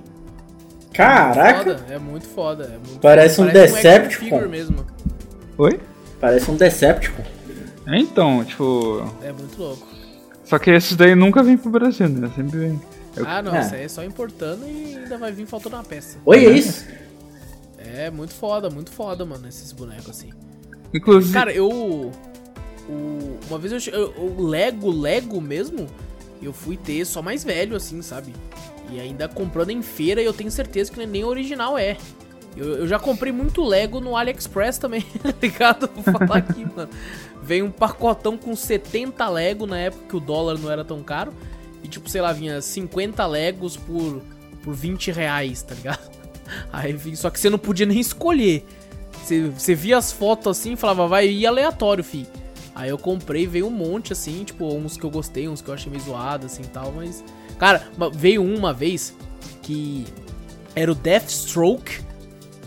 Caraca! 0.96 1.78
Foda, 1.78 1.86
é 1.94 2.00
muito 2.00 2.28
foda. 2.28 2.64
É 2.66 2.78
muito 2.88 3.00
Parece 3.02 3.42
um 3.42 3.46
foda. 3.48 3.64
action 3.64 3.76
Decepticon. 3.76 4.26
figure 4.26 4.48
mesmo. 4.50 4.86
Oi? 5.58 5.80
Parece 6.20 6.50
um 6.52 6.56
Decepticon. 6.56 7.24
É, 7.88 7.98
então, 8.00 8.44
tipo. 8.46 9.04
É 9.22 9.32
muito 9.32 9.58
louco. 9.62 9.86
Só 10.44 10.58
que 10.60 10.70
esses 10.72 10.96
daí 10.96 11.16
nunca 11.16 11.42
vêm 11.44 11.58
pro 11.58 11.70
Brasil, 11.70 12.08
né? 12.10 12.32
Sempre 12.36 12.60
vem. 12.60 12.82
Eu- 13.16 13.26
Ah, 13.28 13.42
não, 13.42 13.56
É. 13.56 13.62
isso 13.62 13.76
aí 13.76 13.84
é 13.84 13.88
só 13.88 14.04
importando 14.04 14.66
e 14.68 14.96
ainda 14.98 15.18
vai 15.18 15.32
vir 15.32 15.46
faltando 15.46 15.76
uma 15.76 15.84
peça. 15.84 16.18
Oi, 16.26 16.46
é 16.46 16.50
isso? 16.52 16.86
É 17.78 18.10
muito 18.10 18.34
foda, 18.34 18.70
muito 18.70 18.92
foda, 18.92 19.24
mano, 19.26 19.48
esses 19.48 19.72
bonecos 19.72 20.10
assim. 20.10 20.30
Inclusive. 20.94 21.34
Cara, 21.34 21.52
eu. 21.54 21.70
o- 21.70 22.12
uma 23.50 23.58
vez 23.58 23.88
eu, 23.88 23.94
eu. 23.94 24.14
O 24.18 24.46
Lego, 24.48 24.90
Lego 24.92 25.40
mesmo, 25.42 25.88
eu 26.42 26.52
fui 26.54 26.78
ter 26.78 27.06
só 27.06 27.22
mais 27.22 27.44
velho, 27.44 27.76
assim, 27.76 28.02
sabe? 28.02 28.34
E 28.92 29.00
ainda 29.00 29.28
comprando 29.28 29.72
em 29.72 29.82
feira 29.82 30.22
e 30.22 30.26
eu 30.26 30.34
tenho 30.34 30.52
certeza 30.52 30.92
que 30.92 31.06
nem 31.06 31.24
original 31.24 31.78
é. 31.78 31.98
Eu, 32.56 32.76
eu 32.78 32.88
já 32.88 32.98
comprei 32.98 33.32
muito 33.32 33.64
Lego 33.64 34.00
no 34.00 34.16
AliExpress 34.16 34.78
também, 34.78 35.02
tá 35.22 35.34
ligado? 35.42 35.90
Vou 35.94 36.04
falar 36.04 36.38
aqui, 36.38 36.66
mano. 36.76 36.90
Veio 37.42 37.66
um 37.66 37.72
pacotão 37.72 38.38
com 38.38 38.56
70 38.56 39.28
Lego 39.30 39.66
na 39.66 39.78
época 39.78 40.06
que 40.10 40.16
o 40.16 40.20
dólar 40.20 40.58
não 40.58 40.72
era 40.72 40.84
tão 40.86 41.04
caro. 41.04 41.34
E 41.84 41.88
tipo, 41.88 42.10
sei 42.10 42.22
lá, 42.22 42.32
vinha 42.32 42.62
50 42.62 43.26
Legos 43.28 43.78
por, 43.78 44.22
por 44.64 44.74
20 44.74 45.12
reais, 45.12 45.62
tá 45.62 45.76
ligado? 45.76 46.10
Aí 46.72 47.16
só 47.16 47.30
que 47.30 47.40
você 47.40 47.50
não 47.50 47.60
podia 47.60 47.86
nem 47.86 48.00
escolher. 48.00 48.66
Você, 49.24 49.50
você 49.50 49.76
via 49.76 49.98
as 49.98 50.12
fotos 50.12 50.48
assim 50.48 50.74
e 50.74 50.76
falava, 50.76 51.08
vai 51.08 51.28
ir 51.28 51.46
aleatório, 51.46 52.04
fi. 52.04 52.26
Aí 52.76 52.90
eu 52.90 52.98
comprei, 52.98 53.48
veio 53.48 53.68
um 53.68 53.72
monte 53.72 54.12
assim, 54.12 54.44
tipo, 54.44 54.66
uns 54.68 54.98
que 54.98 55.04
eu 55.04 55.10
gostei, 55.10 55.48
uns 55.48 55.62
que 55.62 55.70
eu 55.70 55.74
achei 55.74 55.90
meio 55.90 56.04
zoado 56.04 56.46
assim 56.46 56.64
tal, 56.64 56.92
mas. 56.92 57.24
Cara, 57.58 57.88
veio 58.14 58.42
um 58.42 58.56
uma 58.58 58.74
vez 58.74 59.16
que 59.62 60.06
era 60.76 60.92
o 60.92 60.96
Deathstroke, 60.96 62.00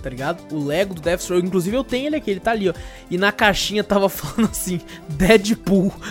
tá 0.02 0.08
ligado? 0.10 0.42
O 0.54 0.64
Lego 0.64 0.94
do 0.94 1.00
Deathstroke. 1.02 1.46
Inclusive 1.46 1.76
eu 1.76 1.84
tenho 1.84 2.06
ele 2.06 2.16
aqui, 2.16 2.30
ele 2.30 2.40
tá 2.40 2.52
ali, 2.52 2.68
ó. 2.70 2.74
E 3.10 3.18
na 3.18 3.30
caixinha 3.32 3.84
tava 3.84 4.08
falando 4.10 4.50
assim, 4.50 4.80
Deadpool. 5.10 5.92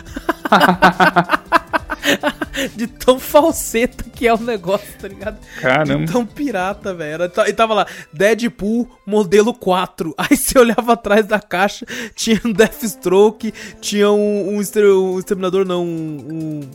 De 2.76 2.88
tão 2.88 3.20
falseta 3.20 4.04
que 4.04 4.26
é 4.28 4.34
o 4.34 4.38
negócio, 4.38 4.88
tá 5.00 5.08
ligado? 5.08 5.38
Caramba. 5.62 6.06
De 6.06 6.12
tão 6.12 6.26
pirata, 6.26 6.94
velho. 6.94 7.26
E 7.48 7.54
tava 7.54 7.74
lá, 7.74 7.86
Deadpool 8.14 8.88
modelo 9.06 9.54
4. 9.54 10.14
Aí 10.18 10.36
você 10.38 10.58
olhava 10.58 10.94
atrás 10.94 11.26
da 11.28 11.40
caixa, 11.40 11.86
tinha 12.16 12.40
um 12.46 12.52
Deathstroke, 12.54 13.54
tinha 13.82 14.10
um, 14.12 14.54
um, 14.54 14.56
um 14.58 15.20
exterminador, 15.20 15.66
não, 15.66 15.84
um, 15.84 16.28
um- 16.32 16.70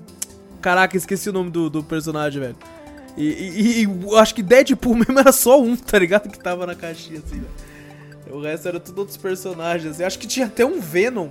Caraca, 0.63 0.97
esqueci 0.97 1.29
o 1.29 1.33
nome 1.33 1.51
do, 1.51 1.69
do 1.69 1.83
personagem, 1.83 2.41
velho. 2.41 2.57
E, 3.17 3.25
e- 3.25 3.85
e 3.85 4.17
acho 4.17 4.35
que 4.35 4.43
Deadpool 4.43 4.95
mesmo 4.97 5.19
era 5.19 5.33
só 5.33 5.61
um, 5.61 5.77
tá 5.77 5.99
ligado? 5.99 6.31
Que 6.31 6.39
tava 6.39 6.67
na 6.67 6.75
caixinha, 6.75 7.21
assim, 7.25 7.41
velho. 7.41 8.35
O 8.39 8.41
resto 8.41 8.69
era 8.69 8.81
tudo 8.81 9.01
outros 9.01 9.17
personagens. 9.19 9.93
assim. 9.95 10.05
Acho 10.05 10.19
que 10.19 10.27
tinha 10.27 10.47
até 10.47 10.65
um 10.65 10.81
Venom 10.81 11.29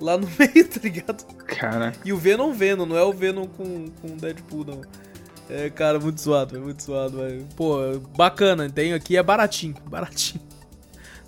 lá 0.00 0.16
no 0.16 0.28
meio, 0.38 0.68
tá 0.68 0.80
ligado? 0.80 1.24
Cara. 1.46 1.92
E 2.04 2.12
o 2.12 2.16
Venom 2.18 2.52
Venom, 2.52 2.86
não 2.86 2.96
é 2.96 3.02
o 3.02 3.12
Venom 3.12 3.46
com, 3.46 3.86
com 4.00 4.16
Deadpool, 4.16 4.64
não. 4.64 4.80
É, 5.48 5.70
cara, 5.70 5.98
muito 5.98 6.20
zoado, 6.20 6.52
velho, 6.52 6.64
muito 6.64 6.82
zoado, 6.82 7.18
velho. 7.18 7.46
Pô, 7.56 7.78
bacana, 8.16 8.68
tem 8.68 8.92
aqui, 8.92 9.16
é 9.16 9.22
baratinho, 9.22 9.74
baratinho. 9.88 10.40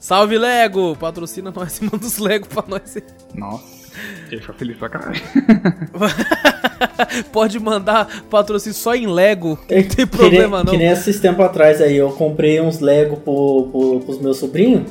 Salve, 0.00 0.36
Lego! 0.38 0.94
Patrocina 0.96 1.50
nós 1.50 1.78
e 1.78 1.84
manda 1.90 2.04
os 2.06 2.18
Lego 2.18 2.46
pra 2.46 2.64
nós. 2.68 2.96
Nossa. 3.34 3.77
Ele 4.31 4.40
fica 4.40 4.52
feliz 4.52 4.77
pra 4.77 4.89
caralho. 4.89 5.20
Pode 7.32 7.59
mandar 7.59 8.06
patrocínio 8.31 8.74
só 8.77 8.94
em 8.94 9.06
Lego, 9.06 9.59
É, 9.69 9.77
não 9.81 9.89
tem 9.89 9.89
que 9.89 10.06
problema 10.06 10.59
nem, 10.59 10.65
não. 10.66 10.73
Que 10.73 10.78
nem 10.78 10.89
esses 10.89 11.19
tempos 11.20 11.44
atrás 11.44 11.81
aí, 11.81 11.97
eu 11.97 12.10
comprei 12.12 12.60
uns 12.60 12.81
Lego 12.81 13.16
pro, 13.16 13.69
pro, 13.73 14.01
pros 14.01 14.20
meus 14.20 14.36
sobrinhos. 14.39 14.82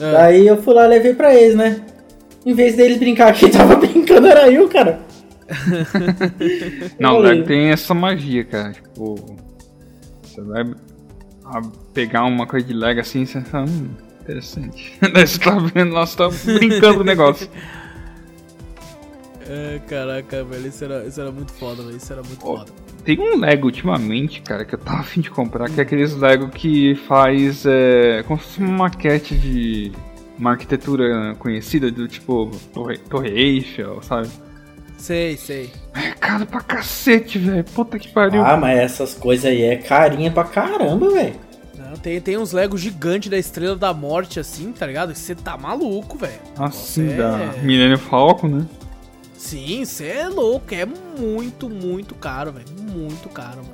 É. 0.00 0.12
Daí 0.12 0.46
eu 0.46 0.60
fui 0.62 0.74
lá 0.74 0.86
e 0.86 0.88
levei 0.88 1.14
pra 1.14 1.34
eles, 1.34 1.56
né? 1.56 1.82
Em 2.44 2.54
vez 2.54 2.76
deles 2.76 2.98
brincar 2.98 3.32
quem 3.34 3.48
tava 3.50 3.76
brincando 3.76 4.26
era 4.26 4.50
eu, 4.50 4.68
cara. 4.68 5.00
Não, 6.98 7.16
o. 7.16 7.18
Lego 7.20 7.44
tem 7.44 7.68
essa 7.68 7.94
magia, 7.94 8.44
cara. 8.44 8.72
Tipo. 8.72 9.36
Você 10.22 10.40
vai 10.40 10.62
a- 11.44 11.62
pegar 11.92 12.24
uma 12.24 12.46
coisa 12.46 12.66
de 12.66 12.72
Lego 12.72 13.00
assim 13.00 13.22
e 13.22 13.26
você 13.26 13.40
fala, 13.42 13.66
hum, 13.66 13.90
interessante. 14.22 14.98
Daí 15.12 15.26
você 15.26 15.38
tá 15.38 15.56
vendo, 15.74 15.92
nossa, 15.92 16.16
tá 16.16 16.28
brincando 16.44 16.94
com 16.94 17.00
o 17.00 17.04
negócio. 17.04 17.48
É, 19.52 19.78
caraca, 19.86 20.42
velho, 20.44 20.66
isso 20.66 20.82
era, 20.82 21.04
isso 21.04 21.20
era 21.20 21.30
muito 21.30 21.52
foda, 21.52 21.82
velho, 21.82 21.96
isso 21.96 22.10
era 22.10 22.22
muito 22.22 22.40
Ó. 22.46 22.58
foda. 22.58 22.72
Tem 23.04 23.18
um 23.20 23.36
Lego 23.38 23.66
ultimamente, 23.66 24.40
cara, 24.40 24.64
que 24.64 24.74
eu 24.74 24.78
tava 24.78 25.00
afim 25.00 25.20
de 25.20 25.28
comprar, 25.30 25.68
que 25.68 25.78
é 25.78 25.82
aqueles 25.82 26.14
Lego 26.16 26.48
que 26.48 26.94
faz 27.06 27.66
é, 27.66 28.22
como 28.26 28.40
se 28.40 28.46
fosse 28.46 28.60
uma 28.60 28.84
maquete 28.84 29.34
de 29.36 29.92
uma 30.38 30.52
arquitetura 30.52 31.34
conhecida, 31.38 31.90
do 31.90 32.08
tipo 32.08 32.50
Torre, 32.72 32.96
Torre 32.98 33.28
Eiffel, 33.28 34.00
sabe? 34.02 34.28
Sei, 34.96 35.36
sei. 35.36 35.70
É 35.94 36.12
caro 36.12 36.46
pra 36.46 36.60
cacete, 36.60 37.36
velho. 37.38 37.64
Puta 37.74 37.98
que 37.98 38.08
pariu. 38.08 38.42
Ah, 38.42 38.56
mas 38.56 38.78
essas 38.78 39.14
coisas 39.14 39.44
aí 39.46 39.62
é 39.62 39.76
carinha 39.76 40.30
pra 40.30 40.44
caramba, 40.44 41.10
velho. 41.10 41.34
Tem, 42.02 42.20
tem 42.20 42.38
uns 42.38 42.52
Lego 42.52 42.78
gigantes 42.78 43.28
da 43.28 43.36
Estrela 43.36 43.76
da 43.76 43.92
Morte, 43.92 44.40
assim, 44.40 44.72
tá 44.72 44.86
ligado? 44.86 45.14
Você 45.14 45.34
tá 45.34 45.58
maluco, 45.58 46.16
velho. 46.16 46.32
assim, 46.58 47.02
Nossa, 47.02 47.16
da 47.16 47.38
é- 47.56 47.62
Millennium 47.62 47.98
Falcon, 47.98 48.48
né? 48.48 48.66
Sim, 49.42 49.84
você 49.84 50.06
é 50.06 50.28
louco, 50.28 50.72
é 50.72 50.86
muito, 50.86 51.68
muito 51.68 52.14
caro, 52.14 52.52
velho. 52.52 52.66
Muito 52.80 53.28
caro, 53.28 53.56
mano. 53.56 53.72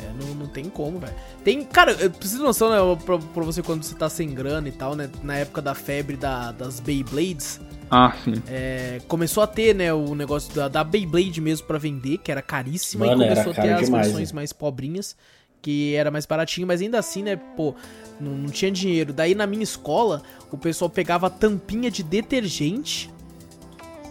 É, 0.00 0.12
não, 0.24 0.34
não 0.34 0.46
tem 0.48 0.64
como, 0.64 0.98
velho. 0.98 1.14
Tem, 1.44 1.62
cara, 1.64 1.92
eu 1.92 2.10
preciso 2.10 2.40
de 2.40 2.44
noção, 2.44 2.68
né, 2.68 3.00
pra, 3.06 3.16
pra 3.16 3.44
você 3.44 3.62
quando 3.62 3.84
você 3.84 3.94
tá 3.94 4.08
sem 4.10 4.34
grana 4.34 4.68
e 4.68 4.72
tal, 4.72 4.96
né? 4.96 5.08
Na 5.22 5.36
época 5.36 5.62
da 5.62 5.72
febre 5.72 6.16
da, 6.16 6.50
das 6.50 6.80
Beyblades, 6.80 7.60
Ah, 7.88 8.12
sim. 8.24 8.42
é, 8.48 9.00
começou 9.06 9.44
a 9.44 9.46
ter, 9.46 9.72
né, 9.72 9.94
o 9.94 10.16
negócio 10.16 10.52
da, 10.52 10.66
da 10.66 10.82
Beyblade 10.82 11.40
mesmo 11.40 11.64
pra 11.64 11.78
vender, 11.78 12.18
que 12.18 12.32
era 12.32 12.42
caríssima, 12.42 13.06
Mano, 13.06 13.22
e 13.22 13.28
começou 13.28 13.52
a 13.52 13.54
ter 13.54 13.70
as 13.72 13.84
demais, 13.84 14.06
versões 14.08 14.32
né? 14.32 14.34
mais 14.36 14.52
pobrinhas, 14.52 15.16
que 15.62 15.94
era 15.94 16.10
mais 16.10 16.26
baratinho, 16.26 16.66
mas 16.66 16.82
ainda 16.82 16.98
assim, 16.98 17.22
né, 17.22 17.36
pô, 17.56 17.72
não, 18.18 18.32
não 18.32 18.50
tinha 18.50 18.70
dinheiro. 18.70 19.12
Daí 19.12 19.32
na 19.32 19.46
minha 19.46 19.62
escola, 19.62 20.22
o 20.50 20.58
pessoal 20.58 20.90
pegava 20.90 21.30
tampinha 21.30 21.88
de 21.88 22.02
detergente 22.02 23.08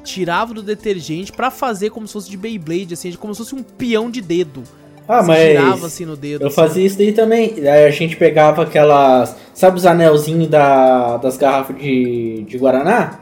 tirava 0.03 0.53
do 0.53 0.61
detergente 0.61 1.32
pra 1.32 1.49
fazer 1.49 1.90
como 1.90 2.07
se 2.07 2.14
fosse 2.14 2.30
de 2.30 2.38
Beyblade, 2.38 2.94
assim, 2.94 3.11
como 3.14 3.34
se 3.34 3.40
fosse 3.40 3.56
um 3.56 3.64
peão 3.64 4.10
de 4.10 4.22
dedo. 4.22 4.64
Ah, 5.07 5.23
mas 5.23 5.40
girava 5.40 5.88
assim 5.88 6.06
no 6.06 6.15
dedo. 6.15 6.41
eu 6.44 6.48
assim. 6.48 6.56
fazia 6.56 6.86
isso 6.86 6.98
daí 6.98 7.11
também. 7.11 7.56
Aí 7.57 7.86
a 7.86 7.91
gente 7.91 8.15
pegava 8.15 8.64
aquelas. 8.64 9.36
Sabe 9.53 9.78
os 9.78 9.86
anelzinhos 9.86 10.48
da, 10.48 11.18
das 11.18 11.38
garrafas 11.38 11.78
de, 11.78 12.45
de 12.48 12.57
Guaraná? 12.57 13.19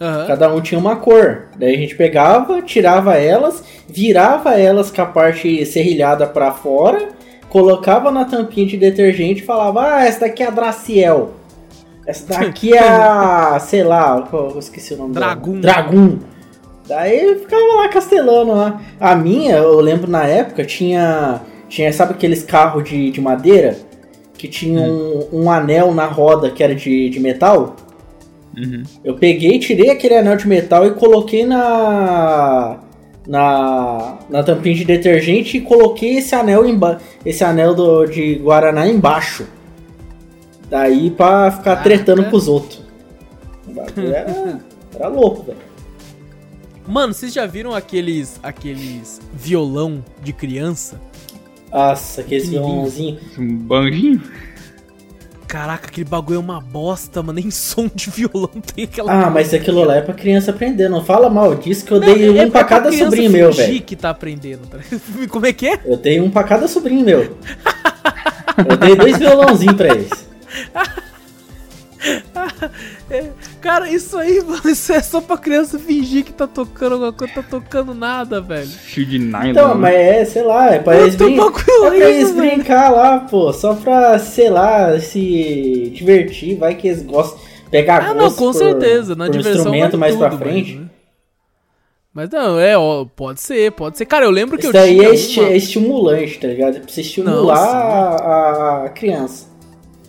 Aham. 0.00 0.26
Cada 0.26 0.52
um 0.52 0.60
tinha 0.60 0.78
uma 0.78 0.96
cor. 0.96 1.48
Daí 1.56 1.74
a 1.74 1.78
gente 1.78 1.94
pegava, 1.94 2.62
tirava 2.62 3.16
elas, 3.16 3.62
virava 3.88 4.58
elas 4.58 4.90
com 4.90 5.02
a 5.02 5.06
parte 5.06 5.64
serrilhada 5.66 6.26
pra 6.26 6.52
fora, 6.52 7.08
colocava 7.48 8.10
na 8.10 8.24
tampinha 8.24 8.66
de 8.66 8.76
detergente 8.76 9.42
e 9.42 9.46
falava: 9.46 9.94
Ah, 9.94 10.04
essa 10.04 10.20
daqui 10.20 10.42
é 10.42 10.46
a 10.46 10.50
Draciel. 10.50 11.34
Essa 12.08 12.26
daqui 12.26 12.72
é 12.72 12.78
a. 12.78 13.58
sei 13.60 13.84
lá, 13.84 14.26
eu 14.32 14.58
esqueci 14.58 14.94
o 14.94 14.96
nome 14.96 15.12
dela. 15.12 15.26
Dragum. 15.26 15.60
Dragum. 15.60 16.18
Daí 16.88 17.38
ficava 17.38 17.74
lá 17.76 17.88
castelando 17.88 18.54
lá. 18.54 18.80
A 18.98 19.14
minha, 19.14 19.56
eu 19.56 19.78
lembro 19.78 20.10
na 20.10 20.24
época, 20.24 20.64
tinha. 20.64 21.42
Tinha, 21.68 21.92
sabe 21.92 22.14
aqueles 22.14 22.42
carros 22.42 22.88
de, 22.88 23.10
de 23.10 23.20
madeira? 23.20 23.76
Que 24.38 24.48
tinha 24.48 24.80
um, 24.80 25.28
um 25.30 25.50
anel 25.50 25.92
na 25.92 26.06
roda 26.06 26.50
que 26.50 26.64
era 26.64 26.74
de, 26.74 27.10
de 27.10 27.20
metal? 27.20 27.76
Uhum. 28.56 28.84
Eu 29.04 29.14
peguei, 29.16 29.58
tirei 29.58 29.90
aquele 29.90 30.16
anel 30.16 30.36
de 30.36 30.48
metal 30.48 30.86
e 30.86 30.92
coloquei 30.92 31.44
na 31.44 32.78
na, 33.26 34.16
na 34.30 34.42
tampinha 34.42 34.74
de 34.74 34.86
detergente 34.86 35.58
e 35.58 35.60
coloquei 35.60 36.16
esse 36.16 36.34
anel 36.34 36.64
emba 36.64 36.98
esse 37.26 37.44
anel 37.44 37.74
do, 37.74 38.06
de 38.06 38.36
Guaraná 38.36 38.88
embaixo. 38.88 39.46
Daí 40.70 41.10
pra 41.10 41.50
ficar 41.50 41.62
Caraca. 41.64 41.82
tretando 41.82 42.24
com 42.26 42.36
os 42.36 42.46
outros. 42.48 42.82
O 43.66 43.72
bagulho 43.72 44.12
era, 44.14 44.60
era 44.94 45.08
louco, 45.08 45.42
velho. 45.44 45.58
Mano, 46.86 47.12
vocês 47.12 47.32
já 47.32 47.46
viram 47.46 47.74
aqueles 47.74 48.38
aqueles 48.42 49.20
violão 49.34 50.02
de 50.22 50.32
criança? 50.32 51.00
Nossa, 51.72 52.22
aquele 52.22 52.40
Pequenininho. 52.42 52.72
violãozinho. 52.72 53.18
Um 53.38 53.56
banjinho? 53.56 54.22
Caraca, 55.46 55.88
aquele 55.88 56.08
bagulho 56.08 56.36
é 56.36 56.40
uma 56.40 56.60
bosta, 56.60 57.22
mano. 57.22 57.38
Nem 57.40 57.50
som 57.52 57.90
de 57.94 58.10
violão 58.10 58.50
tem 58.74 58.84
aquela. 58.84 59.12
Ah, 59.26 59.30
mas 59.30 59.52
aquilo 59.54 59.84
lá 59.84 59.96
é 59.96 60.00
pra 60.02 60.14
criança 60.14 60.50
aprender. 60.50 60.88
Não 60.88 61.04
fala 61.04 61.28
mal 61.30 61.54
disso 61.54 61.84
que 61.84 61.92
eu 61.92 62.00
Não, 62.00 62.06
dei 62.06 62.30
um 62.30 62.36
é 62.38 62.50
pra 62.50 62.64
cada 62.64 62.90
sobrinho 62.92 63.30
meu, 63.30 63.52
velho. 63.52 63.82
que 63.82 63.96
tá 63.96 64.10
aprendendo. 64.10 64.66
tá? 64.66 64.78
Como 65.28 65.44
é 65.46 65.52
que 65.52 65.66
é? 65.68 65.80
Eu 65.84 65.96
dei 65.96 66.20
um 66.20 66.30
pra 66.30 66.44
cada 66.44 66.68
sobrinho 66.68 67.04
meu. 67.04 67.36
Eu 68.68 68.76
dei 68.78 68.96
dois 68.96 69.16
violãozinhos 69.18 69.74
pra 69.76 69.88
eles. 69.94 70.27
Cara, 73.60 73.90
isso 73.90 74.16
aí, 74.16 74.40
mano, 74.42 74.62
isso 74.70 74.92
é 74.92 75.00
só 75.00 75.20
pra 75.20 75.36
criança 75.36 75.78
fingir 75.78 76.24
que 76.24 76.32
tá 76.32 76.46
tocando 76.46 76.92
alguma 76.92 77.12
coisa, 77.12 77.34
tá 77.34 77.42
tocando 77.42 77.92
nada, 77.94 78.40
velho. 78.40 78.68
Fio 78.68 79.04
de 79.04 79.18
nylon. 79.18 79.50
Então, 79.50 79.68
né? 79.70 79.74
mas 79.74 79.94
é, 79.94 80.24
sei 80.24 80.42
lá, 80.42 80.72
é 80.74 80.78
pra 80.78 80.96
eles, 80.96 81.16
brin... 81.16 81.36
é 81.38 81.88
pra 81.88 81.96
eles 82.08 82.30
brincar 82.32 82.90
lá, 82.90 83.20
pô, 83.20 83.52
só 83.52 83.74
pra, 83.74 84.18
sei 84.18 84.48
lá, 84.48 84.98
se 85.00 85.90
divertir, 85.94 86.56
vai 86.56 86.74
que 86.76 86.86
eles 86.88 87.02
gostam, 87.02 87.40
pegar 87.70 88.02
Ah, 88.10 88.14
não, 88.14 88.30
com 88.30 88.52
por- 88.52 88.54
certeza. 88.54 89.14
Na 89.16 89.28
diversão. 89.28 89.56
instrumento 89.74 89.98
mais 89.98 90.14
pra 90.16 90.30
tudo, 90.30 90.38
frente. 90.38 90.74
Mas, 90.76 90.80
né? 90.84 90.90
mas 92.14 92.30
não, 92.30 92.60
é, 92.60 92.78
ó, 92.78 93.04
pode 93.04 93.40
ser, 93.40 93.72
pode 93.72 93.98
ser. 93.98 94.06
Cara, 94.06 94.24
eu 94.24 94.30
lembro 94.30 94.56
que 94.56 94.62
Isso 94.66 94.68
eu 94.68 94.72
daí 94.80 94.94
tinha 94.96 95.08
é, 95.08 95.14
esti- 95.14 95.40
uma- 95.40 95.48
é 95.48 95.56
estimulante, 95.56 96.38
tá 96.38 96.46
ligado? 96.48 96.76
É 96.76 96.80
pra 96.80 96.88
você 96.88 97.00
estimular 97.00 97.56
sim. 97.56 97.74
a, 97.74 98.82
a 98.84 98.88
criança. 98.90 99.47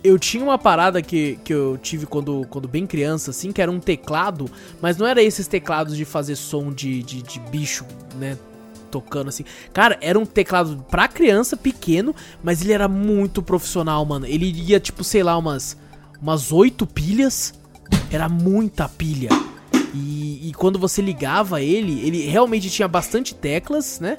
Eu 0.02 0.18
tinha 0.18 0.42
uma 0.42 0.58
parada 0.58 1.02
que, 1.02 1.38
que 1.44 1.52
eu 1.52 1.78
tive 1.80 2.06
quando, 2.06 2.46
quando 2.48 2.66
bem 2.66 2.86
criança, 2.86 3.30
assim, 3.30 3.52
que 3.52 3.60
era 3.60 3.70
um 3.70 3.78
teclado, 3.78 4.50
mas 4.80 4.96
não 4.96 5.06
era 5.06 5.22
esses 5.22 5.46
teclados 5.46 5.96
de 5.96 6.04
fazer 6.04 6.36
som 6.36 6.72
de, 6.72 7.02
de, 7.02 7.22
de 7.22 7.38
bicho, 7.38 7.84
né? 8.16 8.38
Tocando 8.90 9.28
assim. 9.28 9.44
Cara, 9.72 9.98
era 10.00 10.18
um 10.18 10.24
teclado 10.24 10.84
pra 10.90 11.06
criança, 11.06 11.56
pequeno, 11.56 12.14
mas 12.42 12.62
ele 12.62 12.72
era 12.72 12.88
muito 12.88 13.42
profissional, 13.42 14.04
mano. 14.04 14.26
Ele 14.26 14.50
ia, 14.50 14.80
tipo, 14.80 15.04
sei 15.04 15.22
lá, 15.22 15.36
umas, 15.36 15.76
umas 16.20 16.50
oito 16.50 16.86
pilhas. 16.86 17.54
Era 18.10 18.28
muita 18.28 18.88
pilha. 18.88 19.28
E, 19.94 20.48
e 20.48 20.52
quando 20.54 20.78
você 20.78 21.02
ligava 21.02 21.60
ele, 21.62 22.00
ele 22.06 22.26
realmente 22.26 22.70
tinha 22.70 22.88
bastante 22.88 23.34
teclas, 23.34 24.00
né? 24.00 24.16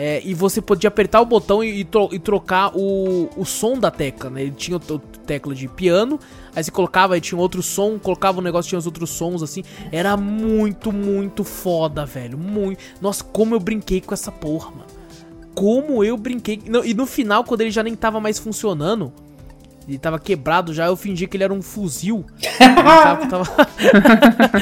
É, 0.00 0.22
e 0.24 0.32
você 0.32 0.62
podia 0.62 0.86
apertar 0.86 1.20
o 1.20 1.24
botão 1.26 1.62
e, 1.64 1.80
e 1.80 1.84
tro- 1.84 2.08
e 2.12 2.20
trocar 2.20 2.70
o, 2.72 3.28
o 3.36 3.44
som 3.44 3.76
da 3.76 3.90
tecla, 3.90 4.30
né? 4.30 4.42
Ele 4.42 4.52
tinha 4.52 4.76
o, 4.76 4.94
o 4.94 4.98
tecla 5.00 5.52
de 5.56 5.66
piano, 5.66 6.20
aí 6.54 6.62
você 6.62 6.70
colocava, 6.70 7.14
aí 7.14 7.20
tinha 7.20 7.36
outro 7.36 7.60
som, 7.64 7.98
colocava 7.98 8.38
o 8.38 8.40
negócio, 8.40 8.68
tinha 8.68 8.78
os 8.78 8.86
outros 8.86 9.10
sons, 9.10 9.42
assim. 9.42 9.64
Era 9.90 10.16
muito, 10.16 10.92
muito 10.92 11.42
foda, 11.42 12.06
velho. 12.06 12.38
Muito. 12.38 12.78
Nossa, 13.00 13.24
como 13.24 13.56
eu 13.56 13.58
brinquei 13.60 14.00
com 14.00 14.14
essa 14.14 14.30
porra, 14.30 14.70
mano. 14.70 14.84
Como 15.52 16.04
eu 16.04 16.16
brinquei. 16.16 16.62
Não, 16.68 16.84
e 16.84 16.94
no 16.94 17.04
final, 17.04 17.42
quando 17.42 17.62
ele 17.62 17.72
já 17.72 17.82
nem 17.82 17.96
tava 17.96 18.20
mais 18.20 18.38
funcionando, 18.38 19.12
ele 19.88 19.98
tava 19.98 20.20
quebrado 20.20 20.72
já, 20.72 20.86
eu 20.86 20.94
fingi 20.96 21.26
que 21.26 21.36
ele 21.36 21.42
era 21.42 21.52
um 21.52 21.60
fuzil. 21.60 22.24
Tava- 22.56 23.26
tava- 23.26 23.66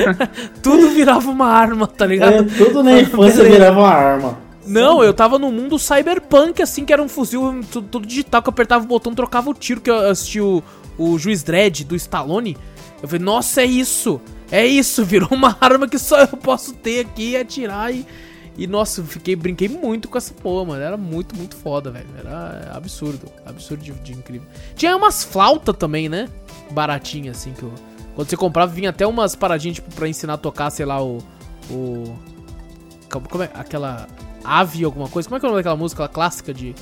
Tudo 0.63 0.89
virava 0.91 1.29
uma 1.31 1.47
arma, 1.49 1.87
tá 1.87 2.07
ligado? 2.07 2.33
É, 2.33 2.43
tudo 2.43 2.83
na 2.83 2.99
infância 3.01 3.45
virava 3.45 3.79
uma 3.81 3.91
arma. 3.91 4.46
Não, 4.67 5.03
eu 5.03 5.15
tava 5.15 5.39
no 5.39 5.51
mundo 5.53 5.79
cyberpunk, 5.79 6.61
assim, 6.61 6.85
que 6.85 6.93
era 6.93 7.03
um 7.03 7.09
fuzil 7.09 7.61
tudo, 7.71 7.89
tudo 7.89 8.07
digital, 8.07 8.43
que 8.43 8.49
eu 8.49 8.53
apertava 8.53 8.85
o 8.85 8.89
botão, 8.89 9.15
trocava 9.15 9.51
o 9.51 9.55
tiro, 9.55 9.81
que 9.81 9.91
eu 9.91 9.99
assisti 10.11 10.41
o, 10.41 10.63
o 10.99 11.19
Juiz 11.19 11.43
Dredd 11.43 11.85
do 11.85 11.95
Stallone. 11.95 12.57
Eu 13.03 13.09
falei, 13.09 13.25
nossa, 13.25 13.63
é 13.63 13.67
isso! 13.67 14.21
É 14.51 14.65
isso, 14.65 15.05
virou 15.07 15.29
uma 15.31 15.57
arma 15.61 15.89
que 15.89 15.99
só 15.99 16.21
eu 16.21 16.37
posso 16.37 16.73
ter 16.75 17.01
aqui 17.01 17.31
e 17.31 17.37
atirar 17.37 17.95
e. 17.95 18.07
E 18.59 18.67
nossa, 18.67 19.03
eu 19.03 19.05
fiquei, 19.05 19.37
brinquei 19.37 19.69
muito 19.69 20.09
com 20.09 20.17
essa 20.17 20.33
porra, 20.33 20.65
mano. 20.65 20.83
Era 20.83 20.97
muito, 20.97 21.37
muito 21.37 21.55
foda, 21.55 21.91
velho. 21.91 22.07
Era 22.19 22.73
absurdo. 22.75 23.31
Absurdo 23.45 23.85
de, 23.85 23.93
de 23.93 24.13
incrível. 24.15 24.49
Tinha 24.75 24.97
umas 24.97 25.23
flautas 25.23 25.77
também, 25.77 26.09
né? 26.09 26.27
Baratinhas, 26.71 27.37
assim, 27.37 27.53
que 27.53 27.63
eu. 27.63 27.73
Quando 28.15 28.31
você 28.31 28.37
comprava, 28.37 28.73
vinha 28.73 28.89
até 28.89 29.07
umas 29.07 29.37
paradinhas, 29.37 29.75
tipo, 29.75 29.95
pra 29.95 30.09
ensinar 30.09 30.35
a 30.35 30.39
tocar, 30.39 30.71
sei 30.71 30.87
lá, 30.87 31.05
o. 31.05 31.19
O. 31.71 32.17
Como 33.29 33.43
é? 33.43 33.51
Aquela. 33.53 34.09
Ave 34.47 34.85
alguma 34.85 35.09
coisa. 35.09 35.29
Como 35.29 35.37
é 35.37 35.41
que 35.41 35.47
é 35.47 35.49
o 35.49 35.53
nome 35.53 35.61
daquela 35.63 35.77
música 35.77 36.07
clássica 36.09 36.53
de. 36.55 36.75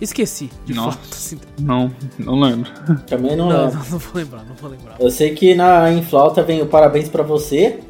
Esqueci. 0.00 0.50
De 0.64 0.72
Nossa. 0.72 0.92
flauta, 0.98 1.08
assim. 1.16 1.38
Não, 1.58 1.92
não 2.18 2.40
lembro. 2.40 2.70
Também 3.06 3.36
não, 3.36 3.48
Não, 3.48 3.64
lembro. 3.66 3.78
não, 3.78 3.90
não 3.90 3.98
vou 3.98 4.12
lembrar, 4.14 4.44
não 4.44 4.54
vou 4.54 4.70
lembrar. 4.70 4.96
Eu 4.98 5.10
sei 5.10 5.34
que 5.34 5.54
na, 5.54 5.90
em 5.92 6.02
flauta 6.02 6.42
vem 6.42 6.62
o 6.62 6.66
parabéns 6.66 7.08
pra 7.08 7.22
você. 7.22 7.80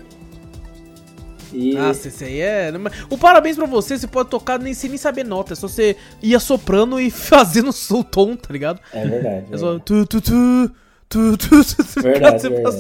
E 1.53 1.75
Nossa, 1.75 2.09
esse 2.09 2.25
aí 2.25 2.41
é. 2.41 2.73
O 3.09 3.19
parabéns 3.19 3.57
pra 3.57 3.67
você, 3.67 3.99
você 3.99 4.07
pode 4.07 4.29
tocar 4.29 4.59
nem 4.59 4.73
sem 4.73 4.89
nem 4.89 4.99
saber 4.99 5.25
nota. 5.25 5.53
É 5.53 5.57
só 5.57 5.67
você 5.69 5.97
ir 6.23 6.35
assoprando 6.35 7.01
e 7.01 7.11
fazendo 7.11 7.71
o 7.71 8.05
tom, 8.05 8.37
tá 8.37 8.53
ligado? 8.53 8.81
é 8.93 9.07
verdade. 9.07 9.47
É 9.51 9.57
só. 9.59 9.67
verdade. 9.71 9.85
Tu, 9.85 10.07
tu, 10.07 10.21
tu, 10.21 10.71
tu, 11.11 11.37
tu, 11.37 11.65
tu, 11.65 11.85
tu, 11.85 12.03
Verdade, 12.03 12.41
você 12.41 12.49
verdade. 12.49 12.77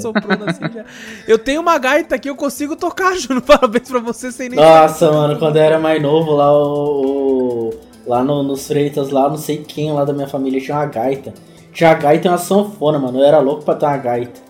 assim 0.47 0.73
já. 0.73 0.85
Eu 1.29 1.39
tenho 1.39 1.61
uma 1.61 1.77
gaita 1.79 2.15
aqui, 2.15 2.31
eu 2.31 2.37
consigo 2.37 2.77
tocar, 2.77 3.15
Júnior. 3.19 3.43
Parabéns 3.43 3.89
pra 3.89 3.99
você 4.01 4.33
sem 4.33 4.49
nem 4.49 4.59
Nossa, 4.59 5.13
mano, 5.13 5.39
quando 5.39 5.57
eu 5.57 5.63
era 5.63 5.79
mais 5.79 6.01
novo 6.01 6.33
lá, 6.33 6.51
o, 6.57 7.71
lá 8.07 8.25
no, 8.25 8.43
nos 8.43 8.67
Freitas, 8.67 9.11
lá, 9.11 9.29
não 9.29 9.37
sei 9.37 9.59
quem 9.59 9.93
lá 9.93 10.05
da 10.05 10.13
minha 10.13 10.29
família 10.29 10.61
tinha 10.61 10.77
uma 10.77 10.87
gaita. 10.87 11.35
Tinha 11.73 11.91
uma 11.91 11.97
gaita 11.97 12.29
e 12.29 12.31
uma 12.31 12.39
sanfona, 12.39 12.99
mano. 12.99 13.19
Eu 13.19 13.25
era 13.25 13.39
louco 13.41 13.65
pra 13.65 13.75
ter 13.75 13.87
uma 13.87 13.97
gaita. 13.99 14.41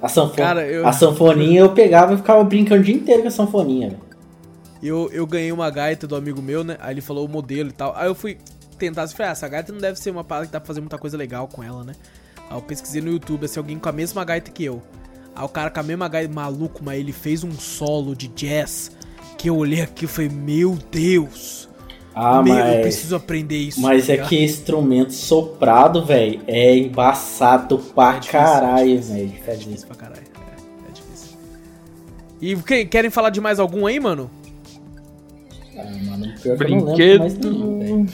A, 0.00 0.08
sanfona, 0.08 0.46
Cara, 0.48 0.66
eu- 0.66 0.86
a 0.86 0.92
sanfoninha 0.92 1.60
eu 1.60 1.72
pegava 1.72 2.14
e 2.14 2.16
ficava 2.16 2.42
brincando 2.42 2.80
o 2.80 2.84
dia 2.84 2.94
inteiro 2.94 3.22
com 3.22 3.28
a 3.28 3.30
sanfoninha, 3.30 3.90
velho. 3.90 4.00
Eu, 4.82 5.08
eu 5.12 5.24
ganhei 5.26 5.52
uma 5.52 5.70
gaita 5.70 6.08
do 6.08 6.16
amigo 6.16 6.42
meu, 6.42 6.64
né? 6.64 6.76
Aí 6.80 6.94
ele 6.94 7.00
falou 7.00 7.24
o 7.24 7.28
modelo 7.28 7.68
e 7.68 7.72
tal. 7.72 7.94
Aí 7.96 8.08
eu 8.08 8.14
fui 8.16 8.36
tentar, 8.76 9.02
assim, 9.02 9.14
falei, 9.14 9.30
ah, 9.30 9.32
essa 9.32 9.46
gaita 9.48 9.72
não 9.72 9.80
deve 9.80 9.96
ser 10.00 10.10
uma 10.10 10.24
parada 10.24 10.46
que 10.46 10.52
dá 10.52 10.58
pra 10.58 10.66
fazer 10.66 10.80
muita 10.80 10.98
coisa 10.98 11.16
legal 11.16 11.46
com 11.46 11.62
ela, 11.62 11.84
né? 11.84 11.92
Aí 12.52 12.58
eu 12.58 12.62
pesquisei 12.62 13.00
no 13.00 13.10
YouTube, 13.10 13.46
assim, 13.46 13.58
alguém 13.58 13.78
com 13.78 13.88
a 13.88 13.92
mesma 13.92 14.22
gaita 14.26 14.50
que 14.50 14.62
eu. 14.62 14.82
Aí 15.34 15.42
o 15.42 15.48
cara 15.48 15.70
com 15.70 15.80
a 15.80 15.82
mesma 15.82 16.06
gaita, 16.06 16.30
maluco, 16.34 16.82
mas 16.84 17.00
ele 17.00 17.10
fez 17.12 17.42
um 17.42 17.52
solo 17.52 18.14
de 18.14 18.28
jazz 18.28 18.92
que 19.38 19.48
eu 19.48 19.56
olhei 19.56 19.80
aqui 19.80 20.04
e 20.04 20.08
falei, 20.08 20.28
meu 20.28 20.76
Deus! 20.90 21.66
Ah, 22.14 22.42
meu, 22.42 22.54
eu 22.54 22.64
mas. 22.74 22.80
preciso 22.82 23.16
aprender 23.16 23.56
isso. 23.56 23.80
Mas 23.80 24.06
tá 24.06 24.12
é 24.12 24.16
ligado? 24.16 24.28
que 24.28 24.44
instrumento 24.44 25.14
soprado, 25.14 26.04
velho, 26.04 26.42
é 26.46 26.76
embaçado 26.76 27.78
pra 27.78 28.16
É 28.16 28.20
difícil, 28.20 28.38
é 28.38 28.42
caralho, 28.44 28.86
difícil, 28.98 29.14
velho. 29.14 29.28
de 29.28 29.34
É 29.36 29.40
fazer. 29.40 29.58
difícil 29.60 29.86
pra 29.86 29.96
caralho. 29.96 30.22
É, 30.22 30.88
é 30.90 30.92
difícil. 30.92 31.36
E 32.42 32.56
que- 32.56 32.84
querem 32.84 33.10
falar 33.10 33.30
de 33.30 33.40
mais 33.40 33.58
algum 33.58 33.86
aí, 33.86 33.98
mano? 33.98 34.30
Ah, 35.74 35.84
mano, 36.04 36.34
pior 36.42 36.58
que 36.58 36.64
eu 36.64 36.68
não 36.68 36.76
lembro 36.76 36.94
Brinquedo. 36.96 37.20
mais 37.20 37.38
nenhum, 37.38 37.78
velho. 37.78 38.08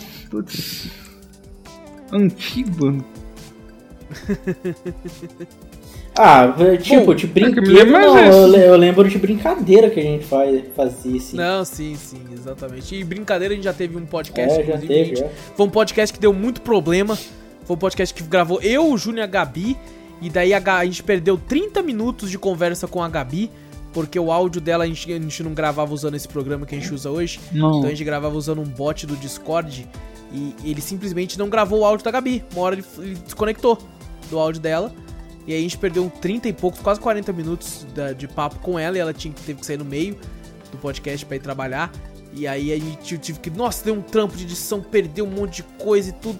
Antigo. 2.13 3.05
Ah, 6.21 6.53
tipo, 6.83 7.07
Bom, 7.07 7.15
de 7.15 7.27
é 7.27 7.29
brinquedo, 7.29 7.71
lembro 7.71 7.93
não, 7.93 8.57
eu, 8.57 8.77
lembro 8.77 9.09
de 9.09 9.19
brincadeira 9.19 9.89
que 9.89 10.01
a 10.01 10.03
gente 10.03 10.25
faz, 10.25 10.65
fazia, 10.75 11.17
assim. 11.17 11.37
Não, 11.37 11.65
sim, 11.65 11.95
sim, 11.95 12.21
exatamente. 12.33 12.93
E 12.93 13.05
brincadeira, 13.05 13.55
a 13.55 13.57
gente 13.57 13.65
já 13.65 13.73
teve 13.73 13.97
um 13.97 14.05
podcast, 14.05 14.53
é, 14.53 14.57
já 14.57 14.63
inclusive, 14.63 14.89
teve, 14.89 15.09
gente. 15.11 15.21
já. 15.21 15.29
Foi 15.57 15.65
um 15.65 15.71
podcast 15.71 16.13
que 16.13 16.19
deu 16.19 16.33
muito 16.33 16.61
problema. 16.61 17.17
Foi 17.65 17.77
um 17.77 17.79
podcast 17.79 18.13
que 18.13 18.29
gravou 18.29 18.61
eu, 18.61 18.91
o 18.91 18.99
Júnior 18.99 19.21
e 19.21 19.23
a 19.23 19.27
Gabi. 19.29 19.77
E 20.21 20.29
daí 20.29 20.53
a, 20.53 20.61
a 20.77 20.85
gente 20.85 21.05
perdeu 21.05 21.39
30 21.39 21.83
minutos 21.83 22.33
de 22.33 22.39
conversa 22.39 22.89
com 22.89 23.01
a 23.01 23.09
Gabi. 23.09 23.49
porque 23.93 24.19
o 24.19 24.33
áudio 24.33 24.61
dela 24.61 24.83
a 24.83 24.87
gente, 24.89 25.13
a 25.13 25.21
gente 25.21 25.43
não 25.45 25.55
gravava 25.55 25.95
usando 25.95 26.17
esse 26.17 26.27
programa 26.27 26.67
que 26.67 26.75
a 26.75 26.81
gente 26.81 26.93
usa 26.93 27.09
hoje. 27.11 27.39
Não. 27.53 27.79
Então 27.79 27.85
a 27.85 27.91
gente 27.91 28.03
gravava 28.03 28.37
usando 28.37 28.61
um 28.61 28.67
bot 28.67 29.07
do 29.07 29.15
Discord 29.15 29.87
e 30.33 30.55
ele 30.65 30.81
simplesmente 30.81 31.39
não 31.39 31.49
gravou 31.49 31.81
o 31.81 31.85
áudio 31.85 32.05
da 32.05 32.11
Gabi. 32.11 32.43
Uma 32.53 32.63
hora 32.63 32.75
ele, 32.75 32.85
ele 32.99 33.15
desconectou 33.25 33.79
do 34.29 34.39
áudio 34.39 34.61
dela. 34.61 34.93
E 35.47 35.53
aí 35.53 35.59
a 35.59 35.63
gente 35.63 35.79
perdeu 35.79 36.05
um 36.05 36.09
30 36.09 36.49
e 36.49 36.53
poucos, 36.53 36.81
quase 36.81 37.01
40 37.01 37.33
minutos 37.33 37.87
de 38.17 38.29
papo 38.29 38.59
com 38.61 38.79
ela 38.79 38.97
e 38.97 39.01
ela 39.01 39.15
tinha, 39.15 39.33
teve 39.35 39.61
que 39.61 39.67
sair 39.67 39.79
no 39.79 39.85
meio 39.85 40.17
do 40.71 40.77
podcast 40.79 41.25
pra 41.25 41.37
ir 41.37 41.41
trabalhar. 41.41 41.91
E 42.33 42.47
aí 42.47 42.73
a 42.73 42.79
gente 42.79 43.17
tive 43.19 43.41
que, 43.41 43.51
nossa, 43.51 43.85
deu 43.85 43.95
um 43.95 44.03
trampo 44.03 44.37
de 44.37 44.45
edição, 44.45 44.83
perdeu 44.83 45.25
um 45.25 45.31
monte 45.31 45.57
de 45.57 45.63
coisa 45.83 46.11
e 46.11 46.13
tudo. 46.13 46.39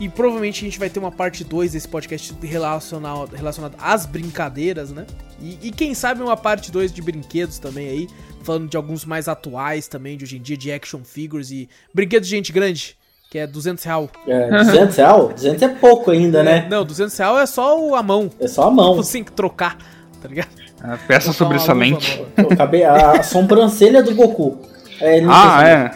E 0.00 0.08
provavelmente 0.08 0.64
a 0.64 0.68
gente 0.68 0.78
vai 0.78 0.90
ter 0.90 0.98
uma 0.98 1.12
parte 1.12 1.44
2 1.44 1.72
desse 1.72 1.86
podcast 1.86 2.34
relacionado, 2.42 3.32
relacionado 3.34 3.76
às 3.78 4.06
brincadeiras, 4.06 4.90
né? 4.90 5.06
E, 5.40 5.68
e 5.68 5.70
quem 5.70 5.94
sabe 5.94 6.20
uma 6.20 6.36
parte 6.36 6.72
2 6.72 6.92
de 6.92 7.00
brinquedos 7.00 7.60
também 7.60 7.88
aí, 7.88 8.08
falando 8.42 8.68
de 8.68 8.76
alguns 8.76 9.04
mais 9.04 9.28
atuais 9.28 9.86
também, 9.86 10.16
de 10.16 10.24
hoje 10.24 10.38
em 10.38 10.42
dia, 10.42 10.56
de 10.56 10.72
action 10.72 11.04
figures 11.04 11.52
e 11.52 11.68
brinquedos 11.94 12.28
de 12.28 12.34
gente 12.34 12.50
grande, 12.50 12.98
que 13.34 13.38
é 13.40 13.48
200 13.48 13.82
real. 13.82 14.08
É, 14.28 14.48
200 14.48 14.96
real? 14.96 15.32
200 15.34 15.60
é 15.62 15.68
pouco 15.68 16.12
ainda, 16.12 16.44
né? 16.44 16.68
Não, 16.70 16.84
200 16.84 17.18
real 17.18 17.36
é 17.40 17.46
só 17.46 17.76
o- 17.84 17.96
a 17.96 18.00
mão. 18.00 18.30
É 18.38 18.46
só 18.46 18.68
a 18.68 18.70
mão. 18.70 18.94
Você 18.94 19.14
tem 19.14 19.24
que 19.24 19.32
trocar, 19.32 19.76
tá 20.22 20.28
ligado? 20.28 20.50
A 20.80 20.96
peça 20.96 21.26
uma 21.30 21.34
sobressalente. 21.34 22.18
luva 22.18 22.30
nova. 22.36 22.42
Eu 22.48 22.52
acabei 22.52 22.84
a 22.84 23.24
sobrancelha 23.24 24.04
do 24.04 24.14
Goku. 24.14 24.60
É, 25.00 25.20
não 25.20 25.32
Ah, 25.32 25.66
é. 25.66 25.90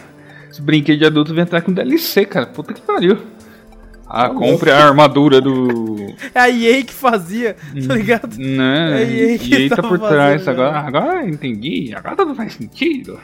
Esse 0.51 0.61
brinquedo 0.61 0.99
de 0.99 1.05
adulto 1.05 1.33
vem 1.33 1.43
entrar 1.43 1.61
com 1.61 1.71
DLC, 1.71 2.25
cara. 2.25 2.45
Puta 2.45 2.73
que 2.73 2.81
pariu. 2.81 3.17
Ah, 4.05 4.27
Tá 4.27 4.35
compre 4.35 4.71
a 4.71 4.85
armadura 4.87 5.39
do. 5.39 5.95
É 6.35 6.39
a 6.41 6.49
EA 6.49 6.83
que 6.83 6.93
fazia, 6.93 7.55
tá 7.87 7.93
ligado? 7.95 8.35
Né? 8.37 9.01
É, 9.01 9.05
e 9.05 9.21
aí 9.29 9.39
que 9.39 9.53
e 9.53 9.55
aí 9.55 9.69
tá 9.69 9.81
por 9.81 9.97
trás 9.97 10.43
fazendo, 10.43 10.61
agora. 10.65 10.79
Agora 10.79 11.21
eu 11.23 11.29
entendi. 11.29 11.93
Agora 11.95 12.17
tudo 12.17 12.35
faz 12.35 12.51
sentido. 12.53 13.17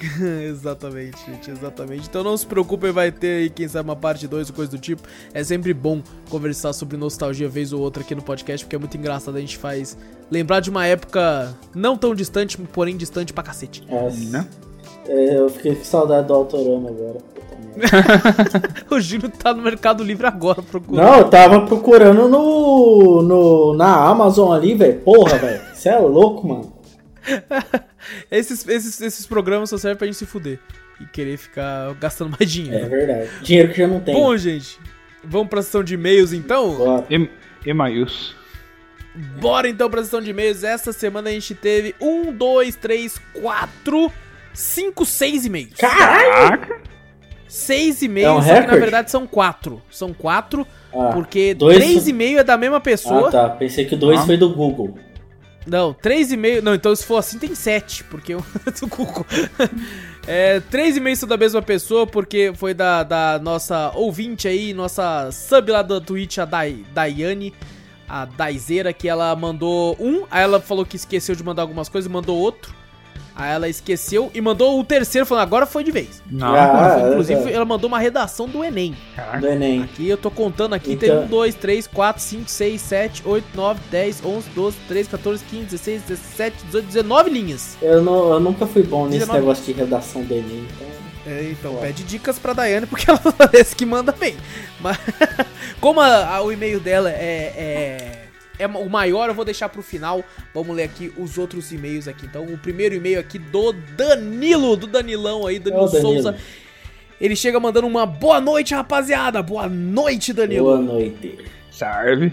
exatamente, 0.48 1.18
gente, 1.26 1.50
exatamente. 1.50 2.08
Então 2.08 2.22
não 2.22 2.36
se 2.36 2.46
preocupem, 2.46 2.92
vai 2.92 3.10
ter 3.12 3.42
aí, 3.42 3.50
quem 3.50 3.68
sabe, 3.68 3.88
uma 3.88 3.96
parte 3.96 4.26
2 4.26 4.50
ou 4.50 4.56
coisa 4.56 4.70
do 4.70 4.78
tipo. 4.78 5.02
É 5.32 5.42
sempre 5.44 5.74
bom 5.74 6.02
conversar 6.28 6.72
sobre 6.72 6.96
nostalgia 6.96 7.48
vez 7.48 7.72
ou 7.72 7.80
outra 7.80 8.02
aqui 8.02 8.14
no 8.14 8.22
podcast, 8.22 8.64
porque 8.64 8.76
é 8.76 8.78
muito 8.78 8.96
engraçado. 8.96 9.36
A 9.36 9.40
gente 9.40 9.58
faz 9.58 9.96
lembrar 10.30 10.60
de 10.60 10.70
uma 10.70 10.86
época 10.86 11.54
não 11.74 11.96
tão 11.96 12.14
distante, 12.14 12.56
porém 12.58 12.96
distante 12.96 13.32
pra 13.32 13.42
cacete. 13.42 13.84
É, 13.88 14.10
Né? 14.30 14.46
é, 15.06 15.38
eu 15.38 15.48
fiquei 15.48 15.74
com 15.74 15.84
saudade 15.84 16.26
do 16.26 16.34
Autorama 16.34 16.88
agora. 16.88 17.18
O 18.90 18.98
Gino 19.00 19.28
tá 19.28 19.54
no 19.54 19.62
Mercado 19.62 20.02
Livre 20.02 20.26
agora 20.26 20.60
procurando. 20.60 21.06
Não, 21.06 21.18
eu 21.18 21.30
tava 21.30 21.60
procurando 21.66 22.28
no, 22.28 23.22
no 23.22 23.74
na 23.74 23.94
Amazon 24.08 24.52
ali, 24.52 24.74
velho. 24.74 25.00
Porra, 25.00 25.38
velho. 25.38 25.60
Você 25.72 25.88
é 25.88 25.98
louco, 25.98 26.46
mano. 26.48 26.72
Esses, 28.30 28.66
esses, 28.66 29.00
esses 29.00 29.26
programas 29.26 29.70
só 29.70 29.76
servem 29.78 29.96
pra 29.98 30.06
gente 30.06 30.16
se 30.16 30.26
fuder 30.26 30.58
e 31.00 31.04
querer 31.06 31.36
ficar 31.36 31.94
gastando 31.94 32.30
mais 32.30 32.42
É 32.42 32.44
dinheiro. 32.44 32.88
verdade. 32.88 33.28
Dinheiro 33.42 33.72
que 33.72 33.78
já 33.78 33.86
não 33.88 34.00
tem. 34.00 34.14
Bom, 34.14 34.36
gente, 34.36 34.78
vamos 35.24 35.48
pra 35.48 35.62
sessão 35.62 35.82
de 35.84 35.94
e-mails 35.94 36.32
então? 36.32 36.74
Bora. 36.76 37.06
E, 37.10 37.28
Emails. 37.66 38.34
Bora 39.40 39.68
então 39.68 39.90
pra 39.90 40.02
sessão 40.02 40.20
de 40.20 40.30
e-mails. 40.30 40.62
Essa 40.64 40.92
semana 40.92 41.30
a 41.30 41.32
gente 41.32 41.54
teve 41.54 41.94
um, 42.00 42.32
dois, 42.32 42.76
três, 42.76 43.18
quatro, 43.34 44.10
cinco, 44.54 45.04
seis 45.04 45.44
e-mails. 45.44 45.74
Caraca. 45.76 46.80
Seis 47.48 48.00
e-mails, 48.00 48.46
É 48.46 48.52
um 48.52 48.56
só 48.56 48.60
que 48.62 48.66
na 48.68 48.76
verdade 48.76 49.10
são 49.10 49.26
quatro. 49.26 49.82
São 49.90 50.12
quatro, 50.14 50.64
Ah, 50.94 51.10
porque 51.12 51.52
dois 51.52 51.76
três 51.76 52.06
e 52.06 52.12
meio 52.12 52.38
é 52.38 52.44
da 52.44 52.56
mesma 52.56 52.80
pessoa. 52.80 53.28
ah, 53.28 53.32
tá. 53.32 53.48
Pensei 53.50 53.84
que 53.84 53.94
o 53.94 53.98
dois 53.98 54.20
Ah. 54.20 54.26
foi 54.26 54.36
do 54.36 54.54
Google. 54.54 54.96
Não, 55.70 55.94
três 55.94 56.32
e 56.32 56.36
meio. 56.36 56.60
Não, 56.60 56.74
então 56.74 56.94
se 56.96 57.06
for 57.06 57.18
assim 57.18 57.38
tem 57.38 57.54
sete, 57.54 58.02
porque 58.02 58.34
eu 58.34 58.44
do 58.80 58.88
Google. 58.88 59.24
É, 60.26 60.58
três 60.58 60.96
e 60.96 61.00
meio 61.00 61.16
são 61.16 61.28
da 61.28 61.36
mesma 61.36 61.62
pessoa, 61.62 62.04
porque 62.08 62.52
foi 62.56 62.74
da, 62.74 63.04
da 63.04 63.38
nossa 63.40 63.92
ouvinte 63.94 64.48
aí, 64.48 64.74
nossa 64.74 65.30
sub 65.30 65.70
lá 65.70 65.82
da 65.82 66.00
Twitch, 66.00 66.38
a 66.38 66.44
Dai, 66.44 66.84
Daiane, 66.92 67.54
a 68.08 68.24
Daizeira, 68.24 68.92
que 68.92 69.08
ela 69.08 69.34
mandou 69.36 69.96
um, 70.00 70.24
aí 70.28 70.42
ela 70.42 70.60
falou 70.60 70.84
que 70.84 70.96
esqueceu 70.96 71.36
de 71.36 71.44
mandar 71.44 71.62
algumas 71.62 71.88
coisas 71.88 72.10
e 72.10 72.12
mandou 72.12 72.36
outro. 72.36 72.74
Aí 73.40 73.52
ela 73.52 73.68
esqueceu 73.68 74.30
e 74.34 74.40
mandou 74.40 74.78
o 74.78 74.84
terceiro, 74.84 75.24
falando 75.26 75.44
agora 75.44 75.64
foi 75.66 75.82
de 75.82 75.90
vez. 75.90 76.22
Não. 76.30 76.54
Ah, 76.54 77.08
Inclusive, 77.10 77.50
é. 77.50 77.52
ela 77.54 77.64
mandou 77.64 77.88
uma 77.88 77.98
redação 77.98 78.46
do 78.46 78.62
Enem. 78.62 78.94
Caraca. 79.16 79.38
Do 79.38 79.46
Enem. 79.46 79.82
Aqui 79.82 80.08
eu 80.08 80.16
tô 80.18 80.30
contando 80.30 80.74
aqui, 80.74 80.92
Então- 80.92 81.08
tem 81.08 81.18
1, 81.24 81.26
2, 81.26 81.54
3, 81.54 81.86
4, 81.86 82.22
5, 82.22 82.50
6, 82.50 82.80
7, 82.82 83.22
8, 83.24 83.46
9, 83.54 83.80
10, 83.90 84.22
11, 84.24 84.48
12, 84.50 84.76
13, 84.86 85.08
14, 85.08 85.44
15, 85.44 85.64
16, 85.64 86.02
17, 86.02 86.56
18, 86.66 86.86
19 86.86 87.30
linhas. 87.30 87.76
Eu, 87.80 88.02
não, 88.02 88.30
eu 88.32 88.40
nunca 88.40 88.66
fui 88.66 88.82
bom 88.82 89.06
nesse 89.06 89.20
19. 89.20 89.38
negócio 89.40 89.64
de 89.64 89.72
redação 89.72 90.22
do 90.22 90.34
Enem. 90.34 90.66
Então... 90.76 90.90
É, 91.26 91.50
então, 91.50 91.74
Ó. 91.76 91.80
pede 91.80 92.02
dicas 92.02 92.38
pra 92.38 92.52
Daiane, 92.54 92.86
porque 92.86 93.04
ela 93.10 93.18
parece 93.18 93.76
que 93.76 93.84
manda 93.86 94.10
bem. 94.10 94.36
Mas, 94.80 94.96
como 95.80 96.00
a- 96.00 96.26
a- 96.36 96.42
o 96.42 96.50
e-mail 96.50 96.80
dela 96.80 97.10
é, 97.10 97.14
é, 97.56 98.19
é 98.60 98.66
o 98.66 98.88
maior, 98.88 99.28
eu 99.28 99.34
vou 99.34 99.44
deixar 99.44 99.68
pro 99.68 99.82
final. 99.82 100.22
Vamos 100.54 100.76
ler 100.76 100.84
aqui 100.84 101.12
os 101.16 101.38
outros 101.38 101.72
e-mails 101.72 102.06
aqui. 102.06 102.26
Então, 102.26 102.44
o 102.44 102.58
primeiro 102.58 102.94
e-mail 102.94 103.18
aqui 103.18 103.38
do 103.38 103.72
Danilo, 103.72 104.76
do 104.76 104.86
Danilão 104.86 105.46
aí, 105.46 105.58
Danilo, 105.58 105.84
Ô, 105.84 105.88
Danilo. 105.88 106.12
Souza. 106.12 106.36
Ele 107.20 107.36
chega 107.36 107.58
mandando 107.60 107.86
uma 107.86 108.06
boa 108.06 108.40
noite, 108.40 108.74
rapaziada. 108.74 109.42
Boa 109.42 109.68
noite, 109.68 110.32
Danilo. 110.32 110.64
Boa 110.64 110.78
noite. 110.78 111.38
Serve. 111.70 112.32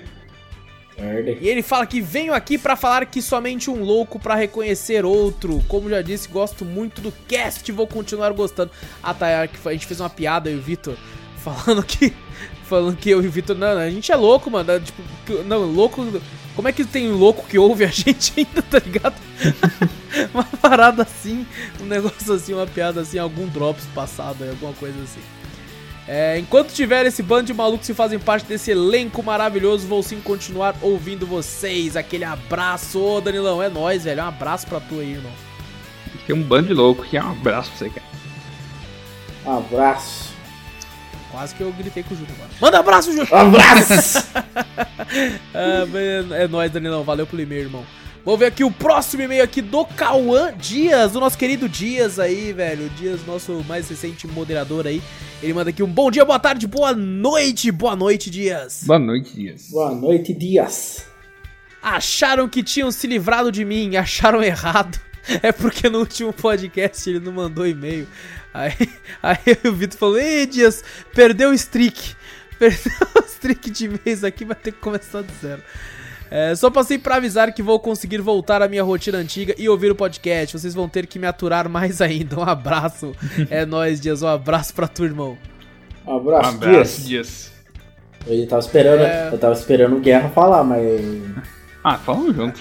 E 1.39 1.47
ele 1.47 1.61
fala 1.61 1.85
que 1.85 2.01
venho 2.01 2.33
aqui 2.33 2.57
pra 2.57 2.75
falar 2.75 3.05
que 3.05 3.21
somente 3.21 3.69
um 3.69 3.83
louco 3.83 4.19
pra 4.19 4.33
reconhecer 4.33 5.05
outro. 5.05 5.63
Como 5.67 5.89
já 5.89 6.01
disse, 6.01 6.27
gosto 6.27 6.65
muito 6.65 7.01
do 7.01 7.11
cast, 7.27 7.71
vou 7.71 7.85
continuar 7.85 8.31
gostando. 8.33 8.71
Ah, 9.03 9.13
tá, 9.13 9.29
é 9.29 9.49
a 9.65 9.71
gente 9.71 9.85
fez 9.85 9.99
uma 9.99 10.09
piada, 10.09 10.49
eu 10.49 10.55
e 10.55 10.59
o 10.59 10.61
Vitor, 10.61 10.97
falando 11.37 11.83
que 11.83 12.11
falando 12.68 12.95
que 12.95 13.10
eu 13.10 13.22
e 13.23 13.27
o 13.27 13.31
Vitor, 13.31 13.56
não, 13.56 13.77
a 13.77 13.89
gente 13.89 14.11
é 14.11 14.15
louco, 14.15 14.49
mano, 14.52 14.72
é, 14.72 14.80
tipo, 14.80 15.02
que- 15.26 15.44
não, 15.44 15.64
louco, 15.65 16.06
como 16.56 16.68
é 16.68 16.72
que 16.72 16.85
tem 16.85 17.10
um 17.11 17.15
louco 17.15 17.48
que 17.48 17.57
ouve 17.57 17.84
a 17.85 17.88
gente 17.91 18.34
ainda, 18.38 18.61
tá 18.61 18.80
ligado? 18.80 19.15
uma 20.34 20.44
parada 20.44 21.03
assim, 21.03 21.45
um 21.81 21.85
negócio 21.85 22.34
assim, 22.34 22.53
uma 22.53 22.68
piada 22.68 23.02
assim, 23.02 23.18
algum 23.18 23.48
drops 23.48 23.85
passado, 23.95 24.44
aí, 24.44 24.49
alguma 24.49 24.73
coisa 24.73 25.02
assim. 25.03 25.22
É, 26.07 26.39
enquanto 26.39 26.72
tiver 26.72 27.06
esse 27.06 27.22
bando 27.22 27.48
de 27.48 27.53
malucos 27.53 27.85
que 27.85 27.94
fazem 27.94 28.18
parte 28.18 28.45
desse 28.45 28.72
elenco 28.72 29.22
maravilhoso, 29.22 29.85
vou 29.88 30.02
sim 30.02 30.22
continuar 30.22 30.73
ouvindo 30.81 31.27
vocês. 31.27 31.98
Aquele 31.98 32.23
abraço, 32.23 32.98
ô 33.03 33.19
Danilão, 33.19 33.61
é 33.61 33.68
nóis, 33.68 34.06
velho. 34.06 34.23
Um 34.23 34.27
abraço 34.27 34.65
pra 34.68 34.80
tu 34.80 35.02
aí, 35.02 35.11
irmão. 35.11 35.31
Tem 36.26 36.34
um 36.34 36.41
bando 36.41 36.69
de 36.69 36.73
louco 36.73 37.02
aqui. 37.03 37.19
Um 37.19 37.31
abraço 37.31 37.69
pra 37.72 37.77
você, 37.77 37.89
cara. 37.89 38.07
Um 39.45 39.57
abraço. 39.57 40.36
Quase 41.38 41.53
que 41.53 41.61
eu 41.61 41.72
gritei 41.72 42.01
com 42.01 42.15
o 42.15 42.18
Júlio 42.18 42.34
agora. 42.34 42.49
Manda 42.59 42.80
abraço, 42.80 43.11
Júlio! 43.11 43.27
Um 43.31 43.38
abraço! 43.38 44.27
Ah, 45.53 45.85
é 46.35 46.47
nóis, 46.47 46.72
Danilão. 46.72 47.03
Valeu 47.03 47.26
pelo 47.26 47.41
e-mail, 47.41 47.61
irmão. 47.61 47.85
Vou 48.26 48.38
ver 48.38 48.47
aqui 48.47 48.64
o 48.64 48.72
próximo 48.72 49.23
e-mail 49.23 49.43
aqui 49.43 49.61
do 49.61 49.85
Cauã 49.85 50.51
Dias, 50.53 51.14
do 51.14 51.19
nosso 51.19 51.38
querido 51.38 51.69
Dias 51.69 52.19
aí, 52.19 52.51
velho. 52.51 52.88
O 52.88 52.89
Dias, 52.89 53.26
nosso 53.26 53.64
mais 53.68 53.88
recente 53.88 54.27
moderador 54.27 54.85
aí. 54.85 55.01
Ele 55.41 55.53
manda 55.53 55.69
aqui 55.69 55.81
um 55.81 55.88
bom 55.88 56.11
dia, 56.11 56.26
boa 56.26 56.39
tarde, 56.39 56.68
boa 56.68 56.93
noite. 56.93 57.72
Boa 57.72 57.95
noite, 57.95 58.30
Dias. 58.30 58.84
Boa 58.85 58.99
noite, 58.99 59.34
Dias. 59.35 59.69
Boa 59.69 59.93
noite, 59.93 60.34
Dias. 60.34 61.05
Acharam 61.81 62.49
que 62.49 62.64
tinham 62.64 62.91
se 62.91 63.07
livrado 63.07 63.51
de 63.51 63.64
mim, 63.64 63.95
acharam 63.95 64.43
errado. 64.43 64.99
É 65.43 65.51
porque 65.51 65.89
no 65.89 65.99
último 65.99 66.31
podcast 66.31 67.09
ele 67.09 67.19
não 67.19 67.34
mandou 67.34 67.68
e-mail. 67.68 68.07
Aí, 68.57 68.73
aí 69.21 69.38
o 69.69 69.73
Vitor 69.73 69.97
falou: 69.99 70.17
Ei, 70.19 70.45
Dias, 70.45 70.84
perdeu 71.13 71.49
o 71.51 71.53
streak. 71.53 72.15
Perdeu 72.57 72.91
o 73.15 73.23
streak 73.25 73.69
de 73.69 73.85
e-mails 73.85 74.23
aqui, 74.23 74.43
vai 74.43 74.55
ter 74.55 74.71
que 74.71 74.79
começar 74.79 75.21
do 75.21 75.31
zero. 75.39 75.61
É, 76.31 76.55
só 76.55 76.71
passei 76.71 76.97
pra 76.97 77.17
avisar 77.17 77.53
que 77.53 77.61
vou 77.61 77.79
conseguir 77.79 78.17
voltar 78.19 78.63
à 78.63 78.67
minha 78.67 78.81
rotina 78.84 79.19
antiga 79.19 79.53
e 79.59 79.69
ouvir 79.69 79.91
o 79.91 79.95
podcast. 79.95 80.57
Vocês 80.57 80.73
vão 80.73 80.89
ter 80.89 81.05
que 81.05 81.19
me 81.19 81.27
aturar 81.27 81.69
mais 81.69 82.01
ainda. 82.01 82.39
Um 82.39 82.41
abraço. 82.43 83.15
É 83.51 83.63
nóis, 83.63 84.01
Dias. 84.01 84.23
Um 84.23 84.27
abraço 84.27 84.73
pra 84.73 84.88
tu, 84.88 85.05
irmão. 85.05 85.38
Um 86.05 86.13
Um 86.13 86.17
abraço, 86.17 86.49
abraço, 86.49 87.01
Dias. 87.03 87.05
Dias. 87.05 87.53
Eu 88.25 88.47
tava 88.47 88.59
esperando, 88.61 89.01
É. 89.03 89.29
eu 89.31 89.38
tava 89.38 89.53
esperando 89.53 89.95
o 89.97 89.99
Guerra 89.99 90.29
falar, 90.29 90.63
mas 90.63 90.81
Ah, 91.84 91.97
falamos 91.99 92.35
junto. 92.35 92.59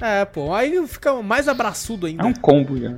É, 0.00 0.24
pô, 0.24 0.54
aí 0.54 0.84
fica 0.88 1.12
mais 1.22 1.48
abraçudo 1.48 2.06
ainda. 2.06 2.22
É 2.22 2.26
um 2.26 2.32
combo 2.32 2.78
já. 2.80 2.94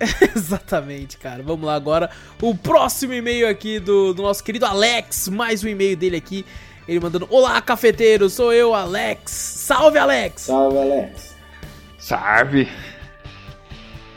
Exatamente, 0.34 1.16
cara. 1.16 1.42
Vamos 1.42 1.66
lá 1.66 1.74
agora. 1.74 2.10
O 2.40 2.54
próximo 2.54 3.12
e-mail 3.12 3.48
aqui 3.48 3.78
do, 3.78 4.12
do 4.14 4.22
nosso 4.22 4.42
querido 4.42 4.66
Alex. 4.66 5.28
Mais 5.28 5.62
um 5.64 5.68
e-mail 5.68 5.96
dele 5.96 6.16
aqui. 6.16 6.44
Ele 6.86 7.00
mandando: 7.00 7.26
Olá, 7.30 7.60
cafeteiro, 7.60 8.30
sou 8.30 8.52
eu, 8.52 8.74
Alex. 8.74 9.30
Salve, 9.30 9.98
Alex! 9.98 10.42
salve, 10.42 10.78
Alex. 10.78 11.36
Salve. 11.98 12.68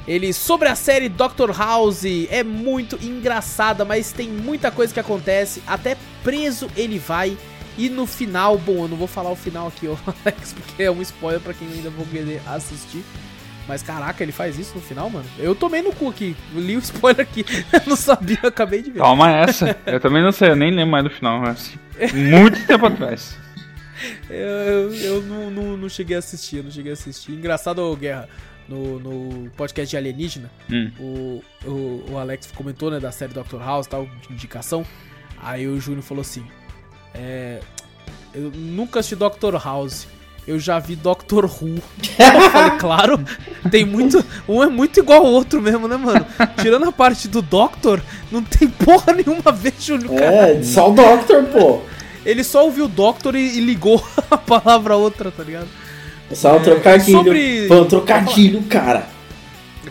Ele 0.07 0.33
sobre 0.33 0.67
a 0.67 0.75
série 0.75 1.07
Doctor 1.07 1.55
House 1.55 2.03
é 2.29 2.43
muito 2.43 2.97
engraçada, 3.03 3.85
mas 3.85 4.11
tem 4.11 4.29
muita 4.29 4.71
coisa 4.71 4.93
que 4.93 4.99
acontece. 4.99 5.61
Até 5.67 5.95
preso 6.23 6.69
ele 6.75 6.97
vai 6.97 7.37
E 7.77 7.87
no 7.87 8.05
final, 8.05 8.57
bom, 8.57 8.83
eu 8.83 8.87
não 8.87 8.97
vou 8.97 9.07
falar 9.07 9.31
o 9.31 9.35
final 9.35 9.67
aqui, 9.67 9.87
ó, 9.87 9.95
Alex, 10.25 10.53
porque 10.53 10.83
é 10.83 10.91
um 10.91 11.01
spoiler 11.01 11.39
pra 11.39 11.53
quem 11.53 11.67
ainda 11.67 11.89
vou 11.89 12.05
querer 12.05 12.41
assistir. 12.47 13.03
Mas 13.67 13.83
caraca, 13.83 14.23
ele 14.23 14.31
faz 14.31 14.57
isso 14.57 14.73
no 14.75 14.81
final, 14.81 15.09
mano. 15.09 15.25
Eu 15.37 15.55
tomei 15.55 15.81
no 15.81 15.93
cu 15.93 16.09
aqui. 16.09 16.35
Li 16.53 16.75
o 16.75 16.79
spoiler 16.79 17.21
aqui. 17.21 17.45
eu 17.71 17.81
não 17.87 17.95
sabia, 17.95 18.39
eu 18.41 18.49
acabei 18.49 18.81
de 18.81 18.91
ver. 18.91 18.99
Toma 18.99 19.31
essa. 19.31 19.77
Eu 19.85 19.99
também 19.99 20.21
não 20.21 20.31
sei, 20.31 20.49
eu 20.49 20.55
nem 20.55 20.71
lembro 20.71 20.91
mais 20.91 21.03
do 21.03 21.09
final. 21.09 21.39
Mas 21.39 21.73
muito 22.13 22.65
tempo 22.65 22.85
atrás. 22.85 23.37
Eu, 24.29 24.35
eu, 24.35 24.95
eu 24.95 25.21
não, 25.21 25.51
não, 25.51 25.77
não, 25.77 25.89
cheguei 25.89 26.15
a 26.15 26.19
assistir, 26.19 26.57
eu 26.57 26.63
não 26.63 26.71
cheguei 26.71 26.91
a 26.91 26.93
assistir. 26.93 27.31
Engraçado, 27.33 27.95
Guerra, 27.95 28.27
no, 28.67 28.99
no 28.99 29.49
podcast 29.51 29.89
de 29.89 29.97
Alienígena, 29.97 30.49
hum. 30.69 30.91
o, 30.99 31.43
o, 31.65 32.11
o, 32.11 32.17
Alex 32.17 32.51
comentou, 32.51 32.89
né, 32.89 32.99
da 32.99 33.11
série 33.11 33.33
Doctor 33.33 33.61
House 33.61 33.87
tal, 33.87 34.05
de 34.05 34.33
indicação. 34.33 34.85
Aí 35.41 35.67
o 35.67 35.79
Júnior 35.79 36.03
falou 36.03 36.21
assim: 36.21 36.45
é, 37.13 37.59
Eu 38.33 38.51
nunca 38.51 38.99
assisti 38.99 39.15
Doctor 39.15 39.53
House 39.63 40.07
eu 40.47 40.59
já 40.59 40.79
vi 40.79 40.95
Doctor 40.95 41.45
Who. 41.45 41.75
Eu 42.17 42.49
falei, 42.49 42.77
claro, 42.79 43.23
tem 43.69 43.85
muito. 43.85 44.23
Um 44.47 44.63
é 44.63 44.67
muito 44.67 44.99
igual 44.99 45.25
ao 45.25 45.31
outro 45.31 45.61
mesmo, 45.61 45.87
né, 45.87 45.97
mano? 45.97 46.25
Tirando 46.61 46.87
a 46.87 46.91
parte 46.91 47.27
do 47.27 47.41
Doctor, 47.41 48.01
não 48.31 48.43
tem 48.43 48.67
porra 48.67 49.13
nenhuma 49.13 49.43
a 49.45 49.51
ver, 49.51 49.73
Júlio. 49.79 50.17
É, 50.17 50.63
só 50.63 50.89
o 50.89 50.93
Doctor, 50.93 51.43
pô. 51.45 51.81
Ele 52.25 52.43
só 52.43 52.65
ouviu 52.65 52.85
o 52.85 52.87
Doctor 52.87 53.35
e, 53.35 53.57
e 53.57 53.59
ligou 53.59 54.03
a 54.29 54.37
palavra 54.37 54.95
outra, 54.95 55.31
tá 55.31 55.43
ligado? 55.43 55.67
Só 56.31 56.53
um 56.53 56.57
é, 56.57 56.63
trocadilho. 56.63 57.17
Sobre... 57.17 57.67
Foi 57.67 57.81
um 57.81 57.85
trocadilho, 57.85 58.63
cara. 58.63 59.07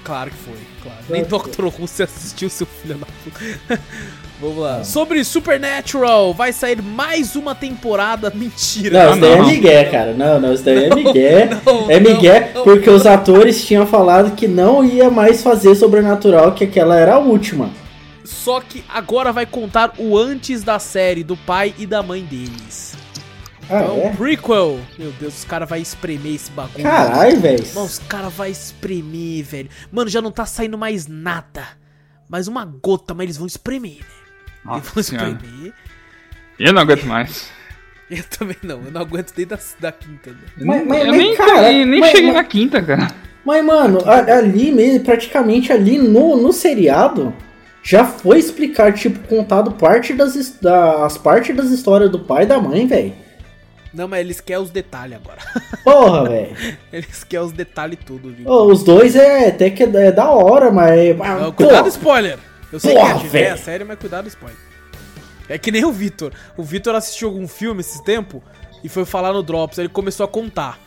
Claro 0.02 0.31
que 0.31 0.36
foi, 0.36 0.59
claro. 0.82 0.98
Nem 1.09 1.24
Doctor 1.24 1.66
Who 1.66 1.86
você 1.86 2.05
assistiu, 2.05 2.48
seu 2.48 2.66
filho 2.66 2.97
da 2.97 3.06
puta. 3.06 3.81
Vamos 4.41 4.57
lá. 4.57 4.83
Sobre 4.83 5.23
Supernatural, 5.23 6.33
vai 6.33 6.51
sair 6.53 6.81
mais 6.81 7.37
uma 7.37 7.55
temporada. 7.55 8.31
Mentira. 8.35 9.05
Não, 9.05 9.12
isso 9.12 9.21
daí 9.21 9.33
é 9.33 9.43
Miguel, 9.43 9.91
cara. 9.91 10.12
Não, 10.15 10.41
não, 10.41 10.55
isso 10.55 10.65
daí 10.65 10.85
é 10.85 10.95
Miguel. 10.95 11.49
É 11.91 12.01
Miguel 12.01 12.49
porque 12.65 12.89
os 12.89 13.05
atores 13.05 13.65
tinham 13.65 13.87
falado 13.87 14.35
que 14.35 14.49
não 14.49 14.85
ia 14.85 15.11
mais 15.11 15.43
fazer 15.43 15.75
Sobrenatural, 15.75 16.53
que 16.53 16.65
aquela 16.65 16.97
era 16.97 17.15
a 17.15 17.19
última. 17.19 17.71
Só 18.25 18.61
que 18.61 18.83
agora 18.89 19.33
vai 19.33 19.45
contar 19.45 19.93
o 19.99 20.17
antes 20.17 20.62
da 20.62 20.79
série, 20.79 21.23
do 21.23 21.37
pai 21.37 21.75
e 21.79 21.87
da 21.87 22.03
mãe 22.03 22.23
deles. 22.23 22.95
Ah, 23.69 23.83
então, 23.83 23.97
é? 23.99 24.11
prequel. 24.11 24.81
Meu 24.99 25.12
Deus, 25.12 25.39
os 25.39 25.45
caras 25.45 25.69
vão 25.69 25.79
espremer 25.79 26.35
esse 26.35 26.51
bagulho. 26.51 26.83
Caralho, 26.83 27.41
velho. 27.41 27.65
Mano, 27.75 27.87
os 27.87 27.99
caras 27.99 28.33
vão 28.33 28.47
espremer, 28.47 29.45
velho. 29.45 29.69
Mano, 29.93 30.09
já 30.09 30.23
não 30.23 30.33
tá 30.33 30.47
saindo 30.47 30.79
mais 30.79 31.07
nada. 31.07 31.65
Mais 32.29 32.49
uma 32.49 32.65
gota, 32.65 33.12
mas 33.12 33.25
eles 33.25 33.37
vão 33.37 33.47
espremer, 33.47 33.99
né? 33.99 34.20
Nossa 34.65 34.81
vão 34.81 35.01
espremer. 35.01 35.73
Eu 36.59 36.73
não 36.73 36.82
aguento 36.82 37.05
mais. 37.05 37.51
Eu 38.11 38.24
também 38.24 38.57
não, 38.65 38.82
eu 38.82 38.91
não 38.91 39.03
aguento 39.03 39.32
desde 39.37 39.55
da, 39.55 39.59
da 39.78 39.93
quinta. 39.93 40.31
Né? 40.31 40.37
Mas, 40.57 40.85
mas, 40.85 41.07
eu 41.07 41.12
nem, 41.12 41.37
cara, 41.37 41.62
nem 41.70 42.01
mas, 42.01 42.11
cheguei 42.11 42.27
mas, 42.27 42.35
na 42.35 42.43
quinta, 42.43 42.82
cara. 42.82 43.15
Mas, 43.45 43.65
mano, 43.65 44.01
ali 44.05 44.73
mesmo, 44.73 45.05
praticamente 45.05 45.73
ali 45.73 45.97
no, 45.97 46.37
no 46.37 46.53
seriado, 46.53 47.32
já 47.85 48.05
foi 48.05 48.41
explicar, 48.41 48.93
tipo, 48.93 49.20
contado 49.28 49.70
parte 49.70 50.12
das, 50.12 50.35
das 50.61 51.16
partes 51.19 51.55
das 51.55 51.70
histórias 51.70 52.11
do 52.11 52.19
pai 52.19 52.43
e 52.43 52.47
da 52.47 52.61
mãe, 52.61 52.85
velho. 52.85 53.12
Não, 53.95 54.09
mas 54.09 54.20
eles 54.20 54.41
querem 54.41 54.62
os 54.62 54.70
detalhes 54.70 55.16
agora. 55.16 55.39
Porra, 55.85 56.28
velho. 56.28 56.57
eles 56.93 57.23
querem 57.23 57.47
os 57.47 57.53
detalhes 57.53 57.99
tudo, 58.05 58.32
viu? 58.32 58.45
Oh, 58.49 58.65
os 58.66 58.82
dois 58.82 59.15
é 59.15 59.49
até 59.49 59.70
que 59.70 59.85
é, 59.85 59.87
é 59.87 60.11
da 60.11 60.31
hora, 60.31 60.73
mas. 60.73 61.16
Não, 61.16 61.53
cuidado, 61.53 61.89
spoiler! 61.89 62.49
Eu 62.73 62.79
sei 62.79 62.95
Porra, 62.95 63.21
que 63.21 63.37
é, 63.37 63.43
é 63.43 63.57
sério, 63.57 63.87
mas 63.87 63.99
cuidado, 63.99 64.29
spoiler. 64.29 64.59
É 65.49 65.59
que 65.59 65.73
nem 65.73 65.85
o 65.85 65.93
Vitor. 65.93 66.33
O 66.57 66.63
Vitor 66.63 66.95
assistiu 66.95 67.29
algum 67.29 67.49
filme 67.49 67.81
esse 67.81 68.03
tempo 68.05 68.43
e 68.85 68.89
foi 68.89 69.05
falar 69.05 69.33
no 69.33 69.43
Drops. 69.43 69.79
Aí 69.79 69.87
ele 69.87 69.93
começou 69.93 70.25
a 70.25 70.29
contar. 70.29 70.79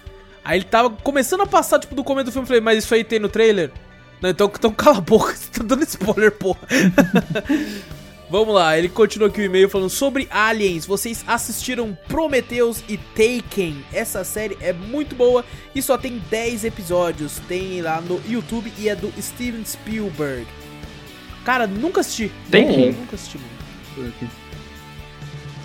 Aí 0.43 0.57
ele 0.57 0.65
tava 0.65 0.89
começando 0.89 1.41
a 1.41 1.45
passar, 1.45 1.79
tipo, 1.79 1.93
do 1.93 2.03
começo 2.03 2.25
do 2.25 2.31
filme. 2.31 2.43
Eu 2.43 2.47
falei, 2.47 2.61
mas 2.61 2.83
isso 2.83 2.93
aí 2.93 3.03
tem 3.03 3.19
no 3.19 3.27
trailer? 3.29 3.71
Não, 4.21 4.29
então, 4.29 4.49
então 4.53 4.71
cala 4.71 4.99
a 4.99 5.01
boca, 5.01 5.33
você 5.35 5.49
tá 5.51 5.63
dando 5.63 5.83
spoiler, 5.83 6.31
porra. 6.31 6.59
Vamos 8.29 8.55
lá, 8.55 8.75
ele 8.75 8.89
continua 8.89 9.27
aqui 9.27 9.41
o 9.41 9.43
e-mail 9.43 9.69
falando 9.69 9.89
sobre 9.89 10.27
Aliens. 10.31 10.85
Vocês 10.85 11.23
assistiram 11.27 11.95
Prometheus 12.07 12.83
e 12.87 12.97
Taken. 12.97 13.85
Essa 13.93 14.23
série 14.23 14.57
é 14.59 14.73
muito 14.73 15.13
boa 15.13 15.45
e 15.75 15.81
só 15.81 15.97
tem 15.97 16.19
10 16.31 16.63
episódios. 16.63 17.39
Tem 17.47 17.81
lá 17.81 18.01
no 18.01 18.19
YouTube 18.27 18.73
e 18.79 18.89
é 18.89 18.95
do 18.95 19.13
Steven 19.21 19.63
Spielberg. 19.63 20.47
Cara, 21.43 21.67
nunca 21.67 22.01
assisti. 22.01 22.31
Taken? 22.49 22.93
Nunca 22.93 23.15
assisti, 23.15 23.37
mano. 23.37 24.11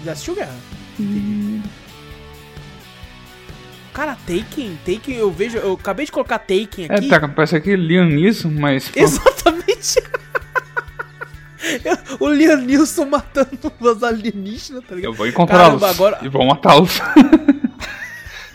Já 0.04 0.12
assistiu, 0.12 0.34
Guerra? 0.34 0.56
Hum. 1.00 1.62
Cara, 3.92 4.16
Taken, 4.26 4.78
Taken, 4.84 5.16
eu 5.16 5.30
vejo, 5.30 5.58
eu 5.58 5.72
acabei 5.72 6.06
de 6.06 6.12
colocar 6.12 6.38
Taken 6.38 6.86
é, 6.88 6.94
aqui. 6.94 7.12
É, 7.12 7.18
tá, 7.18 7.28
parece 7.28 7.56
aquele 7.56 7.84
Liam 7.84 8.06
Neeson, 8.06 8.50
mas... 8.50 8.90
Exatamente. 8.94 10.00
o 12.20 12.28
Liam 12.28 12.58
Neeson 12.58 13.06
matando 13.06 13.58
os 13.80 14.02
alienígenas, 14.02 14.84
tá 14.84 14.94
ligado? 14.94 15.12
Eu 15.12 15.16
vou 15.16 15.26
encontrá-los 15.26 15.82
agora... 15.82 16.18
e 16.22 16.28
vou 16.28 16.44
matá-los. 16.46 17.00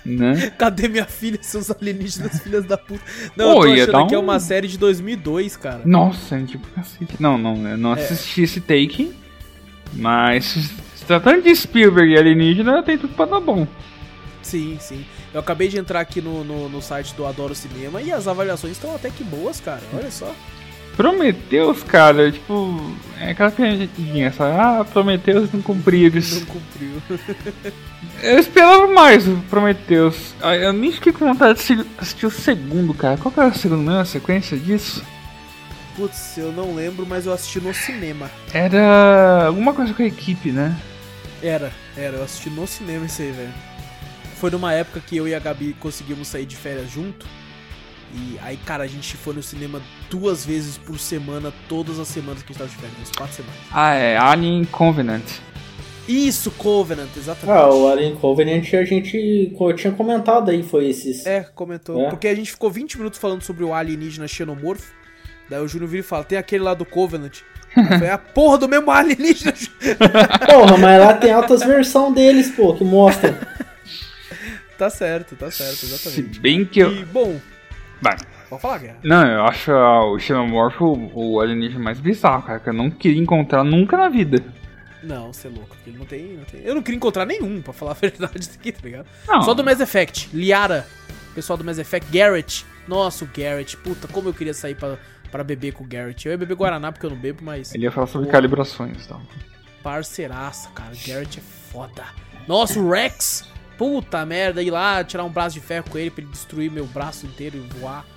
né? 0.06 0.52
Cadê 0.58 0.88
minha 0.88 1.06
filha, 1.06 1.40
seus 1.42 1.70
alienígenas, 1.72 2.42
filhas 2.42 2.66
da 2.66 2.78
puta? 2.78 3.04
Não, 3.36 3.54
Pô, 3.54 3.66
eu 3.66 3.86
tô 3.86 3.92
achando 3.98 4.10
que 4.10 4.16
um... 4.16 4.20
é 4.20 4.22
uma 4.22 4.40
série 4.40 4.68
de 4.68 4.78
2002, 4.78 5.58
cara. 5.58 5.82
Nossa, 5.86 6.38
é 6.38 6.44
tipo 6.44 6.68
cacete. 6.70 7.16
Não, 7.20 7.38
não, 7.38 7.68
eu 7.68 7.78
não 7.78 7.96
é. 7.96 8.02
assisti 8.02 8.44
esse 8.44 8.62
take, 8.62 9.14
mas 9.94 10.46
se 10.46 11.06
tratando 11.06 11.42
de 11.42 11.56
Spielberg 11.56 12.14
e 12.14 12.18
alienígena, 12.18 12.84
tem 12.84 12.98
tudo 12.98 13.14
pra 13.14 13.26
dar 13.26 13.40
bom. 13.40 13.68
Sim, 14.42 14.78
sim. 14.80 15.06
Eu 15.34 15.40
acabei 15.40 15.68
de 15.68 15.78
entrar 15.78 16.02
aqui 16.02 16.22
no, 16.22 16.44
no, 16.44 16.70
no 16.70 16.82
site 16.82 17.16
do 17.16 17.26
Adoro 17.26 17.56
Cinema 17.56 18.02
e 18.02 18.12
as 18.12 18.28
avaliações 18.28 18.74
estão 18.74 18.94
até 18.94 19.10
que 19.10 19.24
boas, 19.24 19.60
cara. 19.60 19.82
Olha 19.94 20.12
só. 20.12 20.34
Prometeus, 20.96 21.84
cara, 21.84 22.32
tipo, 22.32 22.96
é 23.20 23.32
aquela 23.32 23.52
piadinha, 23.52 24.32
sabe? 24.32 24.60
Ah, 24.60 24.86
Prometeus 24.86 25.52
não 25.52 25.62
cumpriu 25.62 26.10
isso. 26.16 26.42
Não 26.42 26.46
cumpriu. 26.48 27.02
eu 28.22 28.40
esperava 28.40 28.88
mais 28.88 29.28
o 29.28 29.38
Prometeus. 29.50 30.34
Eu 30.62 30.72
nem 30.74 30.92
fiquei 30.92 31.12
com 31.12 31.26
vontade 31.26 31.60
de 31.66 31.86
assistir 31.98 32.26
o 32.26 32.32
segundo, 32.32 32.94
cara. 32.94 33.18
Qual 33.18 33.32
que 33.32 33.40
era 33.40 33.50
o 33.50 33.58
segundo 33.58 33.82
mesmo, 33.82 34.00
a 34.00 34.06
sequência 34.06 34.58
disso? 34.58 35.04
Putz, 35.96 36.38
eu 36.38 36.52
não 36.52 36.76
lembro, 36.76 37.06
mas 37.06 37.26
eu 37.26 37.34
assisti 37.34 37.60
no 37.60 37.74
cinema. 37.74 38.30
Era 38.54 39.46
alguma 39.48 39.74
coisa 39.74 39.94
com 39.94 40.04
a 40.04 40.08
equipe, 40.08 40.52
né? 40.52 40.76
Era, 41.42 41.72
era, 41.96 42.18
eu 42.18 42.24
assisti 42.24 42.50
no 42.50 42.66
cinema 42.66 43.06
isso 43.06 43.22
aí, 43.22 43.32
velho. 43.32 43.54
Foi 44.38 44.50
numa 44.50 44.74
época 44.74 45.00
que 45.00 45.18
eu 45.18 45.28
e 45.28 45.36
a 45.36 45.40
Gabi 45.40 45.76
conseguimos 45.80 46.28
sair 46.28 46.46
de 46.46 46.56
férias 46.56 46.90
junto. 46.92 47.26
E 48.14 48.38
aí, 48.44 48.58
cara, 48.58 48.84
a 48.84 48.88
gente 48.88 49.18
foi 49.18 49.34
no 49.34 49.42
cinema 49.42 49.82
duas 50.10 50.46
vezes 50.46 50.78
por 50.78 51.00
semana, 51.00 51.52
todas 51.68 51.98
as 51.98 52.08
semanas 52.08 52.44
que 52.44 52.52
a 52.52 52.54
gente 52.54 52.60
tava 52.60 52.70
de 52.70 52.76
férias, 52.76 53.12
quatro 53.18 53.36
semanas. 53.36 53.60
Ah, 53.72 53.96
é, 53.96 54.18
Alien 54.18 54.66
Covenant. 54.66 55.24
Isso, 56.08 56.52
Covenant, 56.52 57.10
exatamente. 57.18 57.58
Ah, 57.58 57.70
o 57.70 57.88
Alien 57.88 58.16
Covenant 58.16 58.74
a 58.74 58.84
gente 58.84 59.52
tinha 59.78 59.92
comentado 59.94 60.52
aí, 60.52 60.62
foi 60.62 60.90
esses. 60.90 61.26
É, 61.26 61.44
comentou. 61.56 62.00
É. 62.02 62.10
Porque 62.10 62.28
a 62.28 62.36
gente 62.36 62.52
ficou 62.52 62.70
20 62.70 62.98
minutos 62.98 63.20
falando 63.20 63.42
sobre 63.42 63.64
o 63.64 63.74
alienígena 63.74 64.28
xenomorfo. 64.28 64.94
Daí 65.50 65.62
o 65.62 65.68
Júnior 65.68 65.90
vira 65.90 66.02
e 66.02 66.08
fala: 66.08 66.24
tem 66.24 66.38
aquele 66.38 66.64
lá 66.64 66.74
do 66.74 66.86
Covenant. 66.86 67.40
É 68.04 68.12
a 68.12 68.20
porra 68.20 68.60
do 68.60 68.70
mesmo 68.70 68.92
alienígena. 68.92 69.52
porra, 70.46 70.78
mas 70.78 71.00
lá 71.00 71.14
tem 71.16 71.32
altas 71.32 71.64
versões 71.64 72.14
deles, 72.14 72.52
pô, 72.52 72.76
que 72.76 72.84
mostra. 72.84 73.36
tá 74.78 74.92
certo, 74.92 75.36
tá 75.36 75.50
certo, 75.50 75.84
exatamente. 75.84 76.36
Se 76.36 76.40
bem 76.40 76.66
que 76.66 76.80
eu. 76.80 76.94
E, 76.94 77.04
bom, 77.04 77.40
Vai. 78.04 78.18
Pode 78.50 78.62
falar, 78.62 78.78
Guerra. 78.80 78.98
Não, 79.04 79.26
eu 79.26 79.46
acho 79.46 79.72
o 79.72 80.20
Xenomorph 80.20 80.82
o, 80.82 81.12
o 81.14 81.40
alienígena 81.40 81.82
mais 81.82 82.00
bizarro, 82.00 82.44
cara, 82.44 82.60
que 82.60 82.68
eu 82.68 82.74
não 82.74 82.92
queria 82.92 83.22
encontrar 83.22 83.64
nunca 83.64 83.96
na 83.96 84.10
vida. 84.10 84.44
Não, 85.02 85.32
você 85.32 85.48
é 85.48 85.52
louco. 85.52 85.76
Ele 85.88 85.98
não 85.98 86.06
tem, 86.06 86.24
não 86.34 86.44
tem. 86.44 86.62
Eu 86.64 86.76
não 86.76 86.82
queria 86.82 86.98
encontrar 86.98 87.26
nenhum, 87.26 87.62
pra 87.62 87.74
falar 87.74 87.92
a 87.92 87.96
verdade 88.00 88.50
aqui, 88.54 88.72
tá 88.72 88.80
ligado? 88.84 89.06
Não. 89.28 89.42
Só 89.42 89.54
do 89.54 89.64
Mass 89.64 89.80
Effect. 89.80 90.30
Liara. 90.34 90.86
Pessoal 91.34 91.58
do 91.58 91.64
Mass 91.64 91.78
Effect. 91.78 92.12
Garrett. 92.12 92.66
Nossa, 92.88 93.24
o 93.24 93.28
Garrett. 93.28 93.76
Puta, 93.78 94.08
como 94.08 94.30
eu 94.30 94.34
queria 94.34 94.54
sair 94.54 94.76
pra, 94.76 94.98
pra 95.32 95.44
beber 95.44 95.74
com 95.74 95.84
o 95.84 95.88
Garrett. 95.88 96.26
Eu 96.26 96.32
ia 96.32 96.38
beber 96.38 96.56
Guaraná 96.56 96.92
porque 96.92 97.06
eu 97.06 97.10
não 97.10 97.18
bebo, 97.18 97.44
mas. 97.44 97.74
Ele 97.74 97.86
ia 97.86 97.92
falar 97.92 98.08
sobre 98.08 98.28
Pô, 98.28 98.34
calibrações 98.34 99.06
e 99.06 99.08
tal. 99.08 99.22
Parceiraça, 99.82 100.70
cara. 100.70 100.92
Garrett 101.06 101.40
é 101.40 101.42
foda. 101.42 102.04
Nossa, 102.48 102.80
o 102.80 102.90
Rex. 102.90 103.50
Puta 103.84 104.26
merda, 104.26 104.64
ir 104.64 104.72
lá 104.72 105.04
tirar 105.04 105.26
um 105.26 105.30
braço 105.30 105.56
de 105.56 105.60
ferro 105.60 105.84
com 105.90 105.98
ele 105.98 106.10
pra 106.10 106.24
ele 106.24 106.32
destruir 106.32 106.72
meu 106.72 106.86
braço 106.86 107.26
inteiro 107.26 107.58
e 107.58 107.80
voar. 107.80 108.06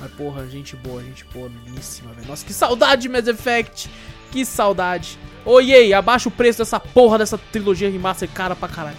Mas 0.00 0.10
porra, 0.12 0.48
gente 0.48 0.74
boa, 0.74 1.04
gente 1.04 1.22
boníssima, 1.26 2.14
velho. 2.14 2.26
Nossa, 2.26 2.46
que 2.46 2.52
saudade 2.54 3.02
de 3.02 3.10
Mass 3.10 3.26
Effect. 3.26 3.90
Que 4.30 4.42
saudade. 4.46 5.18
Ô, 5.44 5.60
EA, 5.60 5.98
abaixa 5.98 6.30
o 6.30 6.32
preço 6.32 6.60
dessa 6.60 6.80
porra 6.80 7.18
dessa 7.18 7.36
trilogia 7.36 7.90
remaster 7.90 8.26
cara 8.30 8.56
pra 8.56 8.68
caralho. 8.68 8.96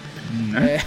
Né? 0.52 0.76
É. 0.76 0.86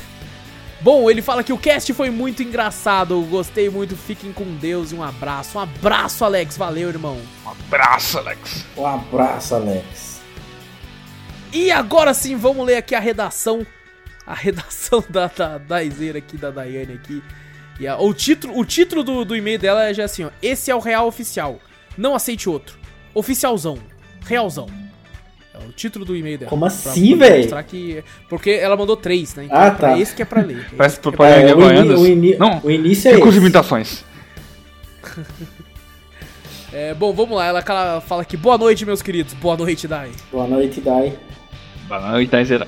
Bom, 0.81 1.11
ele 1.11 1.21
fala 1.21 1.43
que 1.43 1.53
o 1.53 1.59
cast 1.59 1.93
foi 1.93 2.09
muito 2.09 2.45
engraçado, 2.45 3.21
gostei 3.23 3.69
muito, 3.69 3.97
fiquem 3.97 4.33
com 4.33 4.45
Deus 4.45 4.93
e 4.93 4.95
um 4.95 5.03
abraço. 5.03 5.59
Um 5.59 5.61
abraço, 5.61 6.25
Alex, 6.25 6.57
valeu, 6.57 6.89
irmão. 6.89 7.21
Um 7.45 7.51
abraço, 7.51 8.19
Alex. 8.19 8.65
Um 8.77 8.87
abraço, 8.87 9.57
Alex. 9.57 10.21
E 11.53 11.73
agora 11.73 12.15
sim, 12.15 12.37
vamos 12.37 12.65
ler 12.65 12.77
aqui 12.77 12.95
a 12.95 13.01
redação 13.01 13.67
a 14.27 14.35
redação 14.35 15.03
da, 15.09 15.27
da, 15.29 15.59
da 15.59 15.83
Izeira 15.85 16.19
aqui, 16.19 16.37
da 16.37 16.51
Daiane 16.51 16.95
aqui. 16.95 17.23
E 17.79 17.87
a, 17.87 17.99
o 17.99 18.13
título, 18.15 18.59
o 18.59 18.65
título 18.65 19.03
do, 19.05 19.25
do 19.25 19.37
e-mail 19.37 19.59
dela 19.59 19.85
é 19.89 19.95
já 19.95 20.05
assim, 20.05 20.25
ó. 20.25 20.31
Esse 20.43 20.71
é 20.71 20.75
o 20.75 20.79
real 20.81 21.07
oficial. 21.07 21.61
Não 21.97 22.15
aceite 22.15 22.49
outro. 22.49 22.79
Oficialzão. 23.15 23.79
Realzão. 24.27 24.67
É 25.55 25.59
o 25.67 25.73
título 25.73 26.05
do 26.05 26.15
e-mail 26.17 26.39
dela. 26.39 26.51
Como 26.51 26.65
assim, 26.67 27.17
velho? 27.17 27.39
Mostrar 27.39 27.63
que. 27.63 28.03
Porque 28.29 28.51
ela 28.51 28.77
mandou 28.77 28.97
três, 28.97 29.35
né? 29.35 29.47
Ah, 29.51 29.71
tá. 29.71 29.97
É 29.97 30.01
esse 30.01 30.15
que 30.15 30.21
é 30.23 30.25
pra 30.25 30.43
ler. 30.43 30.69
Parece 30.77 30.95
Esse 30.97 31.01
que 31.03 31.09
é 31.09 31.13
pra- 31.13 31.27
propaganda 31.27 31.51
É, 31.51 31.55
o, 31.55 31.65
Havaianas. 31.65 32.01
o 32.01 32.07
ini- 32.07 32.37
Não, 32.37 32.61
o 32.63 32.71
início 32.71 33.09
é 33.09 33.13
recurso 33.13 33.33
de 33.33 33.39
esse. 33.39 33.45
imitações. 33.47 34.05
É, 36.73 36.93
bom, 36.93 37.13
vamos 37.13 37.37
lá. 37.37 37.47
Ela, 37.47 37.65
ela 37.67 38.01
fala 38.03 38.21
aqui. 38.23 38.37
Boa 38.37 38.59
noite, 38.59 38.85
meus 38.85 39.01
queridos. 39.01 39.33
Boa 39.35 39.57
noite, 39.57 39.89
Dai. 39.89 40.11
Boa 40.31 40.47
noite, 40.47 40.81
Dai. 40.81 41.17
Boa 41.89 42.11
noite, 42.11 42.31
Taizera. 42.31 42.67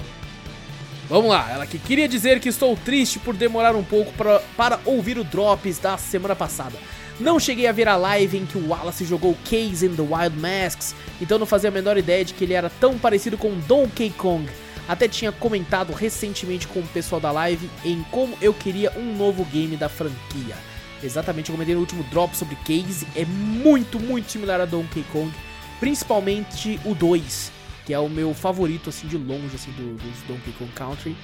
Vamos 1.08 1.30
lá, 1.30 1.50
ela 1.50 1.66
que 1.66 1.78
queria 1.78 2.06
dizer 2.06 2.38
que 2.38 2.50
estou 2.50 2.76
triste 2.76 3.18
por 3.18 3.34
demorar 3.34 3.74
um 3.74 3.82
pouco 3.82 4.12
pra, 4.12 4.40
para 4.58 4.78
ouvir 4.84 5.16
o 5.16 5.24
Drops 5.24 5.78
da 5.78 5.96
semana 5.96 6.36
passada. 6.36 6.78
Não 7.18 7.40
cheguei 7.40 7.66
a 7.66 7.72
ver 7.72 7.88
a 7.88 7.96
live 7.96 8.36
em 8.36 8.44
que 8.44 8.58
o 8.58 8.68
Wallace 8.68 9.06
jogou 9.06 9.34
Case 9.42 9.86
in 9.86 9.96
the 9.96 10.02
Wild 10.02 10.38
Masks, 10.38 10.94
então 11.18 11.38
não 11.38 11.46
fazia 11.46 11.70
a 11.70 11.72
menor 11.72 11.96
ideia 11.96 12.22
de 12.26 12.34
que 12.34 12.44
ele 12.44 12.52
era 12.52 12.68
tão 12.68 12.98
parecido 12.98 13.38
com 13.38 13.58
Donkey 13.60 14.10
Kong. 14.10 14.46
Até 14.86 15.08
tinha 15.08 15.32
comentado 15.32 15.94
recentemente 15.94 16.68
com 16.68 16.80
o 16.80 16.86
pessoal 16.88 17.20
da 17.20 17.32
live 17.32 17.70
em 17.86 18.02
como 18.10 18.36
eu 18.42 18.52
queria 18.52 18.92
um 18.94 19.16
novo 19.16 19.46
game 19.46 19.78
da 19.78 19.88
franquia. 19.88 20.56
Exatamente, 21.02 21.48
eu 21.48 21.54
comentei 21.54 21.74
no 21.74 21.80
último 21.80 22.04
drop 22.04 22.36
sobre 22.36 22.56
Case, 22.56 23.06
é 23.16 23.24
muito, 23.24 23.98
muito 23.98 24.30
similar 24.30 24.60
a 24.60 24.66
Donkey 24.66 25.04
Kong, 25.10 25.32
principalmente 25.80 26.78
o 26.84 26.94
2, 26.94 27.52
que 27.88 27.94
é 27.94 27.98
o 27.98 28.06
meu 28.06 28.34
favorito, 28.34 28.90
assim, 28.90 29.06
de 29.08 29.16
longe, 29.16 29.54
assim, 29.54 29.70
do- 29.70 29.94
dos 29.94 30.22
Donkey 30.28 30.52
Kong 30.58 30.70
Country. 30.74 31.16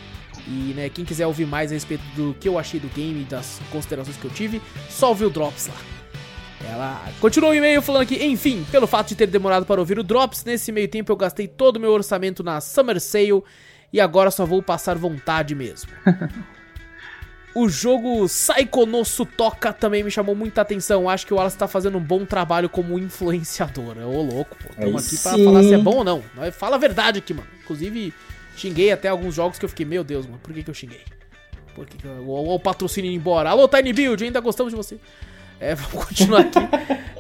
E, 0.48 0.72
né, 0.74 0.88
quem 0.88 1.04
quiser 1.04 1.26
ouvir 1.26 1.46
mais 1.46 1.70
a 1.70 1.74
respeito 1.74 2.02
do 2.16 2.34
que 2.40 2.48
eu 2.48 2.58
achei 2.58 2.80
do 2.80 2.88
game 2.88 3.22
das 3.24 3.60
considerações 3.70 4.16
que 4.16 4.24
eu 4.24 4.30
tive, 4.30 4.62
só 4.88 5.10
ouvir 5.10 5.26
o 5.26 5.30
Drops 5.30 5.66
lá. 5.66 5.74
Ela 6.72 7.04
continuou 7.20 7.52
o 7.52 7.54
e-mail 7.54 7.82
falando 7.82 8.06
que, 8.06 8.14
enfim, 8.24 8.64
pelo 8.72 8.86
fato 8.86 9.08
de 9.08 9.14
ter 9.14 9.26
demorado 9.26 9.66
para 9.66 9.78
ouvir 9.78 9.98
o 9.98 10.02
Drops, 10.02 10.42
nesse 10.42 10.72
meio 10.72 10.88
tempo 10.88 11.12
eu 11.12 11.16
gastei 11.16 11.46
todo 11.46 11.76
o 11.76 11.80
meu 11.80 11.92
orçamento 11.92 12.42
na 12.42 12.62
Summer 12.62 12.98
Sale 12.98 13.42
e 13.92 14.00
agora 14.00 14.30
só 14.30 14.46
vou 14.46 14.62
passar 14.62 14.96
vontade 14.96 15.54
mesmo. 15.54 15.90
o 17.54 17.68
jogo 17.68 18.26
Saiko 18.26 18.84
no 18.84 19.04
Sutoka 19.04 19.72
também 19.72 20.02
me 20.02 20.10
chamou 20.10 20.34
muita 20.34 20.60
atenção. 20.60 21.08
Acho 21.08 21.26
que 21.26 21.32
o 21.32 21.36
Wallace 21.36 21.56
tá 21.56 21.68
fazendo 21.68 21.98
um 21.98 22.00
bom 22.00 22.24
trabalho 22.24 22.68
como 22.68 22.98
influenciador. 22.98 23.96
Ô, 23.98 24.22
louco, 24.22 24.56
pô. 24.56 24.74
Tamo 24.74 24.98
Aí 24.98 25.04
aqui 25.04 25.18
pra 25.18 25.32
sim. 25.32 25.44
falar 25.44 25.62
se 25.62 25.74
é 25.74 25.78
bom 25.78 25.98
ou 25.98 26.04
não. 26.04 26.22
Fala 26.52 26.76
a 26.76 26.78
verdade 26.78 27.20
aqui, 27.20 27.32
mano. 27.32 27.46
Inclusive, 27.62 28.12
xinguei 28.56 28.90
até 28.90 29.08
alguns 29.08 29.34
jogos 29.34 29.58
que 29.58 29.64
eu 29.64 29.68
fiquei, 29.68 29.86
meu 29.86 30.02
Deus, 30.02 30.26
mano, 30.26 30.40
por 30.42 30.52
que, 30.52 30.64
que 30.64 30.70
eu 30.70 30.74
xinguei? 30.74 31.02
Por 31.74 31.86
que, 31.86 31.96
que 31.96 32.06
eu... 32.06 32.28
Ó, 32.28 32.54
o 32.54 32.60
patrocínio 32.60 33.08
indo 33.10 33.20
embora. 33.20 33.50
Alô, 33.50 33.68
Tiny 33.68 33.92
Build, 33.92 34.24
ainda 34.24 34.40
gostamos 34.40 34.72
de 34.72 34.76
você. 34.76 34.98
É, 35.60 35.74
vamos 35.76 36.06
continuar 36.06 36.40
aqui. 36.40 36.58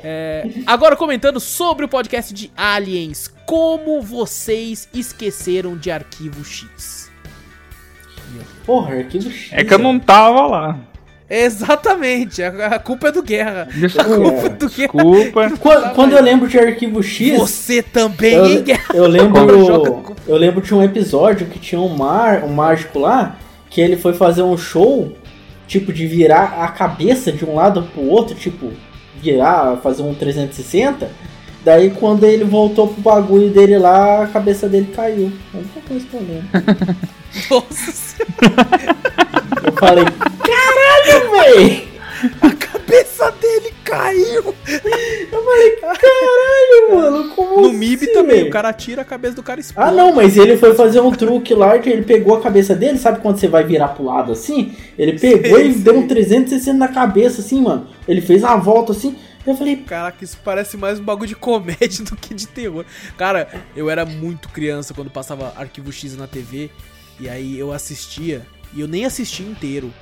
É, 0.02 0.44
agora 0.66 0.96
comentando 0.96 1.38
sobre 1.38 1.84
o 1.84 1.88
podcast 1.88 2.34
de 2.34 2.52
Aliens. 2.56 3.28
Como 3.46 4.02
vocês 4.02 4.88
esqueceram 4.92 5.76
de 5.76 5.90
Arquivo 5.90 6.44
X? 6.44 7.03
Porra, 8.64 8.96
arquivo 8.96 9.30
X. 9.30 9.52
É 9.52 9.64
que 9.64 9.74
eu 9.74 9.78
não 9.78 9.98
tava 9.98 10.46
lá. 10.46 10.78
Exatamente, 11.28 12.42
a, 12.42 12.66
a 12.66 12.78
culpa 12.78 13.08
é 13.08 13.12
do 13.12 13.22
Guerra. 13.22 13.66
Desculpa. 13.72 14.48
Do 14.50 14.68
Guerra. 14.68 14.92
Desculpa. 14.92 15.50
Quando, 15.58 15.94
quando 15.94 16.12
eu 16.12 16.22
lembro 16.22 16.46
de 16.46 16.58
arquivo 16.58 17.02
X, 17.02 17.38
Você 17.38 17.82
também, 17.82 18.34
eu, 18.34 18.46
hein, 18.46 18.62
Guerra? 18.62 18.94
eu 18.94 19.06
lembro. 19.06 20.16
Eu 20.26 20.36
lembro 20.36 20.60
de 20.60 20.74
um 20.74 20.82
episódio 20.82 21.46
que 21.46 21.58
tinha 21.58 21.80
um, 21.80 21.96
mar, 21.96 22.44
um 22.44 22.52
mágico 22.52 22.98
lá, 22.98 23.36
que 23.70 23.80
ele 23.80 23.96
foi 23.96 24.12
fazer 24.12 24.42
um 24.42 24.56
show, 24.56 25.12
tipo, 25.66 25.92
de 25.92 26.06
virar 26.06 26.62
a 26.62 26.68
cabeça 26.68 27.32
de 27.32 27.44
um 27.44 27.54
lado 27.54 27.82
pro 27.82 28.02
outro, 28.02 28.34
tipo, 28.34 28.70
virar, 29.20 29.78
fazer 29.78 30.02
um 30.02 30.14
360. 30.14 31.10
Daí 31.64 31.90
quando 31.90 32.24
ele 32.24 32.44
voltou 32.44 32.88
pro 32.88 33.00
bagulho 33.00 33.50
dele 33.50 33.78
lá, 33.78 34.24
a 34.24 34.26
cabeça 34.26 34.68
dele 34.68 34.88
caiu. 34.94 35.32
A 35.52 35.56
única 35.58 35.80
coisa 35.88 36.06
que 36.06 36.14
eu 36.14 36.20
lembro. 36.20 36.96
Nossa 37.50 37.92
senhora, 37.92 38.96
Eu 39.66 39.72
falei, 39.72 40.04
caralho, 40.04 41.30
véi! 41.30 41.88
a 42.42 42.50
cabeça 42.52 43.30
dele 43.40 43.72
caiu. 43.82 44.54
Caralho, 46.00 46.94
mano, 46.94 47.28
como 47.34 47.60
No 47.62 47.68
assim, 47.68 47.76
MIB 47.76 48.06
também, 48.08 48.40
véi? 48.40 48.48
o 48.48 48.50
cara 48.50 48.72
tira 48.72 49.02
a 49.02 49.04
cabeça 49.04 49.34
do 49.34 49.42
cara 49.42 49.60
e 49.60 49.62
explode. 49.62 49.88
Ah, 49.88 49.92
não, 49.92 50.12
mas 50.14 50.36
ele 50.36 50.56
foi 50.56 50.74
fazer 50.74 51.00
um 51.00 51.10
truque 51.10 51.54
lá 51.54 51.78
que 51.78 51.88
ele 51.90 52.02
pegou 52.02 52.36
a 52.36 52.40
cabeça 52.40 52.74
dele, 52.74 52.98
sabe 52.98 53.20
quando 53.20 53.38
você 53.38 53.48
vai 53.48 53.64
virar 53.64 53.88
pro 53.88 54.04
lado 54.04 54.32
assim? 54.32 54.72
Ele 54.98 55.18
pegou 55.18 55.58
Sei, 55.58 55.68
e 55.68 55.72
sei. 55.74 55.82
deu 55.82 55.98
um 55.98 56.06
360 56.08 56.76
na 56.78 56.88
cabeça, 56.88 57.40
assim, 57.40 57.60
mano. 57.62 57.86
Ele 58.06 58.20
fez 58.20 58.42
uma 58.42 58.56
volta 58.56 58.92
assim. 58.92 59.16
Eu 59.46 59.56
falei, 59.56 59.76
Caraca, 59.76 60.24
isso 60.24 60.38
parece 60.42 60.76
mais 60.76 60.98
um 60.98 61.04
bagulho 61.04 61.28
de 61.28 61.36
comédia 61.36 62.04
do 62.04 62.16
que 62.16 62.34
de 62.34 62.46
terror. 62.46 62.84
Cara, 63.16 63.48
eu 63.76 63.90
era 63.90 64.04
muito 64.04 64.48
criança 64.48 64.94
quando 64.94 65.10
passava 65.10 65.52
Arquivo 65.56 65.92
X 65.92 66.16
na 66.16 66.26
TV. 66.26 66.70
E 67.20 67.28
aí 67.28 67.58
eu 67.58 67.72
assistia. 67.72 68.46
E 68.72 68.80
eu 68.80 68.88
nem 68.88 69.04
assistia 69.04 69.46
inteiro. 69.46 69.92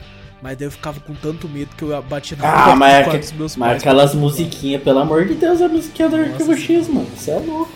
Mas 0.41 0.57
daí 0.57 0.67
eu 0.67 0.73
ficava 0.73 0.99
com 0.99 1.15
tanto 1.15 1.49
medo 1.49 1.71
que 1.77 1.85
eu 1.85 2.03
batia 2.03 2.37
na 2.37 2.49
ah, 2.49 2.53
porta 2.65 2.77
mas, 2.77 3.07
do 3.07 3.15
é 3.15 3.19
dos 3.19 3.33
meus 3.33 3.57
mas 3.57 3.69
pais. 3.69 3.83
aquelas 3.83 4.15
musiquinhas, 4.15 4.83
pelo 4.83 4.99
amor 4.99 5.25
de 5.25 5.35
Deus, 5.35 5.63
a 5.63 5.69
musiquinha 5.69 6.09
do 6.09 6.17
Nossa 6.17 6.31
Arquivo 6.31 6.57
X, 6.57 6.89
mano. 6.89 7.07
Você 7.17 7.31
é 7.31 7.39
louco. 7.39 7.71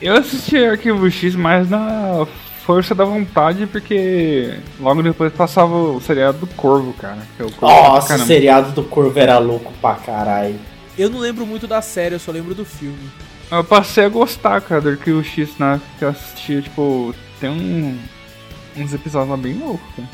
Eu 0.00 0.14
assisti 0.14 0.56
Arquivo 0.56 1.10
X 1.10 1.34
mais 1.34 1.68
na 1.68 2.26
força 2.64 2.94
da 2.94 3.04
vontade, 3.04 3.66
porque 3.66 4.58
logo 4.80 5.02
depois 5.02 5.32
passava 5.32 5.74
o 5.74 6.00
seriado 6.00 6.38
do 6.38 6.46
Corvo, 6.48 6.94
cara. 6.94 7.18
que 7.36 7.42
eu 7.42 7.46
curto 7.46 7.60
pra 7.60 7.68
Nossa, 7.68 8.14
o 8.16 8.18
seriado 8.20 8.72
do 8.72 8.82
Corvo 8.82 9.18
era 9.18 9.38
louco 9.38 9.72
pra 9.80 9.94
caralho. 9.94 10.58
Eu 10.98 11.10
não 11.10 11.18
lembro 11.18 11.46
muito 11.46 11.66
da 11.66 11.82
série, 11.82 12.14
eu 12.14 12.18
só 12.18 12.32
lembro 12.32 12.54
do 12.54 12.64
filme. 12.64 13.10
Eu 13.50 13.62
passei 13.62 14.04
a 14.04 14.08
gostar, 14.08 14.60
cara, 14.60 14.80
do 14.80 14.88
Arquivo 14.88 15.22
X 15.22 15.58
na 15.58 15.74
época 15.74 15.90
que 15.98 16.04
eu 16.04 16.08
assistia, 16.08 16.62
tipo, 16.62 17.14
tem 17.38 17.50
um, 17.50 17.98
uns 18.76 18.92
episódios 18.94 19.30
lá 19.30 19.36
bem 19.36 19.54
loucos, 19.58 19.86
cara. 19.94 20.08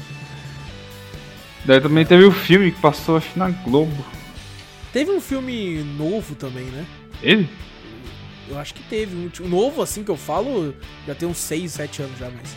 Daí 1.64 1.80
também 1.80 2.04
teve 2.04 2.24
o 2.24 2.32
filme 2.32 2.72
que 2.72 2.80
passou, 2.80 3.16
acho 3.16 3.38
na 3.38 3.48
Globo. 3.50 4.04
Teve 4.92 5.12
um 5.12 5.20
filme 5.20 5.82
novo 5.96 6.34
também, 6.34 6.64
né? 6.64 6.84
Ele? 7.22 7.48
Eu 8.48 8.58
acho 8.58 8.74
que 8.74 8.82
teve. 8.82 9.14
Um, 9.14 9.30
um 9.44 9.48
novo, 9.48 9.80
assim, 9.80 10.02
que 10.02 10.10
eu 10.10 10.16
falo, 10.16 10.74
já 11.06 11.14
tem 11.14 11.28
uns 11.28 11.38
6, 11.38 11.72
7 11.72 12.02
anos 12.02 12.18
já, 12.18 12.28
mas. 12.28 12.54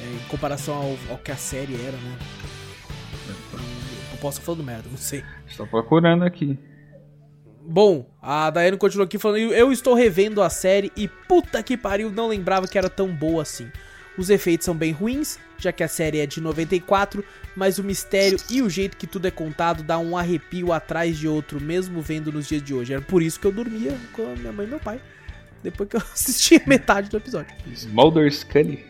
é, 0.00 0.24
em 0.24 0.28
comparação 0.28 0.74
ao, 0.76 0.96
ao 1.10 1.18
que 1.18 1.32
a 1.32 1.36
série 1.36 1.74
era, 1.74 1.96
né? 1.96 2.18
Eu 4.12 4.18
posso 4.20 4.38
estar 4.38 4.46
falando 4.46 4.64
merda, 4.64 4.88
não 4.88 4.96
sei. 4.96 5.24
Estou 5.46 5.66
procurando 5.66 6.22
aqui. 6.24 6.56
Bom, 7.70 8.08
a 8.22 8.48
Daiane 8.48 8.78
continuou 8.78 9.04
aqui 9.04 9.18
falando: 9.18 9.52
Eu 9.52 9.70
estou 9.70 9.92
revendo 9.92 10.40
a 10.40 10.48
série 10.48 10.90
e 10.96 11.06
puta 11.06 11.62
que 11.62 11.76
pariu, 11.76 12.10
não 12.10 12.26
lembrava 12.26 12.66
que 12.66 12.78
era 12.78 12.88
tão 12.88 13.08
boa 13.08 13.42
assim. 13.42 13.70
Os 14.16 14.30
efeitos 14.30 14.64
são 14.64 14.74
bem 14.74 14.90
ruins, 14.90 15.38
já 15.58 15.70
que 15.70 15.84
a 15.84 15.88
série 15.88 16.18
é 16.18 16.26
de 16.26 16.40
94, 16.40 17.22
mas 17.54 17.78
o 17.78 17.84
mistério 17.84 18.38
e 18.48 18.62
o 18.62 18.70
jeito 18.70 18.96
que 18.96 19.06
tudo 19.06 19.28
é 19.28 19.30
contado 19.30 19.82
dá 19.82 19.98
um 19.98 20.16
arrepio 20.16 20.72
atrás 20.72 21.18
de 21.18 21.28
outro, 21.28 21.60
mesmo 21.60 22.00
vendo 22.00 22.32
nos 22.32 22.48
dias 22.48 22.62
de 22.62 22.72
hoje. 22.72 22.94
Era 22.94 23.02
por 23.02 23.22
isso 23.22 23.38
que 23.38 23.46
eu 23.46 23.52
dormia 23.52 23.94
com 24.14 24.32
a 24.32 24.34
minha 24.34 24.50
mãe 24.50 24.66
e 24.66 24.70
meu 24.70 24.80
pai, 24.80 24.98
depois 25.62 25.90
que 25.90 25.96
eu 25.96 26.00
assistia 26.10 26.62
metade 26.66 27.10
do 27.10 27.18
episódio. 27.18 27.54
Smolder 27.74 28.32
Scully. 28.32 28.82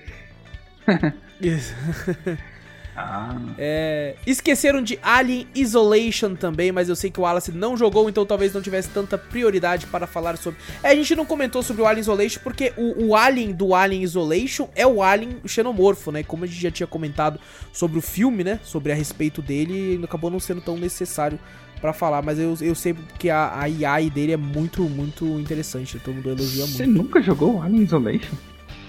Isso. 1.41 1.75
Ah. 3.01 3.37
É, 3.57 4.17
esqueceram 4.27 4.83
de 4.83 4.99
Alien 5.01 5.47
Isolation 5.55 6.35
também, 6.35 6.73
mas 6.73 6.89
eu 6.89 6.97
sei 6.97 7.11
que 7.11 7.21
o 7.21 7.23
Wallace 7.23 7.53
não 7.53 7.77
jogou, 7.77 8.09
então 8.09 8.27
talvez 8.27 8.53
não 8.53 8.61
tivesse 8.61 8.89
tanta 8.89 9.17
prioridade 9.17 9.87
para 9.87 10.07
falar 10.07 10.37
sobre. 10.37 10.59
É, 10.83 10.89
a 10.89 10.95
gente 10.95 11.15
não 11.15 11.25
comentou 11.25 11.63
sobre 11.63 11.83
o 11.83 11.87
Alien 11.87 12.01
Isolation 12.01 12.41
porque 12.43 12.73
o, 12.77 13.07
o 13.07 13.17
Alien 13.17 13.53
do 13.53 13.73
Alien 13.75 14.03
Isolation 14.03 14.69
é 14.75 14.87
o 14.87 15.01
Alien 15.01 15.37
xenomorfo, 15.47 16.11
né? 16.11 16.25
Como 16.25 16.43
a 16.43 16.47
gente 16.47 16.61
já 16.61 16.71
tinha 16.73 16.87
comentado 16.87 17.39
sobre 17.73 17.99
o 17.99 18.03
filme, 18.03 18.43
né? 18.43 18.59
Sobre 18.65 18.91
a 18.91 18.95
respeito 18.95 19.41
dele, 19.41 20.01
acabou 20.03 20.31
não 20.31 20.41
sendo 20.41 20.61
tão 20.61 20.77
necessário 20.77 21.39
para 21.81 21.93
falar, 21.93 22.23
mas 22.23 22.39
eu, 22.41 22.57
eu 22.61 22.75
sei 22.75 22.97
que 23.19 23.31
a, 23.31 23.47
a 23.47 23.63
AI 23.63 24.11
dele 24.11 24.33
é 24.33 24.37
muito, 24.37 24.83
muito 24.83 25.25
interessante, 25.39 26.01
todo 26.01 26.17
mundo 26.17 26.31
elogia 26.31 26.67
Você 26.67 26.85
muito. 26.85 27.05
nunca 27.05 27.23
jogou 27.23 27.63
Alien 27.63 27.83
Isolation? 27.83 28.35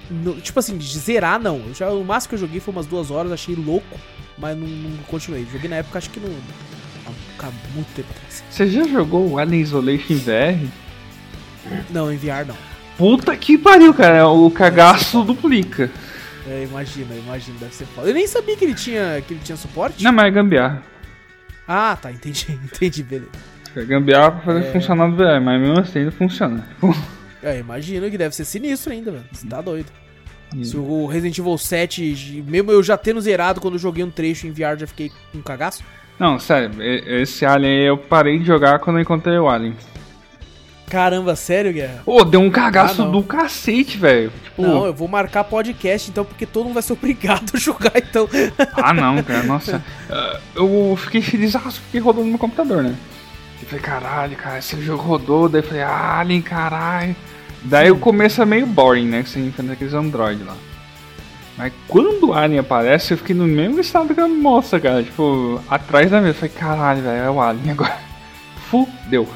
No- 0.10 0.40
tipo 0.41 0.60
assim, 0.60 0.77
de 0.77 0.98
zerar 0.99 1.40
não. 1.40 1.57
Eu 1.68 1.73
já, 1.73 1.90
o 1.90 2.03
máximo 2.03 2.30
que 2.30 2.36
eu 2.36 2.40
joguei 2.40 2.60
foi 2.60 2.72
umas 2.73 2.86
duas 2.88 3.11
horas, 3.11 3.31
achei 3.31 3.56
louco, 3.56 3.99
mas 4.38 4.57
não, 4.57 4.68
não 4.68 4.98
continuei. 5.03 5.45
Joguei 5.52 5.69
na 5.69 5.77
época, 5.77 5.98
acho 5.99 6.10
que 6.10 6.19
não. 6.19 6.34
Há 7.41 7.49
muito 7.73 7.88
tempo 7.95 8.10
atrás. 8.11 8.44
Você 8.49 8.68
já 8.68 8.84
jogou 8.84 9.30
o 9.31 9.40
Alien 9.40 9.61
Isolation 9.61 10.14
em 10.14 10.18
VR? 10.18 10.68
Não, 11.90 12.11
em 12.11 12.18
VR 12.18 12.45
não. 12.48 12.57
Puta 12.98 13.36
que 13.38 13.57
pariu, 13.57 13.94
cara. 13.94 14.27
O 14.27 14.52
cagaço 14.52 15.23
duplica. 15.23 15.90
É, 16.48 16.64
imagina, 16.69 17.15
imagina, 17.15 17.57
deve 17.60 17.73
ser 17.76 17.86
foda. 17.86 18.07
Eu 18.10 18.14
nem 18.14 18.27
sabia 18.27 18.57
que 18.57 18.65
ele 18.65 18.73
tinha, 18.73 19.22
que 19.26 19.34
ele 19.36 19.41
tinha 19.44 19.56
suporte. 19.56 20.03
Não, 20.03 20.11
mas 20.11 20.26
é 20.26 20.31
gambiarra. 20.31 20.84
Ah, 21.68 21.95
tá, 22.02 22.11
entendi, 22.11 22.45
entendi, 22.65 23.03
beleza. 23.03 23.30
É 23.76 23.86
gambiarra 23.86 24.31
pra 24.31 24.41
fazer 24.41 24.65
É. 24.65 24.72
funcionar 24.72 25.07
no 25.07 25.15
VR, 25.15 25.40
mas 25.41 25.61
mesmo 25.61 25.80
assim 25.80 25.99
ainda 25.99 26.11
funciona. 26.11 26.68
É, 27.41 27.60
imagino 27.60 28.10
que 28.10 28.18
deve 28.18 28.36
ser 28.36 28.45
sinistro 28.45 28.91
ainda, 28.91 29.11
velho. 29.11 29.26
Você 29.32 29.48
tá 29.48 29.61
doido. 29.61 29.91
Hum. 30.56 30.64
Se 30.64 30.76
o 30.78 31.06
Resident 31.06 31.38
Evil 31.38 31.57
7, 31.57 32.44
mesmo 32.48 32.72
eu 32.72 32.82
já 32.82 32.98
tendo 32.98 33.22
zerado 33.22 33.61
quando 33.61 33.76
eu 33.76 33.80
joguei 33.80 34.03
um 34.03 34.10
trecho 34.10 34.48
em 34.48 34.52
VR, 34.52 34.78
já 34.78 34.88
fiquei 34.88 35.11
com 35.32 35.38
um 35.38 35.41
cagaço. 35.41 35.84
Não, 36.18 36.38
sério, 36.38 36.72
esse 36.82 37.45
Alien 37.45 37.86
eu 37.86 37.98
parei 37.98 38.38
de 38.40 38.45
jogar 38.45 38.80
quando 38.80 38.98
eu 38.98 39.02
encontrei 39.02 39.38
o 39.38 39.48
Alien. 39.48 39.76
Caramba, 40.90 41.36
sério, 41.36 41.72
Guerra? 41.72 42.02
Pô, 42.03 42.26
deu 42.26 42.41
um 42.41 42.49
cagaço 42.49 43.03
ah, 43.03 43.06
do 43.06 43.22
cacete, 43.22 43.95
velho. 43.98 44.34
Tipo... 44.44 44.64
Não, 44.64 44.86
eu 44.88 44.94
vou 44.94 45.07
marcar 45.07 45.44
podcast 45.44 46.10
então, 46.10 46.26
porque 46.26 46.48
todo 46.48 46.66
mundo 46.66 46.74
vai 46.74 46.84
ser 46.84 46.94
obrigado 46.94 47.52
a 47.53 47.57
jogar, 47.60 47.94
então. 47.95 48.28
ah, 48.74 48.91
não, 48.91 49.22
cara, 49.22 49.44
nossa. 49.44 49.86
eu 50.56 50.98
fiquei 50.98 51.22
feliz 51.22 51.56
porque 51.56 51.99
rodou 51.99 52.24
no 52.24 52.32
meu 52.32 52.40
computador, 52.40 52.84
né? 52.84 52.95
Eu 53.61 53.68
falei, 53.68 53.84
caralho, 53.84 54.38
cara, 54.38 54.60
esse 54.60 54.81
jogo 54.81 55.03
rodou. 55.03 55.49
Daí 55.49 55.61
eu 55.61 55.68
falei, 55.68 55.84
Alien, 55.84 56.41
caralho. 56.41 57.15
Daí 57.64 57.91
o 57.91 57.98
começo 57.98 58.41
é 58.41 58.45
meio 58.45 58.65
boring, 58.65 59.06
né? 59.06 59.23
Que 59.23 59.30
você 59.30 59.40
enfrenta 59.40 59.73
aqueles 59.73 59.94
Android 59.94 60.44
lá. 60.44 60.56
Mas 61.57 61.73
quando 61.90 62.30
o 62.30 62.34
Alien 62.34 62.60
aparece, 62.60 63.14
eu 63.14 63.18
fiquei 63.18 63.36
no 63.36 63.45
mesmo 63.45 63.81
estado 63.81 64.15
que 64.15 64.22
a 64.22 64.27
moça, 64.27 64.80
cara. 64.80 65.03
Tipo, 65.03 65.61
atrás 65.69 66.10
da 66.10 66.22
mesa. 66.22 66.30
Eu 66.30 66.36
falei, 66.36 66.56
caralho, 66.56 67.02
velho, 67.02 67.23
é 67.23 67.30
o 67.30 67.41
Alien 67.41 67.72
agora. 67.72 67.99
Fudeu. 68.72 69.27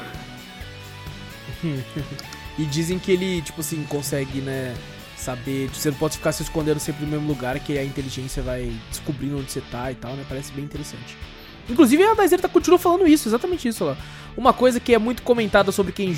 e 2.58 2.64
dizem 2.64 2.98
que 2.98 3.12
ele, 3.12 3.42
tipo 3.42 3.60
assim, 3.60 3.84
consegue, 3.84 4.40
né? 4.40 4.74
Saber. 5.18 5.68
Você 5.68 5.90
não 5.90 5.98
pode 5.98 6.16
ficar 6.16 6.32
se 6.32 6.42
escondendo 6.42 6.80
sempre 6.80 7.04
no 7.04 7.10
mesmo 7.10 7.28
lugar, 7.28 7.58
que 7.60 7.78
a 7.78 7.84
inteligência 7.84 8.42
vai 8.42 8.72
descobrindo 8.88 9.38
onde 9.38 9.50
você 9.50 9.60
tá 9.60 9.92
e 9.92 9.94
tal, 9.94 10.14
né? 10.14 10.24
Parece 10.26 10.50
bem 10.52 10.64
interessante. 10.64 11.16
Inclusive 11.68 12.02
a 12.02 12.14
Daisy 12.14 12.36
tá 12.38 12.48
continuou 12.48 12.78
falando 12.78 13.06
isso, 13.06 13.28
exatamente 13.28 13.68
isso 13.68 13.84
lá. 13.84 13.96
Uma 14.36 14.52
coisa 14.52 14.80
que 14.80 14.94
é 14.94 14.98
muito 14.98 15.22
comentada 15.22 15.72
sobre 15.72 15.92
quem, 15.92 16.16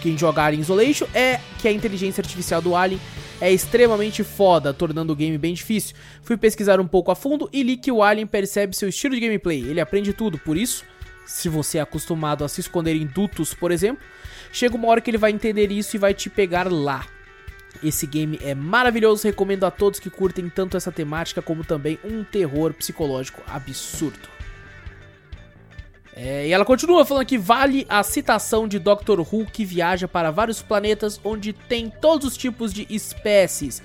quem 0.00 0.16
joga 0.18 0.52
Isolation 0.52 1.06
é 1.14 1.40
que 1.58 1.68
a 1.68 1.72
inteligência 1.72 2.20
artificial 2.20 2.60
do 2.60 2.74
Alien 2.74 3.00
é 3.40 3.52
extremamente 3.52 4.22
foda, 4.24 4.72
tornando 4.72 5.12
o 5.12 5.16
game 5.16 5.36
bem 5.36 5.54
difícil. 5.54 5.96
Fui 6.22 6.36
pesquisar 6.36 6.80
um 6.80 6.86
pouco 6.86 7.10
a 7.10 7.16
fundo 7.16 7.48
e 7.52 7.62
li 7.62 7.76
que 7.76 7.92
o 7.92 8.02
Alien 8.02 8.26
percebe 8.26 8.74
seu 8.74 8.88
estilo 8.88 9.14
de 9.14 9.20
gameplay, 9.20 9.60
ele 9.60 9.80
aprende 9.80 10.12
tudo, 10.12 10.38
por 10.38 10.56
isso, 10.56 10.84
se 11.26 11.48
você 11.48 11.78
é 11.78 11.80
acostumado 11.80 12.44
a 12.44 12.48
se 12.48 12.60
esconder 12.60 12.94
em 12.96 13.06
dutos, 13.06 13.54
por 13.54 13.70
exemplo, 13.70 14.04
chega 14.52 14.76
uma 14.76 14.88
hora 14.88 15.00
que 15.00 15.10
ele 15.10 15.18
vai 15.18 15.30
entender 15.30 15.70
isso 15.70 15.96
e 15.96 15.98
vai 15.98 16.14
te 16.14 16.30
pegar 16.30 16.70
lá. 16.70 17.06
Esse 17.82 18.06
game 18.06 18.38
é 18.42 18.54
maravilhoso, 18.54 19.24
recomendo 19.24 19.64
a 19.64 19.70
todos 19.70 19.98
que 19.98 20.10
curtem 20.10 20.48
tanto 20.48 20.76
essa 20.76 20.92
temática 20.92 21.40
como 21.40 21.64
também 21.64 21.98
um 22.04 22.22
terror 22.22 22.72
psicológico 22.74 23.42
absurdo. 23.46 24.31
É, 26.14 26.46
e 26.46 26.52
ela 26.52 26.64
continua 26.64 27.06
falando 27.06 27.26
que 27.26 27.38
vale 27.38 27.86
a 27.88 28.02
citação 28.02 28.68
de 28.68 28.78
Doctor 28.78 29.20
Who 29.20 29.46
que 29.46 29.64
viaja 29.64 30.06
para 30.06 30.30
vários 30.30 30.60
planetas 30.60 31.18
onde 31.24 31.52
tem 31.52 31.88
todos 31.88 32.26
os 32.26 32.36
tipos 32.36 32.72
de 32.72 32.86
espécies. 32.90 33.82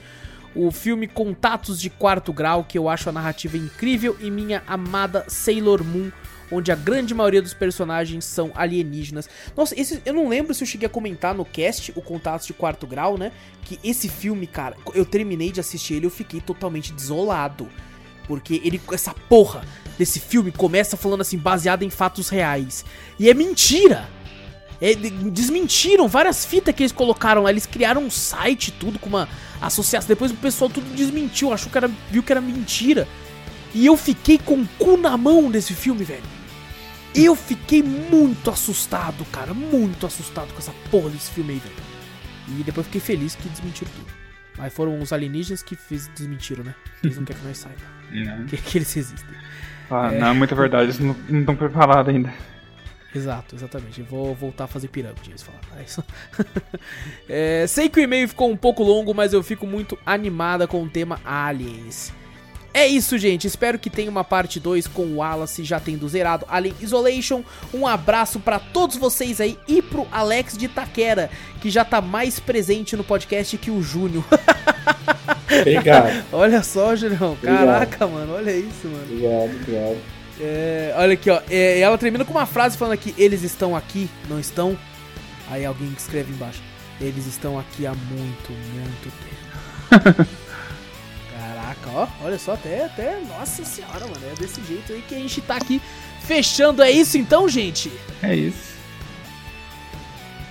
O 0.54 0.72
filme 0.72 1.08
Contatos 1.08 1.80
de 1.80 1.90
Quarto 1.90 2.34
Grau, 2.34 2.64
que 2.64 2.78
eu 2.78 2.90
acho 2.90 3.10
a 3.10 3.12
narrativa 3.12 3.56
incrível, 3.56 4.18
e 4.20 4.30
minha 4.30 4.64
amada 4.68 5.24
Sailor 5.28 5.84
Moon, 5.84 6.12
onde 6.52 6.72
a 6.72 6.76
grande 6.76 7.14
maioria 7.14 7.42
dos 7.42 7.54
personagens 7.54 8.26
são 8.26 8.52
alienígenas. 8.56 9.30
Nossa, 9.56 9.80
esse, 9.80 10.02
eu 10.06 10.14
não 10.14 10.28
lembro 10.28 10.54
se 10.54 10.64
eu 10.64 10.68
cheguei 10.68 10.88
a 10.88 10.90
comentar 10.90 11.34
no 11.34 11.46
cast 11.46 11.94
o 11.96 12.02
Contatos 12.02 12.48
de 12.48 12.54
Quarto 12.54 12.88
Grau, 12.88 13.18
né? 13.18 13.32
Que 13.64 13.80
esse 13.84 14.10
filme, 14.10 14.48
cara, 14.48 14.76
eu 14.94 15.06
terminei 15.06 15.52
de 15.52 15.60
assistir 15.60 15.96
ele, 15.96 16.08
eu 16.08 16.12
fiquei 16.12 16.42
totalmente 16.42 16.92
desolado. 16.92 17.70
Porque 18.28 18.62
ele, 18.64 18.82
essa 18.92 19.14
porra 19.30 19.64
desse 19.98 20.20
filme 20.20 20.52
começa 20.52 20.96
falando 20.96 21.22
assim, 21.22 21.38
baseado 21.38 21.84
em 21.84 21.90
fatos 21.90 22.30
reais. 22.30 22.86
E 23.20 23.30
é 23.30 23.34
mentira! 23.34 24.08
É, 24.80 24.94
desmentiram 24.94 26.08
várias 26.08 26.46
fitas 26.46 26.74
que 26.74 26.84
eles 26.84 26.92
colocaram 26.92 27.44
lá. 27.44 27.50
Eles 27.50 27.66
criaram 27.66 28.04
um 28.04 28.10
site, 28.10 28.72
tudo 28.72 29.00
com 29.00 29.10
uma 29.10 29.28
associação. 29.60 30.08
Depois 30.08 30.32
o 30.32 30.36
pessoal 30.36 30.70
tudo 30.70 30.86
desmentiu, 30.96 31.52
achou 31.52 31.72
que 31.72 31.78
era, 31.78 31.90
viu 32.12 32.22
que 32.22 32.32
era 32.32 32.42
mentira. 32.42 33.08
E 33.74 33.86
eu 33.86 33.98
fiquei 33.98 34.38
com 34.38 34.62
o 34.62 34.68
cu 34.78 34.98
na 34.98 35.18
mão 35.18 35.50
desse 35.50 35.74
filme, 35.74 36.04
velho. 36.04 36.24
Eu 37.16 37.36
fiquei 37.36 37.82
muito 37.82 38.52
assustado, 38.52 39.26
cara. 39.26 39.54
Muito 39.54 40.06
assustado 40.06 40.54
com 40.54 40.60
essa 40.60 40.74
porra 40.92 41.10
desse 41.10 41.32
filme 41.32 41.54
aí, 41.54 41.60
velho. 41.60 42.60
E 42.60 42.64
depois 42.64 42.86
fiquei 42.86 43.02
feliz 43.02 43.36
que 43.36 43.50
desmentiram 43.50 43.92
tudo. 43.92 44.14
Mas 44.58 44.74
foram 44.74 45.00
os 45.00 45.12
alienígenas 45.12 45.62
que 45.62 45.76
fez, 45.76 46.08
desmentiram, 46.16 46.64
né? 46.64 46.76
Eles 47.04 47.18
não 47.18 47.26
querem 47.26 47.42
que 47.42 47.48
nós 47.48 47.58
saibamos. 47.58 47.98
Que, 48.50 48.58
que 48.58 48.78
eles 48.78 48.96
existem. 48.96 49.36
Ah, 49.90 50.12
é... 50.12 50.20
não 50.20 50.28
é 50.28 50.34
muita 50.34 50.56
verdade, 50.56 50.86
eles 50.86 51.00
não, 51.00 51.16
estão 51.40 51.56
preparados 51.56 52.14
ainda. 52.14 52.34
Exato, 53.16 53.56
exatamente. 53.56 54.02
Eu 54.02 54.06
vou 54.06 54.36
voltar 54.36 54.66
a 54.66 54.68
fazer 54.68 54.90
pirâmide, 54.90 55.30
eles 55.30 55.42
falaram. 55.42 55.66
É 55.80 55.84
isso. 55.84 56.04
é, 57.28 57.66
sei 57.68 57.90
que 57.90 58.00
o 58.00 58.04
e-mail 58.04 58.28
ficou 58.28 58.52
um 58.52 58.58
pouco 58.58 58.84
longo, 58.84 59.14
mas 59.14 59.34
eu 59.34 59.42
fico 59.42 59.66
muito 59.66 59.98
animada 60.06 60.68
com 60.68 60.84
o 60.84 60.90
tema 60.90 61.20
Aliens. 61.26 62.14
É 62.74 62.86
isso, 62.86 63.18
gente. 63.18 63.48
Espero 63.48 63.80
que 63.80 63.90
tenha 63.90 64.12
uma 64.12 64.24
parte 64.24 64.60
2 64.60 64.86
com 64.86 65.04
o 65.04 65.16
Wallace 65.16 65.64
já 65.64 65.80
tendo 65.80 66.08
zerado 66.08 66.46
Alien 66.48 66.76
Isolation. 66.80 67.44
Um 67.74 67.88
abraço 67.88 68.40
para 68.40 68.60
todos 68.60 68.98
vocês 68.98 69.42
aí 69.42 69.58
e 69.68 69.82
pro 69.82 70.08
Alex 70.12 70.56
de 70.56 70.68
Taquera, 70.68 71.32
que 71.60 71.72
já 71.72 71.84
tá 71.84 72.02
mais 72.02 72.40
presente 72.40 72.96
no 72.96 73.04
podcast 73.04 73.58
que 73.58 73.72
o 73.72 73.82
Júnior. 73.82 74.24
Obrigado. 75.50 76.26
olha 76.32 76.62
só, 76.62 76.96
Julião. 76.96 77.38
Caraca, 77.42 78.06
mano. 78.08 78.34
Olha 78.36 78.52
isso, 78.52 78.88
mano. 78.88 79.04
Obrigado, 79.04 79.56
obrigado. 79.56 79.98
É, 80.40 80.94
olha 80.96 81.14
aqui, 81.14 81.30
ó. 81.30 81.42
É, 81.50 81.80
ela 81.80 81.98
termina 81.98 82.24
com 82.24 82.32
uma 82.32 82.46
frase 82.46 82.78
falando 82.78 82.94
aqui: 82.94 83.14
eles 83.18 83.44
estão 83.44 83.76
aqui, 83.76 84.10
não 84.30 84.40
estão? 84.40 84.78
Aí 85.50 85.66
alguém 85.66 85.92
escreve 85.98 86.32
embaixo: 86.32 86.62
eles 87.02 87.26
estão 87.26 87.58
aqui 87.58 87.86
há 87.86 87.94
muito, 87.94 88.52
muito 88.52 89.12
tempo. 89.90 90.28
Caraca, 91.38 91.90
ó, 91.92 92.08
olha 92.24 92.38
só, 92.38 92.54
até, 92.54 92.86
até, 92.86 93.20
nossa 93.28 93.64
senhora, 93.64 94.02
mano, 94.02 94.22
é 94.32 94.36
desse 94.40 94.62
jeito 94.64 94.92
aí 94.92 95.04
que 95.08 95.16
a 95.16 95.20
gente 95.20 95.42
tá 95.42 95.56
aqui 95.56 95.82
fechando. 96.22 96.84
É 96.84 96.92
isso 96.92 97.18
então, 97.18 97.48
gente? 97.48 97.92
É 98.22 98.36
isso. 98.36 98.77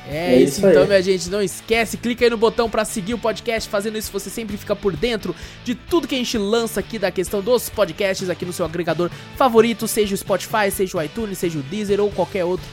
É, 0.08 0.34
é 0.34 0.36
isso, 0.36 0.58
isso 0.58 0.66
então, 0.68 0.86
minha 0.86 1.02
gente. 1.02 1.28
Não 1.28 1.42
esquece, 1.42 1.96
clica 1.96 2.24
aí 2.24 2.30
no 2.30 2.36
botão 2.36 2.70
para 2.70 2.84
seguir 2.84 3.14
o 3.14 3.18
podcast. 3.18 3.68
Fazendo 3.68 3.98
isso, 3.98 4.10
você 4.12 4.30
sempre 4.30 4.56
fica 4.56 4.74
por 4.76 4.94
dentro 4.94 5.34
de 5.64 5.74
tudo 5.74 6.06
que 6.06 6.14
a 6.14 6.18
gente 6.18 6.38
lança 6.38 6.80
aqui 6.80 6.98
da 6.98 7.10
questão 7.10 7.40
dos 7.40 7.68
podcasts 7.68 8.30
aqui 8.30 8.44
no 8.44 8.52
seu 8.52 8.64
agregador 8.64 9.10
favorito, 9.36 9.86
seja 9.88 10.14
o 10.14 10.18
Spotify, 10.18 10.70
seja 10.70 10.96
o 10.96 11.02
iTunes, 11.02 11.38
seja 11.38 11.58
o 11.58 11.62
Deezer 11.62 12.00
ou 12.00 12.10
qualquer 12.10 12.44
outro 12.44 12.66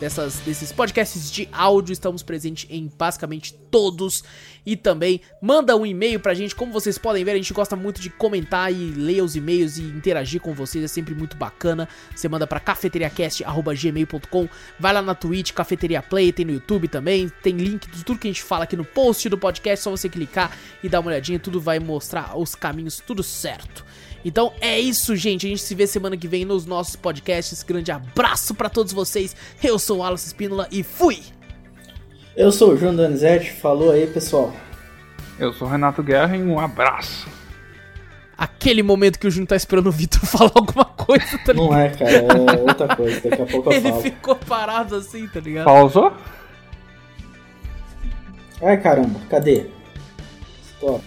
dessas, 0.00 0.36
desses 0.36 0.72
podcasts 0.72 1.30
de 1.30 1.48
áudio. 1.52 1.92
Estamos 1.92 2.22
presentes 2.22 2.66
em 2.70 2.90
basicamente 2.98 3.52
todos. 3.70 4.24
E 4.64 4.76
também 4.76 5.20
manda 5.40 5.76
um 5.76 5.86
e-mail 5.86 6.18
pra 6.18 6.34
gente. 6.34 6.54
Como 6.54 6.72
vocês 6.72 6.98
podem 6.98 7.24
ver, 7.24 7.32
a 7.32 7.36
gente 7.36 7.52
gosta 7.52 7.76
muito 7.76 8.00
de 8.00 8.10
comentar 8.10 8.72
e 8.72 8.90
ler 8.90 9.22
os 9.22 9.36
e-mails 9.36 9.76
e 9.78 9.82
interagir 9.82 10.40
com 10.40 10.54
vocês. 10.54 10.82
É 10.82 10.88
sempre 10.88 11.14
muito 11.14 11.36
bacana. 11.36 11.88
Você 12.14 12.28
manda 12.28 12.46
pra 12.46 12.58
cafeteriacast.gmail.com. 12.58 14.48
Vai 14.78 14.92
lá 14.92 15.02
na 15.02 15.14
Twitch, 15.14 15.52
Cafeteria 15.52 16.02
Play, 16.02 16.32
tem 16.32 16.44
no 16.44 16.52
YouTube 16.52 16.88
também. 16.88 17.28
Tem 17.42 17.56
link 17.56 17.88
de 17.90 18.04
tudo 18.04 18.18
que 18.18 18.28
a 18.28 18.30
gente 18.30 18.42
fala 18.42 18.64
aqui 18.64 18.76
no 18.76 18.84
post 18.84 19.28
do 19.28 19.38
podcast. 19.38 19.84
Só 19.84 19.90
você 19.90 20.08
clicar 20.08 20.56
e 20.82 20.88
dar 20.88 21.00
uma 21.00 21.10
olhadinha. 21.10 21.38
Tudo 21.38 21.60
vai 21.60 21.78
mostrar 21.78 22.36
os 22.38 22.54
caminhos, 22.54 23.02
tudo 23.06 23.22
certo. 23.22 23.84
Então 24.24 24.52
é 24.60 24.78
isso, 24.78 25.16
gente. 25.16 25.46
A 25.46 25.50
gente 25.50 25.62
se 25.62 25.74
vê 25.74 25.86
semana 25.86 26.16
que 26.16 26.28
vem 26.28 26.44
nos 26.44 26.66
nossos 26.66 26.96
podcasts. 26.96 27.62
Grande 27.62 27.90
abraço 27.90 28.54
para 28.54 28.68
todos 28.68 28.92
vocês. 28.92 29.34
Eu 29.62 29.78
sou 29.78 29.98
o 29.98 30.00
Wallace 30.00 30.26
Espínola 30.26 30.68
e 30.70 30.82
fui! 30.82 31.20
Eu 32.36 32.52
sou 32.52 32.72
o 32.72 32.76
João 32.76 32.94
Donizete. 32.94 33.50
Falou 33.52 33.90
aí, 33.92 34.06
pessoal. 34.06 34.52
Eu 35.38 35.52
sou 35.54 35.66
o 35.66 35.70
Renato 35.70 36.02
Guerra 36.02 36.36
e 36.36 36.42
um 36.42 36.60
abraço. 36.60 37.26
Aquele 38.36 38.82
momento 38.82 39.18
que 39.18 39.26
o 39.26 39.30
Júnior 39.30 39.48
tá 39.48 39.56
esperando 39.56 39.88
o 39.88 39.92
Vitor 39.92 40.20
falar 40.24 40.52
alguma 40.54 40.84
coisa, 40.84 41.38
tá 41.44 41.52
ligado? 41.52 41.70
Não 41.70 41.78
é, 41.78 41.88
cara, 41.90 42.10
é 42.12 42.60
outra 42.60 42.96
coisa. 42.96 43.20
Daqui 43.20 43.42
a 43.42 43.46
pouco 43.46 43.70
eu 43.70 43.76
Ele 43.76 43.90
falo. 43.90 44.02
ficou 44.02 44.36
parado 44.36 44.96
assim, 44.96 45.26
tá 45.28 45.40
ligado? 45.40 45.64
Pausou? 45.64 46.12
Ai, 48.62 48.76
caramba, 48.78 49.18
cadê? 49.28 49.66
Stop. 50.76 51.02